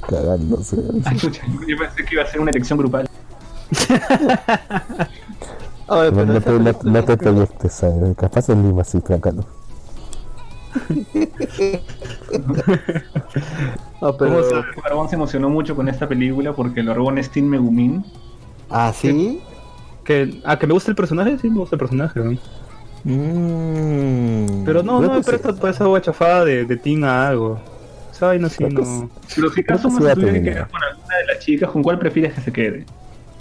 cagándose. 0.09 0.77
Escucha, 1.13 1.41
Yo 1.67 1.77
pensé 1.77 2.05
que 2.05 2.15
iba 2.15 2.23
a 2.23 2.27
ser 2.27 2.41
una 2.41 2.51
elección 2.51 2.77
grupal. 2.80 3.07
A 5.88 5.95
ver, 5.97 6.13
No, 6.13 6.17
pero 6.17 6.25
no, 6.25 6.41
te, 6.41 6.51
no, 6.51 6.59
no 6.91 7.03
te 7.03 7.17
¿sabes? 7.69 8.17
capaz 8.17 8.49
en 8.49 8.63
Lima 8.63 8.84
sí, 8.84 8.99
pero 9.05 9.19
acá 9.19 9.31
no. 9.31 9.45
No, 14.01 14.17
pero... 14.17 14.31
¿Cómo 14.31 14.43
sabes 14.43 14.65
que 14.75 14.81
Barbón 14.81 15.09
se 15.09 15.15
emocionó 15.15 15.49
mucho 15.49 15.75
con 15.75 15.88
esta 15.88 16.07
película? 16.07 16.53
Porque 16.53 16.84
lo 16.84 16.93
robó 16.93 17.11
en 17.11 17.23
Steam 17.23 17.47
Megumin. 17.47 18.03
Ah, 18.69 18.91
¿sí? 18.93 19.41
Que, 20.03 20.41
ah, 20.43 20.59
que 20.59 20.67
me 20.67 20.73
gusta 20.73 20.91
el 20.91 20.95
personaje, 20.95 21.38
sí 21.39 21.49
me 21.49 21.59
gusta 21.59 21.75
el 21.75 21.80
personaje, 21.80 22.19
weón. 22.19 22.39
Mm. 23.03 24.63
Pero 24.65 24.84
no, 24.84 25.01
no 25.01 25.13
me 25.13 25.21
presta 25.21 25.53
por 25.53 25.69
esa 25.69 25.85
guachafada 25.85 26.45
de, 26.45 26.65
de 26.65 26.77
Teen 26.77 27.03
a 27.03 27.27
algo. 27.27 27.59
Esa 28.11 28.27
vaina 28.27 28.49
sí 28.49 28.63
no. 28.63 29.09
Pero 29.35 29.49
si 29.49 29.63
Creo 29.63 29.65
caso 29.65 29.89
que 29.89 29.93
más 29.95 30.03
a 30.03 30.09
se 30.09 30.15
tuviera 30.15 30.34
que 30.34 30.43
quedar 30.43 30.67
con 30.69 30.84
alguna 30.84 31.17
de 31.17 31.25
las 31.25 31.39
chicas, 31.39 31.69
¿con 31.71 31.84
cuál 31.84 31.99
prefieres 31.99 32.34
que 32.34 32.41
se 32.41 32.51
quede? 32.53 32.85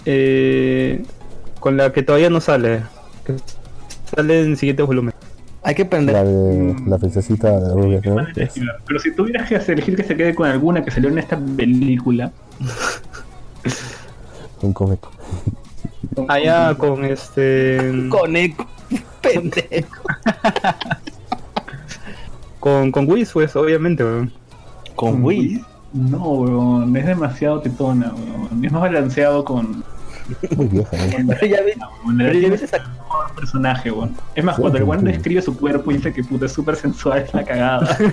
Eh, 0.05 1.03
con 1.59 1.77
la 1.77 1.93
que 1.93 2.03
todavía 2.03 2.29
no 2.29 2.41
sale. 2.41 2.81
Que 3.25 3.35
sale 4.13 4.41
en 4.41 4.51
el 4.51 4.57
siguiente 4.57 4.83
volumen. 4.83 5.13
Hay 5.61 5.75
que 5.75 5.83
aprender. 5.83 6.13
La 6.13 6.23
de 6.25 6.75
la 6.85 6.97
princesita 6.97 7.57
de 7.57 7.73
rubia, 7.73 8.01
¿no? 8.03 8.17
Pero 8.85 8.99
si 8.99 9.15
tuvieras 9.15 9.47
que 9.47 9.55
elegir 9.71 9.95
que 9.95 10.03
se 10.03 10.17
quede 10.17 10.35
con 10.35 10.49
alguna 10.49 10.83
que 10.83 10.91
salió 10.91 11.09
en 11.09 11.19
esta 11.19 11.39
película, 11.39 12.33
Un 14.61 14.73
comeco. 14.73 15.11
Con- 16.15 16.29
Allá 16.31 16.75
con 16.75 17.03
este. 17.05 18.07
Con 18.09 18.35
eco. 18.35 18.67
Pendejo. 19.21 20.01
Con, 22.59 22.91
con 22.91 23.09
Whis, 23.09 23.31
pues, 23.33 23.55
obviamente, 23.55 24.03
weón. 24.03 24.31
Con 24.95 25.23
Wii. 25.23 25.63
No, 25.93 26.17
weón, 26.29 26.95
es 26.95 27.05
demasiado 27.05 27.59
tetona, 27.61 28.13
weón. 28.13 28.63
Es 28.65 28.71
más 28.71 28.81
balanceado 28.81 29.43
con, 29.43 29.83
Muy 30.55 30.67
vieja, 30.67 30.95
ya 30.97 31.61
ves, 31.63 31.77
con 32.03 32.17
la- 32.17 32.25
pero 32.25 32.39
ya 32.39 32.49
ves 32.49 32.61
esa... 32.63 32.77
mejor 32.79 33.35
personaje, 33.35 33.91
weón. 33.91 34.15
Es 34.35 34.43
más, 34.43 34.55
Sí, 34.55 34.61
cuando 34.61 34.77
el 34.79 34.83
weón 34.85 35.03
describe 35.03 35.41
su 35.41 35.57
cuerpo 35.57 35.91
y 35.91 35.95
dice 35.97 36.13
que 36.13 36.23
puta 36.23 36.45
es 36.45 36.51
súper 36.53 36.75
sensual, 36.75 37.19
es 37.19 37.33
la 37.33 37.43
cagada. 37.43 37.97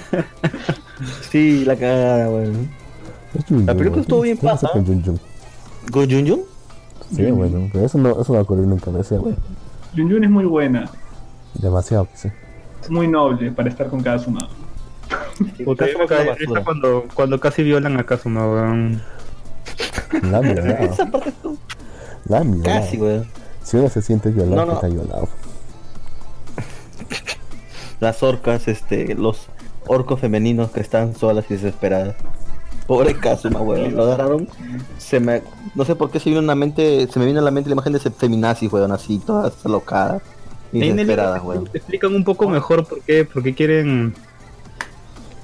Sí, 1.30 1.64
la 1.64 1.76
cagada, 1.76 2.28
weón. 2.28 2.68
La 3.64 3.74
película 3.74 4.02
estuvo 4.02 4.20
bien 4.22 4.36
¿Qué 4.36 4.46
pasa 4.46 4.66
paja. 4.68 4.74
con 5.92 6.10
Jun 6.10 6.28
Jun? 6.28 6.40
Sí, 7.14 7.30
bueno, 7.30 7.68
pero 7.72 7.86
eso 7.86 7.98
no, 7.98 8.10
eso 8.10 8.24
no 8.28 8.34
va 8.34 8.38
a 8.40 8.42
ocurrir 8.42 8.66
nunca, 8.66 8.90
me 8.90 8.98
decía, 8.98 9.18
bueno, 9.18 9.36
Yun 9.94 10.08
Yun 10.08 10.24
es 10.24 10.30
muy 10.30 10.44
buena, 10.44 10.88
demasiado 11.54 12.06
que 12.06 12.16
sí. 12.16 12.28
es 12.82 12.90
muy 12.90 13.08
noble 13.08 13.50
para 13.52 13.68
estar 13.68 13.88
con 13.88 14.00
Kazuma. 14.02 14.48
Puta, 15.64 15.86
Sí, 15.86 15.92
esa 16.44 16.62
cuando, 16.64 17.04
cuando 17.14 17.40
casi 17.40 17.62
violan 17.64 17.98
a 17.98 18.04
Kazuma, 18.04 18.46
weón. 18.46 19.02
La 20.22 20.38
violado. 20.40 20.68
Esa 20.84 21.06
parte 21.10 21.32
La 22.26 22.40
violado. 22.40 22.62
casi, 22.80 22.96
weón. 22.98 23.26
Si 23.64 23.76
uno 23.76 23.88
se 23.88 24.02
siente 24.02 24.30
violado, 24.30 24.56
No, 24.56 24.66
no. 24.66 24.72
está 24.74 24.86
violado. 24.86 25.28
Las 28.00 28.22
orcas, 28.22 28.68
este, 28.68 29.14
los 29.14 29.48
orcos 29.86 30.20
femeninos 30.20 30.70
que 30.70 30.80
están 30.80 31.14
solas 31.16 31.44
y 31.50 31.54
desesperadas. 31.54 32.16
Pobre 32.90 33.14
Kazuma, 33.14 33.60
weón. 33.60 33.94
Lo 33.94 34.02
agarraron. 34.02 34.48
Se 34.98 35.20
me, 35.20 35.42
no 35.76 35.84
sé 35.84 35.94
por 35.94 36.10
qué 36.10 36.18
se 36.18 36.28
vino 36.28 36.40
en 36.40 36.48
la 36.48 36.56
mente, 36.56 37.06
se 37.06 37.20
me 37.20 37.24
vino 37.26 37.38
a 37.38 37.42
la 37.42 37.52
mente 37.52 37.70
la 37.70 37.74
imagen 37.74 37.92
de 37.92 38.00
ese 38.00 38.10
feminazis, 38.10 38.72
weón, 38.72 38.90
así, 38.90 39.18
todas 39.24 39.64
alocadas 39.64 40.22
y 40.72 40.80
desesperadas, 40.80 41.40
te- 41.40 41.46
weón. 41.46 41.64
te 41.68 41.78
explican 41.78 42.12
un 42.16 42.24
poco 42.24 42.48
mejor 42.48 42.84
por 42.88 43.00
qué, 43.02 43.24
por 43.24 43.44
qué 43.44 43.54
quieren 43.54 44.12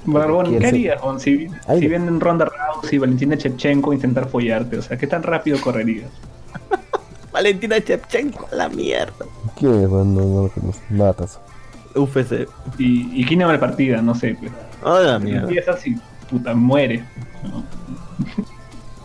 Barbón, 0.07 0.47
¿qué 0.47 0.51
¿Quién 0.51 0.63
se- 0.63 0.69
harías, 0.69 1.01
Gon? 1.01 1.21
Si, 1.21 1.47
si 1.79 1.87
vienen 1.89 2.19
Ronda 2.21 2.47
Rousey 2.47 2.97
y 2.97 2.99
Valentina 2.99 3.37
Shevchenko 3.37 3.93
a 3.93 3.95
intentar 3.95 4.29
follarte, 4.29 4.79
o 4.79 4.83
sea, 4.83 4.97
¿qué 4.97 5.07
tan 5.07 5.23
rápido 5.23 5.61
correrías? 5.61 6.11
Valentina 7.33 7.81
Chepchenko, 7.81 8.49
la 8.51 8.69
mierda. 8.69 9.25
¿Quién 9.57 9.75
es? 9.83 9.89
Bueno, 9.89 10.05
no, 10.05 10.21
no 10.27 10.43
lo 10.45 10.49
conozco. 10.49 10.83
Matas. 10.91 11.39
UFC. 11.95 12.49
Y, 12.79 13.21
y 13.21 13.25
quién 13.25 13.39
la 13.41 13.61
partida, 13.61 14.03
no 14.03 14.15
sé, 14.17 14.37
pues. 14.41 14.51
Ah, 14.85 14.99
la 15.01 15.19
Si 15.19 15.25
mierda. 15.27 15.43
empiezas 15.43 15.87
y 15.87 15.97
puta 16.31 16.55
muere. 16.55 17.05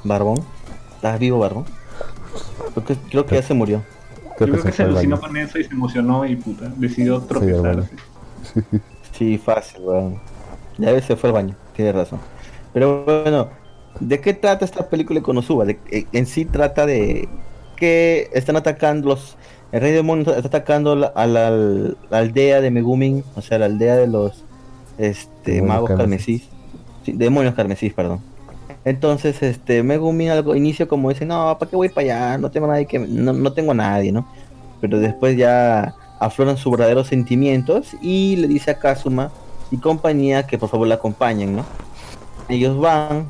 Barbón. 0.04 0.44
¿Estás 0.96 1.20
vivo, 1.20 1.40
Barbón? 1.40 1.66
Creo 2.74 2.86
que, 2.86 2.96
creo 3.10 3.26
que 3.26 3.36
ya 3.36 3.42
se 3.42 3.54
murió. 3.54 3.84
Yo 4.40 4.48
creo 4.48 4.64
que 4.64 4.72
se 4.72 4.84
alucinó 4.84 5.20
con 5.20 5.36
eso 5.38 5.60
y 5.60 5.64
se 5.64 5.74
emocionó 5.74 6.26
y 6.26 6.36
puta, 6.36 6.72
decidió 6.78 7.20
Sí, 7.22 7.28
tropezarse. 7.28 7.90
Sí, 9.18 9.38
fácil, 9.38 9.82
weón. 9.84 10.20
Ya 10.78 11.00
se 11.02 11.16
fue 11.16 11.30
al 11.30 11.34
baño, 11.34 11.56
tiene 11.76 11.92
razón. 11.92 12.20
Pero 12.74 13.04
bueno, 13.04 13.50
¿de 14.00 14.20
qué 14.20 14.34
trata 14.34 14.66
esta 14.66 14.90
película 14.90 15.20
de 15.20 15.24
Konosuba? 15.24 15.66
De- 15.66 15.80
eh, 15.92 16.06
en 16.12 16.26
sí 16.26 16.46
trata 16.46 16.86
de 16.86 17.28
que 17.76 18.30
están 18.34 18.56
atacando 18.56 19.10
los... 19.10 19.36
El 19.72 19.82
rey 19.82 19.92
demonio 19.92 20.34
está 20.34 20.48
atacando 20.48 20.96
la- 20.96 21.08
a 21.08 21.28
la, 21.28 21.50
la 21.52 22.18
aldea 22.18 22.62
de 22.62 22.72
Megumin, 22.72 23.24
o 23.36 23.42
sea, 23.42 23.60
la 23.60 23.66
aldea 23.66 23.96
de 23.96 24.08
los 24.08 24.44
este, 24.98 25.54
Demonios 25.54 25.68
magos 25.76 25.90
carmesís. 25.90 26.42
carmesís. 26.42 26.50
Sí, 27.06 27.12
demonios 27.14 27.56
carmesís, 27.56 27.94
perdón. 27.94 28.22
Entonces, 28.84 29.42
este, 29.44 29.84
Megumin 29.84 30.30
algo 30.30 30.56
inicio 30.56 30.88
como 30.88 31.10
dice, 31.10 31.26
no, 31.26 31.58
¿para 31.60 31.70
qué 31.70 31.76
voy 31.76 31.90
para 31.90 32.02
allá? 32.02 32.38
No 32.38 32.50
tengo 32.50 32.68
nadie 32.68 32.86
que, 32.86 33.00
no, 33.00 33.34
no 33.34 33.54
tengo 33.54 33.74
nadie, 33.74 34.12
¿no? 34.12 34.28
Pero 34.80 35.00
después 35.00 35.38
ya 35.38 35.96
afloran 36.20 36.58
sus 36.58 36.72
verdaderos 36.72 37.08
sentimientos 37.08 37.96
y 38.02 38.36
le 38.38 38.48
dice 38.48 38.72
a 38.72 38.80
Kazuma 38.80 39.32
y 39.70 39.78
compañía 39.78 40.48
que 40.48 40.58
por 40.58 40.70
favor 40.70 40.88
la 40.88 40.96
acompañen, 40.96 41.56
¿no? 41.56 41.66
Ellos 42.50 42.80
van 42.80 43.30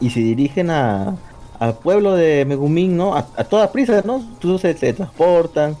y 0.00 0.10
se 0.10 0.20
dirigen 0.20 0.70
a, 0.70 1.16
al 1.58 1.74
pueblo 1.78 2.14
de 2.14 2.44
Megumin, 2.46 2.96
¿no? 2.96 3.14
A, 3.14 3.24
toda 3.44 3.72
prisa, 3.72 4.02
¿no? 4.04 4.22
Todos 4.40 4.62
se, 4.62 4.74
se 4.76 4.92
transportan 4.94 5.76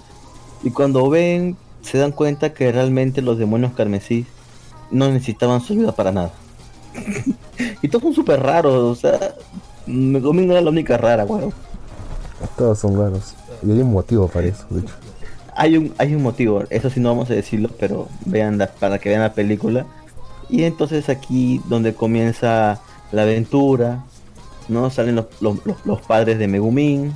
y 0.62 0.70
cuando 0.70 1.08
ven 1.08 1.56
se 1.80 1.98
dan 1.98 2.12
cuenta 2.12 2.52
que 2.52 2.70
realmente 2.72 3.22
los 3.22 3.38
demonios 3.38 3.72
carmesí 3.72 4.26
no 4.90 5.10
necesitaban 5.10 5.60
su 5.60 5.72
ayuda 5.72 5.92
para 5.92 6.12
nada. 6.12 6.32
y 7.82 7.88
todos 7.88 8.02
son 8.02 8.14
súper 8.14 8.40
raros, 8.40 8.74
o 8.74 8.94
sea, 8.94 9.34
Megumin 9.86 10.46
no 10.46 10.52
era 10.52 10.62
la 10.62 10.70
única 10.70 10.96
rara, 10.96 11.24
weón. 11.24 11.52
Todos 12.56 12.78
son 12.78 12.98
raros. 12.98 13.34
Y 13.62 13.70
hay 13.72 13.80
un 13.80 13.92
motivo 13.92 14.28
para 14.28 14.46
eso, 14.46 14.64
de 14.70 14.80
hecho. 14.80 14.94
Hay 15.56 15.76
un, 15.76 15.92
hay 15.98 16.14
un 16.14 16.22
motivo, 16.22 16.62
eso 16.70 16.88
sí 16.88 17.00
no 17.00 17.08
vamos 17.08 17.30
a 17.30 17.34
decirlo, 17.34 17.70
pero 17.80 18.06
vean 18.26 18.58
la- 18.58 18.68
para 18.68 18.98
que 18.98 19.08
vean 19.08 19.22
la 19.22 19.32
película. 19.32 19.86
Y 20.48 20.62
entonces 20.64 21.08
aquí 21.08 21.60
donde 21.68 21.94
comienza 21.94 22.80
la 23.10 23.22
aventura, 23.22 24.04
¿no? 24.68 24.88
Salen 24.90 25.16
los, 25.16 25.26
los, 25.40 25.64
los- 25.66 25.84
los 25.84 26.00
padres 26.02 26.38
de 26.38 26.46
Megumin, 26.46 27.12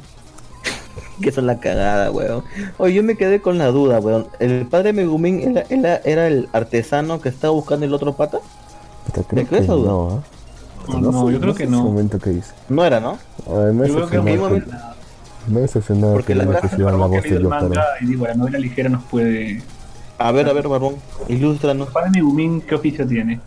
que 1.22 1.30
son 1.30 1.46
la 1.46 1.60
cagada, 1.60 2.10
weón. 2.10 2.42
Oye, 2.78 2.94
yo 2.94 3.02
me 3.04 3.16
quedé 3.16 3.40
con 3.40 3.58
la 3.58 3.66
duda, 3.68 4.00
weón. 4.00 4.26
¿El 4.40 4.66
padre 4.66 4.92
de 4.92 5.02
Megumin 5.02 5.56
era, 5.56 5.64
era, 5.70 5.96
era 6.04 6.26
el 6.26 6.48
artesano 6.52 7.20
que 7.20 7.28
estaba 7.28 7.52
buscando 7.52 7.86
el 7.86 7.94
otro 7.94 8.14
pata? 8.14 8.38
Puta, 9.06 9.22
creo 9.28 9.42
¿Te 9.44 9.48
crees 9.48 9.66
que 9.66 9.72
o 9.72 9.76
no, 9.78 10.08
¿ah? 10.16 10.22
No, 10.88 11.12
no, 11.12 11.30
yo 11.30 11.40
creo 11.40 11.54
que 11.54 11.62
ese 11.64 11.72
no. 11.72 11.84
momento 11.84 12.18
que 12.18 12.30
dice. 12.30 12.52
No 12.68 12.84
era, 12.84 12.98
¿no? 13.00 13.18
A 13.48 13.52
ver, 13.58 13.72
me 13.72 13.86
Yo 13.88 13.94
creo 13.94 14.08
que 14.08 14.16
en 14.16 14.40
momento- 14.40 14.70
que, 14.70 15.52
me 15.52 15.60
decepcionó 15.60 16.12
Porque 16.12 16.26
que 16.28 16.34
la 16.36 16.44
no 16.44 16.50
gracia 16.50 16.68
pusieron 16.70 16.92
la 16.92 16.98
Barbón 16.98 17.16
voz 17.16 17.22
que 17.24 17.34
de 17.34 17.40
manga 17.40 17.84
y 18.00 18.06
digo, 18.06 18.26
la 18.26 18.34
novela 18.34 18.58
ligera 18.58 18.88
nos 18.88 19.02
puede... 19.04 19.62
A 20.18 20.30
ver, 20.32 20.48
a 20.48 20.52
ver, 20.52 20.68
Barbón, 20.68 20.96
ilústranos. 21.28 21.88
Para 21.90 22.08
Megumin, 22.10 22.60
¿qué 22.60 22.74
oficio 22.76 23.06
tiene? 23.06 23.40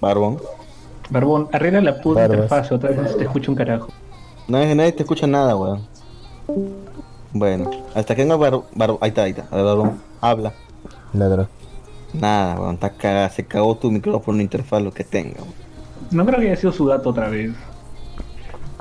Barbón. 0.00 0.38
Barbón, 1.08 1.48
arregla 1.52 1.80
la 1.80 2.00
puta 2.00 2.24
interfaz, 2.26 2.70
otra 2.72 2.90
vez 2.90 2.98
no 2.98 3.08
se 3.08 3.14
te 3.14 3.24
escucha 3.24 3.50
un 3.50 3.56
carajo. 3.56 3.88
Nadie, 4.48 4.74
nadie 4.74 4.92
te 4.92 5.02
escucha 5.02 5.26
nada, 5.26 5.56
weón. 5.56 5.80
Bueno, 7.32 7.70
hasta 7.94 8.14
que 8.14 8.22
venga 8.22 8.36
Bar, 8.36 8.60
Bar- 8.74 8.98
ahí 9.00 9.08
está, 9.08 9.22
ahí 9.22 9.30
está. 9.30 9.46
A 9.50 9.56
ver, 9.56 9.64
Barbón, 9.64 10.00
habla. 10.20 10.52
Ladra. 11.12 11.48
Nada, 12.12 12.60
weón, 12.60 12.74
está 12.74 12.90
cagada. 12.90 13.28
Se 13.30 13.44
cagó 13.44 13.76
tu 13.76 13.90
micrófono, 13.90 14.40
interfaz, 14.42 14.82
lo 14.82 14.92
que 14.92 15.04
tenga. 15.04 15.36
weón. 15.42 15.54
No 16.10 16.26
creo 16.26 16.40
que 16.40 16.46
haya 16.50 16.56
sido 16.56 16.72
su 16.72 16.86
dato 16.86 17.10
otra 17.10 17.28
vez. 17.28 17.52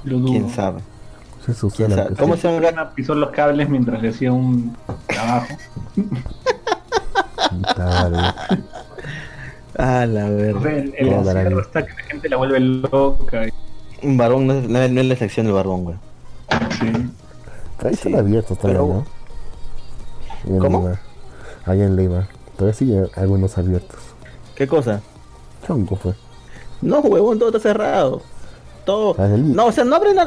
Lo 0.04 0.18
dudo. 0.20 0.32
¿Quién 0.32 0.50
sabe? 0.50 0.82
Su 1.46 1.70
¿Quién 1.70 1.90
suena 1.90 1.96
sabe? 2.04 2.16
que 2.16 2.22
¿Cómo 2.22 2.36
se 2.38 2.60
llama? 2.62 2.92
Pisó 2.92 3.16
los 3.16 3.32
cables 3.32 3.70
mientras 3.70 4.02
le 4.02 4.10
hacía 4.10 4.32
un 4.32 4.76
trabajo. 5.08 5.48
Ah, 9.78 10.06
la 10.08 10.30
verdad. 10.30 10.68
el, 10.68 10.94
el 10.98 11.10
No, 11.10 11.18
encierro 11.22 11.62
está 11.62 11.86
que 11.86 11.94
la 11.94 12.04
gente 12.04 12.30
la 12.30 12.38
vuelve 12.38 12.60
loca. 12.60 13.48
y- 13.48 13.54
Un 14.08 14.18
barbón 14.18 14.48
no 14.48 14.54
es, 14.54 14.92
no 14.92 15.04
la 15.04 15.16
sección 15.16 15.46
del 15.46 15.56
barbón, 15.56 15.86
weón. 15.88 16.00
Sí. 16.80 16.88
Ahí 17.86 17.94
están 17.94 18.12
Sí, 18.14 18.18
abiertos 18.18 18.58
todavía, 18.60 18.82
pero- 18.82 19.06
¿no? 20.54 20.60
¿Cómo? 20.60 20.80
Lima. 20.80 21.00
En 21.86 21.96
Lima. 21.96 22.28
Todavía 22.60 22.74
siguen 22.78 23.08
algunos 23.16 23.58
abiertos. 23.58 23.98
¿Qué 24.54 24.68
cosa? 24.68 25.02
Chonco 25.66 25.96
fue. 25.96 26.14
No, 26.82 27.00
huevón, 27.00 27.40
todo 27.40 27.48
está 27.50 27.60
cerrado. 27.62 28.22
Todo. 28.86 29.16
Ah, 29.18 29.28
el- 29.28 29.56
No, 29.56 29.68
o 29.68 29.72
sea, 29.72 29.86
no 29.86 29.96
abren 29.96 30.18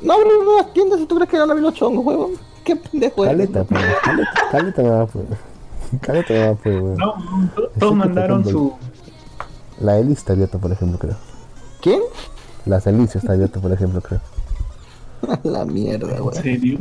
No 0.00 0.12
abren 0.12 0.44
nuevas 0.44 0.72
tiendas 0.72 1.00
si 1.00 1.06
tú 1.06 1.16
crees 1.16 1.28
que 1.28 1.36
van 1.38 1.48
a 1.48 1.52
abrir 1.52 1.64
los 1.64 1.74
chongos, 1.74 2.06
huevón. 2.06 2.30
Qué 2.62 2.76
pendejo. 2.76 3.24
Caleta, 3.24 3.64
pues. 3.64 3.82
Caleta, 4.04 4.30
caleta 4.52 4.82
no 4.84 4.90
va, 4.98 5.06
pues. 5.06 5.24
Caleta 6.00 6.32
no 6.34 6.40
va, 6.46 6.54
pues, 6.54 6.80
weón. 6.80 6.96
No, 6.96 7.14
to- 7.56 7.70
todos 7.80 7.94
mandaron 7.96 8.44
su. 8.44 8.72
La 9.80 9.98
Elise 9.98 10.20
está 10.20 10.32
abierta, 10.34 10.58
por 10.58 10.70
ejemplo, 10.70 10.96
creo. 11.00 11.16
¿Quién? 11.82 12.00
La 12.66 12.80
Celicia 12.80 13.18
está 13.18 13.32
abierta, 13.32 13.58
por 13.60 13.72
ejemplo, 13.72 14.00
creo. 14.00 14.20
la 15.42 15.64
mierda, 15.64 16.14
¿En 16.16 16.22
weón. 16.22 16.34
serio? 16.34 16.78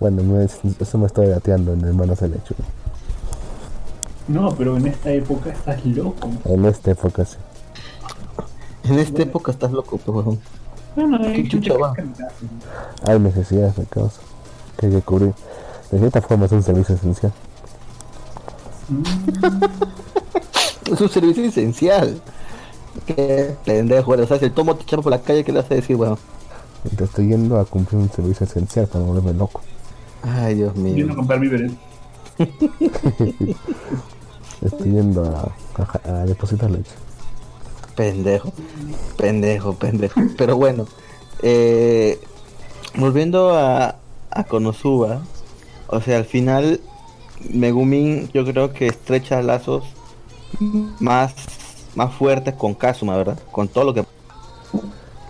Bueno, 0.00 0.22
me- 0.22 0.44
eso 0.44 0.98
me 0.98 1.06
estoy 1.06 1.26
gateando 1.28 1.74
en 1.74 1.84
hermanos 1.84 2.18
del 2.20 2.32
hecho. 2.34 2.54
No, 4.28 4.54
pero 4.56 4.76
en 4.76 4.86
esta 4.88 5.10
época 5.12 5.50
estás 5.50 5.84
loco. 5.84 6.30
En 6.44 6.64
esta 6.64 6.90
época 6.90 7.24
sí. 7.24 7.36
En 8.84 8.98
esta 8.98 9.22
época 9.22 9.52
estás 9.52 9.72
loco. 9.72 9.98
Bueno, 10.94 11.18
hay 11.20 11.28
¿Qué 11.28 11.34
gente 11.34 11.48
chucha 11.50 11.72
que 11.74 11.78
va? 11.78 11.94
Hay 13.06 13.18
necesidades 13.20 13.76
de 13.76 13.84
causa 13.86 14.20
que 14.78 14.86
hay 14.86 14.92
que 14.92 15.02
cubrir. 15.02 15.34
De 15.90 15.98
cierta 15.98 16.20
forma 16.22 16.46
es 16.46 16.52
un 16.52 16.62
servicio 16.62 16.94
esencial. 16.94 17.32
Es 20.90 21.00
un 21.00 21.08
servicio 21.08 21.44
esencial. 21.44 22.22
Qué 23.06 23.56
pendejo. 23.64 24.12
O 24.12 24.26
sea, 24.26 24.38
si 24.38 24.44
el 24.46 24.52
tomo 24.52 24.76
te 24.76 24.84
echamos 24.84 25.02
por 25.02 25.10
la 25.12 25.20
calle, 25.20 25.44
¿qué 25.44 25.52
le 25.52 25.60
vas 25.60 25.70
a 25.70 25.74
decir, 25.74 25.96
weón? 25.96 26.18
Y 26.84 26.94
te 26.94 27.04
estoy 27.04 27.28
yendo 27.28 27.58
a 27.58 27.64
cumplir 27.64 28.00
un 28.00 28.10
servicio 28.10 28.46
esencial 28.46 28.86
para 28.86 29.00
no 29.04 29.08
volverme 29.12 29.32
loco. 29.34 29.62
Ay, 30.22 30.54
Dios 30.56 30.74
Yendo 30.74 31.12
a 31.12 31.16
mío. 31.16 31.16
comprar 31.16 31.40
víveres. 31.40 31.72
Estoy 34.62 34.90
yendo 34.92 35.24
a, 35.24 35.52
a- 35.82 36.20
a 36.20 36.24
depositar 36.26 36.70
leche. 36.70 36.90
Pendejo. 37.94 38.52
Pendejo, 39.16 39.74
pendejo. 39.74 40.20
Pero 40.36 40.56
bueno. 40.56 40.86
Eh, 41.42 42.20
volviendo 42.96 43.56
a, 43.56 43.96
a 44.30 44.44
Konosuba. 44.44 45.22
O 45.88 46.00
sea, 46.00 46.16
al 46.18 46.24
final. 46.24 46.80
Megumin 47.50 48.30
yo 48.32 48.46
creo 48.46 48.72
que 48.72 48.86
estrecha 48.86 49.42
lazos 49.42 49.84
más, 51.00 51.34
más 51.94 52.14
fuertes 52.14 52.54
con 52.54 52.72
Kazuma, 52.72 53.14
¿verdad? 53.14 53.38
Con 53.52 53.68
todo 53.68 53.84
lo 53.84 53.92
que... 53.94 54.04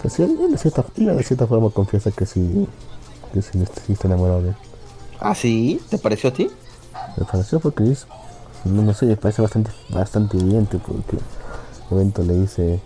Pues 0.00 0.14
sí, 0.14 0.22
de 0.24 0.56
cierta, 0.56 0.84
de 0.94 1.22
cierta 1.24 1.48
forma 1.48 1.68
confiesa 1.70 2.12
que 2.12 2.24
sí, 2.24 2.68
que 3.34 3.42
sí, 3.42 3.58
sí 3.84 3.92
está 3.92 4.06
enamorado 4.06 4.40
de 4.42 4.48
él. 4.50 4.54
¿Ah, 5.18 5.34
sí? 5.34 5.80
¿Te 5.90 5.98
pareció 5.98 6.30
a 6.30 6.32
ti? 6.32 6.48
Me 7.16 7.24
pareció 7.26 7.58
porque 7.58 7.82
dice, 7.82 8.06
no, 8.66 8.82
no 8.82 8.94
sé, 8.94 9.06
me 9.06 9.16
parece 9.16 9.42
bastante, 9.42 9.70
bastante 9.90 10.36
evidente 10.36 10.78
porque 10.78 11.16
el 11.16 11.96
evento 11.96 12.22
le 12.22 12.34
dice 12.34 12.80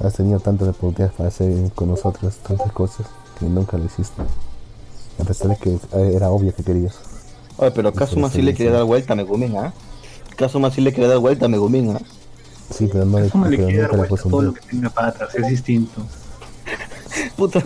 has 0.00 0.14
tenido 0.14 0.40
tantas 0.40 0.68
oportunidades 0.68 1.14
para 1.16 1.28
hacer 1.28 1.70
con 1.74 1.88
nosotros 1.88 2.36
tantas 2.38 2.72
cosas 2.72 3.06
que 3.38 3.46
nunca 3.46 3.76
lo 3.76 3.84
hiciste. 3.84 4.22
A 5.20 5.24
pesar 5.24 5.48
de 5.50 5.56
que 5.56 5.78
era 6.14 6.30
obvio 6.30 6.54
que 6.54 6.62
querías. 6.62 6.98
Oye, 7.56 7.70
pero 7.70 7.92
Kazuma 7.92 8.30
sí 8.30 8.42
le 8.42 8.54
quería 8.54 8.72
dar 8.72 8.84
vuelta 8.84 9.12
a 9.12 9.16
Megumin, 9.16 9.56
¿ah? 9.56 9.72
Kazuma 10.36 10.70
sí 10.70 10.80
le 10.80 10.92
quería 10.92 11.08
dar 11.08 11.18
vuelta 11.18 11.46
a 11.46 11.48
Megumin, 11.48 11.96
¿ah? 11.96 12.00
Sí, 12.70 12.88
pero 12.90 13.04
no 13.04 13.20
le, 13.20 13.28
¿Cómo 13.28 13.46
le 13.46 13.56
quiere 13.56 13.76
dar 13.76 13.90
nunca 13.92 14.02
le 14.02 14.08
vuelta 14.08 14.28
todo 14.28 14.38
un 14.38 14.44
lo 14.46 14.54
que 14.54 14.60
tenga 14.62 14.90
patas? 14.90 15.34
Es 15.34 15.46
distinto. 15.46 16.00
Puta, 17.36 17.62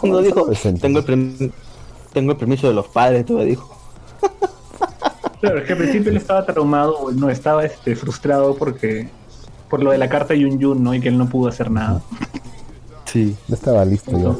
cuando 0.00 0.22
dijo, 0.22 0.48
tengo 0.80 1.00
el, 1.00 1.52
tengo 2.12 2.32
el 2.32 2.38
permiso 2.38 2.68
de 2.68 2.74
los 2.74 2.88
padres, 2.88 3.26
tú 3.26 3.34
me 3.34 3.44
dijo. 3.44 3.70
Claro, 5.40 5.58
es 5.58 5.64
que 5.66 5.72
al 5.72 5.78
principio 5.78 6.10
él 6.10 6.16
estaba 6.16 6.44
traumado, 6.44 6.98
o 6.98 7.10
no, 7.12 7.30
estaba 7.30 7.64
este, 7.64 7.94
frustrado 7.96 8.56
porque 8.56 9.08
por 9.70 9.82
lo 9.82 9.90
de 9.92 9.98
la 9.98 10.08
carta 10.08 10.34
Yun 10.34 10.58
Yun, 10.58 10.82
¿no? 10.82 10.94
Y 10.94 11.00
que 11.00 11.08
él 11.08 11.18
no 11.18 11.28
pudo 11.28 11.48
hacer 11.48 11.70
nada. 11.70 12.02
Sí. 13.04 13.36
No 13.46 13.54
estaba 13.54 13.84
listo 13.84 14.18
yo. 14.18 14.36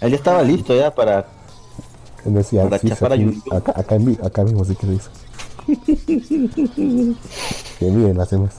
Él 0.00 0.10
ya 0.10 0.16
estaba 0.16 0.42
listo 0.42 0.74
ya 0.76 0.94
para... 0.94 1.26
Él 2.24 2.34
decía, 2.34 2.64
Para 2.64 2.78
sí, 2.78 2.88
chapar 2.88 3.12
a 3.12 3.16
Yun 3.16 3.42
Yun. 3.44 3.56
acá, 3.56 3.72
acá, 3.76 3.98
mi- 3.98 4.18
acá 4.22 4.44
mismo 4.44 4.64
sí 4.64 4.76
que 4.76 4.86
lo 4.86 4.92
hizo. 4.92 5.10
que 7.78 7.90
bien, 7.90 8.16
las 8.16 8.30
demás. 8.30 8.54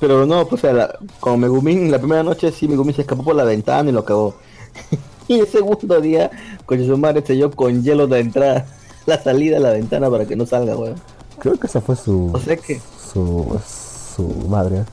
Pero 0.00 0.26
no, 0.26 0.46
pues 0.46 0.60
o 0.64 0.66
sea, 0.66 0.72
la- 0.72 0.98
con 1.20 1.38
Megumin, 1.40 1.90
la 1.90 1.98
primera 1.98 2.22
noche 2.22 2.50
sí 2.52 2.66
Megumin 2.68 2.94
se 2.94 3.02
escapó 3.02 3.22
por 3.24 3.36
la 3.36 3.44
ventana 3.44 3.90
y 3.90 3.92
lo 3.92 4.04
cagó. 4.04 4.34
Y 5.36 5.40
el 5.40 5.46
segundo 5.48 6.00
día, 6.00 6.30
con 6.66 6.84
su 6.84 6.96
madre 6.98 7.22
selló 7.26 7.50
con 7.50 7.82
hielo 7.82 8.06
la 8.06 8.18
entrada, 8.18 8.66
la 9.06 9.20
salida 9.22 9.56
a 9.56 9.60
la 9.60 9.70
ventana 9.70 10.10
para 10.10 10.24
que 10.26 10.36
no 10.36 10.46
salga, 10.46 10.76
weón. 10.76 10.94
Creo 11.38 11.58
que 11.58 11.66
esa 11.66 11.80
fue 11.80 11.96
su, 11.96 12.30
O 12.32 12.38
sea 12.38 12.56
que... 12.56 12.80
su, 13.12 13.58
su 14.14 14.22
madre. 14.48 14.84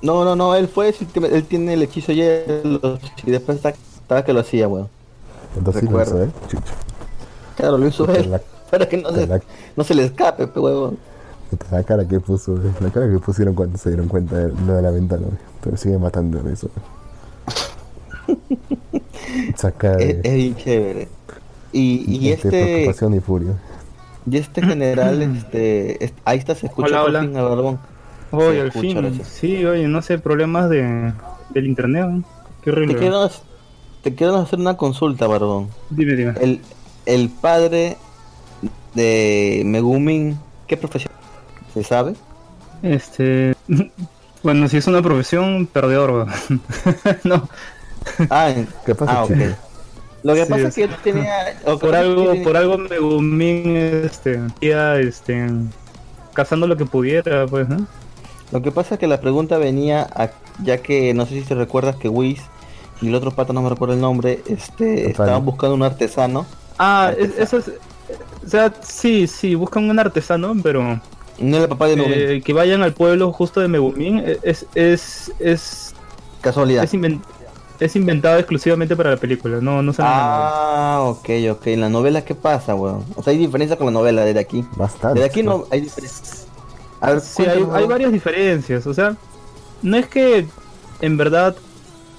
No, 0.00 0.24
no, 0.24 0.34
no, 0.34 0.54
él 0.54 0.68
fue, 0.68 0.94
él 1.14 1.44
tiene 1.44 1.74
el 1.74 1.82
hechizo 1.82 2.12
hielo 2.12 2.98
y 3.24 3.30
después 3.30 3.58
estaba 3.64 4.24
que 4.24 4.32
lo 4.32 4.40
hacía, 4.40 4.66
weón. 4.68 4.88
Entonces 5.56 5.82
lo 5.84 6.02
hizo, 6.02 6.22
¿eh? 6.22 6.30
Chucho. 6.48 6.72
Claro, 7.56 7.76
lo 7.78 7.86
hizo 7.86 8.10
él, 8.12 8.30
la- 8.30 8.40
para 8.70 8.88
que 8.88 8.96
no 8.96 9.10
se, 9.12 9.26
la- 9.26 9.40
no 9.76 9.84
se 9.84 9.94
le 9.94 10.04
escape, 10.04 10.46
pe, 10.46 10.58
weón. 10.60 10.98
La 11.70 11.82
cara 11.84 12.08
que 12.08 12.18
puso, 12.18 12.56
eh, 12.56 12.72
la 12.80 12.88
cara 12.90 13.10
que 13.10 13.18
pusieron 13.18 13.54
cuando 13.54 13.76
se 13.76 13.90
dieron 13.90 14.08
cuenta 14.08 14.36
de 14.38 14.48
lo 14.66 14.72
de 14.72 14.80
la 14.82 14.90
ventana, 14.90 15.26
¿eh? 15.26 15.38
pero 15.62 15.76
sigue 15.76 15.98
matando 15.98 16.42
de 16.42 16.54
eso. 16.54 16.70
Saca 19.56 19.94
Es, 19.98 20.16
es 20.16 20.22
de, 20.22 20.34
bien 20.34 20.56
chévere. 20.56 21.08
Y, 21.72 22.04
y 22.18 22.28
este, 22.30 22.48
preocupación 22.50 23.14
y 23.14 23.20
furia. 23.20 23.52
y 24.30 24.36
este 24.36 24.62
general, 24.62 25.22
este, 25.36 26.04
es- 26.04 26.12
ahí 26.24 26.38
está, 26.38 26.54
se 26.54 26.66
escucha 26.66 26.88
Hola, 26.88 27.00
por 27.00 27.08
hola. 27.10 27.20
fin 27.22 27.36
al 27.36 27.44
barbón. 27.48 27.78
Oye, 28.30 28.60
al 28.62 28.72
fin. 28.72 28.96
gracias. 28.96 29.28
Sí, 29.28 29.64
oye, 29.64 29.86
no 29.88 30.00
sé, 30.02 30.18
problemas 30.18 30.68
de, 30.70 31.12
del 31.50 31.66
internet. 31.66 32.06
Qué 32.62 32.64
Te 32.64 32.70
horrible. 32.70 32.96
quiero, 32.96 33.30
te 34.02 34.14
quiero 34.14 34.36
hacer 34.36 34.58
una 34.58 34.76
consulta, 34.76 35.26
Barbón. 35.26 35.68
Dime, 35.90 36.14
dime. 36.14 36.34
El, 36.40 36.60
el 37.06 37.28
padre 37.28 37.96
de 38.94 39.62
Megumin, 39.66 40.38
¿qué 40.66 40.76
profesión? 40.76 41.12
¿Se 41.74 41.82
sabe? 41.82 42.14
Este. 42.82 43.54
Bueno, 44.44 44.66
si 44.68 44.76
es 44.78 44.88
una 44.88 45.00
profesión, 45.02 45.68
perdedor, 45.72 46.26
no, 47.22 47.48
Ah, 48.30 48.50
en- 48.50 48.68
¿Qué 48.84 48.94
pasa, 48.94 49.12
ah 49.20 49.24
ok. 49.24 49.32
chico? 49.32 49.44
Lo 50.22 50.34
que 50.34 50.44
Sí, 50.44 50.50
pasa 50.52 50.68
es 50.68 50.74
que 50.74 50.84
él 50.84 50.90
tenía... 51.02 51.34
por 51.80 51.94
algo, 51.94 52.32
que- 52.32 52.42
por 52.42 52.56
algo 52.56 52.78
Megumin, 52.78 53.76
este, 53.76 54.40
este, 54.60 55.48
cazando 56.32 56.66
lo 56.66 56.76
que 56.76 56.84
pudiera, 56.86 57.46
pues, 57.46 57.68
¿no? 57.68 57.86
Lo 58.52 58.62
que 58.62 58.70
pasa 58.70 58.94
es 58.94 59.00
que 59.00 59.06
la 59.06 59.20
pregunta 59.20 59.58
venía 59.58 60.06
a- 60.14 60.30
ya 60.62 60.78
que 60.78 61.12
no 61.14 61.26
sé 61.26 61.40
si 61.40 61.42
te 61.42 61.54
recuerdas 61.54 61.96
que 61.96 62.08
Whis 62.08 62.40
y 63.00 63.08
el 63.08 63.14
otro 63.14 63.32
pata 63.32 63.52
no 63.52 63.62
me 63.62 63.70
recuerdo 63.70 63.94
el 63.94 64.00
nombre, 64.00 64.40
este, 64.46 65.10
estaban 65.10 65.44
buscando 65.44 65.74
un 65.74 65.82
artesano. 65.82 66.46
Ah, 66.78 67.12
es- 67.18 67.36
eso 67.38 67.58
es. 67.58 67.70
O 68.44 68.48
sea, 68.48 68.72
sí, 68.82 69.26
sí, 69.26 69.54
buscan 69.54 69.88
un 69.88 69.98
artesano, 69.98 70.54
pero 70.62 71.00
No 71.38 71.56
es 71.56 71.62
el 71.62 71.68
papá 71.68 71.86
de 71.86 71.96
Megumin, 71.96 72.18
eh, 72.18 72.42
que 72.44 72.52
vayan 72.52 72.82
al 72.82 72.92
pueblo 72.92 73.32
justo 73.32 73.60
de 73.60 73.68
Megumin 73.68 74.18
eh, 74.18 74.38
es, 74.42 74.66
es, 74.74 75.32
es, 75.38 75.94
casualidad. 76.40 76.84
es, 76.84 76.92
inven- 76.94 77.22
es 77.84 77.96
inventado 77.96 78.38
exclusivamente 78.38 78.94
para 78.94 79.10
la 79.10 79.16
película, 79.16 79.60
no, 79.60 79.82
no 79.82 79.92
se 79.92 80.02
Ah, 80.04 81.00
ok, 81.02 81.28
ok. 81.50 81.66
En 81.68 81.80
la 81.80 81.88
novela, 81.88 82.24
¿qué 82.24 82.34
pasa, 82.34 82.74
weón? 82.74 83.04
O 83.16 83.22
sea, 83.22 83.32
hay 83.32 83.38
diferencia 83.38 83.76
con 83.76 83.86
la 83.86 83.92
novela 83.92 84.24
desde 84.24 84.40
aquí. 84.40 84.64
Bastante. 84.76 85.20
Desde 85.20 85.30
aquí 85.30 85.42
no 85.42 85.66
hay 85.70 85.80
diferencia. 85.80 86.46
A 87.00 87.10
ver, 87.10 87.20
Sí, 87.20 87.44
hay, 87.44 87.86
varias 87.86 88.12
diferencias. 88.12 88.86
O 88.86 88.94
sea, 88.94 89.16
no 89.82 89.96
es 89.96 90.06
que 90.06 90.46
en 91.00 91.16
verdad 91.16 91.56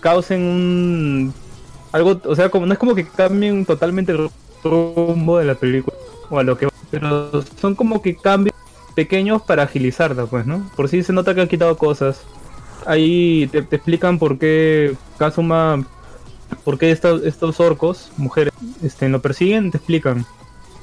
causen 0.02 0.41
un. 0.41 1.34
Algo, 1.94 2.19
o 2.26 2.35
sea, 2.35 2.49
como 2.49 2.65
no 2.65 2.73
es 2.73 2.80
como 2.80 2.95
que 2.95 3.07
cambien 3.07 3.65
totalmente 3.65 4.11
el 4.11 4.30
rumbo 4.64 5.38
de 5.38 5.45
la 5.45 5.56
película 5.56 5.95
o 6.30 6.40
a 6.40 6.44
lo 6.44 6.57
que 6.57 6.65
va, 6.65 6.72
pero 6.90 7.44
son 7.61 7.76
como 7.76 8.02
que 8.02 8.15
cambios 8.15 8.56
pequeños 8.95 9.41
para 9.44 9.64
agilizarla, 9.64 10.26
pues, 10.26 10.45
¿no? 10.45 10.69
Por 10.76 10.90
si 10.90 11.03
se 11.03 11.14
nota 11.14 11.34
que 11.34 11.41
han 11.41 11.48
quitado 11.48 11.77
cosas. 11.77 12.22
Ahí 12.85 13.47
te, 13.51 13.61
te 13.61 13.76
explican 13.76 14.19
por 14.19 14.38
qué 14.38 14.95
Kazuma, 15.18 15.85
por 16.64 16.77
qué 16.77 16.91
estos, 16.91 17.23
estos 17.23 17.60
orcos, 17.60 18.11
mujeres, 18.18 18.53
este, 18.81 19.10
lo 19.10 19.22
persiguen, 19.22 19.72
te 19.72 19.77
explican. 19.77 20.26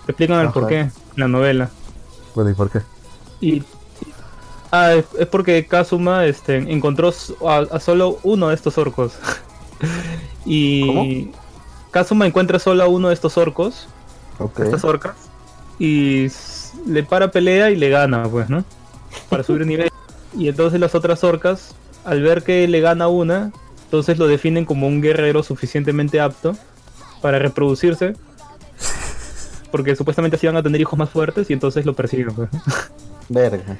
Te 0.06 0.12
explican 0.12 0.40
el 0.40 0.52
por 0.52 0.66
qué 0.66 0.80
en 0.80 0.92
la 1.16 1.28
novela. 1.28 1.70
Bueno, 2.34 2.50
¿y 2.50 2.54
por 2.54 2.70
qué? 2.70 2.80
Y 3.40 3.62
ah, 4.70 4.94
es, 4.94 5.04
es 5.18 5.26
porque 5.26 5.66
Kazuma 5.66 6.26
este, 6.26 6.56
encontró 6.56 7.12
a, 7.46 7.58
a 7.58 7.80
solo 7.80 8.18
uno 8.22 8.48
de 8.48 8.54
estos 8.54 8.78
orcos. 8.78 9.14
y 10.44 11.30
Kazuma 11.90 12.26
encuentra 12.26 12.58
solo 12.58 12.82
a 12.82 12.88
uno 12.88 13.08
de 13.08 13.14
estos 13.14 13.36
orcos, 13.36 13.88
Ok. 14.38 14.60
estas 14.60 14.84
orcas, 14.84 15.16
y 15.78 16.28
le 16.86 17.02
para 17.02 17.30
pelea 17.30 17.70
y 17.70 17.76
le 17.76 17.88
gana, 17.90 18.24
pues, 18.24 18.48
¿no? 18.48 18.64
Para 19.28 19.42
subir 19.42 19.66
nivel. 19.66 19.90
Y 20.32 20.48
entonces 20.48 20.78
las 20.78 20.94
otras 20.94 21.24
orcas, 21.24 21.74
al 22.04 22.22
ver 22.22 22.42
que 22.42 22.66
le 22.68 22.80
gana 22.80 23.08
una, 23.08 23.52
entonces 23.84 24.18
lo 24.18 24.26
definen 24.26 24.64
como 24.64 24.86
un 24.86 25.00
guerrero 25.00 25.42
suficientemente 25.42 26.20
apto 26.20 26.56
para 27.20 27.38
reproducirse. 27.38 28.14
Porque 29.70 29.94
supuestamente 29.94 30.36
así 30.36 30.46
van 30.46 30.56
a 30.56 30.62
tener 30.62 30.80
hijos 30.80 30.98
más 30.98 31.10
fuertes 31.10 31.48
y 31.48 31.52
entonces 31.52 31.86
lo 31.86 31.94
persiguen. 31.94 32.34
Pues. 32.34 32.48
Verga. 33.28 33.76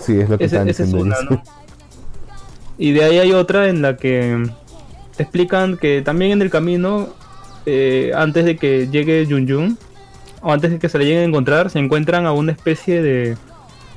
Sí, 0.00 0.18
es 0.18 0.28
lo 0.28 0.38
que 0.38 0.44
Ese- 0.44 0.56
están 0.56 0.68
esa 0.68 0.82
es 0.84 0.92
diciendo. 0.92 1.16
una, 1.20 1.30
¿no? 1.30 1.42
Y 2.78 2.92
de 2.92 3.04
ahí 3.04 3.18
hay 3.18 3.32
otra 3.32 3.68
en 3.68 3.82
la 3.82 3.96
que 3.96 4.48
te 5.16 5.22
explican 5.24 5.76
que 5.76 6.00
también 6.00 6.32
en 6.32 6.40
el 6.42 6.48
camino, 6.50 7.08
eh, 7.66 8.12
antes 8.14 8.44
de 8.46 8.56
que 8.56 8.88
llegue 8.88 9.26
Jun 9.28 9.46
Jun, 9.48 9.78
o 10.40 10.52
antes 10.52 10.70
de 10.70 10.78
que 10.78 10.88
se 10.88 10.96
le 10.98 11.04
lleguen 11.04 11.22
a 11.22 11.24
encontrar, 11.24 11.68
se 11.70 11.78
encuentran 11.80 12.24
a 12.24 12.32
una 12.32 12.52
especie 12.52 13.02
de... 13.02 13.36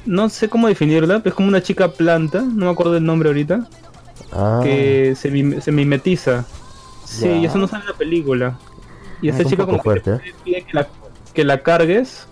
No 0.06 0.30
sé 0.30 0.50
cómo 0.50 0.68
definirla, 0.68 1.20
pero 1.20 1.30
es 1.30 1.36
como 1.36 1.48
una 1.48 1.62
chica 1.62 1.92
planta, 1.92 2.42
no 2.42 2.66
me 2.66 2.72
acuerdo 2.72 2.98
el 2.98 3.06
nombre 3.06 3.30
ahorita, 3.30 3.68
Ah, 4.32 4.62
que 4.64 5.14
se, 5.16 5.30
mim- 5.30 5.60
se 5.62 5.72
mimetiza. 5.72 6.46
Sí, 7.06 7.28
y 7.28 7.46
eso 7.46 7.58
no 7.58 7.68
sale 7.68 7.84
en 7.84 7.90
la 7.92 7.98
película. 7.98 8.58
Y 9.22 9.30
esta 9.30 9.44
es 9.44 9.50
chica 9.50 9.66
como 9.66 9.82
que 9.84 10.00
te 10.00 10.34
pide 10.44 10.62
que 10.64 10.74
la, 10.74 10.88
que 11.34 11.44
la 11.44 11.62
cargues. 11.62 12.28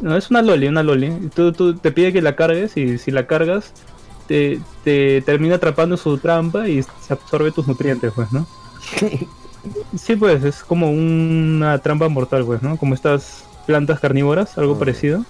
No, 0.00 0.16
es 0.16 0.30
una 0.30 0.42
loli, 0.42 0.68
una 0.68 0.82
loli. 0.82 1.10
Tú, 1.34 1.52
tú 1.52 1.74
te 1.74 1.90
pide 1.90 2.12
que 2.12 2.22
la 2.22 2.36
cargues 2.36 2.76
y 2.76 2.98
si 2.98 3.10
la 3.10 3.26
cargas, 3.26 3.72
te, 4.28 4.60
te 4.84 5.22
termina 5.22 5.56
atrapando 5.56 5.96
su 5.96 6.18
trampa 6.18 6.68
y 6.68 6.82
se 6.82 7.12
absorbe 7.12 7.50
tus 7.50 7.66
nutrientes, 7.66 8.12
pues, 8.14 8.30
¿no? 8.32 8.46
Sí, 9.96 10.14
pues, 10.16 10.44
es 10.44 10.62
como 10.62 10.90
una 10.90 11.78
trampa 11.78 12.08
mortal, 12.08 12.44
pues, 12.44 12.62
¿no? 12.62 12.76
Como 12.76 12.94
estas 12.94 13.44
plantas 13.66 13.98
carnívoras, 14.00 14.56
algo 14.56 14.78
parecido. 14.78 15.24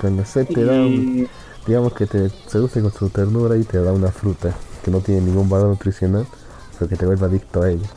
Cuando 0.00 0.24
se 0.24 0.44
te 0.44 0.64
da, 0.64 0.72
un- 0.72 1.28
digamos 1.66 1.92
que 1.94 2.06
te 2.06 2.30
seduce 2.46 2.80
con 2.80 2.92
su 2.92 3.08
ternura 3.10 3.56
y 3.56 3.64
te 3.64 3.78
da 3.82 3.92
una 3.92 4.10
fruta 4.12 4.54
que 4.84 4.90
no 4.90 5.00
tiene 5.00 5.20
ningún 5.22 5.48
valor 5.48 5.68
nutricional, 5.68 6.26
pero 6.78 6.88
que 6.88 6.96
te 6.96 7.06
vuelve 7.06 7.26
adicto 7.26 7.62
a 7.62 7.70
ella. 7.70 7.88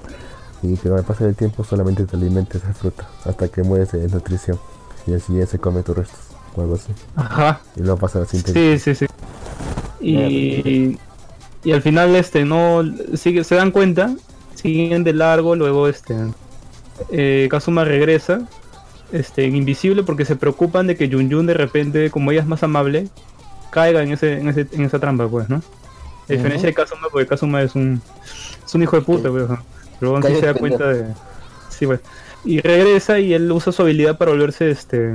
Y 0.62 0.76
que 0.76 0.90
al 0.90 1.04
pasar 1.04 1.28
el 1.28 1.36
tiempo 1.36 1.64
solamente 1.64 2.06
te 2.06 2.18
alimenta 2.18 2.58
esa 2.58 2.74
fruta 2.74 3.08
hasta 3.24 3.48
que 3.48 3.64
mueres 3.64 3.92
de 3.92 4.08
nutrición. 4.10 4.60
Y 5.08 5.14
así 5.14 5.34
ya 5.34 5.46
se 5.46 5.58
come 5.60 5.84
tus 5.84 5.96
restos 5.96 6.20
o 6.56 6.62
algo 6.62 6.76
así. 6.76 6.92
Ajá. 7.16 7.62
Y 7.76 7.82
luego 7.82 7.98
pasa 7.98 8.20
la 8.20 8.26
siguiente. 8.26 8.78
Sí, 8.78 8.80
sí, 8.80 8.96
sí. 8.96 9.06
Y, 10.02 10.98
y 11.64 11.72
al 11.72 11.82
final 11.82 12.16
este 12.16 12.46
no 12.46 12.84
sigue, 13.16 13.44
se 13.44 13.56
dan 13.56 13.72
cuenta, 13.72 14.16
siguen 14.56 15.04
de 15.04 15.14
largo, 15.14 15.56
luego 15.56 15.88
este 15.88 16.16
eh, 17.12 17.48
Kazuma 17.50 17.86
regresa, 17.86 18.42
este, 19.12 19.46
invisible 19.46 20.04
porque 20.04 20.26
se 20.26 20.36
preocupan 20.36 20.88
de 20.88 20.96
que 20.96 21.10
Jun 21.10 21.32
Jun 21.32 21.46
de 21.46 21.54
repente, 21.54 22.10
como 22.10 22.32
ella 22.32 22.42
es 22.42 22.48
más 22.48 22.64
amable, 22.64 23.08
caiga 23.72 24.04
en 24.04 24.12
ese, 24.12 24.40
en 24.40 24.50
ese, 24.50 24.68
en 24.72 24.84
esa 24.84 25.00
trampa, 25.00 25.28
pues, 25.28 25.50
¿no? 25.50 25.62
A 26.28 26.34
diferencia 26.34 26.68
de 26.68 26.74
Kazuma, 26.74 27.08
porque 27.12 27.28
Kazuma 27.28 27.62
es 27.62 27.76
un, 27.76 28.02
es 28.66 28.76
un 28.76 28.84
hijo 28.84 28.96
de 28.96 29.02
puta, 29.02 29.30
pues, 29.30 29.50
¿no? 29.50 29.60
pero 30.00 30.16
aún 30.16 30.24
sí 30.24 30.36
se 30.36 30.46
da 30.46 30.54
cuenta 30.54 30.88
de. 30.88 31.06
Sí, 31.70 31.86
pues. 31.86 32.02
Y 32.46 32.62
regresa 32.62 33.20
y 33.20 33.34
él 33.34 33.52
usa 33.52 33.74
su 33.74 33.82
habilidad 33.82 34.18
para 34.18 34.32
volverse 34.32 34.70
este. 34.72 35.14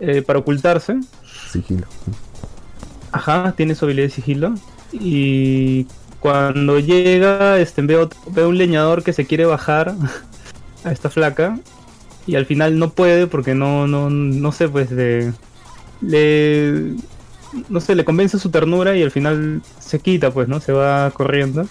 eh, 0.00 0.22
para 0.22 0.38
ocultarse. 0.38 0.98
Sigilo. 1.50 1.86
Ajá, 3.12 3.52
tiene 3.56 3.74
su 3.74 3.84
habilidad 3.84 4.06
de 4.06 4.10
sigilo. 4.10 4.54
Y 4.92 5.86
cuando 6.20 6.78
llega, 6.78 7.58
este, 7.58 7.82
veo, 7.82 8.08
veo 8.30 8.48
un 8.48 8.58
leñador 8.58 9.02
que 9.02 9.12
se 9.12 9.26
quiere 9.26 9.44
bajar 9.44 9.94
a 10.84 10.92
esta 10.92 11.10
flaca. 11.10 11.58
Y 12.28 12.36
al 12.36 12.46
final 12.46 12.78
no 12.78 12.90
puede 12.90 13.26
porque 13.26 13.54
no, 13.54 13.88
no, 13.88 14.10
no 14.10 14.52
sé, 14.52 14.68
pues 14.68 14.90
de. 14.90 15.32
Le. 16.02 16.94
No 17.70 17.80
sé, 17.80 17.94
le 17.94 18.04
convence 18.04 18.38
su 18.38 18.50
ternura 18.50 18.94
y 18.96 19.02
al 19.02 19.10
final 19.10 19.62
se 19.80 19.98
quita, 19.98 20.30
pues, 20.30 20.46
¿no? 20.46 20.60
Se 20.60 20.72
va 20.72 21.10
corriendo. 21.10 21.66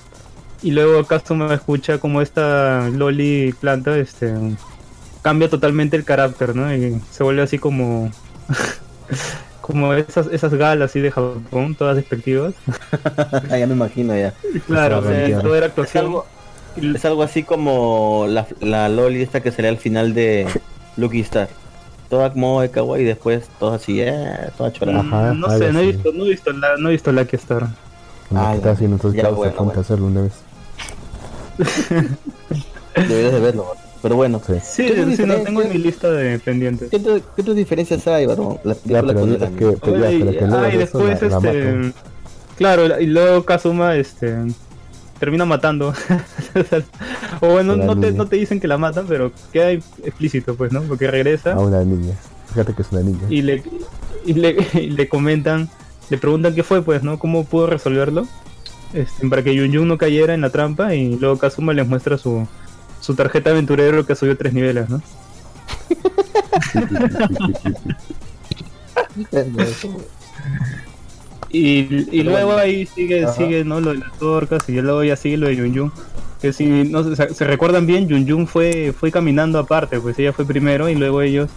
Y 0.63 0.71
luego 0.71 1.05
Kazuma 1.05 1.53
escucha 1.53 1.99
como 1.99 2.21
esta 2.23 2.89
Loli 2.89 3.53
planta, 3.61 3.95
este. 3.97 4.33
Cambia 5.21 5.47
totalmente 5.49 5.95
el 5.95 6.03
carácter, 6.03 6.55
¿no? 6.55 6.75
Y 6.75 6.99
se 7.11 7.23
vuelve 7.23 7.43
así 7.43 7.59
como. 7.59 8.11
como 9.61 9.93
esas, 9.93 10.27
esas 10.31 10.53
galas 10.55 10.89
así 10.91 11.01
de 11.01 11.11
Japón, 11.11 11.75
todas 11.75 11.95
despectivas. 11.97 12.55
Ah, 13.51 13.57
ya 13.57 13.67
me 13.67 13.73
imagino 13.73 14.15
ya. 14.17 14.33
Claro, 14.65 14.99
o 14.99 15.03
sea, 15.03 15.39
todo 15.41 15.55
era 15.55 15.67
Es 15.67 15.71
actuación. 15.71 16.05
algo, 16.05 16.25
es 16.81 17.05
algo 17.05 17.23
así 17.23 17.43
como 17.43 18.25
la, 18.27 18.47
la 18.61 18.89
Loli 18.89 19.21
esta 19.21 19.41
que 19.41 19.51
salía 19.51 19.69
al 19.71 19.77
final 19.77 20.13
de 20.13 20.47
Lucky 20.97 21.19
Star. 21.21 21.49
Toda 22.09 22.31
como 22.31 22.61
de 22.61 22.69
kawaii 22.71 23.03
y 23.03 23.05
después 23.05 23.47
toda 23.59 23.75
así, 23.75 23.99
eh, 24.01 24.13
toda 24.57 24.71
chorada. 24.71 24.99
Ajá, 25.01 25.33
no 25.33 25.49
sé, 25.57 25.71
no 25.73 25.79
he 25.79 25.87
visto, 25.91 26.11
no 26.13 26.25
he 26.25 26.29
visto 26.29 26.51
la, 26.53 26.77
no 26.77 26.89
he 26.89 26.93
visto 26.93 27.11
Lucky 27.11 27.35
Star. 27.35 27.67
Ah, 28.33 28.55
ya. 28.61 28.71
haciendo 28.71 28.95
entonces 28.97 29.21
Ya, 29.21 29.29
bueno, 29.29 29.53
bueno. 29.57 29.79
hacerlo 29.81 30.05
una 30.07 30.21
vez. 30.21 30.33
Deberías 32.95 33.33
de 33.33 33.39
verlo. 33.39 33.65
Pero 34.01 34.15
bueno, 34.15 34.39
Sí. 34.45 34.53
Sí, 34.63 34.85
¿Qué 34.87 35.15
sí, 35.15 35.23
no 35.25 35.35
tengo 35.37 35.61
en 35.63 35.69
mi 35.69 35.79
lista 35.79 36.09
de 36.11 36.37
pendientes. 36.39 36.89
¿qué, 36.89 36.97
otras- 36.97 37.21
qué 37.35 37.41
otras 37.41 37.55
diferencias 37.57 38.07
hay, 38.07 38.25
Barbón? 38.27 38.59
La 38.63 38.73
Ya, 38.75 38.79
película 39.01 39.03
pero 39.07 39.19
con 39.19 39.29
es 39.29 39.35
el 39.35 39.43
anime. 39.43 39.59
que, 39.59 39.77
pero 39.81 39.97
ya, 39.99 40.07
Oye, 40.07 40.19
pero 40.19 40.31
que 40.39 40.45
luego 40.47 40.57
ah, 40.63 40.67
y 40.69 40.69
eso 40.69 40.79
después, 40.99 41.31
la, 41.31 41.37
este. 41.37 41.93
claro, 42.57 42.99
y 43.01 43.05
luego 43.07 43.43
Kazuma, 43.43 43.95
este. 43.95 44.35
Termina 45.19 45.45
matando. 45.45 45.93
o 47.41 47.47
bueno, 47.47 47.75
no 47.75 47.99
te, 47.99 48.11
no 48.11 48.27
te 48.27 48.35
dicen 48.35 48.59
que 48.59 48.67
la 48.67 48.77
matan, 48.77 49.05
pero 49.07 49.31
queda 49.51 49.71
explícito, 49.71 50.55
pues, 50.55 50.71
¿no? 50.71 50.81
Porque 50.83 51.09
regresa 51.09 51.53
A 51.53 51.59
una 51.59 51.83
niña. 51.83 52.13
Fíjate 52.49 52.73
que 52.73 52.81
es 52.81 52.91
una 52.91 53.01
niña. 53.01 53.21
y 53.29 53.41
le, 53.41 53.63
y 54.25 54.33
le, 54.33 54.55
y 54.73 54.89
le 54.89 55.09
comentan, 55.09 55.69
le 56.09 56.17
preguntan 56.17 56.55
qué 56.55 56.63
fue, 56.63 56.81
pues, 56.81 57.03
¿no? 57.03 57.19
¿Cómo 57.19 57.45
pudo 57.45 57.67
resolverlo? 57.67 58.27
Este, 58.93 59.27
para 59.27 59.43
que 59.43 59.53
Yun 59.53 59.71
Yun 59.71 59.87
no 59.87 59.97
cayera 59.97 60.33
en 60.33 60.41
la 60.41 60.49
trampa 60.49 60.95
y 60.95 61.17
luego 61.17 61.37
Kazuma 61.37 61.73
les 61.73 61.87
muestra 61.87 62.17
su, 62.17 62.47
su 63.01 63.15
tarjeta 63.15 63.49
aventurero 63.49 64.05
que 64.05 64.15
subió 64.15 64.37
tres 64.37 64.53
niveles, 64.53 64.89
¿no? 64.89 65.01
Y, 71.49 72.07
y 72.19 72.23
luego 72.23 72.53
ahí 72.57 72.85
sigue, 72.85 73.23
Ajá. 73.25 73.33
sigue 73.33 73.63
¿no? 73.63 73.79
lo 73.79 73.91
de 73.91 73.99
las 73.99 74.17
torcas 74.17 74.67
y 74.67 74.73
luego 74.81 75.03
ya 75.03 75.15
sigue 75.15 75.37
lo 75.37 75.47
de 75.47 75.55
Yun 75.55 75.73
Yun. 75.73 75.91
Que 76.41 76.51
si 76.53 76.65
no 76.67 77.03
se, 77.15 77.33
se 77.33 77.43
recuerdan 77.45 77.85
bien, 77.87 78.07
Yun 78.07 78.25
Yun 78.25 78.47
fue, 78.47 78.93
fue 78.97 79.11
caminando 79.11 79.57
aparte, 79.59 79.99
pues 79.99 80.19
ella 80.19 80.33
fue 80.33 80.45
primero 80.45 80.87
y 80.89 80.95
luego 80.95 81.21
ellos 81.21 81.49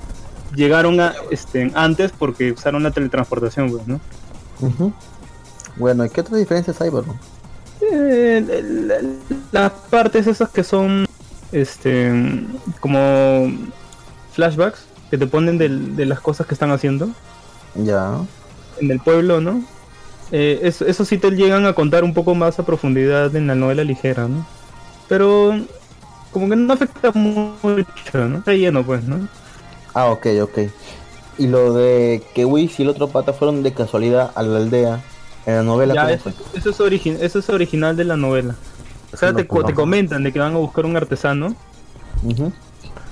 llegaron 0.54 1.00
a, 1.00 1.14
este, 1.30 1.70
antes 1.74 2.12
porque 2.16 2.52
usaron 2.52 2.82
la 2.82 2.90
teletransportación, 2.90 3.70
pues. 3.70 3.82
Bueno, 5.76 6.04
¿y 6.04 6.10
qué 6.10 6.20
otras 6.20 6.38
diferencias 6.38 6.80
hay, 6.80 6.90
Barbón? 6.90 7.16
Eh, 7.80 9.02
las 9.52 9.72
partes 9.90 10.26
esas 10.26 10.50
que 10.50 10.62
son 10.62 11.06
este 11.50 12.12
como 12.80 13.50
flashbacks 14.32 14.84
que 15.10 15.16
te 15.18 15.26
ponen 15.26 15.56
del- 15.58 15.96
de 15.96 16.04
las 16.06 16.20
cosas 16.20 16.46
que 16.46 16.54
están 16.54 16.70
haciendo 16.70 17.08
Ya. 17.74 18.18
En 18.80 18.90
el 18.90 19.00
pueblo, 19.00 19.40
¿no? 19.40 19.62
Eh, 20.32 20.60
eso, 20.62 20.86
eso 20.86 21.04
sí 21.04 21.18
te 21.18 21.30
llegan 21.32 21.66
a 21.66 21.72
contar 21.72 22.04
un 22.04 22.14
poco 22.14 22.34
más 22.34 22.58
a 22.58 22.66
profundidad 22.66 23.34
en 23.34 23.46
la 23.46 23.54
novela 23.54 23.82
ligera, 23.84 24.28
¿no? 24.28 24.46
Pero 25.08 25.58
como 26.30 26.48
que 26.48 26.56
no 26.56 26.72
afecta 26.72 27.10
mucho, 27.12 28.28
¿no? 28.28 28.38
Está 28.38 28.52
lleno, 28.52 28.84
pues, 28.84 29.02
¿no? 29.04 29.26
Ah, 29.94 30.06
ok, 30.06 30.26
ok. 30.42 30.58
Y 31.38 31.46
lo 31.48 31.72
de 31.72 32.22
que 32.34 32.44
Whis 32.44 32.78
y 32.78 32.82
el 32.84 32.90
otro 32.90 33.08
pata 33.08 33.32
fueron 33.32 33.62
de 33.62 33.72
casualidad 33.72 34.30
a 34.34 34.42
la 34.42 34.58
aldea 34.58 35.00
en 35.46 35.56
la 35.56 35.62
novela. 35.62 35.94
Ya, 35.94 36.02
¿cómo 36.02 36.34
eso, 36.54 36.70
es 36.70 36.80
origi- 36.80 37.18
eso 37.20 37.38
es 37.40 37.48
original 37.50 37.96
de 37.96 38.04
la 38.04 38.16
novela. 38.16 38.54
O 39.12 39.16
sea, 39.16 39.32
te, 39.34 39.42
no 39.50 39.64
te 39.64 39.74
comentan 39.74 40.22
de 40.22 40.32
que 40.32 40.38
van 40.38 40.54
a 40.54 40.58
buscar 40.58 40.86
un 40.86 40.96
artesano, 40.96 41.56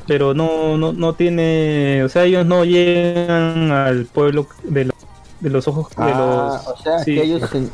pero 0.07 0.35
no, 0.35 0.77
no, 0.78 0.93
no 0.93 1.15
tiene, 1.15 2.03
o 2.05 2.09
sea, 2.09 2.24
ellos 2.24 2.47
no 2.47 2.65
llegan 2.65 3.73
al 3.73 4.05
pueblo 4.07 4.47
de, 4.62 4.85
lo- 4.86 4.95
de 5.40 5.51
los 5.51 5.69
ojos 5.69 5.89
de 5.90 5.94
Ah, 5.98 6.60
los... 6.66 6.66
o 6.78 6.82
sea, 6.82 6.98
sí. 7.01 7.15
que 7.15 7.23
ellos 7.23 7.48
se- 7.51 7.69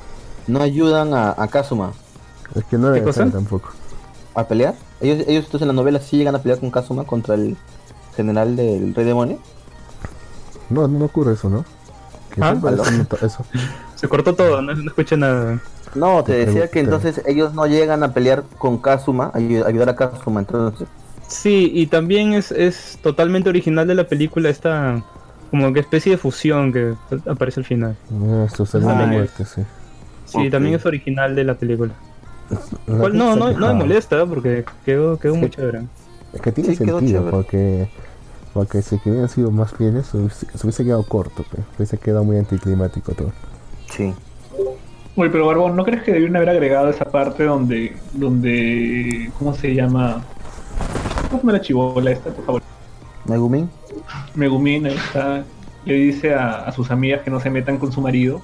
no 0.47 0.61
ayudan 0.61 1.15
a, 1.15 1.35
a 1.37 1.49
Kazuma 1.49 1.93
Es 2.55 2.65
que 2.65 2.77
no 2.77 2.91
necesario 2.91 3.33
tampoco. 3.33 3.71
a 4.35 4.45
pelear. 4.47 4.75
Ellos, 5.01 5.27
ellos 5.27 5.45
entonces 5.47 5.63
en 5.63 5.69
la 5.69 5.75
novela 5.75 6.01
sí 6.01 6.17
llegan 6.19 6.35
a 6.35 6.39
pelear 6.41 6.61
con 6.61 6.71
Kazuma 6.71 7.05
contra 7.05 7.35
el 7.35 7.57
general 8.17 8.57
del 8.57 8.95
Rey 8.95 9.05
Demonio. 9.05 9.39
No, 10.71 10.89
no 10.89 11.05
ocurre 11.07 11.33
eso, 11.35 11.49
¿no? 11.51 11.65
Que 12.31 12.41
Ah, 12.43 12.55
eso. 13.23 13.45
Se 13.95 14.09
cortó 14.09 14.35
todo, 14.35 14.61
no, 14.61 14.75
no 14.75 14.89
escuché 14.89 15.17
nada. 15.17 15.61
No, 15.95 16.25
te 16.25 16.33
Te 16.33 16.47
decía 16.47 16.69
que 16.69 16.81
entonces 16.81 17.23
ellos 17.27 17.55
no 17.55 17.67
llegan 17.67 18.03
a 18.03 18.13
pelear 18.13 18.43
con 18.59 18.79
Kazuma, 18.79 19.27
a 19.27 19.39
ayu- 19.39 19.65
ayudar 19.65 19.89
a 19.91 19.97
Kazuma. 19.97 20.41
Entonces, 20.41 20.89
Sí, 21.29 21.71
y 21.75 21.87
también 21.87 22.35
es, 22.35 22.51
es 22.53 22.99
totalmente 23.03 23.49
original 23.49 23.87
de 23.87 23.95
la 23.95 24.05
película 24.07 24.51
esta 24.51 25.03
como 25.55 25.73
que 25.73 25.79
especie 25.79 26.11
de 26.11 26.19
fusión 26.19 26.73
que 26.73 26.95
aparece 27.27 27.61
al 27.61 27.65
final. 27.65 27.97
Esto 28.45 28.65
es 28.65 28.75
Ah, 28.75 29.07
muerte, 29.07 29.45
sí. 29.45 29.63
También 30.51 30.75
es 30.75 30.85
original 30.85 31.37
de 31.37 31.45
la 31.45 31.55
película. 31.55 31.93
La 32.89 33.09
no, 33.09 33.37
no, 33.37 33.53
no 33.53 33.69
me 33.69 33.75
molesta 33.75 34.27
porque 34.27 34.65
quedó, 34.85 35.17
quedó 35.17 35.37
muy 35.37 35.51
chévere. 35.51 35.83
Es 36.33 36.41
que 36.41 36.51
tiene 36.51 36.71
Sí, 36.71 36.77
sentido, 36.77 37.31
porque, 37.31 37.89
porque 38.53 38.83
si 38.83 38.97
hubieran 39.05 39.29
sido 39.29 39.53
más 39.53 39.73
fieles, 39.73 40.07
se 40.09 40.17
hubiese, 40.17 40.47
se 40.53 40.67
hubiese 40.67 40.85
quedado 40.85 41.05
corto, 41.05 41.45
pe. 41.45 41.59
hubiese 41.77 41.99
quedado 41.99 42.25
muy 42.25 42.37
anticlimático 42.37 43.13
todo. 43.13 43.33
sí. 43.91 44.13
Oye, 45.17 45.31
pero 45.31 45.47
Barbón, 45.47 45.77
¿no 45.77 45.85
crees 45.85 46.03
que 46.03 46.11
debieron 46.11 46.35
haber 46.35 46.49
agregado 46.51 46.89
esa 46.91 47.05
parte 47.05 47.45
donde, 47.45 47.97
donde, 48.13 49.31
¿cómo 49.39 49.55
se 49.55 49.73
llama? 49.73 50.25
¿Cómo 51.31 51.39
llama 51.39 51.53
la 51.53 51.61
chivola 51.61 52.11
esta, 52.11 52.31
por 52.33 52.45
favor? 52.45 52.63
Megumin. 53.25 53.71
Megumin, 54.35 54.87
ahí 54.87 54.95
está, 54.97 55.45
le 55.85 55.95
dice 55.95 56.35
a, 56.35 56.65
a 56.67 56.73
sus 56.73 56.91
amigas 56.91 57.23
que 57.23 57.31
no 57.31 57.41
se 57.41 57.51
metan 57.51 57.79
con 57.79 57.93
su 57.93 58.01
marido. 58.01 58.43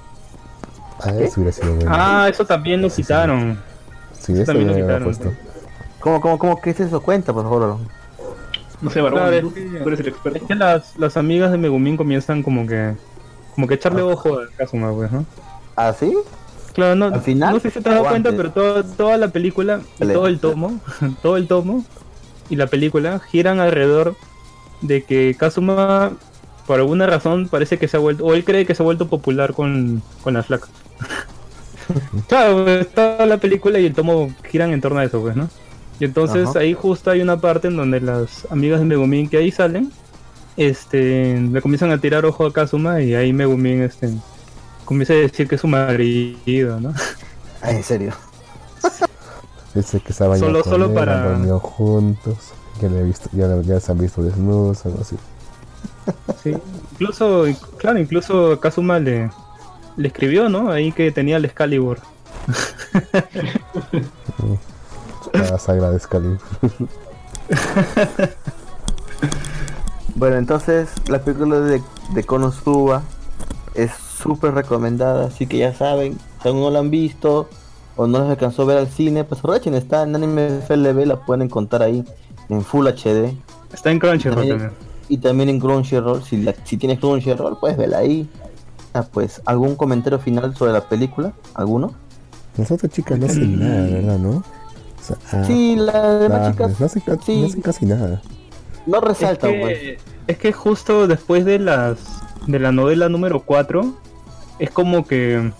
Ah, 1.03 1.11
eso 1.19 1.41
hubiera 1.41 1.51
sido 1.51 1.75
bueno. 1.75 1.91
Ah, 1.93 2.27
eso 2.29 2.45
también 2.45 2.81
lo 2.81 2.89
Sí, 2.89 2.97
sí. 2.97 3.01
quitaron. 3.03 3.59
sí, 4.19 4.33
eso 4.33 4.45
también 4.45 4.67
lo 4.67 4.73
hubiera 4.73 4.87
quitaron, 4.99 5.03
puesto. 5.05 5.33
¿Cómo, 5.99 6.21
cómo, 6.21 6.37
cómo? 6.39 6.61
¿Qué 6.61 6.71
es 6.71 6.79
eso? 6.79 7.01
Cuenta, 7.01 7.33
por 7.33 7.43
favor. 7.43 7.77
No 8.81 8.89
sé, 8.89 9.01
Barbón, 9.01 9.21
Claro, 9.21 9.41
tú, 9.41 9.47
es 9.49 9.53
que- 9.53 9.79
tú 9.79 9.87
eres 9.89 9.99
el 9.99 10.07
experto. 10.07 10.37
Es 10.39 10.43
que 10.45 10.55
las, 10.55 10.97
las 10.97 11.17
amigas 11.17 11.51
de 11.51 11.57
Megumin 11.57 11.97
comienzan 11.97 12.41
como 12.43 12.65
que 12.65 12.93
como 13.55 13.67
que 13.67 13.73
echarle 13.75 14.01
ojo 14.01 14.39
a 14.39 14.47
Kazuma, 14.57 14.91
pues, 14.93 15.11
¿no? 15.11 15.25
¿Ah, 15.75 15.93
sí? 15.93 16.15
Claro, 16.73 16.95
no, 16.95 17.05
¿Al 17.07 17.21
final 17.21 17.53
no 17.55 17.59
sé 17.59 17.69
si 17.69 17.81
te 17.81 17.89
has 17.89 17.95
dado 17.95 18.07
cuenta, 18.07 18.31
pero 18.31 18.51
todo- 18.51 18.83
toda 18.85 19.17
la 19.17 19.27
película 19.27 19.81
y 19.97 20.01
Vale. 20.03 20.13
todo 20.13 20.27
el 20.27 20.39
tomo, 20.39 20.79
todo 21.21 21.35
el 21.37 21.47
tomo 21.47 21.83
y 22.49 22.55
la 22.55 22.67
película 22.67 23.19
giran 23.19 23.59
alrededor 23.59 24.15
de 24.81 25.03
que 25.03 25.35
Kazuma, 25.37 26.11
por 26.67 26.79
alguna 26.79 27.05
razón, 27.07 27.47
parece 27.49 27.77
que 27.77 27.87
se 27.87 27.97
ha 27.97 27.99
vuelto, 27.99 28.25
o 28.25 28.33
él 28.33 28.43
cree 28.43 28.65
que 28.65 28.75
se 28.75 28.83
ha 28.83 28.85
vuelto 28.85 29.07
popular 29.07 29.53
con, 29.53 30.01
con 30.23 30.33
las 30.33 30.45
flacas. 30.47 30.69
claro, 32.27 32.63
pues, 32.63 32.93
toda 32.93 33.25
la 33.25 33.37
película 33.37 33.79
y 33.79 33.85
el 33.85 33.93
tomo 33.93 34.31
giran 34.49 34.71
en 34.71 34.81
torno 34.81 34.99
a 34.99 35.03
eso, 35.03 35.21
pues, 35.21 35.35
¿no? 35.35 35.49
Y 35.99 36.05
entonces 36.05 36.49
Ajá. 36.49 36.59
ahí 36.59 36.73
justo 36.73 37.11
hay 37.11 37.21
una 37.21 37.37
parte 37.39 37.67
en 37.67 37.77
donde 37.77 38.01
las 38.01 38.47
amigas 38.49 38.79
de 38.79 38.85
Megumin 38.85 39.29
que 39.29 39.37
ahí 39.37 39.51
salen, 39.51 39.91
este, 40.57 41.39
le 41.39 41.61
comienzan 41.61 41.91
a 41.91 41.99
tirar 41.99 42.25
ojo 42.25 42.45
a 42.45 42.51
Kazuma 42.53 43.01
y 43.01 43.13
ahí 43.13 43.31
Megumin, 43.33 43.83
este, 43.83 44.09
comienza 44.85 45.13
a 45.13 45.17
decir 45.17 45.47
que 45.47 45.55
es 45.55 45.61
su 45.61 45.67
marido, 45.67 46.79
¿no? 46.79 46.93
Ay, 47.61 47.75
en 47.77 47.83
serio. 47.83 48.13
Dice 49.75 49.99
que 50.01 50.11
estaban 50.11 50.39
Solo- 50.39 50.63
solo 50.63 50.93
para- 50.93 51.37
juntos, 51.59 52.35
que 52.81 52.89
le 52.89 52.99
he 52.99 53.03
visto, 53.03 53.29
ya, 53.31 53.61
ya 53.61 53.79
se 53.79 53.91
han 53.91 53.99
visto 53.99 54.23
desnudos, 54.23 54.85
algo 54.85 54.99
así. 55.01 55.15
Sí, 56.43 56.57
incluso, 56.93 57.45
claro, 57.77 57.99
incluso 57.99 58.59
Kazuma 58.59 58.97
le, 58.99 59.29
le 59.97 60.07
escribió, 60.07 60.49
¿no? 60.49 60.71
Ahí 60.71 60.91
que 60.91 61.11
tenía 61.11 61.37
el 61.37 61.45
Excalibur. 61.45 61.99
La 65.33 65.59
sagra 65.59 65.91
de 65.91 65.97
Excalibur. 65.97 66.39
Bueno, 70.15 70.35
entonces 70.35 70.89
la 71.07 71.23
película 71.23 71.61
de, 71.61 71.81
de 72.13 72.23
Konosuba 72.23 73.01
es 73.75 73.91
súper 73.93 74.53
recomendada, 74.53 75.27
así 75.27 75.47
que 75.47 75.57
ya 75.57 75.73
saben, 75.73 76.17
si 76.41 76.49
aún 76.49 76.59
no 76.59 76.69
la 76.69 76.79
han 76.79 76.91
visto 76.91 77.47
o 77.95 78.07
no 78.07 78.19
les 78.19 78.29
alcanzó 78.29 78.63
a 78.63 78.65
ver 78.65 78.77
al 78.77 78.89
cine, 78.89 79.23
pues 79.23 79.39
aprovechen, 79.39 79.73
está 79.73 80.03
en 80.03 80.15
Anime 80.15 80.59
FLB, 80.67 81.05
la 81.05 81.25
pueden 81.25 81.43
encontrar 81.43 81.83
ahí 81.83 82.03
en 82.49 82.61
Full 82.63 82.87
HD 82.87 83.35
Está 83.73 83.91
en 83.91 83.99
Crunchyroll 83.99 84.35
También- 84.37 84.57
también. 84.59 84.77
y 85.09 85.17
también 85.17 85.49
en 85.49 85.59
Crunchyroll, 85.59 86.23
si, 86.23 86.37
la- 86.37 86.55
si 86.65 86.77
tienes 86.77 86.99
Crunchyroll, 86.99 87.57
puedes 87.59 87.77
verla 87.77 87.99
ahí. 87.99 88.29
Ah, 88.93 89.03
pues, 89.09 89.41
¿algún 89.45 89.75
comentario 89.75 90.19
final 90.19 90.53
sobre 90.55 90.73
la 90.73 90.81
película? 90.81 91.31
¿Alguno? 91.53 91.93
Las 92.57 92.69
otras 92.71 92.91
chicas 92.91 93.17
no 93.17 93.25
hacen 93.27 93.57
nada, 93.59 93.83
¿verdad? 93.87 94.17
¿No? 94.17 94.29
O 94.31 94.43
sea, 95.01 95.15
ah, 95.31 95.43
Sí, 95.45 95.77
las 95.77 96.19
demás 96.19 96.39
ah, 96.41 96.51
chicas 96.51 96.79
no, 96.79 96.85
hacen, 96.85 97.01
ca- 97.05 97.17
sí. 97.25 97.39
no 97.41 97.47
hacen 97.47 97.61
casi 97.61 97.85
nada. 97.85 98.21
no 98.85 98.97
Es 98.97 99.03
resaltan, 99.03 99.53
pues. 99.61 99.79
que, 99.79 99.97
es 100.27 100.37
que 100.37 100.51
justo 100.51 101.07
después 101.07 101.45
de 101.45 101.59
las 101.59 101.97
de 102.47 102.59
la 102.59 102.71
novela 102.71 103.07
número 103.07 103.41
4 103.41 103.93
es 104.59 104.69
como 104.71 105.05
que 105.07 105.51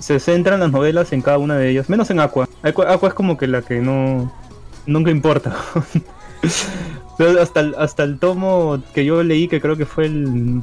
se 0.00 0.18
centran 0.18 0.58
las 0.60 0.72
novelas 0.72 1.12
en 1.12 1.22
cada 1.22 1.38
una 1.38 1.56
de 1.56 1.70
ellas, 1.70 1.88
menos 1.88 2.10
en 2.10 2.18
Aqua. 2.20 2.48
Aqua, 2.62 2.92
Aqua 2.92 3.08
es 3.10 3.14
como 3.14 3.36
que 3.36 3.46
la 3.46 3.62
que 3.62 3.80
no 3.80 4.32
nunca 4.86 5.10
importa. 5.12 5.54
Hasta 7.40 7.60
el, 7.60 7.74
hasta 7.78 8.02
el 8.02 8.18
tomo 8.18 8.82
que 8.92 9.04
yo 9.04 9.22
leí 9.22 9.46
que 9.48 9.60
creo 9.60 9.76
que 9.76 9.86
fue 9.86 10.06
el 10.06 10.60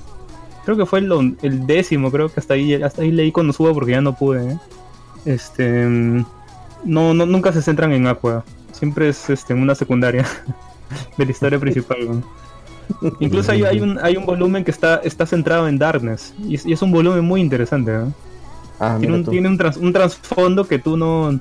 creo 0.65 0.75
que 0.77 0.85
fue 0.85 0.99
el, 0.99 1.37
el 1.41 1.65
décimo, 1.65 2.11
creo 2.11 2.27
que 2.29 2.39
hasta 2.39 2.55
ahí 2.55 2.73
hasta 2.73 3.01
ahí 3.03 3.11
leí 3.11 3.31
cuando 3.31 3.53
subo 3.53 3.73
porque 3.73 3.91
ya 3.91 4.01
no 4.01 4.13
pude. 4.13 4.51
¿eh? 4.51 4.57
Este 5.25 5.85
mm, 5.87 6.25
no, 6.85 7.13
no 7.13 7.25
nunca 7.25 7.51
se 7.53 7.61
centran 7.61 7.93
en 7.93 8.07
Aqua. 8.07 8.43
Siempre 8.73 9.09
es 9.09 9.29
este 9.29 9.53
una 9.53 9.75
secundaria 9.75 10.25
de 11.17 11.25
la 11.25 11.31
historia 11.31 11.59
principal. 11.59 11.97
¿no? 12.05 12.23
Incluso 13.19 13.51
hay, 13.53 13.63
hay 13.63 13.79
un, 13.79 13.97
hay 14.03 14.17
un 14.17 14.25
volumen 14.25 14.63
que 14.65 14.71
está, 14.71 14.95
está 15.03 15.25
centrado 15.25 15.67
en 15.67 15.77
Darkness. 15.77 16.33
Y 16.45 16.55
es, 16.55 16.65
y 16.65 16.73
es 16.73 16.81
un 16.81 16.91
volumen 16.91 17.23
muy 17.23 17.39
interesante. 17.39 17.91
¿no? 17.91 18.13
Ah, 18.79 18.97
Tiene, 18.99 19.15
un, 19.15 19.25
tiene 19.25 19.47
un, 19.47 19.57
trans- 19.57 19.77
un 19.77 19.93
trasfondo 19.93 20.65
que 20.67 20.79
tú 20.79 20.97
no, 20.97 21.39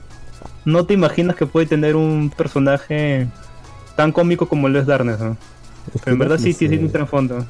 no 0.64 0.84
te 0.86 0.94
imaginas 0.94 1.34
que 1.36 1.46
puede 1.46 1.66
tener 1.66 1.96
un 1.96 2.30
personaje 2.36 3.26
tan 4.00 4.12
cómico 4.12 4.48
como 4.48 4.66
lo 4.66 4.80
es 4.80 4.86
Darkness. 4.86 5.20
¿no? 5.20 5.36
Es 5.94 6.00
Pero 6.02 6.14
en 6.14 6.18
verdad 6.18 6.38
sí, 6.38 6.52
Darkness, 6.52 6.56
sí 6.56 6.68
tiene 6.68 6.84
un 6.84 6.88
eh, 6.88 6.92
trasfondo. 6.92 7.44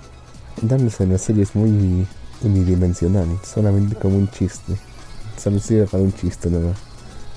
Darkness 0.61 1.01
en 1.01 1.13
la 1.13 1.19
serie 1.19 1.45
es 1.45 1.55
muy 1.55 2.09
unidimensional, 2.43 3.29
solamente 3.45 3.95
como 3.95 4.17
un 4.17 4.29
chiste. 4.29 4.75
Solo 5.37 5.61
sirve 5.61 5.87
para 5.87 6.03
un 6.03 6.13
chiste 6.13 6.51
nomás. 6.51 6.77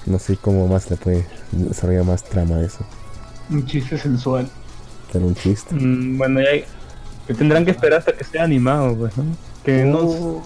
No 0.08 0.18
sé 0.18 0.36
cómo 0.38 0.68
más 0.68 0.90
le 0.90 0.98
puede 0.98 1.28
desarrollar 1.52 2.06
más 2.06 2.24
trama 2.24 2.60
eso. 2.62 2.80
Un 3.52 3.64
chiste 3.68 4.00
sensual. 4.00 4.50
Pero 5.12 5.28
un 5.28 5.36
chiste. 5.36 5.76
Mm, 5.76 6.18
bueno, 6.18 6.42
ya 6.42 6.50
hay- 6.50 6.66
que 7.28 7.36
tendrán 7.36 7.66
que 7.66 7.72
esperar 7.72 8.00
hasta 8.00 8.14
que 8.14 8.24
sea 8.24 8.44
animado, 8.44 8.96
pues, 8.98 9.16
¿no? 9.16 9.26
Que 9.64 9.86
no... 9.86 10.02
Uh, 10.02 10.44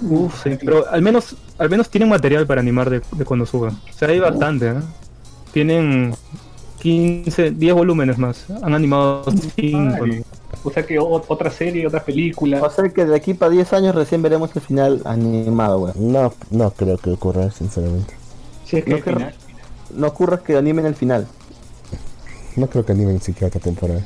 Uf, 0.00 0.42
sí, 0.42 0.56
pero 0.58 0.88
al 0.90 1.02
menos, 1.02 1.36
al 1.58 1.68
menos 1.68 1.90
tienen 1.90 2.08
material 2.08 2.46
para 2.46 2.62
animar 2.62 2.88
de, 2.88 3.02
de 3.12 3.24
cuando 3.26 3.44
suba. 3.44 3.68
O 3.68 3.92
sea, 3.92 4.08
hay 4.08 4.18
bastante, 4.20 4.70
¿eh? 4.70 4.74
Tienen 5.52 6.14
15, 6.82 7.52
10 7.52 7.74
volúmenes 7.74 8.18
más. 8.18 8.44
Han 8.62 8.74
animado 8.74 9.24
5. 9.56 9.78
Madre. 9.78 10.24
O 10.64 10.70
sea 10.70 10.84
que 10.84 10.98
o- 10.98 11.22
otra 11.28 11.48
serie, 11.50 11.86
otra 11.86 12.04
película. 12.04 12.58
Va 12.60 12.66
a 12.66 12.70
ser 12.70 12.92
que 12.92 13.04
de 13.04 13.14
aquí 13.14 13.34
para 13.34 13.50
10 13.52 13.72
años 13.72 13.94
recién 13.94 14.20
veremos 14.20 14.50
el 14.56 14.62
final 14.62 15.00
animado, 15.04 15.78
weón. 15.78 15.94
No, 16.12 16.34
no 16.50 16.70
creo 16.72 16.98
que 16.98 17.10
ocurra, 17.12 17.50
sinceramente. 17.52 18.14
Si 18.64 18.78
es 18.78 18.84
que 18.84 18.90
no 18.90 18.98
final. 18.98 19.34
No 19.94 20.06
ocurra 20.08 20.38
que 20.42 20.56
animen 20.56 20.86
el 20.86 20.96
final. 20.96 21.26
No 22.56 22.66
creo 22.66 22.84
que 22.84 22.92
animen 22.92 23.20
siquiera 23.20 23.46
otra 23.46 23.60
temporada. 23.60 24.00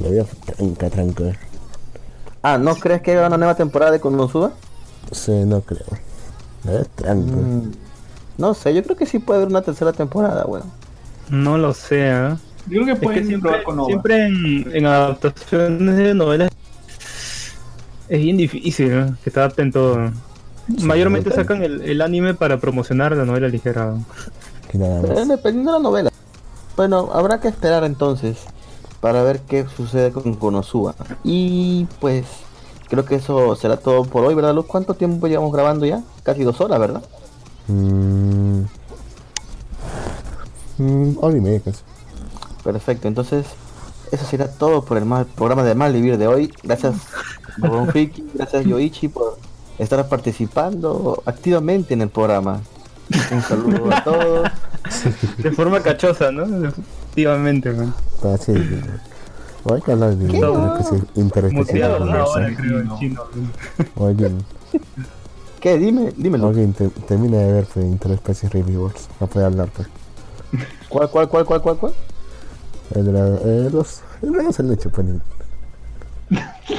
Lo 0.00 0.08
voy 0.08 0.18
a 0.20 0.24
tranca, 0.24 0.88
tranca. 0.88 1.24
Ah, 2.42 2.56
¿no 2.56 2.74
crees 2.76 3.02
que 3.02 3.10
haya 3.12 3.26
una 3.26 3.36
nueva 3.36 3.54
temporada 3.54 3.92
de 3.92 4.00
Konosuba? 4.00 4.52
Sí, 5.12 5.32
no 5.44 5.60
creo. 5.60 5.84
Lo 6.64 6.72
voy 6.72 6.80
a 6.80 6.84
tranca. 6.84 7.36
Mm, 7.36 7.72
no 8.38 8.54
sé, 8.54 8.72
yo 8.74 8.82
creo 8.82 8.96
que 8.96 9.04
sí 9.06 9.18
puede 9.18 9.38
haber 9.40 9.50
una 9.50 9.60
tercera 9.62 9.92
temporada, 9.92 10.46
weón. 10.46 10.77
No 11.30 11.58
lo 11.58 11.74
sé, 11.74 12.10
¿eh? 12.10 12.36
Yo 12.66 12.82
creo 12.82 12.98
que 12.98 13.06
Es 13.06 13.12
que 13.12 13.24
siempre, 13.24 13.50
probar 13.50 13.62
con 13.64 13.76
Nova. 13.76 13.86
siempre 13.86 14.26
en, 14.26 14.76
en 14.76 14.86
adaptaciones 14.86 15.96
de 15.96 16.14
novelas 16.14 16.50
es 18.08 18.22
bien 18.22 18.36
difícil 18.36 18.92
¿eh? 18.92 19.06
que 19.22 19.30
te 19.30 19.40
adapten 19.40 19.72
todo. 19.72 20.10
Mayormente 20.82 21.30
sacan 21.30 21.62
el, 21.62 21.80
el 21.82 22.00
anime 22.02 22.34
para 22.34 22.58
promocionar 22.58 23.16
la 23.16 23.24
novela 23.24 23.48
ligera. 23.48 23.94
Dependiendo 24.72 25.72
de 25.72 25.78
la 25.78 25.82
novela. 25.82 26.10
Bueno, 26.76 27.10
habrá 27.12 27.40
que 27.40 27.48
esperar 27.48 27.84
entonces 27.84 28.38
para 29.00 29.22
ver 29.22 29.40
qué 29.40 29.66
sucede 29.76 30.12
con 30.12 30.34
Konosuba. 30.34 30.94
Y 31.24 31.86
pues 32.00 32.26
creo 32.88 33.04
que 33.04 33.16
eso 33.16 33.56
será 33.56 33.76
todo 33.78 34.04
por 34.04 34.24
hoy, 34.24 34.34
¿verdad, 34.34 34.54
Luz? 34.54 34.66
¿Cuánto 34.66 34.94
tiempo 34.94 35.26
llevamos 35.26 35.52
grabando 35.52 35.86
ya? 35.86 36.02
Casi 36.22 36.44
dos 36.44 36.60
horas, 36.60 36.78
¿verdad? 36.78 37.02
Mm, 37.68 38.47
mm, 40.78 41.18
hora 41.20 41.36
y 41.36 41.40
media 41.40 41.60
casi. 41.60 41.82
Perfecto, 42.64 43.08
entonces 43.08 43.46
eso 44.10 44.24
será 44.24 44.48
todo 44.50 44.84
por 44.84 44.96
el 44.98 45.04
mal, 45.04 45.26
programa 45.26 45.62
de 45.62 45.74
Mal 45.74 45.92
Vivir 45.92 46.18
de 46.18 46.26
hoy. 46.26 46.52
Gracias, 46.62 46.94
Don 47.58 47.86
Friki, 47.88 48.24
gracias 48.34 48.64
Yoichi 48.64 49.08
por 49.08 49.38
estar 49.78 50.06
participando 50.08 51.22
activamente 51.26 51.94
en 51.94 52.02
el 52.02 52.08
programa. 52.08 52.60
Un 53.32 53.42
saludo 53.42 53.94
a 53.94 54.04
todos. 54.04 54.48
De 55.38 55.50
forma 55.52 55.80
cachosa, 55.80 56.30
¿no? 56.30 56.44
Efectivamente, 56.68 57.72
man. 57.72 57.94
Ah, 58.22 58.36
sí, 58.38 58.52
hay 58.52 59.80
que 59.82 59.92
hablar 59.92 60.14
de 60.16 60.28
¿Qué? 60.28 60.38
una 60.44 60.78
especie 60.78 61.02
interespecial 61.14 61.90
Muteado 61.92 62.02
una 62.04 62.24
hora, 62.24 62.46
conversa. 62.46 62.62
creo, 62.62 62.80
en 62.80 62.98
chino. 62.98 63.22
O 63.96 64.06
alguien, 64.06 64.44
¿Qué? 65.60 65.78
Dime, 65.78 66.12
dímelo. 66.16 66.48
alguien 66.48 66.72
te- 66.72 66.88
termina 66.88 67.38
de 67.38 67.52
ver 67.52 67.66
Interespecies 67.76 68.52
Reviewers. 68.52 69.08
No 69.20 69.26
puede 69.26 69.46
hablar, 69.46 69.68
pues. 69.74 69.88
¿Cuál, 70.88 71.10
cuál, 71.10 71.28
cuál, 71.28 71.44
cuál, 71.44 71.60
cuál, 71.62 71.76
cuál? 71.76 71.92
El 72.94 73.04
de 73.06 73.12
la, 73.12 73.26
eh, 73.44 73.68
los. 73.72 74.00
El 74.22 74.32
de 74.32 74.42
los 74.42 74.58
leche, 74.60 74.88
pues. 74.88 75.06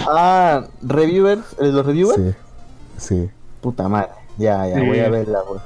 Ah, 0.07 0.65
reviewers, 0.81 1.41
¿el 1.59 1.67
de 1.67 1.71
los 1.73 1.85
reviewers? 1.85 2.17
Sí. 2.17 2.33
Sí. 2.97 3.29
Puta 3.61 3.87
madre. 3.87 4.09
Ya, 4.37 4.67
ya, 4.67 4.79
Sí. 4.79 4.85
voy 4.85 4.99
a 4.99 5.09
verla, 5.09 5.39
güey. 5.47 5.59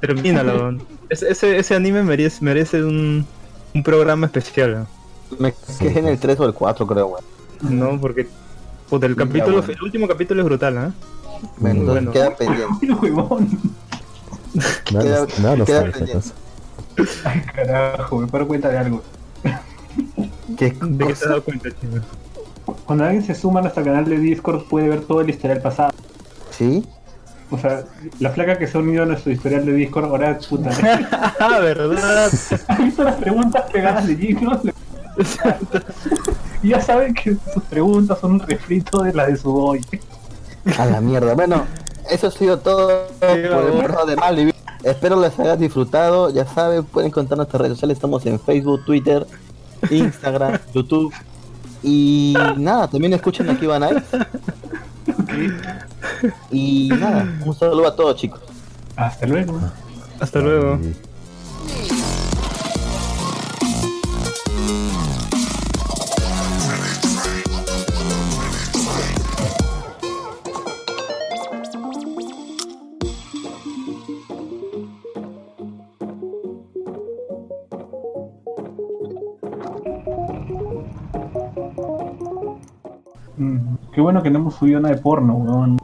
Termínalo. 0.00 0.78
Ese, 1.10 1.28
ese, 1.30 1.58
ese 1.58 1.74
anime 1.74 2.04
merece, 2.04 2.44
merece 2.44 2.84
un, 2.84 3.26
un 3.74 3.82
programa 3.82 4.26
especial, 4.26 4.86
Me 5.40 5.52
quedé 5.80 5.98
en 5.98 6.06
el 6.06 6.20
3 6.20 6.38
o 6.38 6.44
el 6.46 6.54
4, 6.54 6.86
creo, 6.86 7.06
güey. 7.08 7.22
¿no? 7.62 7.92
¿no? 7.94 8.00
Porque 8.00 8.28
puta, 8.88 9.06
el 9.06 9.16
Ya, 9.16 9.24
capítulo, 9.24 9.56
bueno. 9.58 9.72
el 9.72 9.82
último 9.82 10.06
capítulo 10.06 10.40
es 10.42 10.44
brutal, 10.46 10.76
¿eh? 10.78 10.92
Bueno, 11.56 11.82
bueno. 11.90 12.12
queda 12.12 12.36
pendiente. 12.36 12.86
Queda- 14.84 15.20
nos- 15.26 15.38
nada 15.40 15.56
nos 15.56 15.66
queda 15.66 15.82
pendiente. 15.90 16.28
Ay, 17.24 17.40
carajo, 17.54 18.18
me 18.18 18.26
paro 18.26 18.46
cuenta 18.46 18.68
de 18.68 18.78
algo. 18.78 19.02
¿Qué 20.56 20.70
¿De 20.70 20.72
qué 20.72 21.04
te 21.04 21.12
has 21.12 21.20
dado 21.20 21.42
cuenta, 21.42 21.68
chino? 21.80 22.02
Cuando 22.84 23.04
alguien 23.04 23.24
se 23.24 23.34
suma 23.34 23.60
a 23.60 23.62
nuestro 23.62 23.84
canal 23.84 24.04
de 24.04 24.18
Discord 24.18 24.64
puede 24.64 24.88
ver 24.88 25.00
todo 25.00 25.20
el 25.20 25.30
historial 25.30 25.60
pasado. 25.60 25.92
¿Sí? 26.50 26.86
O 27.50 27.58
sea, 27.58 27.84
la 28.20 28.30
flaca 28.30 28.58
que 28.58 28.66
se 28.66 28.78
ha 28.78 28.80
unido 28.80 29.02
a 29.02 29.06
nuestro 29.06 29.32
historial 29.32 29.66
de 29.66 29.72
Discord 29.72 30.04
ahora, 30.04 30.38
puta. 30.38 30.70
Ah, 31.40 31.58
¿verdad? 31.60 32.26
¿Has 32.26 32.78
visto 32.78 33.02
las 33.02 33.16
preguntas 33.16 33.70
pegadas 33.72 34.06
de 34.06 34.16
Gino? 34.16 34.60
Y 36.62 36.68
ya 36.68 36.80
saben 36.80 37.14
que 37.14 37.36
sus 37.52 37.62
preguntas 37.64 38.18
son 38.20 38.32
un 38.32 38.40
refrito 38.40 39.02
de 39.02 39.12
las 39.14 39.28
de 39.28 39.36
su 39.36 39.52
boy. 39.52 39.80
A 40.78 40.86
la 40.86 41.00
mierda. 41.00 41.34
Bueno, 41.34 41.64
eso 42.10 42.28
ha 42.28 42.30
sido 42.30 42.58
todo 42.58 43.08
por 43.18 43.30
el 43.30 43.48
programa 43.48 44.04
de 44.04 44.16
Mal 44.16 44.36
Vivir. 44.36 44.49
Espero 44.82 45.20
les 45.20 45.38
hayas 45.38 45.58
disfrutado. 45.58 46.30
Ya 46.30 46.46
saben, 46.46 46.84
pueden 46.84 47.08
encontrar 47.08 47.36
nuestras 47.36 47.60
redes 47.60 47.74
sociales. 47.74 47.96
Estamos 47.96 48.24
en 48.26 48.40
Facebook, 48.40 48.84
Twitter, 48.84 49.26
Instagram, 49.90 50.58
YouTube. 50.74 51.12
Y 51.82 52.34
nada, 52.56 52.88
también 52.88 53.12
escuchen 53.12 53.48
aquí 53.48 53.66
Van 53.66 53.82
Ice. 53.84 54.18
Y 56.50 56.88
nada, 56.88 57.26
un 57.44 57.54
saludo 57.54 57.86
a 57.86 57.96
todos, 57.96 58.16
chicos. 58.16 58.40
Hasta 58.96 59.26
luego. 59.26 59.58
Hasta 60.20 60.40
luego. 60.40 60.78
Qué 83.92 84.00
bueno 84.00 84.22
que 84.22 84.30
no 84.30 84.38
hemos 84.38 84.54
subido 84.54 84.80
nada 84.80 84.94
de 84.94 85.00
porno, 85.00 85.34
weón. 85.34 85.79